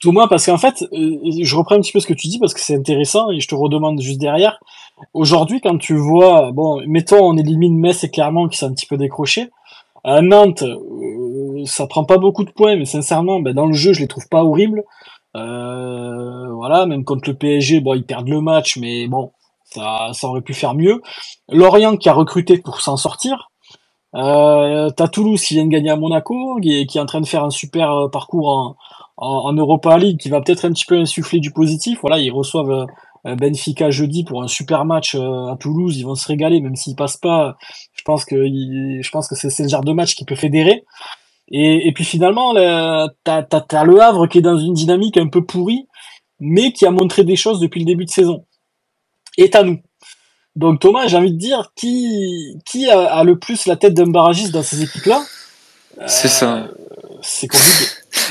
Thomas, 0.00 0.26
parce 0.28 0.46
qu'en 0.46 0.58
fait, 0.58 0.84
euh, 0.92 1.18
je 1.42 1.56
reprends 1.56 1.76
un 1.76 1.80
petit 1.80 1.92
peu 1.92 2.00
ce 2.00 2.06
que 2.06 2.14
tu 2.14 2.28
dis 2.28 2.38
parce 2.38 2.54
que 2.54 2.60
c'est 2.60 2.76
intéressant 2.76 3.30
et 3.30 3.40
je 3.40 3.48
te 3.48 3.54
redemande 3.54 4.00
juste 4.00 4.20
derrière. 4.20 4.58
Aujourd'hui, 5.14 5.60
quand 5.60 5.78
tu 5.78 5.94
vois, 5.94 6.52
bon, 6.52 6.82
mettons, 6.86 7.24
on 7.24 7.36
élimine 7.36 7.78
Metz 7.78 8.04
et 8.04 8.10
Clermont 8.10 8.48
qui 8.48 8.58
s'est 8.58 8.66
un 8.66 8.72
petit 8.72 8.86
peu 8.86 8.96
décroché. 8.96 9.50
À 10.04 10.22
Nantes, 10.22 10.62
euh, 10.62 11.64
ça 11.66 11.86
prend 11.86 12.04
pas 12.04 12.18
beaucoup 12.18 12.44
de 12.44 12.50
points, 12.50 12.76
mais 12.76 12.84
sincèrement, 12.84 13.40
ben, 13.40 13.54
dans 13.54 13.66
le 13.66 13.72
jeu, 13.72 13.92
je 13.92 14.00
les 14.00 14.08
trouve 14.08 14.28
pas 14.28 14.44
horribles. 14.44 14.84
Euh, 15.36 16.52
voilà, 16.52 16.86
même 16.86 17.04
contre 17.04 17.28
le 17.28 17.36
PSG, 17.36 17.80
bon, 17.80 17.94
ils 17.94 18.04
perdent 18.04 18.28
le 18.28 18.40
match, 18.40 18.76
mais 18.78 19.08
bon, 19.08 19.32
ça, 19.64 20.10
ça 20.12 20.28
aurait 20.28 20.42
pu 20.42 20.54
faire 20.54 20.74
mieux. 20.74 21.02
Lorient 21.48 21.96
qui 21.96 22.08
a 22.08 22.12
recruté 22.14 22.58
pour 22.58 22.80
s'en 22.80 22.96
sortir. 22.96 23.50
Euh, 24.14 24.90
T'as 24.90 25.08
Toulouse 25.08 25.42
qui 25.42 25.54
vient 25.54 25.64
de 25.64 25.70
gagner 25.70 25.90
à 25.90 25.96
Monaco, 25.96 26.58
qui 26.62 26.86
qui 26.86 26.98
est 26.98 27.00
en 27.00 27.06
train 27.06 27.20
de 27.20 27.26
faire 27.26 27.44
un 27.44 27.50
super 27.50 28.08
parcours 28.10 28.48
en, 28.48 28.76
en, 29.16 29.52
Europa 29.52 29.96
League 29.96 30.18
qui 30.18 30.28
va 30.28 30.40
peut-être 30.40 30.64
un 30.64 30.72
petit 30.72 30.84
peu 30.86 30.98
insuffler 30.98 31.40
du 31.40 31.50
positif. 31.52 31.98
Voilà, 32.02 32.18
ils 32.18 32.30
reçoivent 32.30 32.86
euh, 33.26 33.34
Benfica 33.36 33.90
jeudi 33.90 34.24
pour 34.24 34.42
un 34.42 34.48
super 34.48 34.84
match 34.84 35.14
euh, 35.14 35.52
à 35.52 35.56
Toulouse. 35.58 35.96
Ils 35.96 36.04
vont 36.04 36.14
se 36.14 36.28
régaler, 36.28 36.60
même 36.60 36.76
s'ils 36.76 36.96
passent 36.96 37.16
pas. 37.16 37.56
Je 37.94 38.02
pense 38.02 38.24
que 38.24 38.36
je 38.36 39.10
pense 39.10 39.28
que 39.28 39.34
c'est 39.34 39.62
le 39.62 39.68
genre 39.68 39.84
de 39.84 39.92
match 39.92 40.14
qui 40.14 40.24
peut 40.24 40.36
fédérer. 40.36 40.84
Et, 41.48 41.88
et 41.88 41.92
puis 41.92 42.04
finalement, 42.04 42.54
t'as 43.24 43.46
as, 43.50 43.84
le 43.84 44.00
Havre 44.00 44.26
qui 44.26 44.38
est 44.38 44.42
dans 44.42 44.58
une 44.58 44.74
dynamique 44.74 45.16
un 45.16 45.28
peu 45.28 45.44
pourrie, 45.44 45.86
mais 46.40 46.72
qui 46.72 46.86
a 46.86 46.90
montré 46.90 47.24
des 47.24 47.36
choses 47.36 47.60
depuis 47.60 47.80
le 47.80 47.86
début 47.86 48.04
de 48.04 48.10
saison. 48.10 48.44
Et 49.38 49.50
à 49.54 49.62
nous. 49.62 49.78
Donc 50.56 50.80
Thomas, 50.80 51.06
j'ai 51.06 51.18
envie 51.18 51.32
de 51.32 51.38
dire, 51.38 51.70
qui 51.76 52.58
qui 52.64 52.88
a, 52.90 53.22
le 53.22 53.38
plus 53.38 53.66
la 53.66 53.76
tête 53.76 53.92
d'un 53.92 54.10
barragiste 54.10 54.52
dans 54.52 54.62
ces 54.62 54.82
équipes-là? 54.82 55.22
C'est 56.06 56.28
ça. 56.28 56.56
Euh, 56.56 56.68
c'est 57.22 57.46
compliqué. 57.46 57.84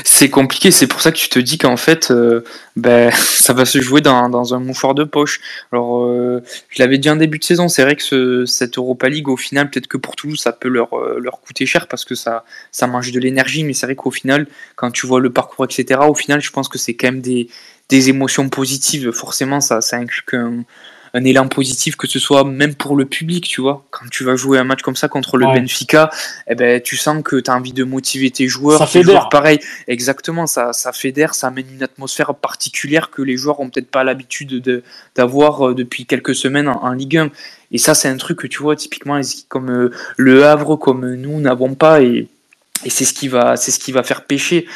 C'est 0.04 0.30
compliqué, 0.30 0.70
c'est 0.70 0.86
pour 0.86 1.00
ça 1.00 1.12
que 1.12 1.16
tu 1.16 1.28
te 1.28 1.38
dis 1.38 1.58
qu'en 1.58 1.76
fait, 1.76 2.10
euh, 2.10 2.42
ben, 2.76 3.10
ça 3.14 3.52
va 3.52 3.64
se 3.64 3.80
jouer 3.80 4.00
dans, 4.00 4.28
dans, 4.28 4.54
un 4.54 4.58
mouchoir 4.58 4.94
de 4.94 5.04
poche. 5.04 5.40
Alors, 5.72 6.04
euh, 6.04 6.42
je 6.68 6.82
l'avais 6.82 6.98
dit 6.98 7.10
en 7.10 7.16
début 7.16 7.38
de 7.38 7.44
saison, 7.44 7.68
c'est 7.68 7.82
vrai 7.82 7.96
que 7.96 8.02
ce, 8.02 8.46
cette 8.46 8.78
Europa 8.78 9.08
League, 9.08 9.28
au 9.28 9.36
final, 9.36 9.70
peut-être 9.70 9.86
que 9.86 9.96
pour 9.96 10.16
Toulouse, 10.16 10.40
ça 10.40 10.52
peut 10.52 10.68
leur, 10.68 10.94
euh, 10.94 11.18
leur 11.20 11.40
coûter 11.40 11.66
cher 11.66 11.86
parce 11.88 12.04
que 12.04 12.14
ça, 12.14 12.44
ça 12.70 12.86
mange 12.86 13.12
de 13.12 13.20
l'énergie, 13.20 13.64
mais 13.64 13.72
c'est 13.72 13.86
vrai 13.86 13.96
qu'au 13.96 14.10
final, 14.10 14.46
quand 14.74 14.90
tu 14.90 15.06
vois 15.06 15.20
le 15.20 15.30
parcours, 15.30 15.64
etc., 15.64 16.00
au 16.08 16.14
final, 16.14 16.40
je 16.40 16.50
pense 16.50 16.68
que 16.68 16.78
c'est 16.78 16.94
quand 16.94 17.08
même 17.08 17.20
des, 17.20 17.48
des 17.88 18.08
émotions 18.08 18.48
positives. 18.48 19.10
Forcément, 19.12 19.60
ça, 19.60 19.80
ça 19.80 19.96
inclut 19.96 20.22
qu'un 20.26 20.64
un 21.16 21.24
élan 21.24 21.48
positif, 21.48 21.96
que 21.96 22.06
ce 22.06 22.18
soit 22.18 22.44
même 22.44 22.74
pour 22.74 22.94
le 22.94 23.06
public, 23.06 23.48
tu 23.48 23.62
vois. 23.62 23.86
Quand 23.90 24.06
tu 24.10 24.22
vas 24.22 24.36
jouer 24.36 24.58
un 24.58 24.64
match 24.64 24.82
comme 24.82 24.96
ça 24.96 25.08
contre 25.08 25.38
le 25.38 25.46
Benfica, 25.46 26.10
eh 26.46 26.54
ben, 26.54 26.78
tu 26.80 26.96
sens 26.96 27.22
que 27.24 27.36
tu 27.36 27.50
as 27.50 27.54
envie 27.54 27.72
de 27.72 27.84
motiver 27.84 28.30
tes 28.30 28.48
joueurs. 28.48 28.78
Ça 28.78 28.86
fédère. 28.86 29.30
pareil, 29.30 29.58
exactement, 29.88 30.46
ça, 30.46 30.74
ça 30.74 30.92
fédère, 30.92 31.34
ça 31.34 31.46
amène 31.46 31.66
une 31.72 31.82
atmosphère 31.82 32.34
particulière 32.34 33.08
que 33.08 33.22
les 33.22 33.38
joueurs 33.38 33.60
ont 33.60 33.70
peut-être 33.70 33.90
pas 33.90 34.04
l'habitude 34.04 34.82
d'avoir 35.14 35.68
euh, 35.70 35.74
depuis 35.74 36.04
quelques 36.04 36.34
semaines 36.34 36.68
en, 36.68 36.92
Ligue 36.92 37.16
1. 37.16 37.30
Et 37.72 37.78
ça, 37.78 37.94
c'est 37.94 38.08
un 38.08 38.16
truc 38.18 38.40
que 38.40 38.46
tu 38.46 38.62
vois, 38.62 38.76
typiquement, 38.76 39.18
comme 39.48 39.70
euh, 39.70 39.90
le 40.18 40.44
Havre, 40.44 40.76
comme 40.76 41.14
nous 41.14 41.40
n'avons 41.40 41.74
pas, 41.74 42.02
et, 42.02 42.28
et 42.84 42.90
c'est 42.90 43.06
ce 43.06 43.14
qui 43.14 43.28
va, 43.28 43.56
c'est 43.56 43.70
ce 43.70 43.78
qui 43.78 43.90
va 43.90 44.02
faire 44.02 44.26
pêcher. 44.26 44.66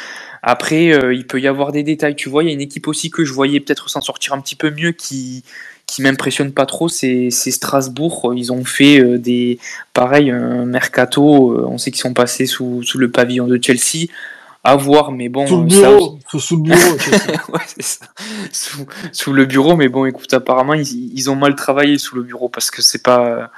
Après, 0.43 0.91
euh, 0.91 1.13
il 1.13 1.27
peut 1.27 1.39
y 1.39 1.47
avoir 1.47 1.71
des 1.71 1.83
détails. 1.83 2.15
Tu 2.15 2.29
vois, 2.29 2.43
il 2.43 2.47
y 2.47 2.49
a 2.49 2.53
une 2.53 2.61
équipe 2.61 2.87
aussi 2.87 3.11
que 3.11 3.23
je 3.23 3.31
voyais 3.31 3.59
peut-être 3.59 3.89
s'en 3.89 4.01
sortir 4.01 4.33
un 4.33 4.41
petit 4.41 4.55
peu 4.55 4.71
mieux 4.71 4.91
qui, 4.91 5.43
qui 5.91 6.01
m'impressionne 6.01 6.53
pas 6.53 6.65
trop, 6.65 6.87
c'est 6.87 7.29
Strasbourg. 7.29 8.33
Ils 8.33 8.53
ont 8.53 8.63
fait 8.63 9.01
euh, 9.01 9.17
des 9.17 9.59
pareil 9.93 10.31
un 10.31 10.65
mercato. 10.65 11.51
Euh, 11.51 11.65
on 11.67 11.77
sait 11.77 11.91
qu'ils 11.91 11.99
sont 11.99 12.13
passés 12.13 12.45
sous, 12.45 12.81
sous, 12.83 12.97
le 12.97 13.11
pavillon 13.11 13.45
de 13.45 13.59
Chelsea. 13.61 14.07
À 14.63 14.77
voir, 14.77 15.11
mais 15.11 15.27
bon. 15.27 15.45
Sous 15.45 15.57
le 15.57 15.65
bureau, 15.65 16.19
sous, 16.37 16.55
le 16.55 16.61
bureau. 16.61 16.97
ouais, 17.53 17.59
ça. 17.79 18.05
Sous, 18.53 18.85
sous, 19.11 19.33
le 19.33 19.43
bureau, 19.45 19.75
mais 19.75 19.89
bon, 19.89 20.05
écoute, 20.05 20.33
apparemment 20.33 20.75
ils, 20.75 21.11
ils, 21.13 21.29
ont 21.29 21.35
mal 21.35 21.55
travaillé 21.55 21.97
sous 21.97 22.15
le 22.15 22.23
bureau 22.23 22.47
parce 22.47 22.71
que 22.71 22.81
c'est 22.81 23.03
pas. 23.03 23.51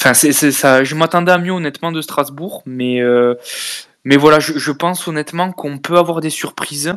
Enfin, 0.00 0.14
c'est 0.14 0.32
ça. 0.32 0.84
Je 0.84 0.94
m'attendais 0.94 1.32
à 1.32 1.38
mieux 1.38 1.52
honnêtement 1.52 1.90
de 1.90 2.00
Strasbourg, 2.00 2.62
mais 2.64 3.00
euh, 3.00 3.34
mais 4.04 4.16
voilà, 4.16 4.38
je, 4.38 4.56
je 4.56 4.70
pense 4.70 5.08
honnêtement 5.08 5.50
qu'on 5.50 5.78
peut 5.78 5.98
avoir 5.98 6.20
des 6.20 6.30
surprises. 6.30 6.94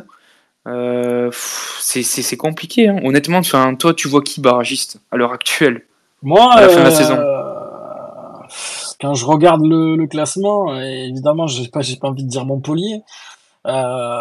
Euh, 0.66 1.30
c'est 1.32 2.36
compliqué. 2.36 2.88
Hein. 2.88 2.98
Honnêtement, 3.04 3.40
toi, 3.78 3.94
tu 3.94 4.08
vois 4.08 4.22
qui 4.22 4.40
barragiste 4.40 5.00
à 5.10 5.16
l'heure 5.16 5.32
actuelle? 5.32 5.82
Moi, 6.22 6.52
à 6.52 6.62
la 6.62 6.68
fin 6.68 6.80
de 6.80 6.84
la 6.84 6.90
saison 6.90 7.14
euh, 7.14 7.42
quand 9.00 9.14
je 9.14 9.24
regarde 9.26 9.64
le, 9.64 9.96
le 9.96 10.06
classement, 10.06 10.74
évidemment, 10.80 11.46
j'ai 11.46 11.68
pas, 11.68 11.82
j'ai 11.82 11.96
pas 11.96 12.08
envie 12.08 12.24
de 12.24 12.28
dire 12.28 12.44
Montpellier. 12.44 13.02
Euh, 13.66 14.20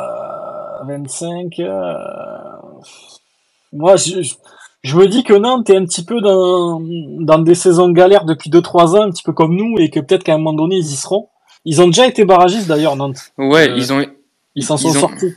25. 0.87 1.59
Euh, 1.59 1.93
moi, 3.73 3.95
je, 3.95 4.21
je, 4.83 4.97
me 4.97 5.07
dis 5.07 5.23
que 5.23 5.33
Nantes 5.33 5.69
est 5.69 5.77
un 5.77 5.85
petit 5.85 6.03
peu 6.03 6.21
dans, 6.21 6.81
dans 7.19 7.39
des 7.39 7.55
saisons 7.55 7.89
galères 7.89 8.25
depuis 8.25 8.49
2-3 8.49 8.97
ans, 8.97 9.01
un 9.03 9.09
petit 9.11 9.23
peu 9.23 9.33
comme 9.33 9.55
nous, 9.55 9.77
et 9.77 9.89
que 9.89 9.99
peut-être 9.99 10.23
qu'à 10.23 10.33
un 10.33 10.37
moment 10.37 10.53
donné, 10.53 10.77
ils 10.77 10.85
y 10.85 10.95
seront. 10.95 11.29
Ils 11.63 11.81
ont 11.81 11.87
déjà 11.87 12.07
été 12.07 12.25
barragistes 12.25 12.67
d'ailleurs, 12.67 12.95
Nantes. 12.95 13.31
Ouais, 13.37 13.71
ils 13.75 13.91
ont. 13.91 14.05
Ils 14.55 14.63
s'en 14.63 14.77
sont 14.77 14.91
sortis. 14.91 15.33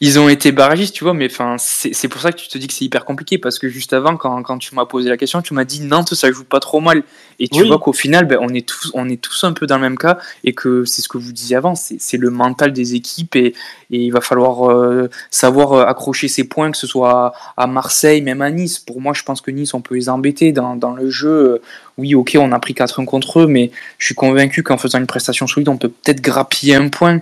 Ils 0.00 0.18
ont 0.18 0.28
été 0.28 0.52
barragistes, 0.52 0.94
tu 0.94 1.04
vois, 1.04 1.14
mais 1.14 1.26
enfin, 1.26 1.56
c'est 1.58 2.08
pour 2.08 2.20
ça 2.20 2.32
que 2.32 2.38
tu 2.38 2.48
te 2.48 2.58
dis 2.58 2.66
que 2.66 2.72
c'est 2.72 2.84
hyper 2.84 3.04
compliqué 3.04 3.38
parce 3.38 3.58
que 3.58 3.68
juste 3.68 3.92
avant, 3.92 4.16
quand, 4.16 4.42
quand 4.42 4.58
tu 4.58 4.74
m'as 4.74 4.86
posé 4.86 5.08
la 5.08 5.16
question, 5.16 5.42
tu 5.42 5.54
m'as 5.54 5.64
dit 5.64 5.80
Nantes, 5.80 6.14
ça 6.14 6.30
joue 6.32 6.44
pas 6.44 6.60
trop 6.60 6.80
mal. 6.80 7.02
Et 7.38 7.48
tu 7.48 7.64
vois 7.64 7.78
qu'au 7.78 7.92
final, 7.92 8.26
ben, 8.26 8.38
on, 8.40 8.48
est 8.50 8.66
tous, 8.66 8.90
on 8.94 9.08
est 9.08 9.20
tous 9.20 9.44
un 9.44 9.52
peu 9.52 9.66
dans 9.66 9.76
le 9.76 9.82
même 9.82 9.98
cas 9.98 10.18
et 10.44 10.52
que 10.52 10.84
c'est 10.84 11.02
ce 11.02 11.08
que 11.08 11.18
vous 11.18 11.32
disiez 11.32 11.56
avant, 11.56 11.74
c'est 11.74 12.16
le 12.16 12.30
mental 12.30 12.72
des 12.72 12.94
équipes 12.94 13.36
et, 13.36 13.54
et 13.90 13.98
il 13.98 14.10
va 14.10 14.20
falloir 14.20 14.70
euh, 14.70 15.10
savoir 15.30 15.72
euh, 15.72 15.84
accrocher 15.84 16.28
ses 16.28 16.44
points, 16.44 16.70
que 16.70 16.76
ce 16.76 16.86
soit 16.86 17.32
à, 17.56 17.66
Marseille, 17.66 18.22
même 18.22 18.42
à 18.42 18.50
Nice. 18.50 18.78
Pour 18.78 19.00
moi, 19.00 19.12
je 19.14 19.22
pense 19.22 19.40
que 19.40 19.50
Nice, 19.50 19.74
on 19.74 19.80
peut 19.80 19.96
les 19.96 20.08
embêter 20.08 20.52
dans, 20.52 20.76
dans 20.76 20.92
le 20.92 21.10
jeu. 21.10 21.60
Oui, 21.98 22.14
ok, 22.14 22.36
on 22.40 22.52
a 22.52 22.58
pris 22.58 22.74
4-1 22.74 23.04
contre 23.04 23.40
eux, 23.40 23.46
mais 23.46 23.70
je 23.98 24.06
suis 24.06 24.14
convaincu 24.14 24.62
qu'en 24.62 24.78
faisant 24.78 24.98
une 24.98 25.06
prestation 25.06 25.46
solide, 25.46 25.68
on 25.68 25.76
peut 25.76 25.88
peut-être 25.88 26.20
grappiller 26.20 26.74
un 26.74 26.88
point. 26.88 27.20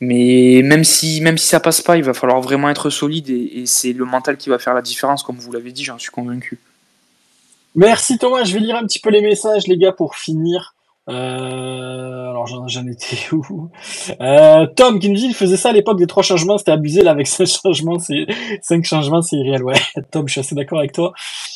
Mais 0.00 0.60
même 0.62 0.84
si, 0.84 1.20
même 1.22 1.38
si 1.38 1.46
ça 1.46 1.60
passe 1.60 1.80
pas, 1.80 1.96
il 1.96 2.02
va 2.02 2.12
falloir 2.12 2.40
vraiment 2.40 2.68
être 2.68 2.90
solide 2.90 3.30
et, 3.30 3.64
c'est 3.66 3.92
le 3.92 4.04
mental 4.04 4.36
qui 4.36 4.50
va 4.50 4.58
faire 4.58 4.74
la 4.74 4.82
différence, 4.82 5.22
comme 5.22 5.36
vous 5.36 5.52
l'avez 5.52 5.72
dit, 5.72 5.84
j'en 5.84 5.98
suis 5.98 6.10
convaincu. 6.10 6.58
Merci 7.74 8.18
Thomas, 8.18 8.44
je 8.44 8.54
vais 8.54 8.60
lire 8.60 8.76
un 8.76 8.84
petit 8.84 9.00
peu 9.00 9.10
les 9.10 9.22
messages, 9.22 9.66
les 9.66 9.76
gars, 9.76 9.92
pour 9.92 10.16
finir. 10.16 10.74
Euh, 11.08 12.30
alors 12.30 12.48
j'en 12.48 12.86
étais 12.88 13.16
où? 13.32 13.70
Euh, 14.20 14.66
Tom 14.74 14.98
qui 14.98 15.08
nous 15.08 15.14
dit 15.14 15.26
il 15.26 15.34
faisait 15.34 15.56
ça 15.56 15.68
à 15.68 15.72
l'époque 15.72 15.98
des 15.98 16.08
trois 16.08 16.24
changements, 16.24 16.58
c'était 16.58 16.72
abusé 16.72 17.02
là 17.02 17.12
avec 17.12 17.26
cinq 17.28 17.46
changements, 17.46 18.00
c'est 18.00 18.26
cinq 18.60 18.84
changements, 18.84 19.22
c'est 19.22 19.36
irréel. 19.36 19.62
Ouais, 19.62 19.74
Tom, 20.10 20.26
je 20.26 20.32
suis 20.32 20.40
assez 20.40 20.54
d'accord 20.54 20.78
avec 20.80 20.92
toi. 20.92 21.12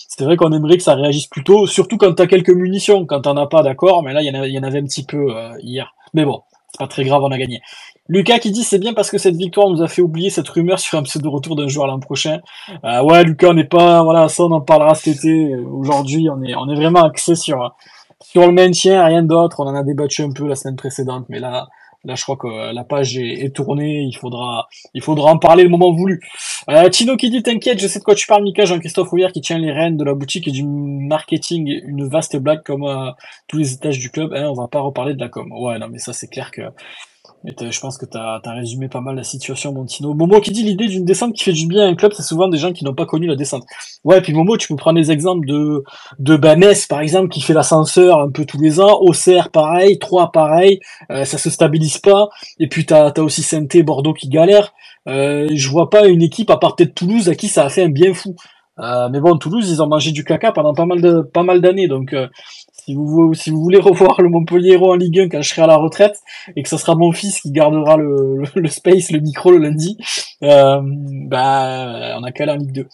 C'est 0.08 0.24
vrai 0.24 0.36
qu'on 0.36 0.52
aimerait 0.52 0.76
que 0.76 0.82
ça 0.82 0.94
réagisse 0.94 1.26
plus 1.26 1.42
tôt, 1.42 1.66
surtout 1.66 1.96
quand 1.96 2.12
t'as 2.14 2.26
quelques 2.26 2.50
munitions, 2.50 3.06
quand 3.06 3.22
t'en 3.22 3.36
as 3.36 3.46
pas, 3.46 3.62
d'accord, 3.62 4.02
mais 4.02 4.12
là 4.12 4.22
il 4.22 4.26
y, 4.26 4.58
en 4.58 4.62
avait, 4.62 4.78
un 4.78 4.84
petit 4.84 5.04
peu 5.04 5.36
euh, 5.36 5.52
hier. 5.62 5.94
Mais 6.14 6.24
bon, 6.24 6.42
c'est 6.72 6.78
pas 6.78 6.88
très 6.88 7.04
grave, 7.04 7.22
on 7.22 7.30
a 7.30 7.38
gagné. 7.38 7.60
Lucas 8.08 8.38
qui 8.40 8.50
dit 8.50 8.64
c'est 8.64 8.78
bien 8.78 8.92
parce 8.92 9.10
que 9.10 9.18
cette 9.18 9.36
victoire 9.36 9.70
nous 9.70 9.82
a 9.82 9.88
fait 9.88 10.02
oublier 10.02 10.30
cette 10.30 10.48
rumeur 10.48 10.78
sur 10.80 10.98
un 10.98 11.02
pseudo 11.04 11.30
retour 11.30 11.54
d'un 11.54 11.68
joueur 11.68 11.86
l'an 11.86 12.00
prochain. 12.00 12.40
Euh, 12.84 13.02
ouais, 13.02 13.22
Lucas, 13.22 13.50
on 13.50 13.54
n'est 13.54 13.64
pas, 13.64 14.02
voilà, 14.02 14.28
ça 14.28 14.44
on 14.44 14.50
en 14.50 14.60
parlera 14.60 14.94
cet 14.94 15.16
été. 15.16 15.54
Aujourd'hui, 15.56 16.28
on 16.28 16.42
est, 16.42 16.54
on 16.56 16.68
est 16.68 16.74
vraiment 16.74 17.04
axé 17.04 17.36
sur, 17.36 17.74
sur 18.20 18.46
le 18.46 18.52
maintien, 18.52 19.04
rien 19.04 19.22
d'autre. 19.22 19.60
On 19.60 19.66
en 19.66 19.74
a 19.74 19.84
débattu 19.84 20.22
un 20.22 20.32
peu 20.32 20.46
la 20.48 20.56
semaine 20.56 20.76
précédente, 20.76 21.26
mais 21.28 21.38
là, 21.38 21.68
Là, 22.04 22.14
je 22.14 22.22
crois 22.22 22.36
que 22.36 22.72
la 22.72 22.84
page 22.84 23.18
est, 23.18 23.54
tournée. 23.54 24.02
Il 24.02 24.16
faudra, 24.16 24.68
il 24.94 25.02
faudra 25.02 25.32
en 25.32 25.38
parler 25.38 25.62
le 25.64 25.68
moment 25.68 25.92
voulu. 25.92 26.20
Euh, 26.70 26.88
Tino 26.88 27.16
qui 27.16 27.30
dit 27.30 27.42
t'inquiète, 27.42 27.78
je 27.78 27.86
sais 27.86 27.98
de 27.98 28.04
quoi 28.04 28.14
tu 28.14 28.26
parles, 28.26 28.42
Mika. 28.42 28.64
Jean-Christophe 28.64 29.10
Rouillard 29.10 29.32
qui 29.32 29.40
tient 29.40 29.58
les 29.58 29.72
rênes 29.72 29.96
de 29.96 30.04
la 30.04 30.14
boutique 30.14 30.48
et 30.48 30.50
du 30.50 30.64
marketing, 30.64 31.80
une 31.84 32.08
vaste 32.08 32.36
blague 32.36 32.62
comme 32.62 32.84
à 32.84 33.16
tous 33.48 33.58
les 33.58 33.74
étages 33.74 33.98
du 33.98 34.10
club. 34.10 34.32
Hein, 34.32 34.48
on 34.48 34.54
va 34.54 34.68
pas 34.68 34.80
reparler 34.80 35.14
de 35.14 35.20
la 35.20 35.28
com. 35.28 35.52
Ouais, 35.52 35.78
non, 35.78 35.88
mais 35.88 35.98
ça 35.98 36.12
c'est 36.12 36.28
clair 36.28 36.50
que 36.50 36.62
je 37.44 37.80
pense 37.80 37.96
que 37.96 38.06
tu 38.06 38.18
as, 38.18 38.40
résumé 38.46 38.88
pas 38.88 39.00
mal 39.00 39.16
la 39.16 39.24
situation, 39.24 39.72
Montino. 39.72 40.14
Momo 40.14 40.40
qui 40.40 40.50
dit 40.50 40.62
l'idée 40.62 40.86
d'une 40.86 41.04
descente 41.04 41.34
qui 41.34 41.44
fait 41.44 41.52
du 41.52 41.66
bien 41.66 41.84
à 41.84 41.88
un 41.88 41.94
club, 41.94 42.12
c'est 42.12 42.22
souvent 42.22 42.48
des 42.48 42.58
gens 42.58 42.72
qui 42.72 42.84
n'ont 42.84 42.94
pas 42.94 43.06
connu 43.06 43.26
la 43.26 43.36
descente. 43.36 43.64
Ouais, 44.04 44.20
puis 44.20 44.32
Momo, 44.32 44.56
tu 44.56 44.68
peux 44.68 44.76
prendre 44.76 45.00
des 45.00 45.10
exemples 45.10 45.46
de, 45.46 45.82
de 46.18 46.36
Banès, 46.36 46.86
par 46.86 47.00
exemple, 47.00 47.28
qui 47.28 47.40
fait 47.40 47.54
l'ascenseur 47.54 48.20
un 48.20 48.30
peu 48.30 48.44
tous 48.44 48.60
les 48.60 48.80
ans. 48.80 48.98
Auxerre, 49.00 49.50
pareil. 49.50 49.98
Troyes, 49.98 50.30
pareil. 50.32 50.80
Euh, 51.10 51.24
ça 51.24 51.38
se 51.38 51.50
stabilise 51.50 51.98
pas. 51.98 52.28
Et 52.58 52.68
puis 52.68 52.84
tu 52.84 52.94
as, 52.94 53.12
aussi 53.18 53.42
saint 53.42 53.66
Bordeaux 53.84 54.14
qui 54.14 54.28
galère. 54.28 54.72
Euh, 55.08 55.48
je 55.52 55.68
vois 55.70 55.88
pas 55.88 56.06
une 56.06 56.22
équipe, 56.22 56.50
à 56.50 56.58
part 56.58 56.76
peut-être 56.76 56.94
Toulouse, 56.94 57.28
à 57.28 57.34
qui 57.34 57.48
ça 57.48 57.64
a 57.64 57.68
fait 57.68 57.84
un 57.84 57.88
bien 57.88 58.12
fou. 58.12 58.36
Euh, 58.80 59.08
mais 59.10 59.20
bon, 59.20 59.36
Toulouse, 59.36 59.68
ils 59.70 59.82
ont 59.82 59.86
mangé 59.86 60.10
du 60.10 60.24
caca 60.24 60.52
pendant 60.52 60.72
pas 60.72 60.86
mal 60.86 61.02
de 61.02 61.20
pas 61.20 61.42
mal 61.42 61.60
d'années, 61.60 61.86
donc 61.86 62.12
euh, 62.12 62.28
si 63.34 63.50
vous, 63.50 63.62
voulez 63.62 63.78
revoir 63.80 64.20
le 64.20 64.28
Montpellier 64.28 64.76
en 64.76 64.94
Ligue 64.94 65.20
1 65.20 65.28
quand 65.28 65.42
je 65.42 65.48
serai 65.48 65.62
à 65.62 65.66
la 65.66 65.76
retraite 65.76 66.20
et 66.56 66.62
que 66.62 66.68
ce 66.68 66.76
sera 66.76 66.94
mon 66.94 67.12
fils 67.12 67.40
qui 67.40 67.50
gardera 67.50 67.96
le, 67.96 68.44
space, 68.68 69.10
le 69.10 69.20
micro 69.20 69.50
le 69.50 69.58
lundi, 69.58 69.96
euh, 70.42 70.80
bah, 70.82 72.16
on 72.18 72.22
a 72.22 72.32
qu'à 72.32 72.44
aller 72.44 72.52
en 72.52 72.56
Ligue 72.56 72.72
2. 72.72 72.88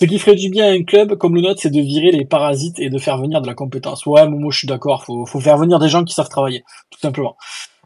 Ce 0.00 0.04
qui 0.04 0.18
ferait 0.18 0.36
du 0.36 0.48
bien 0.48 0.66
à 0.66 0.70
un 0.70 0.84
club 0.84 1.16
comme 1.16 1.34
le 1.34 1.40
nôtre, 1.40 1.60
c'est 1.60 1.70
de 1.70 1.80
virer 1.80 2.12
les 2.12 2.24
parasites 2.24 2.78
et 2.78 2.88
de 2.88 2.98
faire 2.98 3.18
venir 3.18 3.42
de 3.42 3.48
la 3.48 3.54
compétence. 3.54 4.06
Ouais, 4.06 4.28
Momo, 4.28 4.50
je 4.50 4.58
suis 4.58 4.68
d'accord, 4.68 5.04
faut, 5.04 5.26
faut 5.26 5.40
faire 5.40 5.56
venir 5.56 5.80
des 5.80 5.88
gens 5.88 6.04
qui 6.04 6.14
savent 6.14 6.28
travailler, 6.28 6.62
tout 6.90 7.00
simplement. 7.00 7.36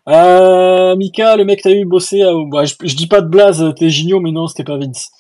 Euh, 0.09 0.97
Mika, 0.97 1.37
le 1.37 1.45
mec 1.45 1.63
t'as 1.63 1.71
eu 1.71 1.85
bossé, 1.85 2.23
bah, 2.51 2.65
je, 2.65 2.95
dis 2.95 3.07
pas 3.07 3.21
de 3.21 3.29
blaze, 3.29 3.73
t'es 3.79 3.89
Gigno, 3.89 4.21
mais 4.21 4.33
non, 4.33 4.47
c'était 4.47 4.65
pas 4.65 4.77
Vince. 4.77 5.11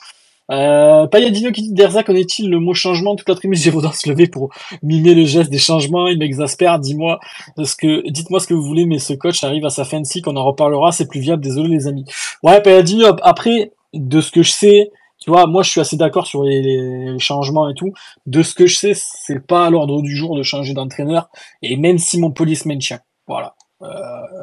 Euh, 0.52 1.06
Payadino 1.06 1.50
qui 1.50 1.62
dit 1.62 1.72
Derza 1.72 2.02
connaît-il 2.02 2.50
le 2.50 2.60
mot 2.60 2.74
changement? 2.74 3.16
Toute 3.16 3.28
la 3.28 3.34
tribu 3.34 3.56
Gévaudan 3.56 3.92
se 3.92 4.08
lever 4.08 4.26
pour 4.26 4.50
mimer 4.82 5.14
le 5.14 5.24
geste 5.24 5.50
des 5.50 5.58
changements. 5.58 6.06
Il 6.08 6.18
m'exaspère. 6.18 6.78
Dis-moi 6.78 7.18
ce 7.62 7.74
que, 7.74 8.08
dites-moi 8.10 8.38
ce 8.38 8.46
que 8.46 8.54
vous 8.54 8.62
voulez, 8.62 8.84
mais 8.84 8.98
ce 8.98 9.14
coach 9.14 9.42
arrive 9.44 9.64
à 9.64 9.70
sa 9.70 9.84
fin 9.84 10.00
de 10.00 10.06
cycle. 10.06 10.28
On 10.28 10.36
en 10.36 10.44
reparlera. 10.44 10.92
C'est 10.92 11.08
plus 11.08 11.20
viable. 11.20 11.42
Désolé 11.42 11.68
les 11.68 11.88
amis. 11.88 12.04
Ouais, 12.42 12.60
Payadino. 12.60 13.16
Après, 13.22 13.72
de 13.94 14.20
ce 14.20 14.30
que 14.30 14.42
je 14.42 14.50
sais, 14.50 14.90
tu 15.18 15.30
vois, 15.30 15.46
moi 15.46 15.62
je 15.62 15.70
suis 15.70 15.80
assez 15.80 15.96
d'accord 15.96 16.26
sur 16.26 16.42
les, 16.42 17.16
changements 17.18 17.68
et 17.68 17.74
tout. 17.74 17.92
De 18.26 18.42
ce 18.42 18.54
que 18.54 18.66
je 18.66 18.76
sais, 18.76 18.92
c'est 18.94 19.46
pas 19.46 19.66
à 19.66 19.70
l'ordre 19.70 20.02
du 20.02 20.16
jour 20.16 20.36
de 20.36 20.42
changer 20.42 20.74
d'entraîneur. 20.74 21.28
Et 21.62 21.76
même 21.76 21.98
si 21.98 22.18
mon 22.18 22.32
police 22.32 22.66
maintient, 22.66 23.00
voilà, 23.28 23.54
euh, 23.82 23.86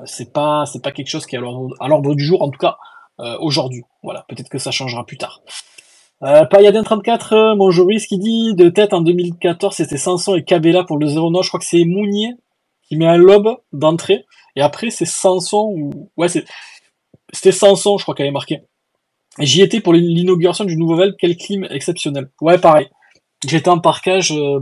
c'est 0.05 0.31
pas 0.31 0.65
c'est 0.65 0.81
pas 0.81 0.91
quelque 0.91 1.09
chose 1.09 1.25
qui 1.25 1.35
est 1.35 1.39
à 1.39 1.87
l'ordre 1.87 2.15
du 2.15 2.23
jour, 2.23 2.41
en 2.41 2.49
tout 2.49 2.59
cas 2.59 2.77
euh, 3.19 3.37
aujourd'hui. 3.41 3.83
Voilà, 4.03 4.25
peut-être 4.29 4.49
que 4.49 4.57
ça 4.57 4.71
changera 4.71 5.05
plus 5.05 5.17
tard. 5.17 5.41
Euh, 6.21 6.43
Payadin 6.45 6.83
34, 6.83 7.33
euh, 7.33 7.55
mon 7.55 7.71
Joris 7.71 8.05
qui 8.05 8.17
dit 8.17 8.53
de 8.53 8.67
tête 8.67 8.93
en 8.93 8.99
2014 8.99 9.73
c'était 9.73 9.97
Sanson 9.97 10.35
et 10.35 10.43
Cabella 10.43 10.83
pour 10.83 10.97
le 10.97 11.07
0 11.07 11.41
Je 11.41 11.47
crois 11.47 11.61
que 11.61 11.65
c'est 11.65 11.85
Mounier 11.85 12.33
qui 12.83 12.97
met 12.97 13.07
un 13.07 13.15
lob 13.15 13.47
d'entrée 13.71 14.25
et 14.57 14.61
après 14.61 14.89
c'est 14.89 15.05
Sanson 15.05 15.71
ou 15.73 16.11
ouais 16.17 16.27
c'était 16.27 17.53
Sanson 17.53 17.97
je 17.97 18.03
crois 18.03 18.15
qu'elle 18.15 18.25
est 18.25 18.31
marqué. 18.31 18.63
J'y 19.39 19.61
étais 19.61 19.79
pour 19.79 19.93
l'inauguration 19.93 20.65
du 20.65 20.75
nouveau 20.75 20.97
Vel, 20.97 21.15
quel 21.17 21.37
clim 21.37 21.65
exceptionnel. 21.69 22.29
Ouais 22.41 22.57
pareil. 22.57 22.89
J'étais 23.47 23.69
en 23.69 23.79
parkage 23.79 24.33
euh, 24.33 24.59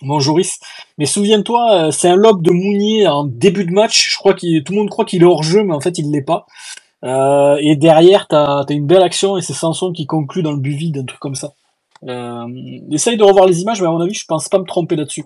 mon 0.00 0.20
Joris. 0.20 0.58
Mais 0.96 1.04
souviens-toi, 1.04 1.92
c'est 1.92 2.08
un 2.08 2.16
lob 2.16 2.42
de 2.42 2.50
Mounier 2.50 3.06
en 3.06 3.24
début 3.24 3.66
de 3.66 3.72
match. 3.72 4.10
Je 4.10 4.16
crois 4.16 4.32
qu'il 4.32 4.64
tout 4.64 4.72
le 4.72 4.78
monde 4.78 4.88
croit 4.88 5.04
qu'il 5.04 5.20
est 5.20 5.26
hors 5.26 5.42
jeu, 5.42 5.64
mais 5.64 5.74
en 5.74 5.80
fait 5.80 5.98
il 5.98 6.10
l'est 6.10 6.22
pas. 6.22 6.46
Euh, 7.04 7.56
et 7.60 7.76
derrière, 7.76 8.28
t'as 8.28 8.60
as 8.60 8.72
une 8.72 8.86
belle 8.86 9.02
action 9.02 9.36
et 9.36 9.42
c'est 9.42 9.52
Sanson 9.52 9.92
qui 9.92 10.06
conclut 10.06 10.42
dans 10.42 10.52
le 10.52 10.60
but 10.60 10.74
vide, 10.74 10.98
un 10.98 11.04
truc 11.04 11.20
comme 11.20 11.34
ça. 11.34 11.52
Euh, 12.08 12.46
essaye 12.90 13.16
de 13.16 13.24
revoir 13.24 13.46
les 13.46 13.60
images, 13.60 13.80
mais 13.80 13.88
à 13.88 13.90
mon 13.90 14.00
avis, 14.00 14.14
je 14.14 14.24
pense 14.26 14.48
pas 14.48 14.58
me 14.58 14.64
tromper 14.64 14.96
là-dessus. 14.96 15.24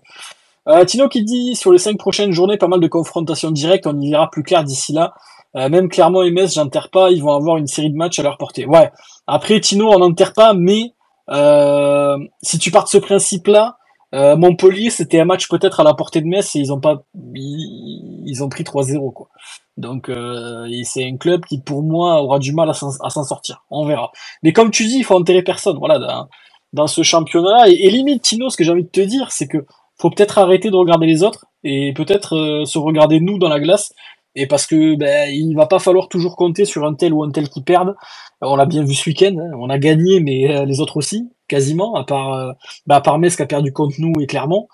Euh, 0.69 0.85
Tino 0.85 1.09
qui 1.09 1.23
dit 1.23 1.55
sur 1.55 1.73
les 1.73 1.79
cinq 1.79 1.97
prochaines 1.99 2.33
journées, 2.33 2.57
pas 2.57 2.69
mal 2.69 2.81
de 2.81 2.89
confrontations 2.89 3.51
directes, 3.51 3.87
on 3.87 4.01
y 4.01 4.11
verra 4.11 4.31
plus 4.31 4.43
clair 4.43 4.65
d'ici 4.65 4.93
là. 4.93 5.15
Euh, 5.57 5.69
même 5.69 5.89
clairement 5.89 6.23
Metz, 6.25 6.55
j'enterre 6.55 6.91
pas, 6.91 7.11
ils 7.11 7.23
vont 7.23 7.35
avoir 7.35 7.57
une 7.57 7.67
série 7.67 7.91
de 7.91 7.97
matchs 7.97 8.19
à 8.19 8.23
leur 8.23 8.37
portée. 8.37 8.67
Ouais. 8.67 8.91
Après, 9.27 9.59
Tino, 9.61 9.91
on 9.91 9.99
n'enterre 9.99 10.33
pas, 10.33 10.55
mais 10.55 10.93
euh, 11.31 12.19
si 12.43 12.59
tu 12.59 12.71
pars 12.71 12.85
de 12.85 12.89
ce 12.89 12.99
principe-là, 12.99 13.79
euh, 14.15 14.37
Montpellier, 14.37 14.91
c'était 14.91 15.21
un 15.21 15.25
match 15.25 15.49
peut-être 15.49 15.81
à 15.81 15.85
la 15.85 15.95
portée 15.95 16.21
de 16.21 16.27
Metz 16.27 16.55
et 16.57 16.59
ils 16.59 16.73
ont 16.73 16.81
pas, 16.81 17.03
ils 17.35 18.43
ont 18.43 18.49
pris 18.49 18.65
3-0 18.65 19.13
quoi. 19.13 19.29
Donc 19.77 20.09
euh, 20.09 20.69
c'est 20.85 21.05
un 21.05 21.17
club 21.17 21.45
qui 21.45 21.61
pour 21.61 21.83
moi 21.83 22.23
aura 22.23 22.39
du 22.39 22.53
mal 22.53 22.71
à 22.71 22.73
s'en 22.75 23.25
sortir. 23.25 23.65
On 23.71 23.85
verra. 23.85 24.11
Mais 24.43 24.53
comme 24.53 24.71
tu 24.71 24.87
dis, 24.87 24.99
il 24.99 25.05
faut 25.05 25.17
enterrer 25.17 25.43
personne. 25.43 25.79
Voilà, 25.79 26.29
dans, 26.73 26.87
ce 26.87 27.03
championnat. 27.03 27.69
Et, 27.69 27.87
et, 27.87 27.91
limite, 27.91 28.23
Tino, 28.23 28.49
ce 28.51 28.57
que 28.57 28.65
j'ai 28.65 28.73
envie 28.73 28.85
de 28.85 28.89
te 28.89 29.01
dire, 29.01 29.31
c'est 29.33 29.49
que 29.49 29.65
faut 29.99 30.11
peut-être 30.11 30.39
arrêter 30.39 30.71
de 30.71 30.77
regarder 30.77 31.07
les 31.07 31.23
autres 31.23 31.47
et 31.65 31.93
peut-être 31.95 32.37
euh, 32.37 32.65
se 32.65 32.79
regarder 32.79 33.21
nous 33.21 33.39
dans 33.39 33.49
la 33.49 33.61
glace. 33.61 33.93
Et 34.35 34.47
parce 34.47 34.67
que 34.67 34.97
ben, 34.97 35.31
il 35.33 35.55
va 35.55 35.67
pas 35.67 35.79
falloir 35.79 36.09
toujours 36.09 36.37
compter 36.37 36.67
sur 36.67 36.85
un 36.85 36.95
tel 36.95 37.15
ou 37.15 37.25
un 37.25 37.31
tel 37.31 37.49
qui 37.49 37.63
perdent. 37.63 37.95
On 38.43 38.57
l'a 38.57 38.67
bien 38.67 38.85
vu 38.85 38.95
ce 38.95 39.09
week-end. 39.09 39.35
Hein. 39.39 39.51
On 39.59 39.71
a 39.71 39.79
gagné, 39.79 40.21
mais 40.21 40.55
euh, 40.55 40.65
les 40.67 40.81
autres 40.81 40.99
aussi, 40.99 41.31
quasiment, 41.49 41.95
à 41.95 42.05
part, 42.05 42.33
euh, 42.35 42.53
ben, 42.87 42.97
à 42.97 43.01
part 43.01 43.19
Metz 43.19 43.35
qui 43.35 43.43
a 43.43 43.47
perdu 43.47 43.73
contre 43.73 43.97
nous 43.99 44.13
et 44.21 44.27
Clermont. 44.27 44.69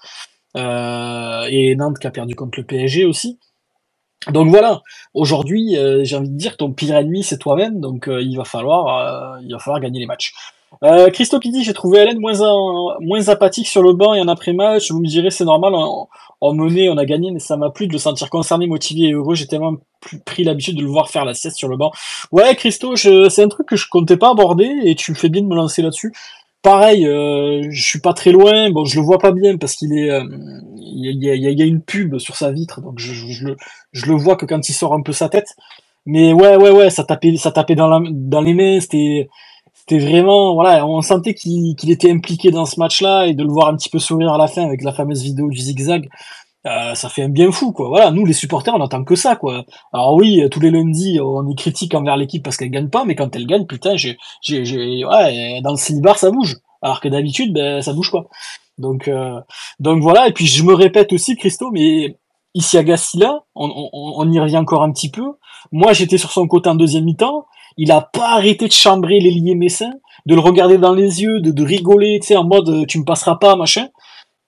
et 0.56 1.76
Nantes 1.76 1.98
qui 2.00 2.06
a 2.06 2.10
perdu 2.10 2.34
contre 2.34 2.58
le 2.58 2.66
PSG 2.66 3.04
aussi. 3.04 3.38
Donc 4.30 4.48
voilà, 4.48 4.82
aujourd'hui, 5.14 5.76
euh, 5.76 6.04
j'ai 6.04 6.16
envie 6.16 6.28
de 6.28 6.36
dire, 6.36 6.56
ton 6.56 6.72
pire 6.72 6.96
ennemi, 6.96 7.24
c'est 7.24 7.38
toi-même, 7.38 7.80
donc 7.80 8.08
euh, 8.08 8.22
il 8.22 8.36
va 8.36 8.44
falloir, 8.44 9.36
euh, 9.36 9.40
il 9.44 9.52
va 9.52 9.58
falloir 9.58 9.80
gagner 9.80 10.00
les 10.00 10.06
matchs. 10.06 10.32
Christo 11.12 11.38
qui 11.38 11.50
dit, 11.50 11.62
j'ai 11.62 11.74
trouvé 11.74 11.98
Hélène 11.98 12.18
moins, 12.18 12.40
moins 13.00 13.28
apathique 13.28 13.68
sur 13.68 13.82
le 13.82 13.92
banc 13.92 14.14
et 14.14 14.20
en 14.22 14.28
après-match, 14.28 14.90
vous 14.90 15.00
me 15.00 15.06
direz, 15.06 15.30
c'est 15.30 15.44
normal, 15.44 15.74
en, 15.74 16.54
mené, 16.54 16.88
on 16.88 16.96
a 16.96 17.04
gagné, 17.04 17.30
mais 17.30 17.40
ça 17.40 17.58
m'a 17.58 17.68
plu 17.68 17.86
de 17.86 17.92
le 17.92 17.98
sentir 17.98 18.30
concerné, 18.30 18.66
motivé 18.66 19.08
et 19.08 19.12
heureux, 19.12 19.34
j'ai 19.34 19.46
tellement 19.46 19.74
pris 20.24 20.44
l'habitude 20.44 20.76
de 20.76 20.82
le 20.82 20.88
voir 20.88 21.10
faire 21.10 21.26
la 21.26 21.34
sieste 21.34 21.58
sur 21.58 21.68
le 21.68 21.76
banc. 21.76 21.92
Ouais, 22.32 22.54
Christo, 22.56 22.96
c'est 22.96 23.42
un 23.42 23.48
truc 23.48 23.68
que 23.68 23.76
je 23.76 23.86
comptais 23.90 24.16
pas 24.16 24.30
aborder, 24.30 24.70
et 24.84 24.94
tu 24.94 25.14
fais 25.14 25.28
bien 25.28 25.42
de 25.42 25.46
me 25.46 25.54
lancer 25.54 25.82
là-dessus. 25.82 26.14
Pareil, 26.62 27.06
euh, 27.06 27.66
je 27.70 27.82
suis 27.82 28.00
pas 28.00 28.12
très 28.12 28.32
loin. 28.32 28.70
Bon, 28.70 28.84
je 28.84 28.96
le 28.98 29.04
vois 29.04 29.18
pas 29.18 29.32
bien 29.32 29.56
parce 29.58 29.74
qu'il 29.74 29.92
est, 29.92 30.10
il 30.76 31.24
y, 31.24 31.62
a, 31.62 31.66
une 31.66 31.82
pub 31.82 32.18
sur 32.18 32.36
sa 32.36 32.52
vitre, 32.52 32.80
donc 32.80 32.98
je, 32.98 33.12
je, 33.12 33.46
le, 33.46 33.56
je 33.92 34.06
le 34.06 34.14
vois 34.14 34.36
que 34.36 34.46
quand 34.46 34.68
il 34.68 34.72
sort 34.72 34.94
un 34.94 35.02
peu 35.02 35.12
sa 35.12 35.28
tête. 35.28 35.56
Mais 36.06 36.32
ouais, 36.32 36.56
ouais, 36.56 36.70
ouais, 36.70 36.90
ça 36.90 37.04
tapait, 37.04 37.36
ça 37.36 37.52
tapait 37.52 37.74
dans, 37.74 37.88
la, 37.88 38.00
dans 38.10 38.40
les 38.40 38.54
mains. 38.54 38.80
C'était, 38.80 39.28
c'était 39.72 39.98
vraiment, 39.98 40.54
voilà, 40.54 40.86
on 40.86 41.00
sentait 41.00 41.34
qu'il 41.34 41.76
qu'il 41.76 41.90
était 41.90 42.10
impliqué 42.10 42.50
dans 42.50 42.66
ce 42.66 42.78
match-là 42.78 43.26
et 43.26 43.34
de 43.34 43.42
le 43.42 43.50
voir 43.50 43.68
un 43.68 43.76
petit 43.76 43.88
peu 43.88 43.98
sourire 43.98 44.32
à 44.32 44.38
la 44.38 44.48
fin 44.48 44.64
avec 44.64 44.82
la 44.82 44.92
fameuse 44.92 45.22
vidéo 45.22 45.48
du 45.48 45.58
zigzag. 45.58 46.08
Euh, 46.64 46.94
ça 46.94 47.08
fait 47.08 47.22
un 47.22 47.28
bien 47.28 47.50
fou, 47.50 47.72
quoi. 47.72 47.88
Voilà, 47.88 48.10
nous 48.10 48.24
les 48.24 48.32
supporters, 48.32 48.74
on 48.74 48.80
attend 48.80 49.02
que 49.02 49.16
ça, 49.16 49.34
quoi. 49.34 49.64
Alors 49.92 50.14
oui, 50.14 50.42
tous 50.50 50.60
les 50.60 50.70
lundis, 50.70 51.18
on 51.20 51.48
est 51.48 51.56
critique 51.56 51.94
envers 51.94 52.16
l'équipe 52.16 52.42
parce 52.42 52.56
qu'elle 52.56 52.70
gagne 52.70 52.88
pas, 52.88 53.04
mais 53.04 53.16
quand 53.16 53.34
elle 53.34 53.46
gagne, 53.46 53.66
putain, 53.66 53.96
j'ai, 53.96 54.16
j'ai, 54.42 54.64
j'ai, 54.64 55.04
ouais, 55.04 55.60
dans 55.62 55.72
le 55.72 55.76
silibar, 55.76 56.18
ça 56.18 56.30
bouge. 56.30 56.58
Alors 56.80 57.00
que 57.00 57.08
d'habitude, 57.08 57.52
ben, 57.52 57.82
ça 57.82 57.92
bouge 57.92 58.12
pas. 58.12 58.24
Donc, 58.78 59.08
euh, 59.08 59.40
donc 59.80 60.02
voilà. 60.02 60.28
Et 60.28 60.32
puis 60.32 60.46
je 60.46 60.62
me 60.62 60.74
répète 60.74 61.12
aussi, 61.12 61.36
Christo, 61.36 61.70
mais 61.72 62.16
ici 62.54 62.78
à 62.78 62.84
Gassila, 62.84 63.40
on, 63.54 63.90
on, 63.92 64.30
y 64.30 64.38
revient 64.38 64.58
encore 64.58 64.82
un 64.82 64.92
petit 64.92 65.10
peu. 65.10 65.24
Moi, 65.72 65.92
j'étais 65.92 66.18
sur 66.18 66.30
son 66.30 66.46
côté 66.46 66.68
en 66.68 66.74
deuxième 66.74 67.04
mi-temps. 67.04 67.46
Il 67.76 67.90
a 67.90 68.02
pas 68.02 68.34
arrêté 68.34 68.66
de 68.66 68.72
chambrer 68.72 69.18
les 69.18 69.30
liés 69.30 69.54
messins, 69.54 69.94
de 70.26 70.34
le 70.34 70.40
regarder 70.40 70.78
dans 70.78 70.92
les 70.92 71.22
yeux, 71.22 71.40
de, 71.40 71.50
de 71.50 71.64
rigoler, 71.64 72.18
tu 72.20 72.28
sais, 72.28 72.36
en 72.36 72.44
mode 72.44 72.86
tu 72.86 72.98
me 72.98 73.04
passeras 73.04 73.36
pas, 73.36 73.56
machin 73.56 73.88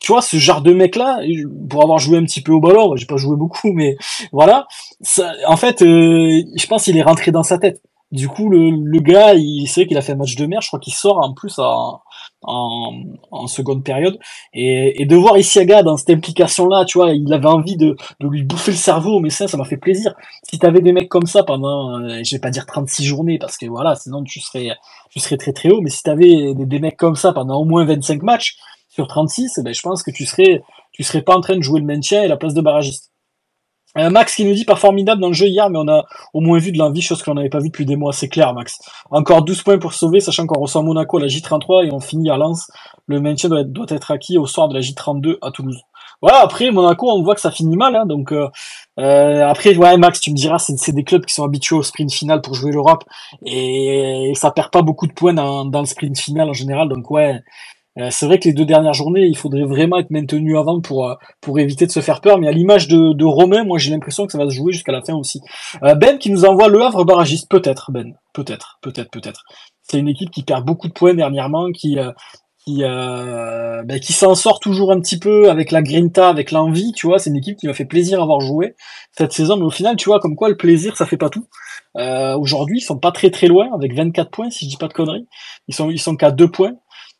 tu 0.04 0.12
vois, 0.12 0.20
ce 0.20 0.36
genre 0.36 0.60
de 0.60 0.74
mec-là, 0.74 1.20
pour 1.70 1.82
avoir 1.82 1.98
joué 1.98 2.18
un 2.18 2.24
petit 2.24 2.42
peu 2.42 2.52
au 2.52 2.60
ballon, 2.60 2.94
j'ai 2.94 3.06
pas 3.06 3.16
joué 3.16 3.36
beaucoup, 3.38 3.72
mais 3.72 3.96
voilà, 4.32 4.66
en 5.46 5.56
fait, 5.56 5.80
euh, 5.80 6.42
je 6.54 6.66
pense 6.66 6.84
qu'il 6.84 6.98
est 6.98 7.02
rentré 7.02 7.30
dans 7.30 7.42
sa 7.42 7.56
tête. 7.56 7.80
Du 8.12 8.28
coup, 8.28 8.50
le, 8.50 9.00
gars, 9.00 9.32
il 9.32 9.66
c'est 9.66 9.80
vrai 9.80 9.88
qu'il 9.88 9.96
a 9.96 10.02
fait 10.02 10.12
un 10.12 10.16
match 10.16 10.36
de 10.36 10.44
merde. 10.44 10.62
Je 10.62 10.68
crois 10.68 10.78
qu'il 10.78 10.92
sort 10.92 11.24
en 11.24 11.32
plus 11.32 11.58
en, 11.58 13.46
seconde 13.46 13.82
période. 13.82 14.18
Et, 14.52 15.06
de 15.06 15.16
voir 15.16 15.38
Isiaga 15.38 15.82
dans 15.82 15.96
cette 15.96 16.10
implication-là, 16.10 16.84
tu 16.84 16.98
vois, 16.98 17.12
il 17.12 17.32
avait 17.32 17.46
envie 17.46 17.78
de, 17.78 17.96
de 18.20 18.28
lui 18.28 18.42
bouffer 18.42 18.72
le 18.72 18.76
cerveau. 18.76 19.20
Mais 19.20 19.30
ça, 19.30 19.48
ça 19.48 19.56
m'a 19.56 19.64
fait 19.64 19.78
plaisir. 19.78 20.14
Si 20.42 20.58
t'avais 20.58 20.82
des 20.82 20.92
mecs 20.92 21.08
comme 21.08 21.26
ça 21.26 21.44
pendant, 21.44 21.98
euh, 21.98 22.20
je 22.22 22.36
vais 22.36 22.40
pas 22.40 22.50
dire 22.50 22.66
36 22.66 23.04
journées, 23.04 23.38
parce 23.38 23.56
que 23.56 23.64
voilà, 23.66 23.94
sinon 23.94 24.22
tu 24.22 24.38
serais, 24.38 24.68
tu 25.10 25.18
serais 25.18 25.38
très 25.38 25.54
très 25.54 25.70
haut. 25.70 25.80
Mais 25.80 25.90
si 25.90 26.02
t'avais 26.02 26.52
des, 26.52 26.66
des 26.66 26.78
mecs 26.78 26.98
comme 26.98 27.16
ça 27.16 27.32
pendant 27.32 27.56
au 27.58 27.64
moins 27.64 27.86
25 27.86 28.22
matchs, 28.22 28.58
sur 28.94 29.08
36, 29.08 29.60
ben, 29.64 29.74
je 29.74 29.82
pense 29.82 30.04
que 30.04 30.12
tu 30.12 30.24
serais, 30.24 30.62
tu 30.92 31.02
serais 31.02 31.22
pas 31.22 31.34
en 31.34 31.40
train 31.40 31.56
de 31.56 31.62
jouer 31.62 31.80
le 31.80 31.86
maintien 31.86 32.22
et 32.22 32.28
la 32.28 32.36
place 32.36 32.54
de 32.54 32.60
barragiste. 32.60 33.10
Euh, 33.98 34.08
Max 34.10 34.34
qui 34.36 34.44
nous 34.44 34.54
dit 34.54 34.64
pas 34.64 34.76
formidable 34.76 35.20
dans 35.20 35.28
le 35.28 35.34
jeu 35.34 35.46
hier, 35.46 35.68
mais 35.70 35.78
on 35.80 35.88
a 35.88 36.04
au 36.32 36.40
moins 36.40 36.58
vu 36.58 36.70
de 36.70 36.78
l'envie, 36.78 37.00
chose 37.00 37.22
qu'on 37.22 37.34
n'avait 37.34 37.48
pas 37.48 37.58
vu 37.60 37.68
depuis 37.68 37.86
des 37.86 37.96
mois, 37.96 38.12
c'est 38.12 38.28
clair 38.28 38.54
Max. 38.54 38.78
Encore 39.10 39.42
12 39.42 39.62
points 39.62 39.78
pour 39.78 39.94
sauver, 39.94 40.20
sachant 40.20 40.46
qu'on 40.46 40.60
reçoit 40.60 40.82
Monaco 40.82 41.18
à 41.18 41.22
la 41.22 41.26
J33 41.26 41.86
et 41.86 41.92
on 41.92 42.00
finit 42.00 42.30
à 42.30 42.36
Lens. 42.36 42.70
Le 43.06 43.20
maintien 43.20 43.48
doit 43.48 43.86
être, 43.88 44.10
acquis 44.12 44.38
au 44.38 44.46
soir 44.46 44.68
de 44.68 44.74
la 44.74 44.80
J32 44.80 45.38
à 45.42 45.50
Toulouse. 45.50 45.80
Voilà, 46.22 46.40
après 46.40 46.70
Monaco, 46.70 47.10
on 47.10 47.22
voit 47.22 47.34
que 47.34 47.40
ça 47.40 47.50
finit 47.50 47.76
mal, 47.76 47.94
hein, 47.96 48.06
donc 48.06 48.32
euh, 48.32 48.48
euh, 48.98 49.46
après 49.46 49.76
ouais 49.76 49.96
Max, 49.96 50.20
tu 50.20 50.30
me 50.30 50.36
diras, 50.36 50.58
c'est 50.58 50.92
des 50.92 51.04
clubs 51.04 51.24
qui 51.24 51.34
sont 51.34 51.44
habitués 51.44 51.76
au 51.76 51.82
sprint 51.82 52.12
final 52.12 52.40
pour 52.40 52.54
jouer 52.54 52.72
l'Europe 52.72 53.04
et, 53.44 54.32
ça 54.36 54.50
perd 54.52 54.70
pas 54.70 54.82
beaucoup 54.82 55.06
de 55.06 55.12
points 55.12 55.34
dans, 55.34 55.64
dans 55.64 55.80
le 55.80 55.86
sprint 55.86 56.18
final 56.18 56.48
en 56.48 56.52
général, 56.52 56.88
donc 56.88 57.10
ouais, 57.10 57.42
euh, 57.98 58.08
c'est 58.10 58.26
vrai 58.26 58.38
que 58.38 58.48
les 58.48 58.54
deux 58.54 58.64
dernières 58.64 58.92
journées, 58.92 59.26
il 59.26 59.36
faudrait 59.36 59.64
vraiment 59.64 59.98
être 59.98 60.10
maintenu 60.10 60.58
avant 60.58 60.80
pour 60.80 61.08
euh, 61.08 61.14
pour 61.40 61.58
éviter 61.60 61.86
de 61.86 61.92
se 61.92 62.00
faire 62.00 62.20
peur. 62.20 62.38
Mais 62.38 62.48
à 62.48 62.52
l'image 62.52 62.88
de, 62.88 63.12
de 63.12 63.24
Romain, 63.24 63.64
moi 63.64 63.78
j'ai 63.78 63.92
l'impression 63.92 64.26
que 64.26 64.32
ça 64.32 64.38
va 64.38 64.46
se 64.46 64.54
jouer 64.54 64.72
jusqu'à 64.72 64.92
la 64.92 65.02
fin 65.02 65.14
aussi. 65.14 65.40
Euh, 65.84 65.94
ben 65.94 66.18
qui 66.18 66.30
nous 66.30 66.44
envoie 66.44 66.68
le 66.68 66.82
Havre 66.82 67.04
barragiste, 67.04 67.48
peut-être 67.48 67.92
Ben, 67.92 68.14
peut-être, 68.32 68.78
peut-être, 68.82 69.10
peut-être. 69.10 69.44
C'est 69.82 69.98
une 69.98 70.08
équipe 70.08 70.30
qui 70.30 70.42
perd 70.42 70.64
beaucoup 70.64 70.88
de 70.88 70.92
points 70.92 71.14
dernièrement, 71.14 71.70
qui 71.70 71.98
qui 72.64 72.80
ben, 72.82 74.00
qui 74.00 74.12
s'en 74.12 74.34
sort 74.34 74.58
toujours 74.58 74.90
un 74.90 74.98
petit 74.98 75.18
peu 75.18 75.50
avec 75.50 75.70
la 75.70 75.82
grinta, 75.82 76.28
avec 76.28 76.50
l'envie. 76.50 76.92
Tu 76.92 77.06
vois, 77.06 77.18
c'est 77.18 77.30
une 77.30 77.36
équipe 77.36 77.58
qui 77.58 77.66
m'a 77.66 77.74
fait 77.74 77.84
plaisir 77.84 78.18
à 78.20 78.22
avoir 78.22 78.40
joué 78.40 78.74
cette 79.12 79.32
saison. 79.32 79.56
Mais 79.56 79.64
au 79.64 79.70
final, 79.70 79.96
tu 79.96 80.08
vois, 80.08 80.18
comme 80.18 80.34
quoi 80.34 80.48
le 80.48 80.56
plaisir, 80.56 80.96
ça 80.96 81.06
fait 81.06 81.18
pas 81.18 81.28
tout. 81.28 81.46
Aujourd'hui, 81.96 82.78
ils 82.78 82.84
sont 82.84 82.98
pas 82.98 83.12
très 83.12 83.30
très 83.30 83.46
loin 83.46 83.68
avec 83.74 83.94
24 83.94 84.30
points, 84.30 84.50
si 84.50 84.64
je 84.64 84.70
dis 84.70 84.76
pas 84.78 84.88
de 84.88 84.94
conneries. 84.94 85.28
Ils 85.68 85.74
sont 85.74 85.90
ils 85.90 86.00
sont 86.00 86.16
qu'à 86.16 86.30
deux 86.30 86.50
points. 86.50 86.72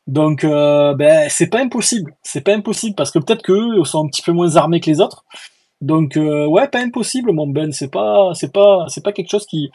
Donc, 0.07 0.45
euh, 0.45 0.95
ben, 0.95 1.29
c'est 1.31 1.49
pas 1.49 1.61
impossible. 1.61 2.15
C'est 2.23 2.43
pas 2.43 2.55
impossible 2.55 2.95
parce 2.95 3.11
que 3.11 3.19
peut-être 3.19 3.43
qu'eux 3.43 3.85
sont 3.85 4.05
un 4.05 4.09
petit 4.09 4.23
peu 4.23 4.33
moins 4.33 4.57
armés 4.57 4.81
que 4.81 4.91
les 4.91 5.01
autres. 5.01 5.25
Donc, 5.81 6.17
euh, 6.17 6.47
ouais, 6.47 6.69
pas 6.69 6.81
impossible, 6.81 7.33
mon 7.33 7.47
Ben. 7.47 7.73
C'est 7.73 7.91
pas, 7.91 8.31
c'est 8.35 8.53
pas, 8.53 8.87
c'est 8.89 9.03
pas 9.03 9.13
quelque 9.13 9.31
chose 9.31 9.47
qui, 9.47 9.71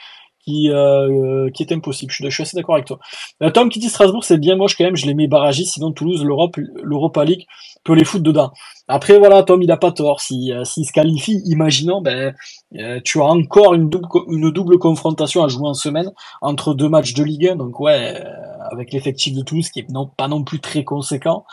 qui, 0.50 0.70
euh, 0.70 1.50
qui 1.52 1.64
est 1.64 1.72
impossible. 1.72 2.12
Je 2.12 2.30
suis, 2.30 2.44
assez 2.44 2.56
d'accord 2.56 2.76
avec 2.76 2.88
toi. 2.88 3.00
Euh, 3.44 3.52
Tom 3.52 3.70
qui 3.70 3.80
dit 3.80 3.90
Strasbourg, 3.90 4.24
c'est 4.24 4.38
bien 4.38 4.56
moche 4.56 4.76
quand 4.76 4.84
même. 4.84 4.96
Je 4.96 5.06
les 5.06 5.14
mets 5.14 5.28
barragistes. 5.28 5.74
Sinon, 5.74 5.92
Toulouse, 5.92 6.24
l'Europe, 6.24 6.58
l'Europa 6.58 7.24
League 7.26 7.46
peut 7.84 7.94
les 7.94 8.06
foutre 8.06 8.24
dedans. 8.24 8.52
Après, 8.88 9.20
voilà, 9.20 9.44
Tom, 9.44 9.62
il 9.62 9.72
a 9.72 9.78
pas 9.78 9.92
tort. 9.92 10.22
Si, 10.22 10.52
euh, 10.52 10.64
s'il 10.64 10.86
se 10.86 10.92
qualifie, 10.92 11.42
imaginons, 11.46 12.02
ben, 12.02 12.34
euh, 12.78 13.00
tu 13.04 13.22
as 13.22 13.26
encore 13.26 13.74
une 13.74 13.90
double, 13.90 14.08
une 14.30 14.52
double 14.52 14.80
confrontation 14.80 15.44
à 15.44 15.48
jouer 15.48 15.68
en 15.68 15.74
semaine 15.74 16.12
entre 16.42 16.74
deux 16.74 16.90
matchs 16.90 17.14
de 17.14 17.24
Ligue 17.24 17.50
1. 17.50 17.56
Donc, 17.56 17.80
ouais, 17.80 18.24
avec 18.72 18.94
l'effectif 18.94 19.36
de 19.36 19.42
Toulouse 19.42 19.70
qui 19.70 19.80
est 19.80 19.90
non, 19.90 20.08
pas 20.08 20.28
non 20.28 20.44
plus 20.44 20.60
très 20.60 20.84
conséquent, 20.84 21.46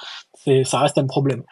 ça 0.64 0.78
reste 0.78 0.98
un 0.98 1.06
problème. 1.06 1.42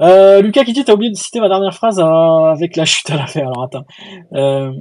Euh, 0.00 0.40
Lucas 0.42 0.64
qui 0.64 0.72
dit, 0.72 0.84
t'as 0.84 0.94
oublié 0.94 1.10
de 1.10 1.16
citer 1.16 1.40
ma 1.40 1.48
dernière 1.48 1.74
phrase 1.74 2.00
avec 2.00 2.76
la 2.76 2.84
chute 2.84 3.10
à 3.10 3.16
la 3.16 3.26
fin. 3.26 3.40
Alors 3.40 3.62
attends. 3.62 3.84
Euh, 4.34 4.72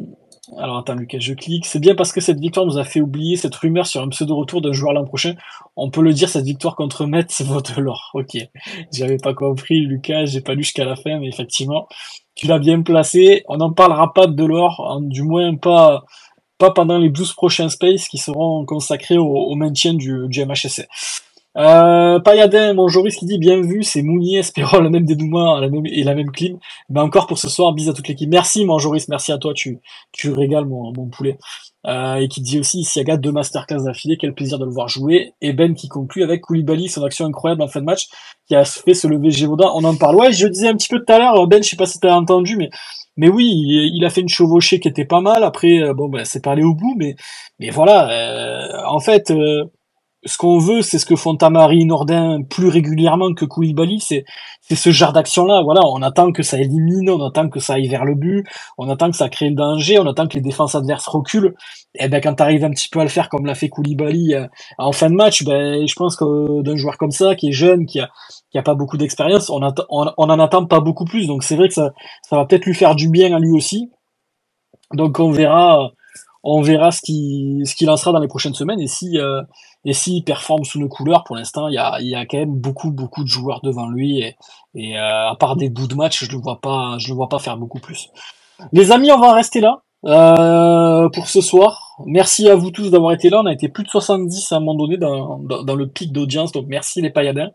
alors 0.58 0.78
attends 0.78 0.96
Lucas, 0.96 1.18
je 1.20 1.34
clique. 1.34 1.66
C'est 1.66 1.80
bien 1.80 1.96
parce 1.96 2.12
que 2.12 2.22
cette 2.22 2.40
victoire 2.40 2.66
nous 2.66 2.78
a 2.78 2.84
fait 2.84 3.02
oublier 3.02 3.36
cette 3.36 3.56
rumeur 3.56 3.86
sur 3.86 4.02
un 4.02 4.10
pseudo-retour 4.10 4.62
d'un 4.62 4.72
joueur 4.72 4.94
l'an 4.94 5.06
prochain. 5.06 5.34
On 5.76 5.90
peut 5.90 6.02
le 6.02 6.14
dire, 6.14 6.30
cette 6.30 6.46
victoire 6.46 6.76
contre 6.76 7.06
Metz 7.06 7.42
vaut 7.42 7.62
de 7.62 7.82
l'or. 7.82 8.12
Ok, 8.14 8.38
j'avais 8.94 9.18
pas 9.18 9.34
compris 9.34 9.82
Lucas, 9.82 10.26
j'ai 10.26 10.42
pas 10.42 10.54
lu 10.54 10.64
jusqu'à 10.64 10.86
la 10.86 10.96
fin, 10.96 11.20
mais 11.20 11.28
effectivement, 11.28 11.88
tu 12.36 12.48
l'as 12.48 12.60
bien 12.60 12.82
placé. 12.82 13.44
On 13.48 13.58
n'en 13.58 13.74
parlera 13.74 14.14
pas 14.14 14.28
de 14.28 14.46
l'or, 14.46 14.88
hein, 14.90 15.00
du 15.02 15.24
moins 15.24 15.56
pas 15.56 16.04
pas 16.58 16.72
pendant 16.72 16.98
les 16.98 17.10
12 17.10 17.34
prochains 17.34 17.70
spaces 17.70 18.08
qui 18.08 18.18
seront 18.18 18.66
consacrés 18.66 19.18
au, 19.18 19.56
maintien 19.56 19.94
du, 19.94 20.28
du 20.28 20.46
MHSC. 20.46 20.88
Euh, 21.58 22.20
Payadin, 22.20 22.76
mon 22.76 22.88
qui 22.88 23.26
dit 23.26 23.40
bien 23.40 23.60
vu, 23.62 23.82
c'est 23.82 24.04
Mounier, 24.04 24.40
espérons 24.40 24.80
la 24.80 24.92
même 24.92 25.06
dénouement 25.06 25.60
la 25.60 25.70
même, 25.70 25.88
et 25.88 26.04
la 26.04 26.14
même 26.14 26.30
clim. 26.30 26.60
Mais 26.90 27.00
encore 27.00 27.26
pour 27.26 27.40
ce 27.40 27.50
soir, 27.50 27.74
bis 27.74 27.90
à 27.90 27.94
toute 27.94 28.08
l'équipe. 28.08 28.30
Merci 28.30 28.64
mon 28.64 28.78
Joris, 28.78 29.08
merci 29.08 29.32
à 29.32 29.40
toi, 29.40 29.54
tu, 29.56 29.80
tu 30.12 30.32
régales 30.32 30.66
mon, 30.66 30.94
mon 30.94 31.08
poulet. 31.08 31.40
Euh, 31.88 32.16
et 32.16 32.28
qui 32.28 32.42
dit 32.42 32.60
aussi 32.60 32.84
Siaga 32.84 33.18
deux 33.18 33.32
masterclass 33.32 33.84
d'affilée, 33.86 34.18
quel 34.20 34.34
plaisir 34.34 34.60
de 34.60 34.66
le 34.66 34.72
voir 34.72 34.88
jouer. 34.88 35.34
Et 35.42 35.54
Ben 35.54 35.74
qui 35.74 35.88
conclut 35.88 36.24
avec 36.24 36.42
Koulibaly, 36.42 36.90
son 36.90 37.04
action 37.04 37.26
incroyable 37.26 37.62
en 37.64 37.68
fin 37.68 37.80
de 37.80 37.86
match, 37.86 38.08
qui 38.48 38.56
a 38.56 38.64
fait 38.64 38.94
se 38.94 39.08
lever 39.08 39.32
Gévaudan. 39.32 39.72
On 39.74 39.84
en 39.84 39.96
parle. 39.96 40.18
Ouais, 40.18 40.32
je 40.34 40.48
disais 40.48 40.68
un 40.68 40.76
petit 40.76 40.90
peu 40.90 41.00
tout 41.00 41.12
à 41.12 41.18
l'heure, 41.18 41.48
Ben, 41.48 41.64
je 41.64 41.70
sais 41.70 41.76
pas 41.76 41.86
si 41.86 42.00
t'as 42.00 42.14
entendu, 42.14 42.56
mais 42.58 42.70
mais 43.18 43.30
oui, 43.30 43.46
il, 43.94 44.06
a 44.06 44.10
fait 44.10 44.22
une 44.22 44.30
chevauchée 44.30 44.80
qui 44.80 44.88
était 44.88 45.06
pas 45.06 45.22
mal. 45.22 45.44
Après, 45.44 45.80
euh, 45.82 45.94
bon, 45.94 46.08
ben, 46.10 46.24
c'est 46.26 46.44
pas 46.44 46.52
allé 46.52 46.64
au 46.64 46.76
bout, 46.76 46.96
mais 46.98 47.16
mais 47.60 47.70
voilà. 47.72 48.10
Euh, 48.12 48.86
en 48.88 49.00
fait, 49.00 49.32
euh, 49.32 49.66
ce 50.28 50.38
qu'on 50.38 50.60
veut, 50.60 50.84
c'est 50.84 51.00
ce 51.00 51.08
que 51.08 51.16
font 51.18 51.36
Tamari 51.38 51.86
Nordin 51.86 52.44
plus 52.44 52.70
régulièrement 52.70 53.34
que 53.34 53.46
Koulibaly, 53.46 54.02
c'est 54.02 54.26
ce 54.76 54.92
genre 54.92 55.14
d'action-là. 55.14 55.64
Voilà, 55.64 55.82
on 55.86 56.04
attend 56.04 56.32
que 56.34 56.44
ça 56.44 56.60
élimine, 56.60 57.10
on 57.10 57.26
attend 57.26 57.50
que 57.50 57.62
ça 57.62 57.76
aille 57.76 57.90
vers 57.90 58.06
le 58.06 58.16
but, 58.16 58.46
on 58.78 58.90
attend 58.90 59.12
que 59.12 59.18
ça 59.18 59.30
crée 59.30 59.50
le 59.50 59.56
danger, 59.56 60.00
on 60.00 60.08
attend 60.08 60.28
que 60.28 60.36
les 60.36 60.42
défenses 60.42 60.76
adverses 60.76 61.08
reculent. 61.08 61.56
Et 61.96 62.10
ben 62.10 62.22
quand 62.22 62.36
tu 62.36 62.44
arrives 62.44 62.66
un 62.66 62.72
petit 62.72 62.90
peu 62.90 63.00
à 63.02 63.04
le 63.06 63.10
faire 63.10 63.30
comme 63.30 63.48
l'a 63.48 63.56
fait 63.56 63.70
Koulibaly 63.70 64.36
euh, 64.36 64.48
en 64.78 64.92
fin 64.94 65.10
de 65.10 65.16
match, 65.16 65.46
ben 65.46 65.88
je 65.88 65.96
pense 65.96 66.16
que 66.18 66.62
d'un 66.64 66.78
joueur 66.78 66.98
comme 66.98 67.12
ça, 67.12 67.36
qui 67.36 67.50
est 67.50 67.54
jeune, 67.54 67.88
qui 67.88 68.02
a 68.02 68.10
qui 68.52 68.60
a 68.60 68.64
pas 68.64 68.76
beaucoup 68.76 68.98
d'expérience, 68.98 69.50
on, 69.50 69.62
on, 69.90 70.08
on 70.18 70.30
en 70.32 70.40
attend 70.40 70.66
pas 70.68 70.82
beaucoup 70.82 71.06
plus. 71.06 71.28
Donc 71.28 71.44
c'est 71.44 71.58
vrai 71.58 71.70
que 71.70 71.76
ça 71.76 71.92
ça 72.30 72.38
va 72.38 72.46
peut-être 72.46 72.66
lui 72.66 72.76
faire 72.76 72.96
du 72.96 73.10
bien 73.10 73.36
à 73.36 73.40
lui 73.40 73.52
aussi. 73.54 73.92
Donc 74.94 75.20
on 75.20 75.32
verra 75.32 75.92
on 76.44 76.62
verra 76.64 76.92
ce 76.92 77.02
qui 77.04 77.62
ce 77.66 77.76
qu'il 77.76 77.88
lancera 77.88 78.14
dans 78.14 78.20
les 78.20 78.30
prochaines 78.30 78.56
semaines 78.56 78.82
et 78.82 78.88
si 78.88 79.20
euh, 79.20 79.44
et 79.88 79.94
s'il 79.94 80.24
performe 80.24 80.66
sous 80.66 80.80
nos 80.80 80.90
couleurs. 80.90 81.24
Pour 81.24 81.38
l'instant, 81.38 81.70
il 81.70 81.74
y 81.74 82.16
a 82.16 82.26
quand 82.26 82.38
même 82.38 82.54
beaucoup 82.54 82.92
beaucoup 82.92 83.24
de 83.24 83.30
joueurs 83.30 83.62
devant 83.64 83.88
lui 83.88 84.20
et, 84.76 84.98
euh, 84.98 85.30
à 85.30 85.36
part 85.40 85.56
des 85.56 85.70
bouts 85.70 85.88
de 85.88 85.96
match, 85.96 86.26
je 86.26 86.30
le 86.30 86.38
le 86.38 87.14
vois 87.14 87.30
pas 87.30 87.40
faire 87.40 87.58
beaucoup 87.58 87.80
plus. 87.80 88.10
Les 88.74 88.92
amis, 88.92 89.12
on 89.12 89.20
va 89.20 89.34
rester 89.34 89.62
là 89.62 89.82
euh, 90.06 91.08
pour 91.10 91.28
ce 91.28 91.40
soir. 91.40 91.96
Merci 92.06 92.50
à 92.50 92.56
vous 92.56 92.70
tous 92.70 92.92
d'avoir 92.92 93.14
été 93.14 93.30
là. 93.30 93.40
On 93.42 93.46
a 93.46 93.54
été 93.54 93.70
plus 93.70 93.86
de 93.86 93.90
70 93.90 94.52
à 94.52 94.58
un 94.58 94.60
moment 94.60 94.76
donné 94.76 94.98
dans, 94.98 95.40
le 95.76 95.88
pic 95.88 96.12
d'audience, 96.12 96.52
donc 96.52 96.66
merci 96.68 97.02
les 97.02 97.10
pailladins. 97.10 97.52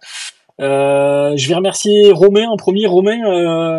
Euh, 0.60 1.34
je 1.36 1.48
vais 1.48 1.54
remercier 1.54 2.12
Romain 2.12 2.48
en 2.48 2.56
premier. 2.56 2.86
Romain, 2.86 3.20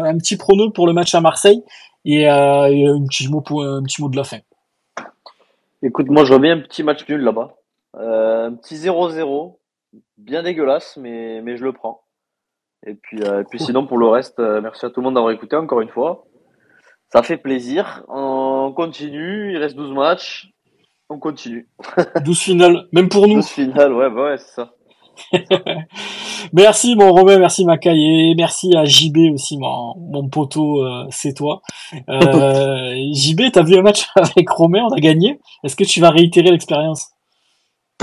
un 0.06 0.18
petit 0.20 0.38
prono 0.38 0.70
pour 0.70 0.86
le 0.86 0.94
match 0.94 1.16
à 1.16 1.22
Marseille 1.22 1.64
et, 2.06 2.22
et 2.22 2.28
un, 2.28 3.04
petit 3.10 3.28
mot 3.30 3.42
pour, 3.42 3.64
un 3.64 3.82
petit 3.82 4.00
mot 4.00 4.10
de 4.10 4.16
la 4.18 4.24
fin. 4.24 4.40
Écoute, 5.82 6.08
moi 6.10 6.24
je 6.24 6.34
remets 6.34 6.52
un 6.52 6.60
petit 6.60 6.84
match 6.84 7.00
nul 7.10 7.22
là-bas. 7.22 7.56
Euh, 7.96 8.48
un 8.48 8.54
petit 8.56 8.76
0-0, 8.76 9.58
bien 10.18 10.44
dégueulasse, 10.44 10.98
mais, 10.98 11.42
mais 11.42 11.58
je 11.58 11.64
le 11.64 11.74
prends. 11.74 12.04
Et 12.86 12.96
puis, 12.96 13.24
euh, 13.24 13.44
puis 13.50 13.60
sinon, 13.60 13.86
pour 13.86 13.98
le 13.98 14.08
reste, 14.08 14.40
euh, 14.40 14.62
merci 14.62 14.86
à 14.86 14.90
tout 14.90 15.00
le 15.00 15.06
monde 15.06 15.16
d'avoir 15.16 15.32
écouté 15.32 15.56
encore 15.56 15.82
une 15.82 15.90
fois. 15.90 16.26
Ça 17.10 17.24
fait 17.24 17.38
plaisir. 17.38 18.04
On 18.10 18.74
continue, 18.76 19.52
il 19.54 19.58
reste 19.58 19.76
12 19.76 19.92
matchs. 19.92 20.50
On 21.10 21.20
continue. 21.20 21.70
12 22.26 22.40
finales, 22.40 22.88
même 22.92 23.10
pour 23.10 23.28
nous. 23.28 23.36
12 23.36 23.48
finales, 23.48 23.94
ouais, 23.94 24.10
bah 24.10 24.24
ouais, 24.26 24.38
c'est 24.38 24.56
ça. 24.56 24.74
merci 26.54 26.96
mon 26.96 27.12
Romain, 27.12 27.38
merci 27.38 27.66
Macaillé, 27.66 28.34
merci 28.36 28.76
à 28.76 28.86
JB 28.86 29.34
aussi, 29.34 29.58
mon, 29.58 29.94
mon 29.98 30.28
poteau, 30.28 30.84
euh, 30.84 31.06
c'est 31.12 31.34
toi. 31.34 31.62
Euh, 32.10 32.96
JB, 33.14 33.52
t'as 33.52 33.64
vu 33.64 33.78
un 33.78 33.82
match 33.82 34.08
avec 34.16 34.50
Romain, 34.50 34.86
on 34.90 34.94
a 34.94 35.00
gagné. 35.00 35.40
Est-ce 35.64 35.76
que 35.76 35.84
tu 35.84 36.00
vas 36.00 36.10
réitérer 36.10 36.50
l'expérience? 36.52 37.12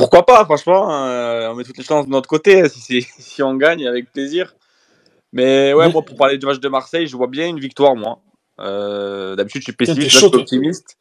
Pourquoi 0.01 0.25
pas, 0.25 0.45
franchement, 0.47 0.89
euh, 0.91 1.51
on 1.51 1.55
met 1.55 1.65
toutes 1.65 1.77
les 1.77 1.85
chances 1.85 2.07
de 2.07 2.11
notre 2.11 2.29
côté, 2.29 2.67
si, 2.71 3.03
si 3.19 3.43
on 3.43 3.55
gagne, 3.55 3.87
avec 3.87 4.11
plaisir. 4.11 4.55
Mais 5.33 5.75
ouais, 5.75 5.91
moi, 5.91 6.03
pour 6.03 6.17
parler 6.17 6.39
du 6.39 6.47
match 6.47 6.59
de 6.59 6.69
Marseille, 6.69 7.07
je 7.07 7.15
vois 7.17 7.27
bien 7.27 7.47
une 7.47 7.61
victoire, 7.61 7.95
moi. 7.95 8.19
Euh, 8.61 9.37
D'habitude, 9.37 9.61
je 9.61 9.65
suis 9.65 9.73
pessimiste, 9.75 10.11
je 10.11 10.17
suis 10.17 10.27
optimiste. 10.27 10.97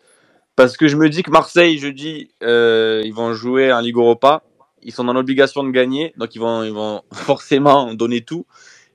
Parce 0.58 0.76
que 0.76 0.90
je 0.90 0.98
me 0.98 1.08
dis 1.08 1.24
que 1.24 1.32
Marseille, 1.32 1.78
jeudi, 1.78 2.30
euh, 2.44 3.02
ils 3.06 3.14
vont 3.14 3.34
jouer 3.34 3.72
en 3.72 3.80
Ligue 3.80 3.96
Europa. 3.96 4.44
Ils 4.84 4.92
sont 4.92 5.06
dans 5.06 5.14
l'obligation 5.14 5.64
de 5.64 5.72
gagner, 5.72 6.14
donc 6.18 6.36
ils 6.36 6.40
vont, 6.40 6.64
ils 6.64 6.74
vont 6.74 7.02
forcément 7.14 7.94
donner 7.94 8.20
tout. 8.20 8.46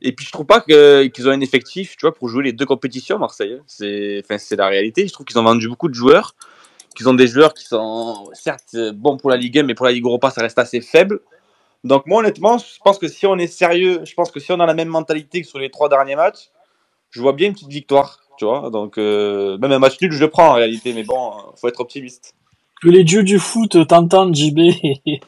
Et 0.02 0.12
puis 0.12 0.26
je 0.26 0.32
trouve 0.32 0.44
pas 0.44 0.60
qu'ils 0.60 1.28
ont 1.28 1.30
un 1.30 1.40
effectif, 1.40 1.96
tu 1.96 2.02
vois, 2.02 2.14
pour 2.14 2.28
jouer 2.28 2.44
les 2.44 2.52
deux 2.52 2.66
compétitions 2.66 3.18
Marseille. 3.18 3.58
C'est, 3.66 4.20
enfin, 4.22 4.36
c'est 4.36 4.56
la 4.56 4.68
réalité. 4.68 5.08
Je 5.08 5.12
trouve 5.14 5.24
qu'ils 5.24 5.38
ont 5.38 5.44
vendu 5.44 5.66
beaucoup 5.66 5.88
de 5.88 5.94
joueurs, 5.94 6.34
qu'ils 6.94 7.08
ont 7.08 7.14
des 7.14 7.26
joueurs 7.26 7.54
qui 7.54 7.64
sont 7.64 8.30
certes 8.32 8.76
bons 8.94 9.16
pour 9.16 9.30
la 9.30 9.36
Ligue 9.36 9.58
1, 9.58 9.62
mais 9.64 9.74
pour 9.74 9.86
la 9.86 9.92
Ligue 9.92 10.04
Europa, 10.04 10.30
ça 10.30 10.40
reste 10.40 10.58
assez 10.58 10.80
faible. 10.80 11.20
Donc 11.84 12.06
moi, 12.06 12.20
honnêtement, 12.20 12.56
je 12.58 12.78
pense 12.82 12.98
que 12.98 13.08
si 13.08 13.26
on 13.26 13.36
est 13.36 13.46
sérieux, 13.46 14.00
je 14.04 14.14
pense 14.14 14.30
que 14.30 14.40
si 14.40 14.50
on 14.52 14.60
a 14.60 14.66
la 14.66 14.74
même 14.74 14.88
mentalité 14.88 15.42
que 15.42 15.46
sur 15.46 15.58
les 15.58 15.70
trois 15.70 15.88
derniers 15.88 16.16
matchs, 16.16 16.50
je 17.10 17.20
vois 17.20 17.34
bien 17.34 17.48
une 17.48 17.54
petite 17.54 17.68
victoire, 17.68 18.20
tu 18.38 18.46
vois. 18.46 18.70
Donc 18.70 18.96
euh, 18.96 19.58
même 19.58 19.72
un 19.72 19.78
match 19.78 20.00
nul, 20.00 20.10
je 20.10 20.20
le 20.20 20.30
prends 20.30 20.48
en 20.48 20.54
réalité, 20.54 20.94
mais 20.94 21.04
bon, 21.04 21.32
faut 21.56 21.68
être 21.68 21.80
optimiste. 21.80 22.34
Que 22.82 22.88
les 22.88 23.04
dieux 23.04 23.22
du 23.22 23.38
foot 23.38 23.86
t'entendent, 23.86 24.34
JB, 24.34 24.58
et, 25.06 25.20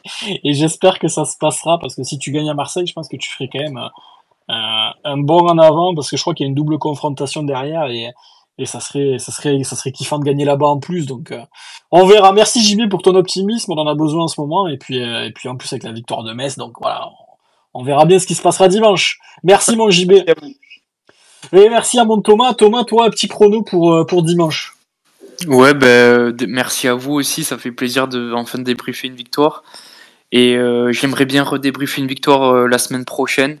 j'espère 0.45 0.99
que 0.99 1.07
ça 1.07 1.25
se 1.25 1.37
passera, 1.37 1.79
parce 1.79 1.95
que 1.95 2.03
si 2.03 2.17
tu 2.17 2.31
gagnes 2.31 2.49
à 2.49 2.53
Marseille, 2.55 2.87
je 2.87 2.93
pense 2.93 3.07
que 3.07 3.17
tu 3.17 3.29
ferais 3.29 3.49
quand 3.51 3.59
même 3.59 3.77
euh, 3.77 4.89
un 5.03 5.17
bon 5.17 5.47
en 5.47 5.57
avant, 5.59 5.93
parce 5.93 6.09
que 6.09 6.17
je 6.17 6.21
crois 6.21 6.33
qu'il 6.33 6.45
y 6.45 6.47
a 6.47 6.49
une 6.49 6.55
double 6.55 6.79
confrontation 6.79 7.43
derrière, 7.43 7.85
et 7.89 8.11
et 8.57 8.65
ça 8.65 8.79
serait 8.79 9.19
ça 9.19 9.31
serait 9.31 9.63
ça 9.63 9.75
serait 9.75 9.91
kiffant 9.91 10.19
de 10.19 10.23
gagner 10.23 10.45
là-bas 10.45 10.67
en 10.67 10.79
plus 10.79 11.05
donc 11.05 11.31
euh, 11.31 11.41
on 11.91 12.05
verra. 12.05 12.33
Merci 12.33 12.61
JB 12.61 12.89
pour 12.89 13.01
ton 13.01 13.15
optimisme. 13.15 13.71
On 13.71 13.77
en 13.77 13.87
a 13.87 13.95
besoin 13.95 14.23
en 14.23 14.27
ce 14.27 14.41
moment. 14.41 14.67
Et 14.67 14.77
puis 14.77 15.01
euh, 15.01 15.25
et 15.25 15.31
puis 15.31 15.47
en 15.47 15.55
plus 15.55 15.71
avec 15.71 15.83
la 15.83 15.91
victoire 15.91 16.23
de 16.23 16.33
Metz 16.33 16.57
donc 16.57 16.73
voilà 16.79 17.07
on, 17.73 17.83
verra 17.83 18.05
bien 18.05 18.17
ce 18.17 18.25
qui 18.25 18.35
se 18.35 18.41
passera 18.41 18.67
dimanche. 18.67 19.19
Merci 19.43 19.75
mon 19.75 19.89
JB 19.89 20.13
et 21.53 21.69
merci 21.69 21.99
à 21.99 22.05
mon 22.05 22.21
Thomas. 22.21 22.53
Thomas 22.53 22.83
toi 22.83 23.05
un 23.05 23.09
petit 23.09 23.27
chrono 23.27 23.61
pour 23.61 23.93
euh, 23.93 24.05
pour 24.05 24.23
dimanche. 24.23 24.75
Ouais 25.47 25.75
ben 25.75 26.35
merci 26.47 26.87
à 26.87 26.95
vous 26.95 27.13
aussi. 27.13 27.43
Ça 27.43 27.59
fait 27.59 27.71
plaisir 27.71 28.07
de 28.07 28.33
enfin 28.33 28.57
débriefer 28.57 29.07
une 29.07 29.15
victoire. 29.15 29.63
Et 30.33 30.57
j'aimerais 30.89 31.23
bien 31.23 31.41
redébriefer 31.41 32.01
une 32.01 32.07
victoire 32.07 32.67
la 32.67 32.77
semaine 32.79 33.05
prochaine 33.05 33.59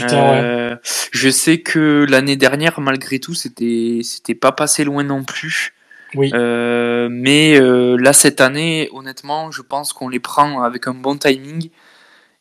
euh, 0.00 0.76
je 1.12 1.28
sais 1.28 1.58
que 1.58 2.06
l'année 2.08 2.36
dernière, 2.36 2.80
malgré 2.80 3.18
tout, 3.18 3.34
c'était 3.34 4.00
c'était 4.02 4.34
pas 4.34 4.52
passé 4.52 4.84
loin 4.84 5.02
non 5.02 5.24
plus. 5.24 5.74
Oui. 6.14 6.30
Euh, 6.34 7.08
mais 7.10 7.60
euh, 7.60 7.96
là, 7.96 8.12
cette 8.12 8.40
année, 8.40 8.88
honnêtement, 8.92 9.50
je 9.50 9.62
pense 9.62 9.92
qu'on 9.92 10.08
les 10.08 10.20
prend 10.20 10.62
avec 10.62 10.86
un 10.86 10.94
bon 10.94 11.16
timing. 11.16 11.70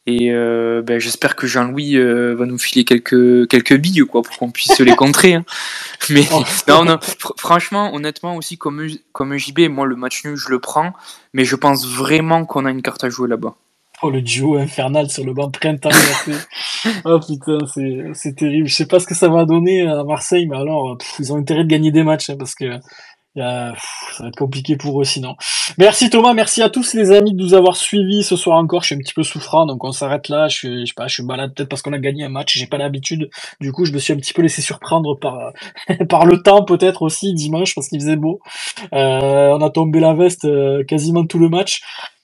Et 0.05 0.31
ben, 0.31 0.99
j'espère 0.99 1.35
que 1.35 1.45
Jean-Louis 1.45 1.95
va 1.99 2.45
nous 2.47 2.57
filer 2.57 2.83
quelques, 2.83 3.47
quelques 3.47 3.75
billes 3.75 4.05
quoi, 4.09 4.23
pour 4.23 4.39
qu'on 4.39 4.49
puisse 4.49 4.79
les 4.79 4.95
contrer. 4.95 5.35
Hein. 5.35 5.45
Mais 6.09 6.23
oh. 6.31 6.41
non, 6.67 6.83
non, 6.83 6.97
franchement, 7.37 7.93
honnêtement 7.93 8.35
aussi, 8.35 8.57
comme, 8.57 8.87
comme 9.11 9.37
JB, 9.37 9.69
moi, 9.69 9.85
le 9.85 9.95
match 9.95 10.25
nul, 10.25 10.35
je 10.35 10.49
le 10.49 10.57
prends. 10.57 10.93
Mais 11.35 11.45
je 11.45 11.55
pense 11.55 11.85
vraiment 11.85 12.45
qu'on 12.45 12.65
a 12.65 12.71
une 12.71 12.81
carte 12.81 13.03
à 13.03 13.09
jouer 13.09 13.29
là-bas. 13.29 13.55
Oh, 14.01 14.09
le 14.09 14.21
duo 14.21 14.57
infernal 14.57 15.09
sur 15.09 15.25
le 15.25 15.33
banc 15.33 15.51
printemps 15.51 15.89
oh 17.05 17.19
putain, 17.19 17.57
c'est 18.13 18.35
terrible. 18.35 18.67
Je 18.67 18.75
sais 18.75 18.87
pas 18.87 18.99
ce 18.99 19.05
que 19.05 19.15
ça 19.15 19.27
va 19.27 19.45
donner 19.45 19.85
à 19.85 20.03
Marseille, 20.03 20.47
mais 20.47 20.55
alors, 20.55 20.97
ils 21.19 21.33
ont 21.33 21.37
intérêt 21.37 21.63
de 21.63 21.69
gagner 21.69 21.91
des 21.91 22.03
matchs, 22.03 22.29
hein, 22.29 22.35
parce 22.37 22.55
que 22.55 22.79
ça 23.35 23.73
va 24.19 24.27
être 24.27 24.37
compliqué 24.37 24.75
pour 24.75 25.01
eux 25.01 25.03
sinon. 25.05 25.35
Merci 25.77 26.09
Thomas, 26.09 26.33
merci 26.33 26.61
à 26.61 26.69
tous 26.69 26.93
les 26.93 27.11
amis 27.11 27.33
de 27.33 27.41
nous 27.41 27.53
avoir 27.53 27.75
suivis 27.75 28.23
ce 28.23 28.35
soir 28.35 28.57
encore. 28.57 28.81
Je 28.81 28.87
suis 28.87 28.95
un 28.95 28.99
petit 28.99 29.13
peu 29.13 29.23
souffrant, 29.23 29.65
donc 29.65 29.83
on 29.83 29.91
s'arrête 29.91 30.29
là. 30.29 30.47
Je 30.47 30.55
suis, 30.55 30.79
je 30.81 30.85
sais 30.87 30.93
pas, 30.95 31.07
je 31.07 31.15
suis 31.15 31.23
malade 31.23 31.53
peut-être 31.55 31.69
parce 31.69 31.81
qu'on 31.81 31.93
a 31.93 31.99
gagné 31.99 32.23
un 32.23 32.29
match. 32.29 32.57
J'ai 32.57 32.67
pas 32.67 32.77
l'habitude. 32.77 33.29
Du 33.61 33.71
coup, 33.71 33.85
je 33.85 33.93
me 33.93 33.99
suis 33.99 34.13
un 34.13 34.17
petit 34.17 34.33
peu 34.33 34.41
laissé 34.41 34.61
surprendre 34.61 35.15
par 35.19 35.53
par 36.09 36.25
le 36.25 36.41
temps 36.41 36.63
peut-être 36.63 37.01
aussi 37.01 37.33
dimanche 37.33 37.75
parce 37.75 37.87
qu'il 37.87 37.99
faisait 37.99 38.15
beau. 38.15 38.39
Euh, 38.93 39.49
on 39.57 39.61
a 39.61 39.69
tombé 39.69 39.99
la 39.99 40.13
veste 40.13 40.45
euh, 40.45 40.83
quasiment 40.83 41.25
tout 41.25 41.39
le 41.39 41.49
match. 41.49 41.81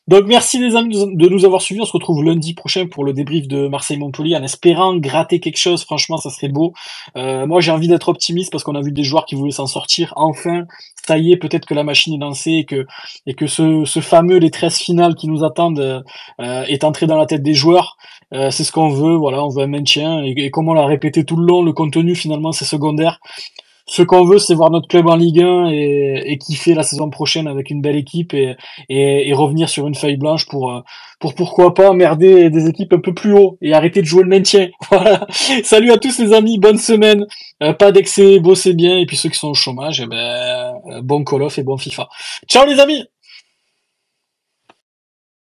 Donc 0.08 0.26
merci 0.28 0.60
les 0.60 0.76
amis 0.76 0.96
de 1.16 1.30
nous 1.30 1.46
avoir 1.46 1.64
suivis. 1.64 1.82
On 1.82 1.86
se 1.86 1.92
retrouve 1.92 2.24
lundi 2.24 2.54
prochain 2.54 2.86
pour 2.86 3.04
le 3.04 3.12
débrief 3.12 3.48
de 3.48 3.68
Marseille-Montpellier 3.68 4.36
en 4.36 4.44
espérant 4.44 4.96
gratter 4.98 5.40
quelque 5.40 5.58
chose. 5.58 5.84
Franchement, 5.84 6.18
ça 6.18 6.30
serait 6.30 6.50
beau. 6.50 6.74
Euh, 7.18 7.48
moi, 7.48 7.60
j'ai 7.60 7.72
envie 7.72 7.88
d'être 7.88 8.10
optimiste 8.10 8.52
parce 8.52 8.64
qu'on 8.64 8.76
a 8.76 8.82
vu 8.82 8.92
des 8.92 9.04
joueurs 9.04 9.26
qui 9.26 9.34
voulaient 9.34 9.52
s'en 9.52 9.66
sortir. 9.66 10.14
Enfin, 10.16 10.66
ça 11.08 11.18
y 11.18 11.32
est, 11.32 11.38
peut-être 11.38 11.66
que 11.66 11.74
la 11.74 11.84
machine 11.84 12.14
est 12.14 12.24
lancée 12.24 12.52
et 12.52 12.66
que, 12.66 12.86
et 13.26 13.34
que 13.34 13.48
ce, 13.48 13.84
ce 13.86 14.00
fameux 14.00 14.38
les 14.38 14.52
13 14.52 14.78
finales 14.78 15.16
qui 15.16 15.28
nous 15.28 15.44
attendent 15.44 16.04
euh, 16.40 16.64
est 16.66 16.84
entré 16.84 17.08
dans 17.08 17.18
la 17.18 17.26
tête 17.26 17.42
des 17.42 17.56
joueurs. 17.56 17.98
Euh, 18.32 18.52
c'est 18.52 18.64
ce 18.64 18.72
qu'on 18.72 18.90
veut. 18.90 19.16
Voilà, 19.16 19.44
on 19.44 19.50
veut 19.50 19.64
un 19.64 19.68
maintien. 19.68 20.24
Et, 20.24 20.36
et 20.38 20.52
comme 20.52 20.70
on 20.70 20.74
l'a 20.74 20.86
répété 20.86 21.26
tout 21.26 21.36
le 21.36 21.48
long, 21.48 21.64
le 21.64 21.74
contenu 21.74 22.14
finalement 22.14 22.52
c'est 22.52 22.66
secondaire 22.66 23.20
ce 23.88 24.02
qu'on 24.02 24.26
veut, 24.26 24.40
c'est 24.40 24.56
voir 24.56 24.72
notre 24.72 24.88
club 24.88 25.08
en 25.08 25.16
Ligue 25.16 25.42
1 25.42 25.70
et, 25.70 26.24
et 26.26 26.38
kiffer 26.40 26.74
la 26.74 26.82
saison 26.82 27.10
prochaine 27.10 27.48
avec 27.48 27.70
une 27.70 27.82
belle 27.82 27.96
équipe 27.96 28.34
et, 28.34 29.34
revenir 29.34 29.70
sur 29.70 29.86
une 29.86 29.96
feuille 29.96 30.18
blanche 30.18 30.48
pour, 30.48 30.72
euh, 30.72 30.82
pour 31.20 31.36
pourquoi 31.36 31.74
pas 31.74 31.94
merder 31.94 32.50
des 32.50 32.68
équipes 32.68 32.94
un 32.94 33.00
peu 33.00 33.14
plus 33.14 33.34
haut 33.34 33.58
et 33.62 33.74
arrêter 33.74 34.02
de 34.02 34.08
jouer 34.08 34.24
le 34.24 34.30
maintien. 34.30 34.70
Voilà. 34.90 35.28
Salut 35.64 35.92
à 35.92 35.98
tous 35.98 36.20
les 36.20 36.34
amis, 36.34 36.58
bonne 36.58 36.78
semaine. 36.78 37.26
Euh, 37.62 37.74
pas 37.74 37.92
d'excès, 37.92 38.40
bossez 38.40 38.74
bien 38.74 38.98
et 38.98 39.06
puis 39.06 39.18
ceux 39.18 39.30
qui 39.30 39.38
sont 39.38 39.50
au 39.50 39.54
chômage, 39.54 40.02
eh 40.02 40.08
ben, 40.08 40.18
euh, 40.18 41.02
bon 41.02 41.24
Call 41.24 41.44
of 41.44 41.58
et 41.58 41.64
bon 41.64 41.78
FIFA. 41.78 42.08
Ciao 42.48 42.66
les 42.66 42.80
amis 42.80 43.04